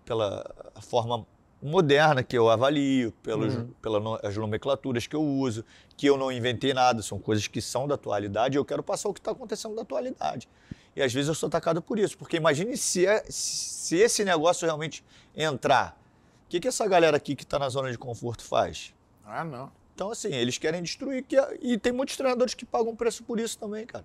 pela 0.05 0.43
forma 0.81 1.25
moderna 1.61 2.21
que 2.23 2.37
eu 2.37 2.49
avalio, 2.49 3.11
pelos, 3.23 3.53
pelas 3.81 4.35
nomenclaturas 4.37 5.07
que 5.07 5.15
eu 5.15 5.21
uso, 5.23 5.63
que 5.95 6.07
eu 6.07 6.17
não 6.17 6.29
inventei 6.31 6.73
nada, 6.73 7.01
são 7.01 7.17
coisas 7.17 7.47
que 7.47 7.61
são 7.61 7.87
da 7.87 7.95
atualidade 7.95 8.57
e 8.57 8.59
eu 8.59 8.65
quero 8.65 8.83
passar 8.83 9.07
o 9.09 9.13
que 9.13 9.19
está 9.21 9.31
acontecendo 9.31 9.73
da 9.75 9.83
atualidade. 9.83 10.49
E 10.95 11.01
às 11.01 11.13
vezes 11.13 11.29
eu 11.29 11.35
sou 11.35 11.47
atacado 11.47 11.81
por 11.81 11.97
isso, 11.97 12.17
porque 12.17 12.35
imagine 12.37 12.75
se, 12.75 13.05
é- 13.05 13.23
se 13.29 13.95
esse 13.97 14.25
negócio 14.25 14.65
realmente 14.65 15.03
entrar. 15.35 15.97
O 16.45 16.49
que, 16.49 16.59
que 16.59 16.67
essa 16.67 16.85
galera 16.87 17.15
aqui 17.17 17.35
que 17.35 17.43
está 17.43 17.57
na 17.57 17.69
zona 17.69 17.89
de 17.91 17.97
conforto 17.97 18.43
faz? 18.43 18.93
Ah, 19.25 19.43
não. 19.45 19.71
Então, 19.95 20.11
assim, 20.11 20.33
eles 20.33 20.57
querem 20.57 20.83
destruir. 20.83 21.23
que- 21.23 21.37
e 21.61 21.77
tem 21.77 21.93
muitos 21.93 22.17
treinadores 22.17 22.53
que 22.53 22.65
pagam 22.65 22.95
preço 22.95 23.23
por 23.23 23.39
isso 23.39 23.57
também, 23.57 23.85
cara. 23.85 24.03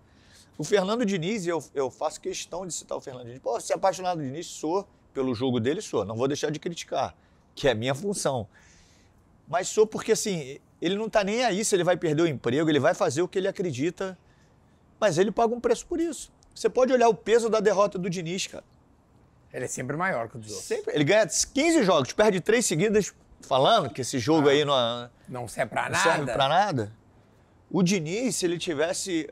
O 0.58 0.64
Fernando 0.64 1.06
Diniz, 1.06 1.46
eu, 1.46 1.62
eu 1.72 1.88
faço 1.90 2.20
questão 2.20 2.66
de 2.66 2.74
citar 2.74 2.98
o 2.98 3.00
Fernando 3.00 3.26
Diniz. 3.26 3.38
Pô, 3.38 3.58
se 3.60 3.72
é 3.72 3.76
apaixonado 3.76 4.18
do 4.18 4.24
Diniz, 4.24 4.46
sou. 4.46 4.86
Pelo 5.14 5.34
jogo 5.34 5.58
dele, 5.60 5.80
sou. 5.80 6.04
Não 6.04 6.16
vou 6.16 6.26
deixar 6.28 6.50
de 6.50 6.58
criticar, 6.58 7.14
que 7.54 7.68
é 7.68 7.70
a 7.70 7.74
minha 7.74 7.94
função. 7.94 8.46
Mas 9.46 9.68
sou 9.68 9.86
porque, 9.86 10.12
assim, 10.12 10.58
ele 10.82 10.96
não 10.96 11.08
tá 11.08 11.22
nem 11.24 11.44
aí 11.44 11.64
se 11.64 11.74
ele 11.74 11.84
vai 11.84 11.96
perder 11.96 12.22
o 12.22 12.26
emprego, 12.26 12.68
ele 12.68 12.80
vai 12.80 12.92
fazer 12.92 13.22
o 13.22 13.28
que 13.28 13.38
ele 13.38 13.48
acredita. 13.48 14.18
Mas 15.00 15.16
ele 15.16 15.30
paga 15.30 15.54
um 15.54 15.60
preço 15.60 15.86
por 15.86 16.00
isso. 16.00 16.30
Você 16.54 16.68
pode 16.68 16.92
olhar 16.92 17.08
o 17.08 17.14
peso 17.14 17.48
da 17.48 17.60
derrota 17.60 17.96
do 17.98 18.10
Diniz, 18.10 18.48
cara. 18.48 18.64
Ele 19.52 19.64
é 19.64 19.68
sempre 19.68 19.96
maior 19.96 20.28
que 20.28 20.36
os 20.36 20.46
outros. 20.46 20.64
Sempre. 20.66 20.92
Ele 20.94 21.04
ganha 21.04 21.26
15 21.26 21.84
jogos, 21.84 22.12
perde 22.12 22.40
três 22.40 22.66
seguidas, 22.66 23.14
falando 23.40 23.88
que 23.90 24.00
esse 24.02 24.18
jogo 24.18 24.48
aí 24.48 24.64
não, 24.64 25.08
Não 25.28 25.48
serve 25.48 25.70
pra 25.70 25.84
não 25.84 25.90
nada. 25.92 26.02
serve 26.02 26.32
pra 26.32 26.48
nada. 26.48 26.92
O 27.70 27.82
Diniz, 27.82 28.36
se 28.36 28.44
ele 28.44 28.58
tivesse. 28.58 29.30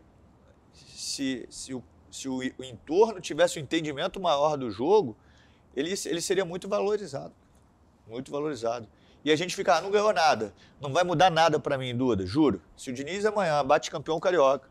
Se, 1.07 1.47
se, 1.49 1.73
o, 1.73 1.85
se 2.11 2.29
o, 2.29 2.39
o 2.39 2.65
entorno 2.65 3.21
tivesse 3.21 3.61
um 3.61 3.63
entendimento 3.63 4.19
maior 4.19 4.57
do 4.57 4.69
jogo, 4.73 5.17
ele, 5.73 5.95
ele 6.05 6.21
seria 6.21 6.45
muito 6.45 6.69
valorizado. 6.69 7.33
Muito 8.09 8.29
valorizado. 8.29 8.89
E 9.25 9.31
a 9.31 9.37
gente 9.37 9.55
fica, 9.55 9.77
ah, 9.77 9.81
não 9.81 9.93
ganhou 9.93 10.13
nada. 10.13 10.53
Não 10.81 10.93
vai 10.93 11.05
mudar 11.05 11.31
nada 11.31 11.61
pra 11.61 11.79
mim, 11.79 11.97
Duda, 11.97 12.27
juro. 12.27 12.61
Se 12.77 12.91
o 12.91 12.93
Diniz 12.93 13.25
amanhã 13.25 13.65
bate 13.65 13.89
campeão 13.89 14.19
carioca, 14.19 14.69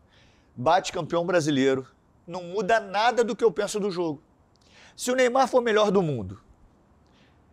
bate 0.54 0.92
campeão 0.92 1.24
brasileiro, 1.24 1.86
não 2.26 2.42
muda 2.42 2.80
nada 2.80 3.24
do 3.24 3.34
que 3.34 3.42
eu 3.42 3.50
penso 3.50 3.80
do 3.80 3.90
jogo. 3.90 4.22
Se 4.94 5.10
o 5.10 5.14
Neymar 5.14 5.48
for 5.48 5.62
melhor 5.62 5.90
do 5.90 6.02
mundo, 6.02 6.38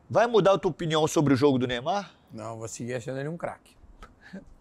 vai 0.10 0.28
mudar 0.28 0.56
a 0.56 0.58
tua 0.60 0.72
opinião 0.72 1.08
sobre 1.08 1.34
o 1.34 1.38
jogo 1.38 1.58
do 1.58 1.68
Neymar? 1.68 2.12
Não, 2.34 2.58
vou 2.58 2.68
seguir 2.68 2.96
achando 2.96 3.20
ele 3.20 3.30
um 3.30 3.38
craque. 3.38 3.78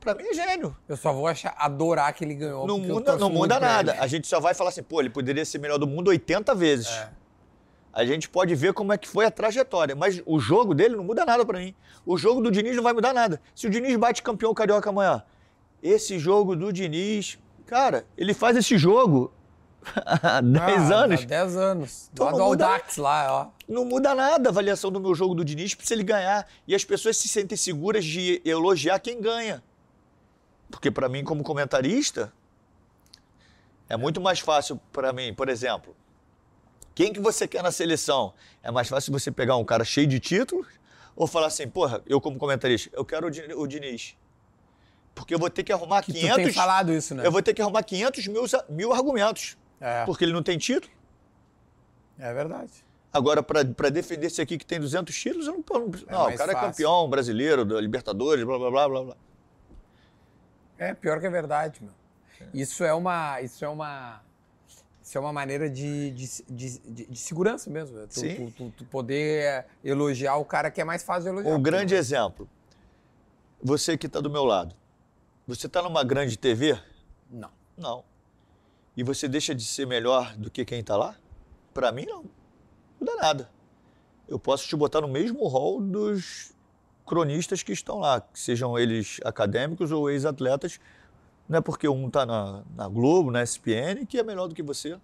Pra 0.01 0.15
mim 0.15 0.25
é 0.25 0.35
gênio. 0.35 0.77
Eu 0.89 0.97
só 0.97 1.13
vou 1.13 1.27
achar, 1.27 1.55
adorar 1.57 2.13
que 2.13 2.25
ele 2.25 2.35
ganhou. 2.35 2.67
Não 2.67 2.79
muda, 2.79 3.17
não 3.17 3.31
muda 3.31 3.61
nada. 3.61 3.93
ele. 3.93 4.01
A 4.01 4.07
gente 4.07 4.27
só 4.27 4.41
vai 4.41 4.53
falar 4.53 4.71
assim, 4.71 4.83
pô, 4.83 5.01
ele 5.01 5.11
poderia 5.11 5.45
ser 5.45 5.59
melhor 5.59 5.79
do 5.79 5.87
mundo 5.87 6.09
80 6.09 6.55
vezes. 6.55 6.89
É. 6.89 7.11
A 7.93 8.05
gente 8.05 8.29
pode 8.29 8.55
ver 8.55 8.73
como 8.73 8.93
é 8.93 8.99
que 8.99 9.07
foi 9.07 9.27
a 9.27 9.31
trajetória, 9.31 9.95
mas 9.95 10.23
o 10.25 10.41
jogo 10.41 10.75
dele 10.75 10.97
não 10.97 11.05
muda 11.05 11.25
nada 11.27 11.45
pra 11.45 11.59
mim. 11.59 11.75
O 12.07 12.17
jogo 12.17 12.41
do 12.41 12.51
Diniz 12.51 12.75
não 12.75 12.83
vai 12.83 12.93
mudar 12.95 13.13
nada. 13.13 13.41
Se 13.55 13.67
o 13.67 13.71
Diniz 13.71 13.95
bate 13.97 14.23
campeão 14.23 14.55
carioca 14.55 14.89
amanhã, 14.89 15.23
esse 15.83 16.19
jogo 16.19 16.57
do 16.57 16.73
Diniz, 16.73 17.39
cara, 17.67 18.07
ele 18.17 18.33
faz 18.33 18.57
esse 18.57 18.79
jogo 18.79 19.31
há 19.95 20.41
10 20.41 20.91
Ah, 20.91 20.95
anos. 21.05 21.23
Há 21.23 21.27
10 21.27 21.57
anos. 21.57 22.11
Então 22.13 22.27
do 22.27 22.33
muda 22.33 22.45
Audax, 22.67 22.97
lá, 22.97 23.33
ó. 23.33 23.49
Não 23.69 23.85
muda 23.85 24.15
nada 24.15 24.49
a 24.49 24.51
avaliação 24.51 24.91
do 24.91 25.01
meu 25.01 25.15
jogo 25.15 25.35
do 25.35 25.45
Diniz 25.45 25.77
se 25.81 25.95
ele 25.95 26.03
ganhar. 26.05 26.47
E 26.67 26.75
as 26.75 26.85
pessoas 26.85 27.17
se 27.17 27.29
sentem 27.29 27.57
seguras 27.57 28.05
de 28.05 28.41
elogiar 28.45 28.99
quem 28.99 29.21
ganha. 29.21 29.63
Porque 30.71 30.91
para 30.91 31.09
mim, 31.09 31.23
como 31.25 31.43
comentarista, 31.43 32.33
é 33.89 33.97
muito 33.97 34.21
mais 34.21 34.41
fácil 34.41 34.81
para 34.93 35.13
mim, 35.13 35.35
por 35.35 35.49
exemplo, 35.49 35.95
quem 36.95 37.13
que 37.13 37.21
você 37.21 37.47
quer 37.47 37.63
na 37.63 37.71
seleção? 37.73 38.33
É 38.63 38.71
mais 38.71 38.89
fácil 38.89 39.13
você 39.13 39.31
pegar 39.31 39.57
um 39.57 39.65
cara 39.65 39.85
cheio 39.85 40.07
de 40.07 40.19
títulos 40.21 40.67
ou 41.15 41.27
falar 41.27 41.47
assim, 41.49 41.69
porra, 41.69 42.03
eu 42.07 42.21
como 42.21 42.39
comentarista, 42.39 42.89
eu 42.95 43.05
quero 43.05 43.27
o 43.27 43.31
Di- 43.31 43.53
o 43.55 43.67
Diniz. 43.67 44.17
Porque 45.15 45.35
eu 45.35 45.39
vou 45.39 45.51
ter 45.51 45.63
que 45.63 45.71
arrumar 45.73 46.03
Que 46.03 46.11
tu 46.13 46.19
500... 46.19 46.37
tem 46.45 46.53
falado 46.55 46.91
isso, 46.93 47.15
né? 47.15 47.27
Eu 47.27 47.31
vou 47.31 47.43
ter 47.43 47.53
que 47.53 47.61
arrumar 47.61 47.83
500 47.83 48.27
mil, 48.29 48.45
mil 48.71 48.93
argumentos. 48.95 49.59
É, 49.85 50.05
Porque 50.05 50.25
ele 50.25 50.33
não 50.33 50.43
tem 50.43 50.57
título. 50.59 50.93
é 52.19 52.33
verdade. 52.33 52.73
Agora, 53.13 53.43
para 53.43 53.63
defender 53.91 54.29
esse 54.29 54.41
aqui 54.41 54.57
que 54.57 54.65
tem 54.65 54.79
200 54.81 55.15
títulos, 55.15 55.47
eu 55.47 55.55
não. 55.55 55.65
Não, 55.81 55.87
É 56.07 56.13
não 56.13 56.35
o 56.35 56.37
cara 56.37 56.53
é 56.53 56.55
fácil. 56.55 56.61
campeão 56.71 57.11
brasileiro, 57.11 57.65
da 57.65 57.79
Libertadores, 57.81 58.43
blá 58.45 58.57
blá 58.59 58.71
blá 58.71 58.89
blá 58.89 59.05
blá. 59.05 59.17
É, 60.79 60.95
pior 60.95 61.21
que 61.21 61.27
é 61.27 61.31
verdade, 61.31 61.81
meu. 61.83 61.93
Isso 62.55 62.83
é 62.85 62.95
uma. 62.95 63.41
Isso 63.43 63.65
é 63.65 63.69
uma. 63.69 64.23
Isso 65.03 65.19
é 65.19 65.21
uma 65.21 65.33
maneira 65.33 65.69
de, 65.69 66.11
de, 66.13 66.43
de, 66.49 66.79
de- 66.79 67.07
de 67.07 67.19
segurança 67.19 67.69
mesmo. 67.69 67.97
né? 67.99 68.07
Tu, 68.07 68.21
Sim. 68.21 68.35
tu- 68.37 68.51
tu- 68.71 68.75
tu 68.79 68.85
poder 68.87 69.43
é, 69.43 69.67
elogiar 69.85 70.37
o 70.37 70.45
cara 70.45 70.71
que 70.71 70.81
é 70.81 70.85
mais 70.85 71.03
fácil 71.03 71.25
de 71.25 71.29
elogiar. 71.31 71.53
Um 71.55 71.61
grande 71.61 71.95
exemplo. 71.95 72.49
Você 73.63 73.99
que 73.99 74.07
está 74.07 74.21
do 74.21 74.31
meu 74.31 74.45
lado. 74.45 74.75
Você 75.47 75.67
está 75.67 75.83
numa 75.83 76.03
grande 76.05 76.39
TV? 76.39 76.81
Não. 77.31 77.51
Não. 77.77 78.05
E 78.97 79.03
você 79.03 79.27
deixa 79.27 79.55
de 79.55 79.65
ser 79.65 79.87
melhor 79.87 80.37
do 80.37 80.51
que 80.51 80.65
quem 80.65 80.81
está 80.81 80.97
lá? 80.97 81.17
Para 81.73 81.91
mim, 81.93 82.05
não. 82.07 82.23
Não 82.23 82.33
muda 83.01 83.17
nada. 83.17 83.51
Eu 84.29 84.39
posso 84.39 84.67
te 84.69 84.77
botar 84.77 85.01
no 85.01 85.09
mesmo 85.09 85.47
rol 85.49 85.81
dos 85.81 86.55
cronistas 87.05 87.63
que 87.63 87.73
estão 87.73 87.99
lá, 87.99 88.23
sejam 88.33 88.79
eles 88.79 89.19
acadêmicos 89.25 89.91
ou 89.91 90.11
ex-atletas. 90.11 90.79
Não 91.49 91.59
é 91.59 91.61
porque 91.61 91.89
um 91.89 92.07
está 92.07 92.25
na, 92.25 92.63
na 92.75 92.89
Globo, 92.89 93.31
na 93.31 93.43
SPN, 93.43 94.07
que 94.07 94.19
é 94.19 94.23
melhor 94.23 94.47
do 94.47 94.55
que 94.55 94.63
você. 94.63 94.99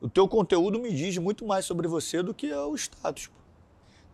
O 0.00 0.08
teu 0.08 0.28
conteúdo 0.28 0.78
me 0.78 0.92
diz 0.92 1.16
muito 1.18 1.46
mais 1.46 1.64
sobre 1.64 1.88
você 1.88 2.22
do 2.22 2.34
que 2.34 2.52
o 2.52 2.74
status. 2.74 3.28
pô. 3.28 3.43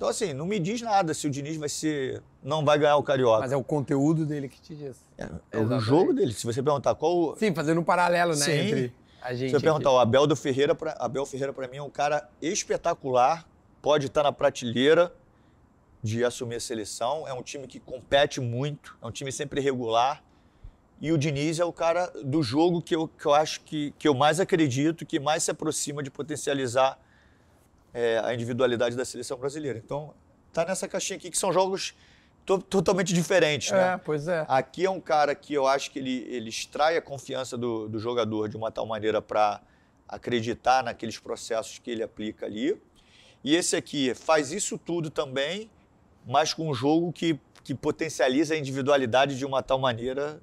Então, 0.01 0.09
assim, 0.09 0.32
não 0.32 0.47
me 0.47 0.59
diz 0.59 0.81
nada 0.81 1.12
se 1.12 1.27
o 1.27 1.31
Diniz 1.31 1.59
vai 1.59 1.68
ser. 1.68 2.22
não 2.43 2.64
vai 2.64 2.78
ganhar 2.78 2.97
o 2.97 3.02
Carioca. 3.02 3.40
Mas 3.40 3.52
é 3.52 3.56
o 3.56 3.62
conteúdo 3.62 4.24
dele 4.24 4.48
que 4.48 4.59
te 4.59 4.74
diz. 4.74 4.97
É, 5.18 5.27
o 5.27 5.28
Exatamente. 5.52 5.85
jogo 5.85 6.14
dele. 6.14 6.32
Se 6.32 6.47
você 6.47 6.62
perguntar 6.62 6.94
qual. 6.94 7.14
o- 7.14 7.36
Sim, 7.36 7.55
fazendo 7.55 7.82
um 7.82 7.85
paralelo, 7.85 8.31
né? 8.31 8.36
Sim. 8.47 8.52
Entre 8.52 8.94
a 9.20 9.35
gente. 9.35 9.51
Se 9.51 9.56
você 9.59 9.62
perguntar, 9.62 9.90
aqui. 9.90 9.97
o 9.98 10.01
Abel 10.01 10.27
do 10.27 10.35
Ferreira, 10.35 10.74
pra, 10.74 10.97
Abel 10.98 11.27
Ferreira 11.27 11.52
para 11.52 11.68
mim 11.68 11.77
é 11.77 11.82
um 11.82 11.90
cara 11.90 12.27
espetacular, 12.40 13.47
pode 13.82 14.06
estar 14.06 14.22
na 14.22 14.32
prateleira 14.32 15.12
de 16.02 16.24
assumir 16.24 16.55
a 16.55 16.60
seleção, 16.60 17.28
é 17.28 17.35
um 17.35 17.43
time 17.43 17.66
que 17.66 17.78
compete 17.78 18.40
muito, 18.40 18.97
é 19.02 19.06
um 19.06 19.10
time 19.10 19.31
sempre 19.31 19.60
regular. 19.60 20.24
E 20.98 21.12
o 21.12 21.18
Diniz 21.18 21.59
é 21.59 21.64
o 21.66 21.74
cara 21.74 22.10
do 22.24 22.43
jogo 22.43 22.81
que 22.81 22.97
eu, 22.97 23.06
que 23.06 23.27
eu 23.27 23.35
acho 23.35 23.60
que, 23.60 23.93
que 23.98 24.09
eu 24.09 24.14
mais 24.14 24.40
acredito, 24.40 25.05
que 25.05 25.20
mais 25.20 25.43
se 25.43 25.51
aproxima 25.51 26.02
de 26.02 26.10
potencializar 26.10 26.98
é, 27.93 28.21
a 28.25 28.35
individualidade 28.35 28.97
da 28.97 29.05
seleção 29.05 29.37
brasileira. 29.39 29.79
Então, 29.79 30.15
tá 30.53 30.65
nessa 30.65 30.87
caixinha 30.89 31.17
aqui 31.17 31.31
que 31.31 31.39
são 31.39 31.53
jogos 31.53 31.95
to- 32.45 32.62
totalmente 32.62 33.12
diferentes, 33.12 33.71
né? 33.73 33.95
É, 33.95 33.97
pois 33.99 34.29
é. 34.29 34.45
Aqui 34.49 34.85
é 34.85 34.91
um 34.91 35.01
cara 35.01 35.35
que 35.35 35.55
eu 35.55 35.67
acho 35.67 35.91
que 35.91 35.99
ele, 35.99 36.25
ele 36.29 36.49
extrai 36.49 36.97
a 36.97 37.03
confiança 37.03 37.57
do, 37.57 37.89
do 37.89 37.99
jogador 37.99 38.49
de 38.49 38.57
uma 38.57 38.71
tal 38.71 38.87
maneira 38.87 39.21
para 39.23 39.61
acreditar 40.09 40.83
naqueles 40.83 41.19
processos 41.19 41.79
que 41.79 41.91
ele 41.91 42.03
aplica 42.03 42.47
ali. 42.47 42.81
E 43.43 43.55
esse 43.55 43.77
aqui 43.77 44.15
faz 44.15 44.53
isso 44.53 44.77
tudo 44.77 45.09
também, 45.09 45.71
mas 46.27 46.53
com 46.53 46.69
um 46.69 46.75
jogo 46.75 47.12
que, 47.12 47.39
que 47.65 47.75
potencializa 47.75 48.55
a 48.55 48.57
individualidade 48.59 49.39
de 49.39 49.47
uma 49.47 49.62
tal 49.62 49.79
maneira. 49.79 50.41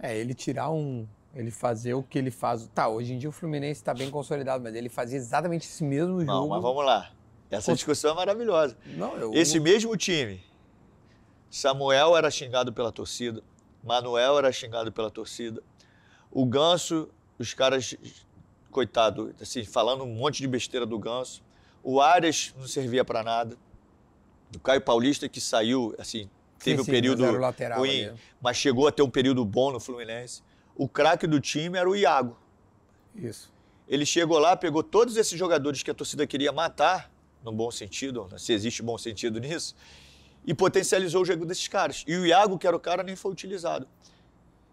É, 0.00 0.16
ele 0.16 0.34
tirar 0.34 0.70
um. 0.70 1.06
Ele 1.38 1.50
fazer 1.50 1.94
o 1.94 2.02
que 2.02 2.18
ele 2.18 2.30
faz. 2.30 2.68
Tá, 2.74 2.88
hoje 2.88 3.12
em 3.14 3.18
dia 3.18 3.28
o 3.28 3.32
Fluminense 3.32 3.82
tá 3.82 3.94
bem 3.94 4.10
consolidado, 4.10 4.62
mas 4.62 4.74
ele 4.74 4.88
fazia 4.88 5.16
exatamente 5.16 5.66
esse 5.68 5.84
mesmo 5.84 6.22
Não, 6.24 6.42
jogo. 6.42 6.48
mas 6.48 6.62
vamos 6.62 6.84
lá. 6.84 7.12
Essa 7.50 7.72
discussão 7.74 8.10
é 8.10 8.14
maravilhosa. 8.14 8.76
Não, 8.84 9.16
eu. 9.16 9.32
Esse 9.32 9.58
mesmo 9.60 9.96
time, 9.96 10.42
Samuel 11.50 12.16
era 12.16 12.30
xingado 12.30 12.72
pela 12.72 12.90
torcida, 12.92 13.42
Manuel 13.82 14.36
era 14.38 14.50
xingado 14.52 14.92
pela 14.92 15.10
torcida, 15.10 15.62
o 16.30 16.44
Ganso, 16.44 17.08
os 17.38 17.54
caras, 17.54 17.94
coitado, 18.70 19.34
assim, 19.40 19.64
falando 19.64 20.04
um 20.04 20.12
monte 20.14 20.38
de 20.42 20.48
besteira 20.48 20.84
do 20.84 20.98
Ganso, 20.98 21.42
o 21.82 22.00
Arias 22.00 22.52
não 22.58 22.66
servia 22.66 23.04
para 23.04 23.22
nada, 23.22 23.56
o 24.54 24.58
Caio 24.58 24.80
Paulista 24.80 25.28
que 25.28 25.40
saiu, 25.40 25.94
assim, 25.98 26.28
teve 26.58 26.76
Sim, 26.76 26.82
um 26.82 26.84
sim, 26.84 26.90
período 26.90 27.22
mas 27.22 27.76
ruim, 27.76 28.06
ali. 28.06 28.18
mas 28.42 28.56
chegou 28.56 28.88
a 28.88 28.92
ter 28.92 29.02
um 29.02 29.10
período 29.10 29.44
bom 29.44 29.70
no 29.70 29.78
Fluminense. 29.80 30.42
O 30.78 30.88
craque 30.88 31.26
do 31.26 31.40
time 31.40 31.76
era 31.76 31.90
o 31.90 31.96
Iago. 31.96 32.38
Isso. 33.14 33.52
Ele 33.88 34.06
chegou 34.06 34.38
lá, 34.38 34.56
pegou 34.56 34.82
todos 34.82 35.16
esses 35.16 35.36
jogadores 35.36 35.82
que 35.82 35.90
a 35.90 35.94
torcida 35.94 36.24
queria 36.24 36.52
matar, 36.52 37.10
no 37.42 37.52
bom 37.52 37.68
sentido, 37.70 38.28
se 38.38 38.52
existe 38.52 38.80
bom 38.80 38.96
sentido 38.96 39.40
nisso, 39.40 39.74
e 40.46 40.54
potencializou 40.54 41.22
o 41.22 41.24
jogo 41.24 41.44
desses 41.44 41.66
caras. 41.66 42.04
E 42.06 42.14
o 42.14 42.24
Iago, 42.24 42.56
que 42.56 42.66
era 42.66 42.76
o 42.76 42.80
cara, 42.80 43.02
nem 43.02 43.16
foi 43.16 43.32
utilizado. 43.32 43.88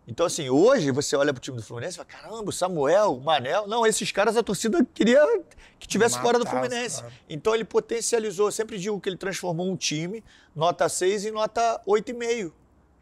Então, 0.07 0.27
assim, 0.27 0.47
hoje 0.47 0.91
você 0.91 1.15
olha 1.15 1.33
pro 1.33 1.41
time 1.41 1.57
do 1.57 1.63
Fluminense 1.63 1.95
e 1.95 1.97
fala: 1.97 2.07
caramba, 2.07 2.49
o 2.49 2.53
Samuel, 2.53 3.15
o 3.15 3.21
Manel. 3.21 3.65
Não, 3.67 3.87
esses 3.87 4.11
caras 4.11 4.37
a 4.37 4.43
torcida 4.43 4.85
queria 4.93 5.19
que 5.79 5.87
tivesse 5.87 6.19
fora 6.19 6.37
do 6.37 6.45
Fluminense. 6.45 7.01
caras. 7.01 7.17
Então 7.27 7.55
ele 7.55 7.65
potencializou. 7.65 8.47
Eu 8.47 8.51
sempre 8.51 8.77
digo 8.77 9.01
que 9.01 9.09
ele 9.09 9.17
transformou 9.17 9.67
um 9.67 9.75
time, 9.75 10.23
nota 10.55 10.87
6 10.87 11.25
em 11.25 11.31
nota 11.31 11.81
8,5, 11.87 12.51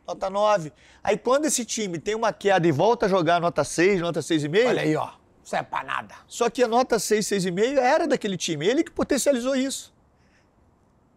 nota 0.08 0.30
9. 0.30 0.72
Aí 1.04 1.18
quando 1.18 1.46
esse 1.46 1.64
time 1.66 1.98
tem 2.00 2.16
uma 2.16 2.32
queda 2.34 2.68
e 2.68 2.72
volta 2.72 3.06
a 3.06 3.10
jogar 3.10 3.40
nota 3.42 3.64
6, 3.64 4.02
nota 4.02 4.20
6,5. 4.20 4.68
Olha 4.68 4.82
aí, 4.82 4.96
ó. 4.96 5.10
Isso 5.44 5.56
é 5.56 5.62
pra 5.64 5.84
nada. 5.84 6.16
Só 6.28 6.50
que 6.50 6.64
a 6.64 6.68
nota 6.68 6.98
6, 6.98 7.26
6,5 7.26 7.78
era 7.78 8.08
daquele 8.08 8.38
time. 8.38 8.66
Ele 8.66 8.84
que 8.84 8.92
potencializou 8.92 9.56
isso. 9.56 9.94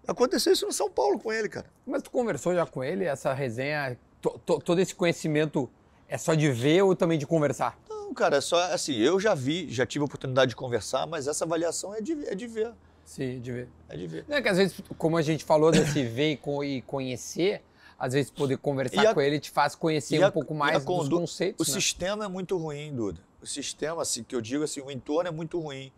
Aconteceu 0.07 0.53
isso 0.53 0.67
no 0.67 0.73
São 0.73 0.89
Paulo 0.91 1.19
com 1.19 1.33
ele, 1.33 1.49
cara. 1.49 1.67
Mas 1.87 2.03
tu 2.03 2.11
conversou 2.11 2.55
já 2.55 2.65
com 2.67 2.83
ele? 2.83 3.05
Essa 3.05 3.33
resenha, 3.33 3.99
to- 4.21 4.39
to- 4.45 4.61
todo 4.61 4.81
esse 4.81 4.95
conhecimento 4.95 5.69
é 6.09 6.17
só 6.17 6.35
de 6.35 6.51
ver 6.51 6.83
ou 6.83 6.95
também 6.95 7.19
de 7.19 7.27
conversar? 7.27 7.77
Não, 7.89 8.15
cara, 8.15 8.37
é 8.37 8.41
só 8.41 8.57
assim, 8.73 8.95
eu 8.97 9.19
já 9.19 9.35
vi, 9.35 9.69
já 9.69 9.85
tive 9.85 10.03
a 10.03 10.07
oportunidade 10.07 10.51
de 10.51 10.57
conversar, 10.57 11.07
mas 11.09 11.27
essa 11.27 11.45
avaliação 11.45 11.93
é 11.95 12.01
de, 12.01 12.13
é 12.29 12.35
de 12.37 12.47
ver. 12.47 12.73
Sim, 13.05 13.41
de 13.41 13.51
ver. 13.53 13.69
É 13.89 13.97
de 13.97 14.07
ver. 14.07 14.25
Não 14.29 14.37
é 14.37 14.43
que 14.43 14.49
às 14.49 14.57
vezes, 14.57 14.81
como 14.97 15.17
a 15.17 15.23
gente 15.23 15.45
falou 15.45 15.71
desse 15.73 16.05
ver 16.05 16.33
e 16.45 16.65
e 16.65 16.83
conhecer, 16.83 17.63
às 17.99 18.13
vezes 18.13 18.31
poder 18.31 18.59
conversar 18.59 19.09
a- 19.09 19.15
com 19.15 19.21
ele 19.21 19.39
te 19.41 19.51
faz 19.51 19.75
conhecer 19.75 20.23
a- 20.23 20.29
um 20.29 20.31
pouco 20.31 20.55
mais 20.55 20.85
dos 20.85 21.09
conceitos. 21.09 21.67
O 21.67 21.71
né? 21.71 21.81
sistema 21.81 22.25
é 22.25 22.29
muito 22.29 22.57
ruim, 22.57 22.95
Duda. 22.95 23.21
O 23.43 23.47
sistema, 23.47 24.03
assim, 24.03 24.23
que 24.23 24.35
eu 24.35 24.41
digo 24.41 24.65
assim, 24.65 24.81
o 24.81 24.91
entorno 24.91 25.29
é 25.29 25.33
muito 25.33 25.59
ruim. 25.61 25.91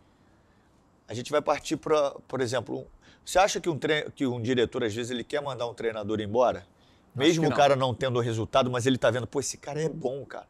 A 1.09 1.15
gente 1.15 1.31
vai 1.31 1.41
partir 1.41 1.77
para, 1.77 2.13
por 2.29 2.41
exemplo, 2.41 2.81
um- 2.81 2.87
você 3.25 3.39
acha 3.39 3.61
que 3.61 3.69
um, 3.69 3.79
tre... 3.79 4.11
que 4.15 4.27
um 4.27 4.41
diretor, 4.41 4.85
às 4.85 4.95
vezes, 4.95 5.11
ele 5.11 5.25
quer 5.25 5.43
mandar 5.43 5.67
um 5.67 5.75
treinador 5.75 6.21
embora? 6.21 6.67
Mesmo 7.15 7.49
o 7.49 7.55
cara 7.55 7.75
não 7.75 7.93
tendo 7.95 8.19
o 8.19 8.23
resultado, 8.23 8.71
mas 8.71 8.87
ele 8.87 8.97
tá 8.99 9.11
vendo, 9.11 9.27
pô, 9.27 9.41
esse 9.41 9.57
cara 9.57 9.81
é 9.81 9.89
bom, 9.89 10.25
cara. 10.25 10.47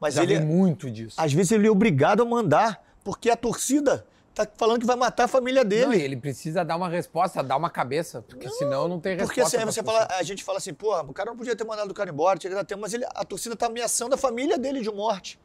Mas 0.00 0.14
Já 0.14 0.22
ele, 0.22 0.38
vi 0.38 0.44
muito 0.44 0.90
disso. 0.90 1.20
às 1.20 1.32
vezes, 1.32 1.52
ele 1.52 1.66
é 1.66 1.70
obrigado 1.70 2.22
a 2.22 2.24
mandar, 2.24 2.82
porque 3.04 3.30
a 3.30 3.36
torcida 3.36 4.06
tá 4.46 4.52
falando 4.56 4.80
que 4.80 4.86
vai 4.86 4.96
matar 4.96 5.24
a 5.24 5.28
família 5.28 5.64
dele. 5.64 5.86
Não, 5.86 5.92
ele 5.92 6.16
precisa 6.16 6.64
dar 6.64 6.76
uma 6.76 6.88
resposta, 6.88 7.42
dar 7.42 7.56
uma 7.56 7.70
cabeça, 7.70 8.22
porque 8.22 8.48
senão 8.50 8.86
não 8.86 9.00
tem 9.00 9.16
resposta. 9.16 9.34
Porque 9.34 9.56
assim, 9.56 9.64
você 9.64 9.82
fala, 9.82 10.06
a 10.10 10.22
gente 10.22 10.44
fala 10.44 10.58
assim, 10.58 10.72
pô, 10.72 10.98
o 11.00 11.12
cara 11.12 11.30
não 11.30 11.36
podia 11.36 11.56
ter 11.56 11.64
mandado 11.64 11.90
o 11.90 11.94
cara 11.94 12.10
embora, 12.10 12.38
tinha 12.38 12.50
que 12.50 12.56
dar 12.56 12.64
tempo, 12.64 12.80
mas 12.80 12.94
ele, 12.94 13.04
a 13.14 13.24
torcida 13.24 13.56
tá 13.56 13.66
ameaçando 13.66 14.14
a 14.14 14.18
família 14.18 14.56
dele 14.56 14.80
de 14.80 14.90
morte. 14.90 15.38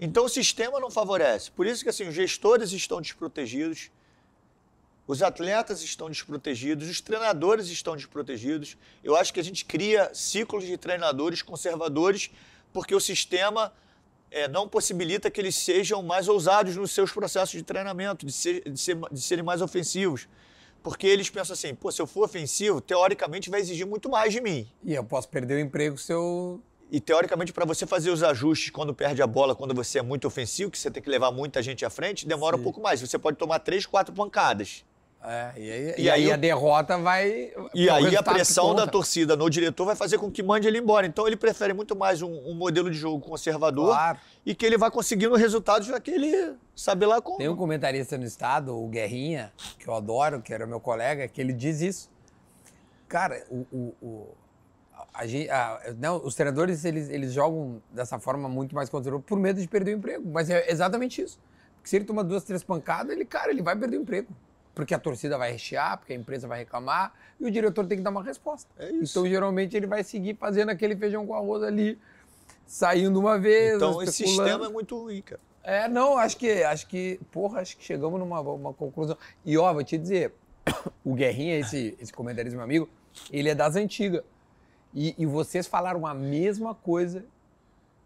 Então 0.00 0.24
o 0.24 0.28
sistema 0.28 0.78
não 0.80 0.90
favorece. 0.90 1.50
Por 1.50 1.66
isso 1.66 1.82
que 1.82 1.90
assim, 1.90 2.08
os 2.08 2.14
gestores 2.14 2.72
estão 2.72 3.00
desprotegidos, 3.00 3.90
os 5.06 5.22
atletas 5.22 5.82
estão 5.82 6.08
desprotegidos, 6.08 6.88
os 6.88 7.00
treinadores 7.00 7.68
estão 7.68 7.96
desprotegidos. 7.96 8.76
Eu 9.02 9.16
acho 9.16 9.32
que 9.32 9.40
a 9.40 9.44
gente 9.44 9.64
cria 9.64 10.10
ciclos 10.14 10.64
de 10.64 10.76
treinadores 10.76 11.42
conservadores 11.42 12.30
porque 12.72 12.94
o 12.94 13.00
sistema 13.00 13.72
eh, 14.30 14.48
não 14.48 14.68
possibilita 14.68 15.30
que 15.30 15.40
eles 15.40 15.54
sejam 15.56 16.02
mais 16.02 16.28
ousados 16.28 16.76
nos 16.76 16.90
seus 16.92 17.10
processos 17.12 17.52
de 17.52 17.62
treinamento, 17.62 18.24
de, 18.26 18.32
ser- 18.32 18.62
de 18.70 18.78
ser- 18.80 18.98
de 19.10 19.20
serem 19.20 19.44
mais 19.44 19.60
ofensivos. 19.62 20.28
Porque 20.82 21.06
eles 21.06 21.28
pensam 21.28 21.54
assim, 21.54 21.74
pô, 21.74 21.90
se 21.90 22.00
eu 22.00 22.06
for 22.06 22.24
ofensivo, 22.24 22.80
teoricamente 22.80 23.50
vai 23.50 23.60
exigir 23.60 23.86
muito 23.86 24.08
mais 24.08 24.32
de 24.32 24.40
mim. 24.40 24.66
E 24.84 24.94
eu 24.94 25.02
posso 25.04 25.28
perder 25.28 25.54
o 25.56 25.60
emprego 25.60 25.98
se 25.98 26.12
eu. 26.12 26.60
E 26.90 27.00
teoricamente, 27.00 27.52
para 27.52 27.66
você 27.66 27.86
fazer 27.86 28.10
os 28.10 28.22
ajustes 28.22 28.70
quando 28.70 28.94
perde 28.94 29.20
a 29.20 29.26
bola, 29.26 29.54
quando 29.54 29.74
você 29.74 29.98
é 29.98 30.02
muito 30.02 30.26
ofensivo, 30.26 30.70
que 30.70 30.78
você 30.78 30.90
tem 30.90 31.02
que 31.02 31.10
levar 31.10 31.30
muita 31.30 31.60
gente 31.62 31.84
à 31.84 31.90
frente, 31.90 32.26
demora 32.26 32.56
um 32.56 32.62
pouco 32.62 32.80
mais. 32.80 33.00
Você 33.00 33.18
pode 33.18 33.36
tomar 33.36 33.58
três, 33.58 33.84
quatro 33.84 34.14
pancadas. 34.14 34.84
É, 35.20 35.52
e 35.56 35.70
aí, 35.70 35.94
E 35.98 36.02
e 36.02 36.10
aí 36.10 36.24
aí 36.24 36.32
a 36.32 36.36
derrota 36.36 36.96
vai. 36.96 37.52
E 37.74 37.90
aí 37.90 38.16
a 38.16 38.22
pressão 38.22 38.72
da 38.74 38.86
torcida 38.86 39.36
no 39.36 39.50
diretor 39.50 39.84
vai 39.84 39.96
fazer 39.96 40.16
com 40.16 40.30
que 40.30 40.42
mande 40.42 40.68
ele 40.68 40.78
embora. 40.78 41.06
Então 41.06 41.26
ele 41.26 41.36
prefere 41.36 41.72
muito 41.74 41.96
mais 41.96 42.22
um, 42.22 42.30
um 42.48 42.54
modelo 42.54 42.88
de 42.90 42.96
jogo 42.96 43.18
conservador 43.20 43.88
Claro. 43.88 44.18
e 44.46 44.54
que 44.54 44.64
ele 44.64 44.78
vai 44.78 44.90
conseguindo 44.92 45.34
resultados 45.34 45.88
naquele, 45.88 46.54
sabe 46.74 47.04
lá 47.04 47.20
como. 47.20 47.38
Tem 47.38 47.48
um 47.48 47.56
comentarista 47.56 48.16
no 48.16 48.24
estado, 48.24 48.76
o 48.76 48.86
Guerrinha, 48.88 49.52
que 49.78 49.88
eu 49.88 49.94
adoro, 49.94 50.40
que 50.40 50.54
era 50.54 50.66
meu 50.66 50.78
colega, 50.80 51.26
que 51.26 51.40
ele 51.40 51.52
diz 51.52 51.80
isso. 51.80 52.08
Cara, 53.08 53.44
o, 53.50 53.66
o- 53.72 53.94
o- 54.00 54.34
a 55.12 55.24
a- 55.24 55.80
não, 55.98 56.24
os 56.24 56.34
treinadores 56.36 56.84
eles, 56.84 57.08
eles 57.10 57.32
jogam 57.32 57.82
dessa 57.90 58.20
forma 58.20 58.48
muito 58.48 58.72
mais 58.74 58.88
conservadora 58.88 59.24
por 59.26 59.38
medo 59.38 59.60
de 59.60 59.66
perder 59.66 59.94
o 59.94 59.98
emprego. 59.98 60.30
Mas 60.32 60.48
é 60.48 60.70
exatamente 60.70 61.20
isso. 61.22 61.40
Porque 61.76 61.88
se 61.90 61.96
ele 61.96 62.04
tomar 62.04 62.22
duas, 62.22 62.44
três 62.44 62.62
pancadas, 62.62 63.10
ele, 63.12 63.24
cara, 63.24 63.50
ele 63.50 63.62
vai 63.62 63.74
perder 63.74 63.96
o 63.96 64.02
emprego. 64.02 64.28
Porque 64.78 64.94
a 64.94 64.98
torcida 64.98 65.36
vai 65.36 65.50
rechear, 65.50 65.98
porque 65.98 66.12
a 66.12 66.16
empresa 66.16 66.46
vai 66.46 66.60
reclamar, 66.60 67.12
e 67.40 67.44
o 67.44 67.50
diretor 67.50 67.84
tem 67.84 67.98
que 67.98 68.04
dar 68.04 68.10
uma 68.10 68.22
resposta. 68.22 68.70
É 68.78 68.88
isso. 68.92 69.18
Então, 69.18 69.28
geralmente, 69.28 69.76
ele 69.76 69.88
vai 69.88 70.04
seguir 70.04 70.36
fazendo 70.36 70.68
aquele 70.68 70.94
feijão 70.94 71.26
com 71.26 71.34
arroz 71.34 71.64
ali, 71.64 71.98
saindo 72.64 73.18
uma 73.18 73.36
vez. 73.40 73.74
Então 73.74 74.00
esse 74.00 74.24
sistema 74.24 74.66
é 74.66 74.68
muito 74.68 74.96
ruim, 74.96 75.20
cara. 75.20 75.40
É, 75.64 75.88
não, 75.88 76.16
acho 76.16 76.36
que, 76.36 76.62
acho 76.62 76.86
que, 76.86 77.18
porra, 77.32 77.60
acho 77.60 77.76
que 77.76 77.82
chegamos 77.82 78.20
numa 78.20 78.40
uma 78.40 78.72
conclusão. 78.72 79.18
E 79.44 79.58
ó, 79.58 79.74
vou 79.74 79.82
te 79.82 79.98
dizer, 79.98 80.32
o 81.04 81.12
Guerrinha, 81.12 81.58
esse, 81.58 81.98
esse 82.00 82.12
comentarista 82.12 82.56
meu 82.56 82.64
amigo, 82.64 82.88
ele 83.32 83.48
é 83.48 83.56
das 83.56 83.74
antigas. 83.74 84.22
E, 84.94 85.12
e 85.18 85.26
vocês 85.26 85.66
falaram 85.66 86.06
a 86.06 86.14
mesma 86.14 86.72
coisa 86.72 87.24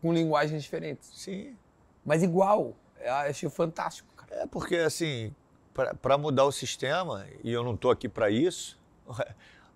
com 0.01 0.11
linguagens 0.11 0.63
diferentes. 0.63 1.11
Sim. 1.15 1.55
Mas 2.03 2.23
igual. 2.23 2.75
Eu 2.99 3.13
achei 3.13 3.51
fantástico, 3.51 4.09
cara. 4.17 4.45
É 4.45 4.47
porque, 4.47 4.77
assim, 4.77 5.35
para 5.73 6.19
mudar 6.19 6.45
o 6.45 6.53
sistema, 6.53 7.27
e 7.43 7.51
eu 7.51 7.63
não 7.63 7.75
estou 7.75 7.91
aqui 7.91 8.09
para 8.09 8.31
isso, 8.31 8.79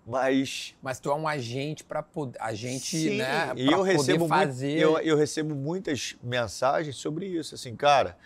mas. 0.05 0.75
Mas 0.81 0.99
tu 0.99 1.09
é 1.09 1.15
um 1.15 1.27
agente 1.27 1.83
para 1.83 2.03
poder. 2.03 2.37
Agente, 2.41 2.97
Sim, 2.97 3.17
né? 3.17 3.53
E 3.55 3.71
eu 3.71 3.81
recebo, 3.81 4.27
fazer... 4.27 4.67
muito, 4.67 4.81
eu, 4.81 4.99
eu 4.99 5.17
recebo 5.17 5.55
muitas 5.55 6.15
mensagens 6.21 6.95
sobre 6.95 7.25
isso. 7.25 7.55
Assim, 7.55 7.75
cara, 7.75 8.17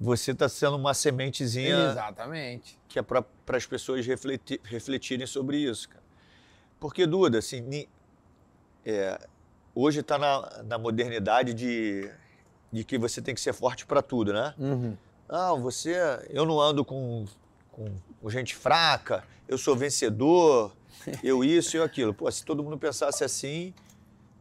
você 0.00 0.32
está 0.32 0.48
sendo 0.48 0.76
uma 0.76 0.94
sementezinha. 0.94 1.90
Exatamente. 1.90 2.78
Que 2.88 2.98
é 2.98 3.02
para 3.02 3.24
as 3.48 3.66
pessoas 3.66 4.06
refletir, 4.06 4.60
refletirem 4.64 5.26
sobre 5.26 5.58
isso, 5.58 5.88
cara. 5.88 6.04
Porque, 6.80 7.06
Duda, 7.06 7.38
assim, 7.38 7.86
é, 8.84 9.18
hoje 9.74 10.00
está 10.00 10.18
na, 10.18 10.62
na 10.64 10.78
modernidade 10.78 11.54
de, 11.54 12.10
de 12.70 12.84
que 12.84 12.98
você 12.98 13.22
tem 13.22 13.34
que 13.34 13.40
ser 13.40 13.52
forte 13.52 13.86
para 13.86 14.02
tudo, 14.02 14.32
né? 14.32 14.54
Uhum. 14.58 14.96
Não, 15.34 15.60
você. 15.60 15.96
Eu 16.30 16.46
não 16.46 16.60
ando 16.60 16.84
com, 16.84 17.24
com, 17.72 17.92
com 18.22 18.30
gente 18.30 18.54
fraca, 18.54 19.24
eu 19.48 19.58
sou 19.58 19.74
vencedor, 19.74 20.70
eu 21.24 21.42
isso 21.42 21.76
e 21.76 21.82
aquilo. 21.82 22.14
Pô, 22.14 22.30
se 22.30 22.44
todo 22.44 22.62
mundo 22.62 22.78
pensasse 22.78 23.24
assim, 23.24 23.74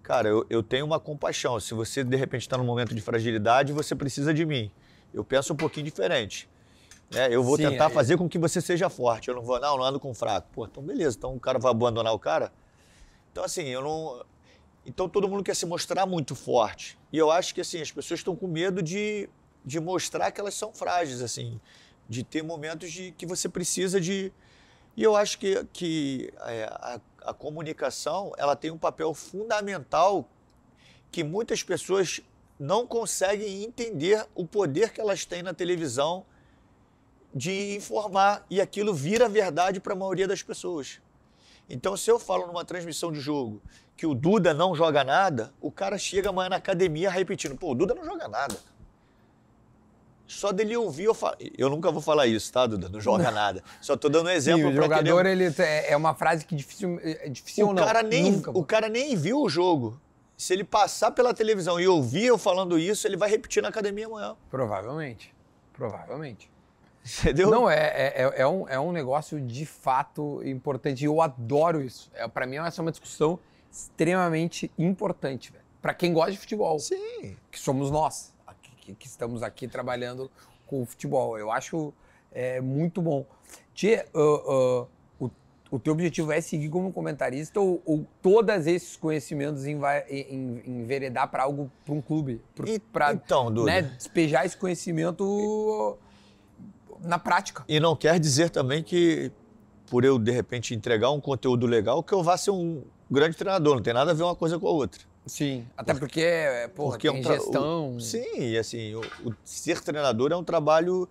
cara, 0.03 0.29
eu, 0.29 0.45
eu 0.51 0.61
tenho 0.61 0.85
uma 0.85 0.99
compaixão. 0.99 1.59
Se 1.59 1.73
você 1.73 2.03
de 2.03 2.15
repente 2.15 2.41
está 2.41 2.59
num 2.59 2.63
momento 2.63 2.93
de 2.93 3.01
fragilidade, 3.01 3.73
você 3.73 3.95
precisa 3.95 4.31
de 4.31 4.45
mim. 4.45 4.69
Eu 5.11 5.23
penso 5.23 5.53
um 5.53 5.55
pouquinho 5.55 5.83
diferente. 5.83 6.47
É, 7.11 7.33
eu 7.33 7.43
vou 7.43 7.57
Sim, 7.57 7.69
tentar 7.69 7.85
é... 7.85 7.89
fazer 7.89 8.15
com 8.15 8.29
que 8.29 8.37
você 8.37 8.61
seja 8.61 8.87
forte. 8.87 9.29
Eu 9.29 9.35
não 9.35 9.41
vou, 9.41 9.59
não, 9.59 9.75
não 9.75 9.83
ando 9.83 9.99
com 9.99 10.13
fraco. 10.13 10.47
Pô, 10.53 10.65
então 10.65 10.83
beleza. 10.83 11.17
Então 11.17 11.33
o 11.33 11.39
cara 11.39 11.57
vai 11.57 11.71
abandonar 11.71 12.13
o 12.13 12.19
cara. 12.19 12.53
Então 13.31 13.43
assim, 13.43 13.63
eu 13.63 13.81
não. 13.81 14.23
Então 14.85 15.09
todo 15.09 15.27
mundo 15.27 15.43
quer 15.43 15.55
se 15.55 15.65
mostrar 15.65 16.05
muito 16.05 16.35
forte. 16.35 16.99
E 17.11 17.17
eu 17.17 17.31
acho 17.31 17.55
que 17.55 17.61
assim 17.61 17.81
as 17.81 17.91
pessoas 17.91 18.19
estão 18.19 18.35
com 18.35 18.47
medo 18.47 18.83
de, 18.83 19.27
de 19.65 19.79
mostrar 19.79 20.31
que 20.31 20.39
elas 20.39 20.53
são 20.53 20.73
frágeis, 20.73 21.21
assim, 21.21 21.59
de 22.07 22.23
ter 22.23 22.43
momentos 22.43 22.91
de 22.91 23.11
que 23.11 23.25
você 23.25 23.47
precisa 23.47 23.99
de. 23.99 24.31
E 24.95 25.03
eu 25.03 25.15
acho 25.15 25.39
que, 25.39 25.63
que 25.73 26.33
é, 26.41 26.65
a, 26.65 26.99
a 27.25 27.33
comunicação 27.33 28.31
ela 28.37 28.55
tem 28.55 28.71
um 28.71 28.77
papel 28.77 29.13
fundamental 29.13 30.29
que 31.11 31.23
muitas 31.23 31.63
pessoas 31.63 32.21
não 32.59 32.85
conseguem 32.85 33.63
entender 33.63 34.25
o 34.35 34.45
poder 34.45 34.91
que 34.91 35.01
elas 35.01 35.25
têm 35.25 35.41
na 35.41 35.53
televisão 35.53 36.25
de 37.33 37.75
informar 37.75 38.45
e 38.49 38.61
aquilo 38.61 38.93
vira 38.93 39.27
verdade 39.27 39.79
para 39.79 39.93
a 39.93 39.95
maioria 39.95 40.27
das 40.27 40.43
pessoas. 40.43 41.01
Então, 41.69 41.97
se 41.97 42.11
eu 42.11 42.19
falo 42.19 42.45
numa 42.45 42.63
transmissão 42.63 43.11
de 43.11 43.19
jogo 43.19 43.61
que 43.95 44.05
o 44.05 44.13
Duda 44.13 44.53
não 44.53 44.75
joga 44.75 45.03
nada, 45.03 45.53
o 45.61 45.71
cara 45.71 45.97
chega 45.97 46.29
amanhã 46.29 46.49
na 46.49 46.55
academia 46.57 47.09
repetindo: 47.09 47.57
pô, 47.57 47.71
o 47.71 47.75
Duda 47.75 47.95
não 47.95 48.03
joga 48.03 48.27
nada. 48.27 48.55
Só 50.25 50.51
dele 50.51 50.75
ouvir, 50.75 51.03
eu 51.03 51.13
falo. 51.13 51.35
Eu 51.57 51.69
nunca 51.69 51.91
vou 51.91 52.01
falar 52.01 52.27
isso, 52.27 52.51
tá, 52.51 52.65
Duda? 52.65 52.89
Não 52.89 52.99
joga 52.99 53.29
nada. 53.29 53.63
Só 53.81 53.95
tô 53.95 54.09
dando 54.09 54.27
um 54.27 54.31
exemplo. 54.31 54.63
Sim, 54.63 54.77
o 54.77 54.81
jogador, 54.81 55.25
ele 55.25 55.53
é 55.59 55.95
uma 55.95 56.13
frase 56.15 56.45
que 56.45 56.55
difícil, 56.55 56.99
é 57.03 57.29
difícil 57.29 57.67
o 57.67 57.73
não. 57.73 57.83
Cara 57.83 58.01
nem, 58.01 58.31
nunca, 58.31 58.51
o 58.51 58.63
cara 58.63 58.89
nem 58.89 59.15
viu 59.15 59.41
o 59.41 59.49
jogo. 59.49 59.99
Se 60.35 60.53
ele 60.53 60.63
passar 60.63 61.11
pela 61.11 61.33
televisão 61.33 61.79
e 61.79 61.87
ouvir 61.87 62.25
eu 62.25 62.37
falando 62.37 62.77
isso, 62.79 63.07
ele 63.07 63.15
vai 63.15 63.29
repetir 63.29 63.61
na 63.61 63.69
academia 63.69 64.07
amanhã. 64.07 64.35
Provavelmente. 64.49 65.33
Provavelmente. 65.73 66.51
Entendeu? 67.19 67.49
Não, 67.49 67.69
é, 67.69 68.13
é, 68.15 68.33
é, 68.37 68.47
um, 68.47 68.67
é 68.67 68.79
um 68.79 68.91
negócio 68.91 69.39
de 69.39 69.65
fato 69.65 70.41
importante. 70.43 71.01
E 71.01 71.05
eu 71.05 71.21
adoro 71.21 71.81
isso. 71.81 72.09
É, 72.13 72.27
para 72.27 72.45
mim, 72.45 72.57
essa 72.57 72.81
é 72.81 72.81
uma 72.81 72.91
discussão 72.91 73.37
extremamente 73.71 74.71
importante, 74.77 75.51
velho. 75.51 75.63
Para 75.81 75.93
quem 75.93 76.13
gosta 76.13 76.31
de 76.31 76.37
futebol. 76.37 76.79
Sim. 76.79 77.35
Que 77.51 77.59
somos 77.59 77.91
nós, 77.91 78.32
que, 78.83 78.93
que 78.93 79.07
estamos 79.07 79.41
aqui 79.41 79.67
trabalhando 79.67 80.29
com 80.67 80.81
o 80.81 80.85
futebol. 80.85 81.37
Eu 81.37 81.51
acho 81.51 81.93
é, 82.31 82.59
muito 82.59 83.01
bom. 83.01 83.25
Tchê, 83.73 84.05
uh, 84.13 84.81
uh, 84.81 84.87
o, 85.19 85.31
o 85.71 85.79
teu 85.79 85.93
objetivo 85.93 86.31
é 86.31 86.41
seguir 86.41 86.69
como 86.69 86.91
comentarista 86.91 87.59
ou, 87.59 87.81
ou 87.85 88.05
todos 88.21 88.67
esses 88.67 88.97
conhecimentos 88.97 89.65
enveredar 89.65 91.29
para 91.29 91.43
algo, 91.43 91.71
para 91.85 91.93
um 91.93 92.01
clube? 92.01 92.41
Então. 93.13 93.49
Né, 93.49 93.83
despejar 93.83 94.45
esse 94.45 94.57
conhecimento 94.57 95.97
na 97.01 97.17
prática. 97.17 97.63
E 97.67 97.79
não 97.79 97.95
quer 97.95 98.19
dizer 98.19 98.49
também 98.49 98.83
que, 98.83 99.31
por 99.87 100.03
eu, 100.03 100.19
de 100.19 100.31
repente, 100.31 100.73
entregar 100.73 101.11
um 101.11 101.21
conteúdo 101.21 101.65
legal, 101.65 102.03
que 102.03 102.13
eu 102.13 102.23
vá 102.23 102.37
ser 102.37 102.51
um 102.51 102.83
grande 103.09 103.37
treinador. 103.37 103.75
Não 103.75 103.83
tem 103.83 103.93
nada 103.93 104.11
a 104.11 104.13
ver 104.13 104.23
uma 104.23 104.35
coisa 104.35 104.59
com 104.59 104.67
a 104.67 104.71
outra. 104.71 105.12
Sim, 105.25 105.65
até 105.77 105.93
porque, 105.93 106.25
porra, 106.75 106.91
porque 106.91 107.07
tem 107.09 107.17
é 107.17 107.19
um 107.19 107.23
tra... 107.23 107.35
gestão... 107.35 107.95
O, 107.95 107.99
sim, 107.99 108.39
e 108.39 108.57
assim, 108.57 108.93
o, 108.95 109.01
o, 109.25 109.33
ser 109.43 109.81
treinador 109.81 110.31
é 110.31 110.35
um 110.35 110.43
trabalho 110.43 111.07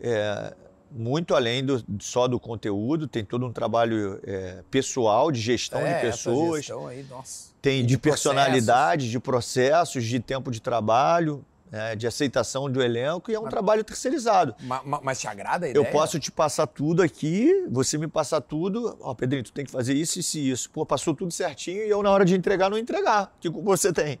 é, 0.00 0.54
muito 0.90 1.34
além 1.34 1.64
do, 1.64 1.84
só 2.00 2.26
do 2.26 2.40
conteúdo, 2.40 3.06
tem 3.06 3.24
todo 3.24 3.44
um 3.44 3.52
trabalho 3.52 4.18
é, 4.24 4.62
pessoal, 4.70 5.30
de 5.30 5.40
gestão 5.40 5.80
é, 5.80 5.96
de 5.96 6.00
pessoas. 6.06 6.64
Gestão 6.64 6.86
aí, 6.86 7.04
nossa. 7.04 7.50
Tem 7.60 7.82
de, 7.82 7.88
de 7.88 7.98
personalidade, 7.98 9.10
de 9.10 9.20
processos, 9.20 10.04
de 10.04 10.18
tempo 10.20 10.50
de 10.50 10.60
trabalho 10.60 11.44
é, 11.76 11.94
de 11.94 12.06
aceitação 12.06 12.70
do 12.70 12.82
elenco 12.82 13.30
e 13.30 13.34
é 13.34 13.38
um 13.38 13.42
mas, 13.42 13.50
trabalho 13.50 13.84
terceirizado. 13.84 14.54
Mas, 14.60 14.80
mas, 15.02 15.20
te 15.20 15.28
agrada 15.28 15.66
a 15.66 15.68
ideia? 15.68 15.84
Eu 15.84 15.90
posso 15.90 16.18
te 16.18 16.32
passar 16.32 16.66
tudo 16.66 17.02
aqui, 17.02 17.66
você 17.70 17.98
me 17.98 18.08
passar 18.08 18.40
tudo. 18.40 18.96
Ó, 19.00 19.10
oh, 19.10 19.14
Pedrinho, 19.14 19.44
tu 19.44 19.52
tem 19.52 19.64
que 19.64 19.70
fazer 19.70 19.94
isso, 19.94 20.18
isso 20.18 20.38
e 20.38 20.50
isso. 20.50 20.70
Pô, 20.70 20.86
passou 20.86 21.14
tudo 21.14 21.30
certinho 21.30 21.84
e 21.84 21.90
eu, 21.90 22.02
na 22.02 22.10
hora 22.10 22.24
de 22.24 22.34
entregar, 22.34 22.70
não 22.70 22.78
entregar. 22.78 23.34
O 23.36 23.40
que 23.40 23.50
você 23.50 23.92
tem? 23.92 24.18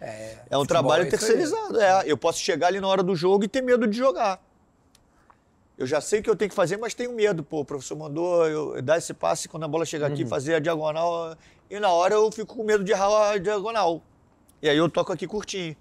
É, 0.00 0.38
é 0.50 0.58
um 0.58 0.66
trabalho 0.66 1.04
é 1.04 1.06
terceirizado. 1.06 1.80
É, 1.80 2.02
eu 2.06 2.16
posso 2.16 2.38
chegar 2.38 2.68
ali 2.68 2.80
na 2.80 2.86
hora 2.86 3.02
do 3.02 3.16
jogo 3.16 3.44
e 3.44 3.48
ter 3.48 3.62
medo 3.62 3.86
de 3.86 3.96
jogar. 3.96 4.40
Eu 5.76 5.86
já 5.86 6.00
sei 6.00 6.20
o 6.20 6.22
que 6.22 6.28
eu 6.28 6.36
tenho 6.36 6.48
que 6.48 6.56
fazer, 6.56 6.76
mas 6.76 6.92
tenho 6.92 7.12
medo. 7.12 7.42
Pô, 7.42 7.60
o 7.60 7.64
professor 7.64 7.96
mandou 7.96 8.46
eu 8.46 8.82
dar 8.82 8.98
esse 8.98 9.14
passe 9.14 9.48
quando 9.48 9.64
a 9.64 9.68
bola 9.68 9.84
chegar 9.86 10.08
aqui, 10.08 10.24
Uhum. 10.24 10.28
fazer 10.28 10.54
a 10.56 10.58
diagonal. 10.58 11.36
E 11.70 11.78
na 11.78 11.90
hora 11.90 12.14
eu 12.14 12.30
fico 12.32 12.56
com 12.56 12.64
medo 12.64 12.82
de 12.82 12.92
errar 12.92 13.30
a 13.30 13.38
diagonal. 13.38 14.02
E 14.60 14.68
aí 14.68 14.76
eu 14.76 14.88
toco 14.88 15.12
aqui 15.12 15.26
curtinho. 15.26 15.76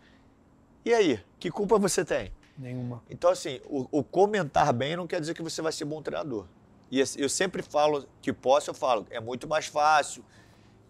E 0.87 0.93
aí, 0.93 1.19
que 1.37 1.51
culpa 1.51 1.77
você 1.77 2.05
tem? 2.05 2.31
Nenhuma. 2.57 3.03
Então, 3.09 3.29
assim, 3.29 3.59
o, 3.65 3.85
o, 3.91 4.01
comentar 4.01 4.71
bem 4.71 4.95
não 4.95 5.05
quer 5.05 5.19
dizer 5.19 5.33
que 5.33 5.41
você 5.41 5.61
vai 5.61 5.73
ser 5.73 5.83
bom 5.83 6.01
treinador. 6.01 6.45
E 6.89 7.03
eu 7.17 7.27
sempre 7.27 7.61
falo 7.61 8.07
que 8.21 8.31
posso, 8.31 8.69
eu 8.69 8.73
falo, 8.73 9.05
é 9.09 9.19
muito 9.19 9.49
mais 9.49 9.65
fácil 9.65 10.23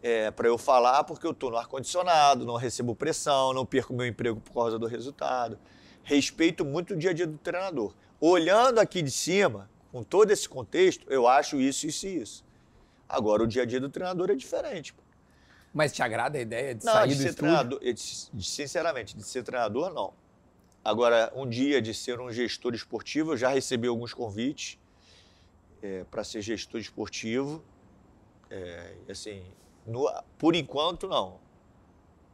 é, 0.03 0.29
para 0.29 0.47
eu 0.47 0.55
falar 0.55 1.03
porque 1.03 1.25
eu 1.25 1.31
estou 1.31 1.49
no 1.49 1.57
ar-condicionado, 1.57 2.45
não 2.45 2.57
recebo 2.57 2.93
pressão, 2.93 3.53
não 3.53 3.65
perco 3.65 3.91
meu 3.91 4.05
emprego 4.05 4.39
por 4.39 4.53
causa 4.53 4.77
do 4.77 4.85
resultado. 4.85 5.57
Respeito 6.03 6.63
muito 6.63 6.93
o 6.93 6.95
dia 6.95 7.09
a 7.09 7.13
dia 7.13 7.25
do 7.25 7.39
treinador. 7.39 7.91
Olhando 8.21 8.77
aqui 8.77 9.01
de 9.01 9.09
cima, 9.09 9.67
com 9.91 10.03
todo 10.03 10.29
esse 10.29 10.47
contexto, 10.47 11.11
eu 11.11 11.27
acho 11.27 11.59
isso, 11.59 11.87
isso 11.87 12.05
e 12.05 12.21
isso. 12.21 12.45
Agora, 13.09 13.41
o 13.41 13.47
dia 13.47 13.63
a 13.63 13.65
dia 13.65 13.79
do 13.79 13.89
treinador 13.89 14.29
é 14.29 14.35
diferente. 14.35 14.93
Pô. 14.93 15.01
Mas 15.77 15.93
te 15.93 16.01
agrada 16.01 16.39
a 16.39 16.41
ideia 16.41 16.73
de 16.73 16.83
não, 16.83 16.91
sair 16.91 17.09
de 17.09 17.15
do 17.15 17.21
ser 17.21 17.29
estúdio? 17.29 17.53
treinador, 17.53 17.79
sinceramente, 18.41 19.15
de 19.15 19.21
ser 19.21 19.43
treinador, 19.43 19.93
não. 19.93 20.11
Agora, 20.83 21.31
um 21.35 21.47
dia 21.47 21.79
de 21.79 21.93
ser 21.93 22.19
um 22.19 22.31
gestor 22.31 22.73
esportivo, 22.73 23.33
eu 23.33 23.37
já 23.37 23.49
recebi 23.49 23.87
alguns 23.87 24.11
convites 24.11 24.79
é, 25.83 26.03
para 26.09 26.23
ser 26.23 26.41
gestor 26.41 26.81
esportivo. 26.81 27.63
É, 28.49 28.95
assim, 29.07 29.43
no, 29.85 30.11
por 30.39 30.55
enquanto, 30.55 31.07
não. 31.07 31.39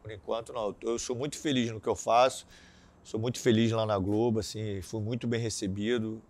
Por 0.01 0.09
enquanto, 0.09 0.53
não. 0.53 0.73
Eu 0.81 0.97
sou 0.97 1.13
muito 1.13 1.37
feliz 1.37 1.69
no 1.69 1.81
que 1.81 1.89
eu 1.89 1.97
faço. 1.97 2.47
Sou 3.03 3.19
muito 3.19 3.41
feliz 3.41 3.73
lá 3.73 3.85
na 3.85 3.97
Globo, 3.97 4.39
assim, 4.39 4.81
fui 4.81 5.01
muito 5.01 5.27
bem 5.27 5.41
recebido. 5.41 6.21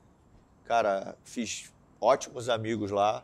Cara, 0.66 1.16
fiz 1.24 1.72
ótimos 2.02 2.50
amigos 2.50 2.90
lá. 2.90 3.24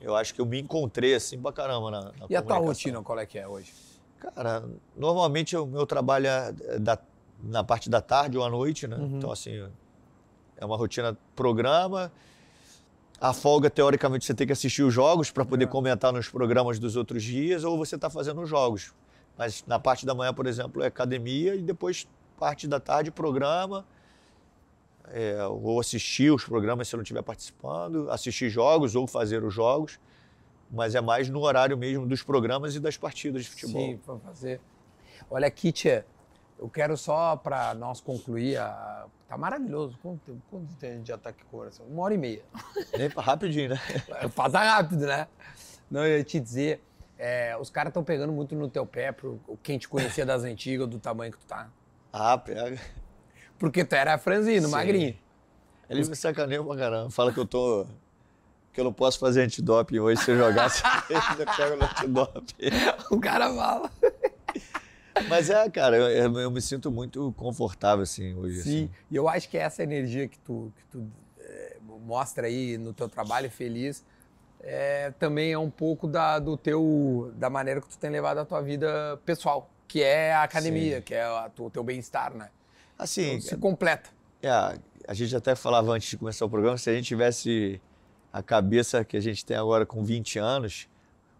Eu 0.00 0.14
acho 0.16 0.34
que 0.34 0.40
eu 0.40 0.46
me 0.46 0.60
encontrei 0.60 1.14
assim 1.14 1.40
pra 1.40 1.52
caramba 1.52 1.90
na, 1.90 2.00
na 2.02 2.12
E 2.28 2.36
a 2.36 2.42
tua 2.42 2.58
rotina, 2.58 3.02
qual 3.02 3.18
é 3.18 3.26
que 3.26 3.38
é 3.38 3.48
hoje? 3.48 3.72
Cara, 4.18 4.64
normalmente 4.96 5.56
o 5.56 5.66
meu 5.66 5.86
trabalho 5.86 6.26
é 6.26 6.52
da, 6.78 6.98
na 7.42 7.62
parte 7.64 7.88
da 7.88 8.00
tarde 8.00 8.36
ou 8.38 8.44
à 8.44 8.50
noite, 8.50 8.86
né? 8.86 8.96
Uhum. 8.96 9.18
Então, 9.18 9.30
assim, 9.30 9.66
é 10.56 10.64
uma 10.64 10.76
rotina 10.76 11.16
programa. 11.34 12.12
A 13.20 13.32
folga, 13.32 13.70
teoricamente, 13.70 14.24
você 14.24 14.34
tem 14.34 14.46
que 14.46 14.52
assistir 14.52 14.82
os 14.82 14.92
jogos 14.92 15.30
para 15.30 15.44
poder 15.44 15.64
É. 15.64 15.68
comentar 15.68 16.12
nos 16.12 16.28
programas 16.28 16.78
dos 16.78 16.96
outros 16.96 17.22
dias 17.22 17.64
ou 17.64 17.78
você 17.78 17.94
está 17.94 18.10
fazendo 18.10 18.42
os 18.42 18.48
jogos. 18.48 18.92
Mas 19.38 19.64
na 19.66 19.78
parte 19.78 20.04
da 20.04 20.14
manhã, 20.14 20.32
por 20.34 20.46
exemplo, 20.46 20.82
é 20.82 20.86
academia 20.86 21.54
e 21.54 21.62
depois 21.62 22.06
parte 22.38 22.66
da 22.68 22.78
tarde, 22.80 23.10
programa. 23.10 23.84
É, 25.08 25.44
ou 25.46 25.78
assistir 25.78 26.32
os 26.32 26.44
programas 26.44 26.88
se 26.88 26.94
eu 26.94 26.98
não 26.98 27.02
estiver 27.02 27.22
participando, 27.22 28.10
assistir 28.10 28.48
jogos 28.48 28.96
ou 28.96 29.06
fazer 29.06 29.44
os 29.44 29.52
jogos, 29.52 30.00
mas 30.70 30.94
é 30.94 31.00
mais 31.00 31.28
no 31.28 31.40
horário 31.40 31.76
mesmo 31.76 32.06
dos 32.06 32.22
programas 32.22 32.74
e 32.74 32.80
das 32.80 32.96
partidas 32.96 33.44
de 33.44 33.50
futebol. 33.50 33.82
Sim, 33.82 33.96
para 33.98 34.18
fazer. 34.18 34.60
Olha 35.30 35.46
aqui, 35.46 35.70
Tia, 35.72 36.06
eu 36.58 36.68
quero 36.68 36.96
só 36.96 37.36
para 37.36 37.74
nós 37.74 38.00
concluir 38.00 38.56
a... 38.56 39.06
Tá 39.28 39.36
maravilhoso. 39.36 39.98
Quanto 40.02 40.20
tempo, 40.20 40.42
quanto 40.50 40.74
tempo 40.74 40.92
a 40.92 40.96
gente 40.96 41.08
já 41.08 41.18
tá 41.18 41.30
aqui 41.30 41.44
conversando? 41.50 41.90
Uma 41.90 42.02
hora 42.02 42.14
e 42.14 42.18
meia. 42.18 42.42
Rapidinho, 43.16 43.70
né? 43.70 43.80
Passa 44.34 44.58
rápido, 44.58 45.06
né? 45.06 45.26
Não, 45.90 46.04
eu 46.04 46.18
ia 46.18 46.24
te 46.24 46.38
dizer. 46.40 46.82
É, 47.18 47.56
os 47.58 47.70
caras 47.70 47.90
estão 47.90 48.02
pegando 48.02 48.32
muito 48.32 48.54
no 48.54 48.68
teu 48.68 48.84
pé, 48.84 49.12
pro, 49.12 49.40
quem 49.62 49.78
te 49.78 49.88
conhecia 49.88 50.26
das 50.26 50.42
antigas, 50.42 50.88
do 50.88 50.98
tamanho 50.98 51.32
que 51.32 51.38
tu 51.38 51.46
tá. 51.46 51.68
Ah, 52.12 52.36
pega. 52.36 52.80
Porque 53.58 53.84
tu 53.84 53.94
era 53.94 54.16
franzino, 54.18 54.66
Sim. 54.66 54.72
magrinho. 54.72 55.16
Ele 55.88 56.00
me 56.08 56.16
sacaneia 56.16 56.62
pra 56.62 56.76
caramba. 56.76 57.10
Fala 57.10 57.32
que 57.32 57.38
eu 57.38 57.46
tô. 57.46 57.86
que 58.72 58.80
eu 58.80 58.84
não 58.84 58.92
posso 58.92 59.18
fazer 59.18 59.42
antidoping 59.42 59.98
hoje. 60.00 60.22
Se 60.22 60.30
eu 60.30 60.36
jogasse, 60.36 60.82
ainda 61.08 61.46
pega 61.56 61.76
no 61.76 61.84
antidoping. 61.84 62.54
O 63.10 63.20
cara 63.20 63.52
fala. 63.54 63.90
Mas 65.28 65.48
é, 65.48 65.68
cara, 65.70 65.96
eu, 65.96 66.08
eu- 66.08 66.40
eu 66.40 66.50
me 66.50 66.60
sinto 66.60 66.90
muito 66.90 67.32
confortável, 67.36 68.02
assim, 68.02 68.34
hoje. 68.34 68.62
Sim, 68.62 68.84
assim. 68.84 68.90
e 69.10 69.16
eu 69.16 69.28
acho 69.28 69.48
que 69.48 69.56
essa 69.56 69.82
energia 69.82 70.26
que 70.26 70.38
tu, 70.38 70.72
que 70.76 70.84
tu 70.86 71.06
é, 71.38 71.76
mostra 72.04 72.48
aí 72.48 72.76
no 72.76 72.92
teu 72.92 73.08
trabalho 73.08 73.48
feliz 73.50 74.04
é, 74.60 75.12
também 75.18 75.52
é 75.52 75.58
um 75.58 75.70
pouco 75.70 76.08
da, 76.08 76.38
do 76.40 76.56
teu, 76.56 77.32
da 77.36 77.48
maneira 77.48 77.80
que 77.80 77.88
tu 77.88 77.96
tem 77.98 78.10
levado 78.10 78.38
a 78.38 78.44
tua 78.44 78.60
vida 78.60 79.20
pessoal, 79.24 79.70
que 79.86 80.02
é 80.02 80.32
a 80.34 80.42
academia, 80.42 80.96
Sim. 80.96 81.02
que 81.02 81.14
é 81.14 81.22
a 81.22 81.48
o 81.58 81.70
teu 81.70 81.84
bem-estar, 81.84 82.34
né? 82.34 82.48
Assim, 82.98 83.34
Então, 83.34 83.40
se 83.48 83.56
completa. 83.56 84.10
é, 84.42 84.78
a 85.06 85.14
gente 85.14 85.34
até 85.36 85.54
falava 85.54 85.92
antes 85.92 86.08
de 86.08 86.16
começar 86.16 86.44
o 86.44 86.50
programa, 86.50 86.78
se 86.78 86.88
a 86.88 86.94
gente 86.94 87.06
tivesse 87.06 87.80
a 88.32 88.42
cabeça 88.42 89.04
que 89.04 89.16
a 89.16 89.20
gente 89.20 89.44
tem 89.44 89.56
agora 89.56 89.84
com 89.84 90.02
20 90.04 90.38
anos, 90.38 90.88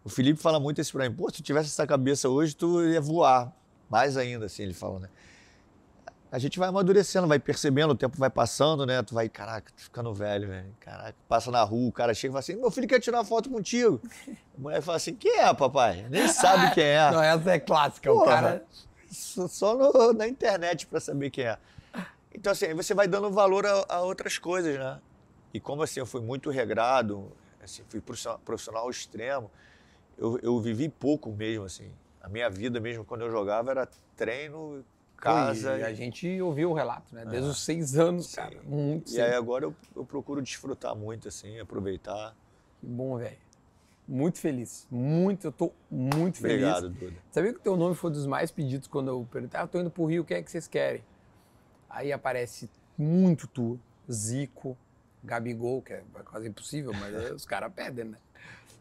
o 0.05 0.09
Felipe 0.09 0.41
fala 0.41 0.61
muito 0.61 0.81
isso 0.81 0.93
pra 0.93 1.09
mim, 1.09 1.15
pô, 1.15 1.29
se 1.31 1.37
tu 1.37 1.43
tivesse 1.43 1.69
essa 1.69 1.87
cabeça 1.87 2.29
hoje, 2.29 2.55
tu 2.55 2.83
ia 2.85 3.01
voar. 3.01 3.53
Mais 3.89 4.17
ainda, 4.17 4.47
assim, 4.47 4.63
ele 4.65 4.75
fala, 4.75 4.99
né? 5.01 5.09
A 6.33 6.39
gente 6.39 6.59
vai 6.59 6.69
amadurecendo, 6.69 7.29
vai 7.29 7.39
percebendo, 7.39 7.93
o 7.93 7.95
tempo 7.95 8.19
vai 8.19 8.29
passando, 8.29 8.85
né? 8.85 9.01
Tu 9.05 9.15
vai, 9.15 9.29
caraca, 9.29 9.71
tô 9.73 9.81
ficando 9.83 10.13
velho, 10.13 10.49
velho. 10.49 10.75
Caraca, 10.81 11.15
passa 11.29 11.49
na 11.51 11.63
rua, 11.63 11.89
o 11.89 11.93
cara 11.93 12.13
chega 12.13 12.31
e 12.31 12.33
fala 12.33 12.41
assim, 12.41 12.57
meu 12.57 12.73
filho 12.73 12.89
quer 12.89 12.99
tirar 12.99 13.19
uma 13.19 13.25
foto 13.25 13.49
contigo. 13.49 14.01
A 14.59 14.61
mulher 14.61 14.83
fala 14.83 14.97
assim, 14.97 15.15
quem 15.15 15.39
é, 15.39 15.55
papai? 15.55 16.05
Nem 16.11 16.27
sabe 16.27 16.71
quem 16.75 16.83
é. 16.85 17.11
Não, 17.13 17.23
essa 17.23 17.53
é 17.53 17.61
clássica, 17.61 18.13
o 18.13 18.19
Porra. 18.19 18.31
cara... 18.33 18.65
Só 19.15 19.77
no- 19.77 20.13
na 20.13 20.27
internet 20.29 20.87
para 20.87 21.01
saber 21.01 21.31
quem 21.31 21.45
é. 21.45 21.59
Então, 22.35 22.53
assim, 22.53 22.67
aí 22.67 22.75
você 22.75 22.93
vai 22.95 23.07
dando 23.07 23.31
valor 23.31 23.65
a, 23.65 23.85
a 23.89 24.01
outras 24.03 24.39
coisas, 24.39 24.77
né? 24.79 25.01
E 25.53 25.61
como, 25.61 25.83
assim, 25.83 26.01
eu 26.01 26.07
fui 26.07 26.21
muito 26.21 26.51
regrado, 26.51 27.31
assim, 27.63 27.83
fui 27.89 28.01
profissional, 28.45 28.91
extremo, 28.91 29.51
eu, 30.19 30.39
eu 30.43 30.61
vivi 30.61 30.89
pouco 30.89 31.31
mesmo, 31.33 31.65
assim. 31.65 31.93
A 32.21 32.29
minha 32.29 32.51
vida 32.51 32.81
mesmo, 32.81 33.05
quando 33.05 33.21
eu 33.23 33.31
jogava, 33.31 33.71
era 33.71 33.89
treino, 34.17 34.85
casa. 35.17 35.79
E 35.79 35.83
a 35.85 35.93
gente 35.95 36.41
ouviu 36.41 36.71
o 36.71 36.75
relato, 36.75 37.15
né? 37.15 37.25
Desde 37.25 37.49
É. 37.49 37.53
os 37.53 37.65
seis 37.65 37.97
anos, 37.97 38.27
Sim. 38.27 38.37
cara. 38.37 38.63
Muito 38.65 39.13
E 39.13 39.21
aí 39.21 39.35
agora 39.35 39.65
eu, 39.65 39.75
eu 39.95 40.05
procuro 40.05 40.43
desfrutar 40.43 40.95
muito, 40.97 41.29
assim, 41.29 41.59
aproveitar. 41.61 42.35
Que 42.81 42.87
bom, 42.87 43.17
velho. 43.17 43.39
Muito 44.07 44.39
feliz. 44.39 44.87
Muito, 44.91 45.47
eu 45.47 45.53
tô 45.53 45.73
muito 45.91 46.39
feliz. 46.39 46.57
Obrigado, 46.57 46.91
Duda. 46.91 47.17
Sabia 47.31 47.53
que 47.53 47.59
o 47.59 47.63
teu 47.63 47.77
nome 47.77 47.95
foi 47.95 48.11
dos 48.11 48.27
mais 48.27 48.51
pedidos 48.51 48.87
quando 48.87 49.09
eu 49.09 49.27
perguntei, 49.31 49.59
ah, 49.59 49.63
eu 49.63 49.69
tô 49.69 49.81
indo 49.81 49.91
pro 49.91 50.05
Rio, 50.05 50.23
o 50.23 50.25
que 50.25 50.35
é 50.35 50.43
que 50.43 50.51
vocês 50.51 50.69
querem? 50.69 51.03
Aí 51.89 52.13
aparece 52.13 52.69
muito 52.99 53.47
tu, 53.47 53.79
Zico, 54.11 54.77
Gabigol, 55.23 55.81
que 55.81 55.95
é 55.95 56.03
quase 56.25 56.49
impossível, 56.49 56.93
mas 56.93 57.15
os 57.33 57.47
caras 57.47 57.73
pedem, 57.73 58.05
né? 58.05 58.19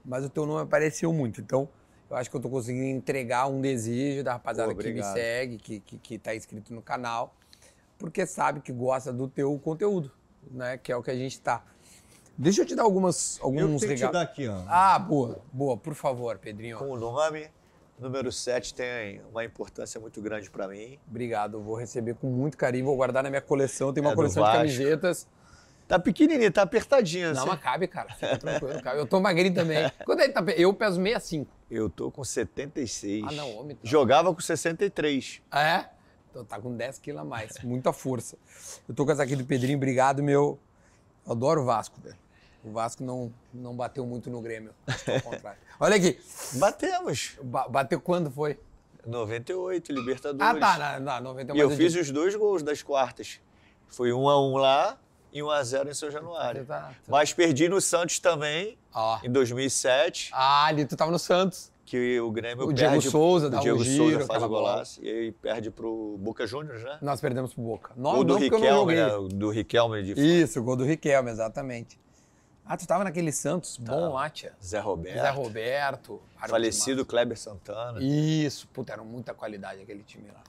Mas 0.04 0.26
o 0.26 0.30
teu 0.30 0.46
nome 0.46 0.62
apareceu 0.64 1.14
muito, 1.14 1.40
então 1.40 1.70
eu 2.10 2.18
acho 2.18 2.30
que 2.30 2.36
eu 2.36 2.42
tô 2.42 2.50
conseguindo 2.50 2.86
entregar 2.86 3.48
um 3.48 3.62
desejo 3.62 4.24
da 4.24 4.34
rapaziada 4.34 4.74
Pô, 4.74 4.82
que 4.82 4.92
me 4.92 5.04
segue, 5.04 5.58
que, 5.58 5.80
que, 5.80 5.98
que 5.98 6.18
tá 6.20 6.36
inscrito 6.36 6.74
no 6.74 6.82
canal, 6.82 7.34
porque 7.98 8.26
sabe 8.26 8.60
que 8.60 8.72
gosta 8.72 9.14
do 9.14 9.28
teu 9.30 9.58
conteúdo, 9.60 10.12
né? 10.52 10.78
Que 10.78 10.92
é 10.92 10.96
o 10.96 11.02
que 11.02 11.10
a 11.10 11.16
gente 11.16 11.40
tá. 11.40 11.64
Deixa 12.38 12.62
eu 12.62 12.66
te 12.66 12.76
dar 12.76 12.84
algumas, 12.84 13.38
Eu 13.40 13.46
alguns 13.46 13.82
te 13.82 13.88
regalos. 13.88 14.14
dar 14.14 14.22
aqui, 14.24 14.48
ó. 14.48 14.64
Ah, 14.68 14.98
boa, 14.98 15.40
boa, 15.52 15.78
por 15.78 15.94
favor, 15.94 16.38
Pedrinho. 16.40 16.78
Com 16.80 16.90
o 16.90 16.98
nome, 17.00 17.48
número 18.00 18.32
7 18.32 18.74
tem 18.74 19.22
uma 19.32 19.46
importância 19.46 20.02
muito 20.02 20.20
grande 20.22 20.50
para 20.50 20.68
mim. 20.68 20.98
Obrigado, 21.08 21.58
eu 21.58 21.62
vou 21.62 21.76
receber 21.76 22.16
com 22.16 22.28
muito 22.28 22.58
carinho, 22.58 22.86
vou 22.86 22.96
guardar 22.96 23.22
na 23.24 23.30
minha 23.30 23.42
coleção. 23.42 23.94
Tem 23.94 24.02
uma 24.02 24.14
É 24.14 24.16
coleção 24.16 24.44
de 24.44 24.52
camisetas. 24.52 25.28
Tá 25.88 26.00
pequenininho, 26.00 26.52
tá 26.52 26.62
apertadinho, 26.64 27.34
Não, 27.34 27.42
assim. 27.42 27.50
mas 27.50 27.60
cabe, 27.60 27.88
cara. 27.88 28.12
Fica 28.14 28.38
tranquilo, 28.38 28.82
cabe. 28.82 29.00
Eu 29.00 29.06
tô 29.06 29.20
magrinho 29.20 29.54
também. 29.54 29.92
Quando 30.06 30.22
ele 30.22 30.32
tá. 30.34 30.42
pe- 30.42 30.56
Eu 30.58 30.74
peso 30.74 30.96
65. 30.96 31.52
Eu 31.70 31.90
tô 31.90 32.10
com 32.10 32.24
76. 32.24 33.26
Ah, 33.28 33.32
não, 33.34 33.58
homem. 33.58 33.76
Tá. 33.76 33.82
Jogava 33.84 34.34
com 34.34 34.40
63. 34.42 35.42
Ah, 35.52 35.62
é? 35.64 35.90
Então 36.32 36.44
tá 36.46 36.58
com 36.60 36.76
10 36.76 36.98
quilos 37.00 37.22
a 37.22 37.24
mais. 37.26 37.60
Muita 37.64 37.92
força. 37.94 38.38
Eu 38.90 38.96
tô 38.96 39.06
com 39.06 39.12
essa 39.12 39.22
aqui 39.24 39.36
do 39.36 39.46
Pedrinho, 39.46 39.78
obrigado, 39.78 40.24
meu. 40.24 40.58
Eu 41.26 41.32
adoro 41.34 41.62
o 41.62 41.66
Vasco, 41.66 42.00
velho. 42.02 42.18
O 42.64 42.72
Vasco 42.72 43.04
não, 43.04 43.34
não 43.54 43.76
bateu 43.76 44.06
muito 44.06 44.30
no 44.30 44.42
Grêmio. 44.42 44.74
Ao 44.88 45.22
contrário. 45.32 45.60
Olha 45.80 45.96
aqui. 45.98 46.20
Batemos. 46.54 47.38
ba- 47.44 47.68
Bateu 47.68 48.00
quando 48.00 48.32
foi? 48.32 48.58
98, 49.06 49.92
Libertadores. 49.92 50.42
Ah, 50.42 50.60
tá. 50.60 50.78
Na, 50.78 51.00
na 51.00 51.22
90 51.22 51.54
E 51.56 51.60
eu 51.60 51.70
fiz 51.72 51.94
os 51.96 52.10
dois 52.10 52.36
gols 52.36 52.64
das 52.64 52.82
quartas. 52.82 53.42
Foi 53.90 54.14
1 54.14 54.30
a 54.30 54.42
1 54.42 54.56
lá 54.58 54.98
e 55.34 55.44
1 55.44 55.50
a 55.50 55.62
0 55.64 55.90
em 55.90 55.94
São 55.94 56.10
Januário. 56.10 56.64
tá- 56.66 56.92
Mas 57.08 57.34
perdi 57.34 57.68
no 57.68 57.82
Santos 57.82 58.20
também, 58.20 58.78
Ó. 58.94 59.20
em 59.24 59.30
2007, 59.30 60.30
Ah, 60.34 60.66
ali 60.68 60.86
tu 60.86 60.96
tava 60.96 61.12
no 61.12 61.20
Santos. 61.20 61.70
Que 61.86 62.20
o 62.20 62.32
Grêmio 62.32 62.64
O 62.64 62.68
perde... 62.68 62.82
Diego 62.82 63.02
Souza 63.02 63.50
dá 63.50 63.58
o 63.58 63.60
um 63.60 63.64
Diego 63.64 63.84
giro, 63.84 64.12
Souza 64.12 64.26
faz 64.26 64.44
o 64.44 64.48
golaço 64.48 65.04
e 65.04 65.10
aí 65.10 65.32
perde 65.32 65.70
pro 65.70 66.18
Boca 66.20 66.48
Juniors, 66.48 66.84
né? 66.84 66.98
Nós 67.02 67.20
perdemos 67.20 67.54
pro 67.54 67.64
Boca. 67.64 67.92
Não, 67.96 68.14
Gol 68.14 68.24
do 68.24 68.36
Riquelme, 68.36 68.96
né? 68.96 69.16
O 69.16 69.28
Do 69.28 69.50
Riquelme 69.50 70.04
de 70.04 70.14
Isso, 70.14 70.60
o 70.60 70.64
gol 70.64 70.76
do 70.76 70.84
Riquelme, 70.84 71.30
exatamente. 71.30 72.00
Ah, 72.66 72.78
tu 72.78 72.88
tava 72.88 73.04
naquele 73.04 73.32
Santos 73.32 73.78
bom 73.78 74.14
lá, 74.14 74.30
tia. 74.30 74.54
Zé 74.64 74.80
Roberto. 74.80 75.20
Zé 75.20 75.30
Roberto. 75.30 76.22
Falecido 76.48 77.06
Kleber 77.06 77.38
Santana. 77.38 78.02
Isso, 78.02 78.68
puta, 78.70 78.94
era 78.94 79.04
muita 79.04 79.34
qualidade 79.34 79.82
aquele 79.82 80.04
time 80.04 80.30
lá. 80.34 80.42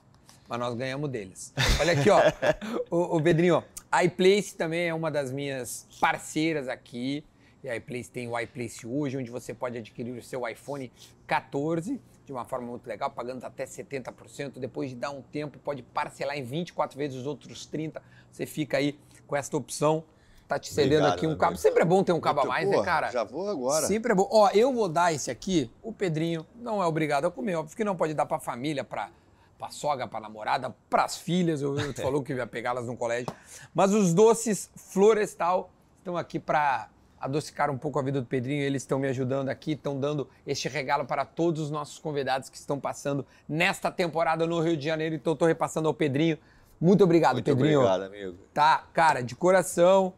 Mas 0.47 0.59
nós 0.59 0.75
ganhamos 0.75 1.09
deles. 1.09 1.53
Olha 1.79 1.93
aqui, 1.93 2.09
ó. 2.09 2.21
o, 2.89 3.17
o. 3.17 3.63
A 3.91 4.03
iPlace 4.03 4.55
também 4.55 4.87
é 4.87 4.93
uma 4.93 5.11
das 5.11 5.31
minhas 5.31 5.87
parceiras 5.99 6.67
aqui. 6.69 7.23
E 7.65 7.69
a 7.69 7.75
iPlace 7.75 8.11
tem 8.11 8.27
o 8.27 8.39
iPlace 8.39 8.85
hoje, 8.85 9.17
onde 9.17 9.31
você 9.31 9.51
pode 9.51 9.75
adquirir 9.75 10.15
o 10.15 10.21
seu 10.21 10.47
iPhone 10.47 10.91
14 11.25 11.99
de 12.23 12.31
uma 12.31 12.45
forma 12.45 12.67
muito 12.67 12.85
legal, 12.85 13.09
pagando 13.09 13.43
até 13.43 13.65
70%. 13.65 14.59
Depois 14.59 14.91
de 14.91 14.95
dar 14.95 15.09
um 15.09 15.23
tempo, 15.23 15.57
pode 15.57 15.81
parcelar 15.81 16.37
em 16.37 16.43
24 16.43 16.95
vezes 16.95 17.17
os 17.17 17.25
outros 17.25 17.65
30. 17.65 18.03
Você 18.31 18.45
fica 18.45 18.77
aí 18.77 18.99
com 19.25 19.35
essa 19.35 19.57
opção. 19.57 20.03
Tá 20.47 20.59
te 20.59 20.71
cedendo 20.71 20.97
Obrigado, 20.97 21.13
aqui 21.17 21.25
um 21.25 21.29
meu 21.29 21.37
cabo. 21.39 21.47
amigo. 21.53 21.61
Sempre 21.63 21.81
é 21.81 21.85
bom 21.85 22.03
ter 22.03 22.11
um 22.11 22.21
cabo 22.21 22.41
a 22.41 22.45
mais, 22.45 22.65
porra, 22.65 22.77
né, 22.77 22.85
cara? 22.85 23.11
Já 23.11 23.23
vou 23.23 23.49
agora. 23.49 23.87
Sempre 23.87 24.11
é 24.11 24.15
bom. 24.15 24.29
Ó, 24.31 24.47
eu 24.53 24.71
vou 24.71 24.87
dar 24.87 25.11
esse 25.11 25.31
aqui, 25.31 25.71
o 25.81 25.91
Pedrinho 25.91 26.45
não 26.55 26.83
é 26.83 26.85
obrigado 26.85 27.25
a 27.25 27.31
comer, 27.31 27.55
óbvio 27.55 27.75
que 27.75 27.83
não 27.83 27.95
pode 27.95 28.13
dar 28.13 28.27
pra 28.27 28.39
família, 28.39 28.83
pra, 28.83 29.09
pra 29.57 29.71
sogra, 29.71 30.07
pra 30.07 30.19
namorada, 30.19 30.75
pras 30.87 31.17
filhas, 31.17 31.63
eu, 31.63 31.75
eu 31.79 31.95
tu 31.95 32.01
falou 32.03 32.21
que 32.21 32.31
ia 32.31 32.45
pegá-las 32.45 32.85
no 32.85 32.95
colégio. 32.95 33.33
Mas 33.73 33.91
os 33.91 34.13
doces 34.13 34.69
Florestal 34.75 35.71
estão 35.97 36.15
aqui 36.15 36.37
pra 36.37 36.89
adocicar 37.19 37.71
um 37.71 37.77
pouco 37.77 37.97
a 37.97 38.01
vida 38.01 38.21
do 38.21 38.27
Pedrinho, 38.27 38.61
eles 38.61 38.83
estão 38.83 38.99
me 38.99 39.07
ajudando 39.07 39.49
aqui, 39.49 39.71
estão 39.71 39.99
dando 39.99 40.29
este 40.45 40.67
regalo 40.67 41.05
para 41.05 41.25
todos 41.25 41.61
os 41.61 41.71
nossos 41.71 41.97
convidados 41.97 42.49
que 42.49 42.57
estão 42.57 42.79
passando 42.79 43.25
nesta 43.47 43.89
temporada 43.91 44.45
no 44.45 44.59
Rio 44.59 44.77
de 44.77 44.85
Janeiro, 44.85 45.15
então 45.15 45.35
tô 45.35 45.45
repassando 45.45 45.87
ao 45.87 45.93
Pedrinho. 45.93 46.37
Muito 46.79 47.03
obrigado, 47.03 47.35
Muito 47.35 47.45
Pedrinho. 47.45 47.79
obrigado, 47.79 48.03
amigo. 48.03 48.37
Tá, 48.53 48.85
cara, 48.93 49.21
de 49.21 49.35
coração, 49.35 50.13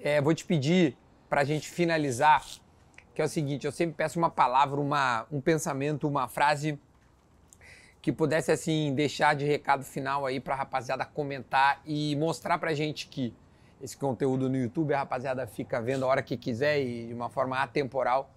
é, 0.00 0.20
vou 0.20 0.34
te 0.34 0.44
pedir 0.44 0.96
pra 1.28 1.44
gente 1.44 1.68
finalizar, 1.68 2.44
que 3.14 3.20
é 3.20 3.24
o 3.24 3.28
seguinte, 3.28 3.66
eu 3.66 3.72
sempre 3.72 3.96
peço 3.96 4.18
uma 4.18 4.30
palavra, 4.30 4.80
uma, 4.80 5.26
um 5.30 5.40
pensamento, 5.40 6.06
uma 6.06 6.28
frase 6.28 6.78
que 8.00 8.12
pudesse, 8.12 8.52
assim, 8.52 8.94
deixar 8.94 9.34
de 9.34 9.44
recado 9.44 9.82
final 9.82 10.24
aí 10.24 10.38
pra 10.38 10.54
rapaziada 10.54 11.04
comentar 11.04 11.80
e 11.84 12.14
mostrar 12.14 12.56
pra 12.56 12.72
gente 12.72 13.08
que 13.08 13.34
esse 13.80 13.96
conteúdo 13.96 14.48
no 14.48 14.56
YouTube, 14.56 14.92
a 14.94 14.98
rapaziada 14.98 15.46
fica 15.46 15.80
vendo 15.80 16.04
a 16.04 16.08
hora 16.08 16.22
que 16.22 16.36
quiser 16.36 16.80
e 16.80 17.06
de 17.08 17.14
uma 17.14 17.28
forma 17.28 17.58
atemporal 17.58 18.30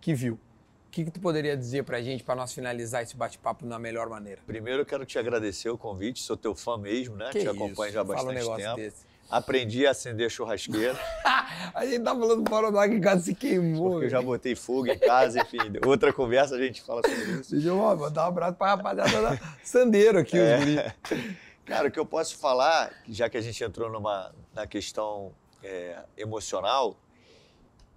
que 0.00 0.14
viu. 0.14 0.34
O 0.34 0.90
que, 0.92 1.04
que 1.04 1.10
tu 1.10 1.20
poderia 1.20 1.56
dizer 1.56 1.84
pra 1.84 2.02
gente 2.02 2.22
pra 2.22 2.34
nós 2.34 2.52
finalizar 2.52 3.02
esse 3.02 3.16
bate-papo 3.16 3.64
da 3.64 3.78
melhor 3.78 4.08
maneira? 4.10 4.42
Primeiro 4.46 4.82
eu 4.82 4.86
quero 4.86 5.06
te 5.06 5.18
agradecer 5.18 5.70
o 5.70 5.78
convite, 5.78 6.20
sou 6.22 6.36
teu 6.36 6.54
fã 6.54 6.76
mesmo, 6.76 7.16
né? 7.16 7.26
Que 7.26 7.38
te 7.38 7.46
isso, 7.46 7.50
acompanho 7.50 7.92
já 7.92 8.02
há 8.02 8.04
fala 8.04 8.20
um 8.22 8.24
bastante 8.26 8.38
negócio 8.42 8.64
tempo. 8.64 8.76
desse. 8.76 9.12
Aprendi 9.30 9.86
a 9.86 9.92
acender 9.92 10.30
churrasqueira, 10.30 10.94
a 11.72 11.86
gente 11.86 12.02
tá 12.02 12.14
falando 12.14 12.42
para 12.42 12.68
o 12.68 12.90
que 12.90 13.00
quase 13.00 13.24
se 13.24 13.34
queimou. 13.34 13.92
porque 13.92 14.04
eu 14.06 14.10
já 14.10 14.20
botei 14.20 14.54
fogo 14.54 14.88
em 14.88 14.98
casa, 14.98 15.40
enfim. 15.40 15.58
Outra 15.86 16.12
conversa 16.12 16.56
a 16.56 16.58
gente 16.58 16.82
fala 16.82 17.00
sobre 17.02 17.40
isso. 17.40 17.52
Deixa 17.52 17.68
eu 17.68 17.76
mandar 17.78 18.24
um 18.24 18.28
abraço 18.28 18.54
pra 18.58 18.66
rapaziada 18.74 19.22
da 19.22 19.38
Sandeiro 19.64 20.18
aqui, 20.18 20.36
É. 20.38 20.58
os 20.58 20.64
guri. 20.64 21.36
Cara, 21.64 21.88
o 21.88 21.90
que 21.92 21.98
eu 21.98 22.06
posso 22.06 22.36
falar, 22.38 22.92
já 23.08 23.30
que 23.30 23.36
a 23.36 23.40
gente 23.40 23.62
entrou 23.62 23.88
numa, 23.88 24.34
na 24.52 24.66
questão 24.66 25.32
é, 25.62 26.02
emocional, 26.16 26.96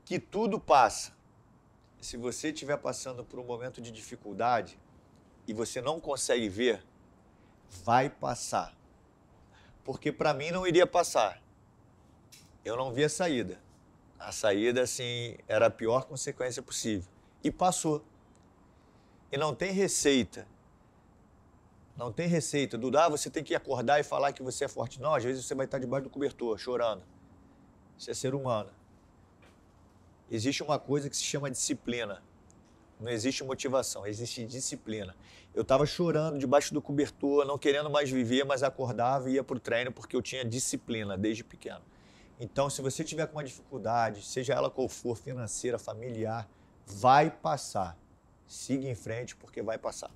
que 0.06 0.20
tudo 0.20 0.60
passa. 0.60 1.14
Se 2.00 2.16
você 2.16 2.50
estiver 2.50 2.78
passando 2.78 3.26
por 3.26 3.40
um 3.40 3.44
momento 3.44 3.82
de 3.82 3.90
dificuldade 3.90 4.80
e 5.48 5.54
você 5.54 5.82
não 5.82 6.00
consegue 6.00 6.48
ver, 6.48 6.84
vai 7.84 8.08
passar. 8.08 8.76
Porque 9.84 10.12
para 10.12 10.32
mim 10.32 10.52
não 10.52 10.68
iria 10.68 10.86
passar. 10.86 11.42
Eu 12.64 12.78
não 12.78 12.94
vi 12.94 13.04
a 13.04 13.10
saída. 13.10 13.60
A 14.20 14.32
saída, 14.32 14.84
assim, 14.84 15.38
era 15.48 15.68
a 15.68 15.72
pior 15.72 16.06
consequência 16.06 16.62
possível. 16.62 17.10
E 17.44 17.52
passou. 17.52 18.06
E 19.32 19.38
não 19.38 19.56
tem 19.56 19.72
receita. 19.72 20.48
Não 21.98 22.12
tem 22.12 22.28
receita. 22.28 22.78
Duda, 22.78 23.10
você 23.10 23.30
tem 23.30 23.44
que 23.44 23.56
acordar 23.56 24.00
e 24.00 24.04
falar 24.04 24.34
que 24.34 24.44
você 24.44 24.66
é 24.66 24.68
forte. 24.68 25.02
Não, 25.02 25.14
às 25.14 25.24
vezes 25.24 25.46
você 25.46 25.56
vai 25.56 25.66
estar 25.66 25.80
debaixo 25.80 26.04
do 26.04 26.10
cobertor, 26.10 26.58
chorando. 26.58 27.04
Isso 27.98 28.12
é 28.12 28.14
ser 28.14 28.36
humano. 28.36 28.70
Existe 30.30 30.62
uma 30.62 30.78
coisa 30.78 31.10
que 31.10 31.16
se 31.16 31.24
chama 31.24 31.50
disciplina. 31.50 32.22
Não 33.00 33.12
existe 33.12 33.44
motivação, 33.44 34.08
existe 34.08 34.46
disciplina. 34.46 35.16
Eu 35.54 35.62
estava 35.62 35.86
chorando 35.86 36.38
debaixo 36.38 36.74
do 36.74 36.82
cobertor, 36.82 37.46
não 37.46 37.58
querendo 37.58 37.90
mais 37.90 38.10
viver, 38.10 38.44
mas 38.44 38.64
acordava 38.64 39.30
e 39.30 39.34
ia 39.34 39.44
para 39.44 39.56
o 39.56 39.60
treino 39.60 39.92
porque 39.92 40.16
eu 40.16 40.22
tinha 40.22 40.44
disciplina 40.44 41.18
desde 41.18 41.44
pequeno. 41.44 41.82
Então, 42.40 42.70
se 42.70 42.82
você 42.82 43.04
tiver 43.04 43.28
com 43.28 43.38
uma 43.38 43.44
dificuldade, 43.44 44.22
seja 44.22 44.54
ela 44.54 44.70
qual 44.70 44.90
for, 44.90 45.16
financeira, 45.16 45.80
familiar, 45.80 46.48
vai 46.86 47.30
passar. 47.30 47.98
Siga 48.48 48.90
em 48.90 48.96
frente 48.96 49.36
porque 49.36 49.62
vai 49.62 49.78
passar. 49.78 50.12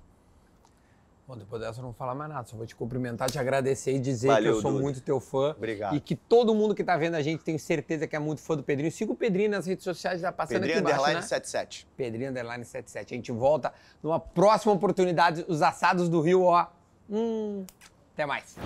Bom, 1.30 1.36
depois 1.36 1.62
dessa 1.62 1.78
eu 1.78 1.82
não 1.82 1.90
vou 1.90 1.96
falar 1.96 2.12
mais 2.12 2.28
nada, 2.28 2.44
só 2.44 2.56
vou 2.56 2.66
te 2.66 2.74
cumprimentar, 2.74 3.30
te 3.30 3.38
agradecer 3.38 3.94
e 3.94 4.00
dizer 4.00 4.26
Valeu, 4.26 4.42
que 4.42 4.58
eu 4.58 4.62
sou 4.62 4.72
Duda. 4.72 4.82
muito 4.82 5.00
teu 5.00 5.20
fã. 5.20 5.54
Obrigado. 5.56 5.94
E 5.94 6.00
que 6.00 6.16
todo 6.16 6.52
mundo 6.52 6.74
que 6.74 6.82
tá 6.82 6.96
vendo 6.96 7.14
a 7.14 7.22
gente 7.22 7.44
tem 7.44 7.56
certeza 7.56 8.04
que 8.04 8.16
é 8.16 8.18
muito 8.18 8.40
fã 8.40 8.56
do 8.56 8.64
Pedrinho. 8.64 8.90
Siga 8.90 9.12
o 9.12 9.14
Pedrinho 9.14 9.48
nas 9.48 9.64
redes 9.64 9.84
sociais, 9.84 10.20
tá 10.20 10.32
passando 10.32 10.54
Pedrinho 10.54 10.78
aqui 10.78 10.88
embaixo, 10.88 11.02
Underline 11.02 11.20
né? 11.20 11.28
77. 11.28 11.88
Pedrinho 11.96 12.30
Underline 12.30 12.64
77. 12.64 13.14
A 13.14 13.16
gente 13.16 13.30
volta 13.30 13.72
numa 14.02 14.18
próxima 14.18 14.72
oportunidade, 14.72 15.44
os 15.46 15.62
assados 15.62 16.08
do 16.08 16.20
Rio, 16.20 16.42
ó. 16.42 16.66
Hum, 17.08 17.64
até 18.12 18.26
mais. 18.26 18.56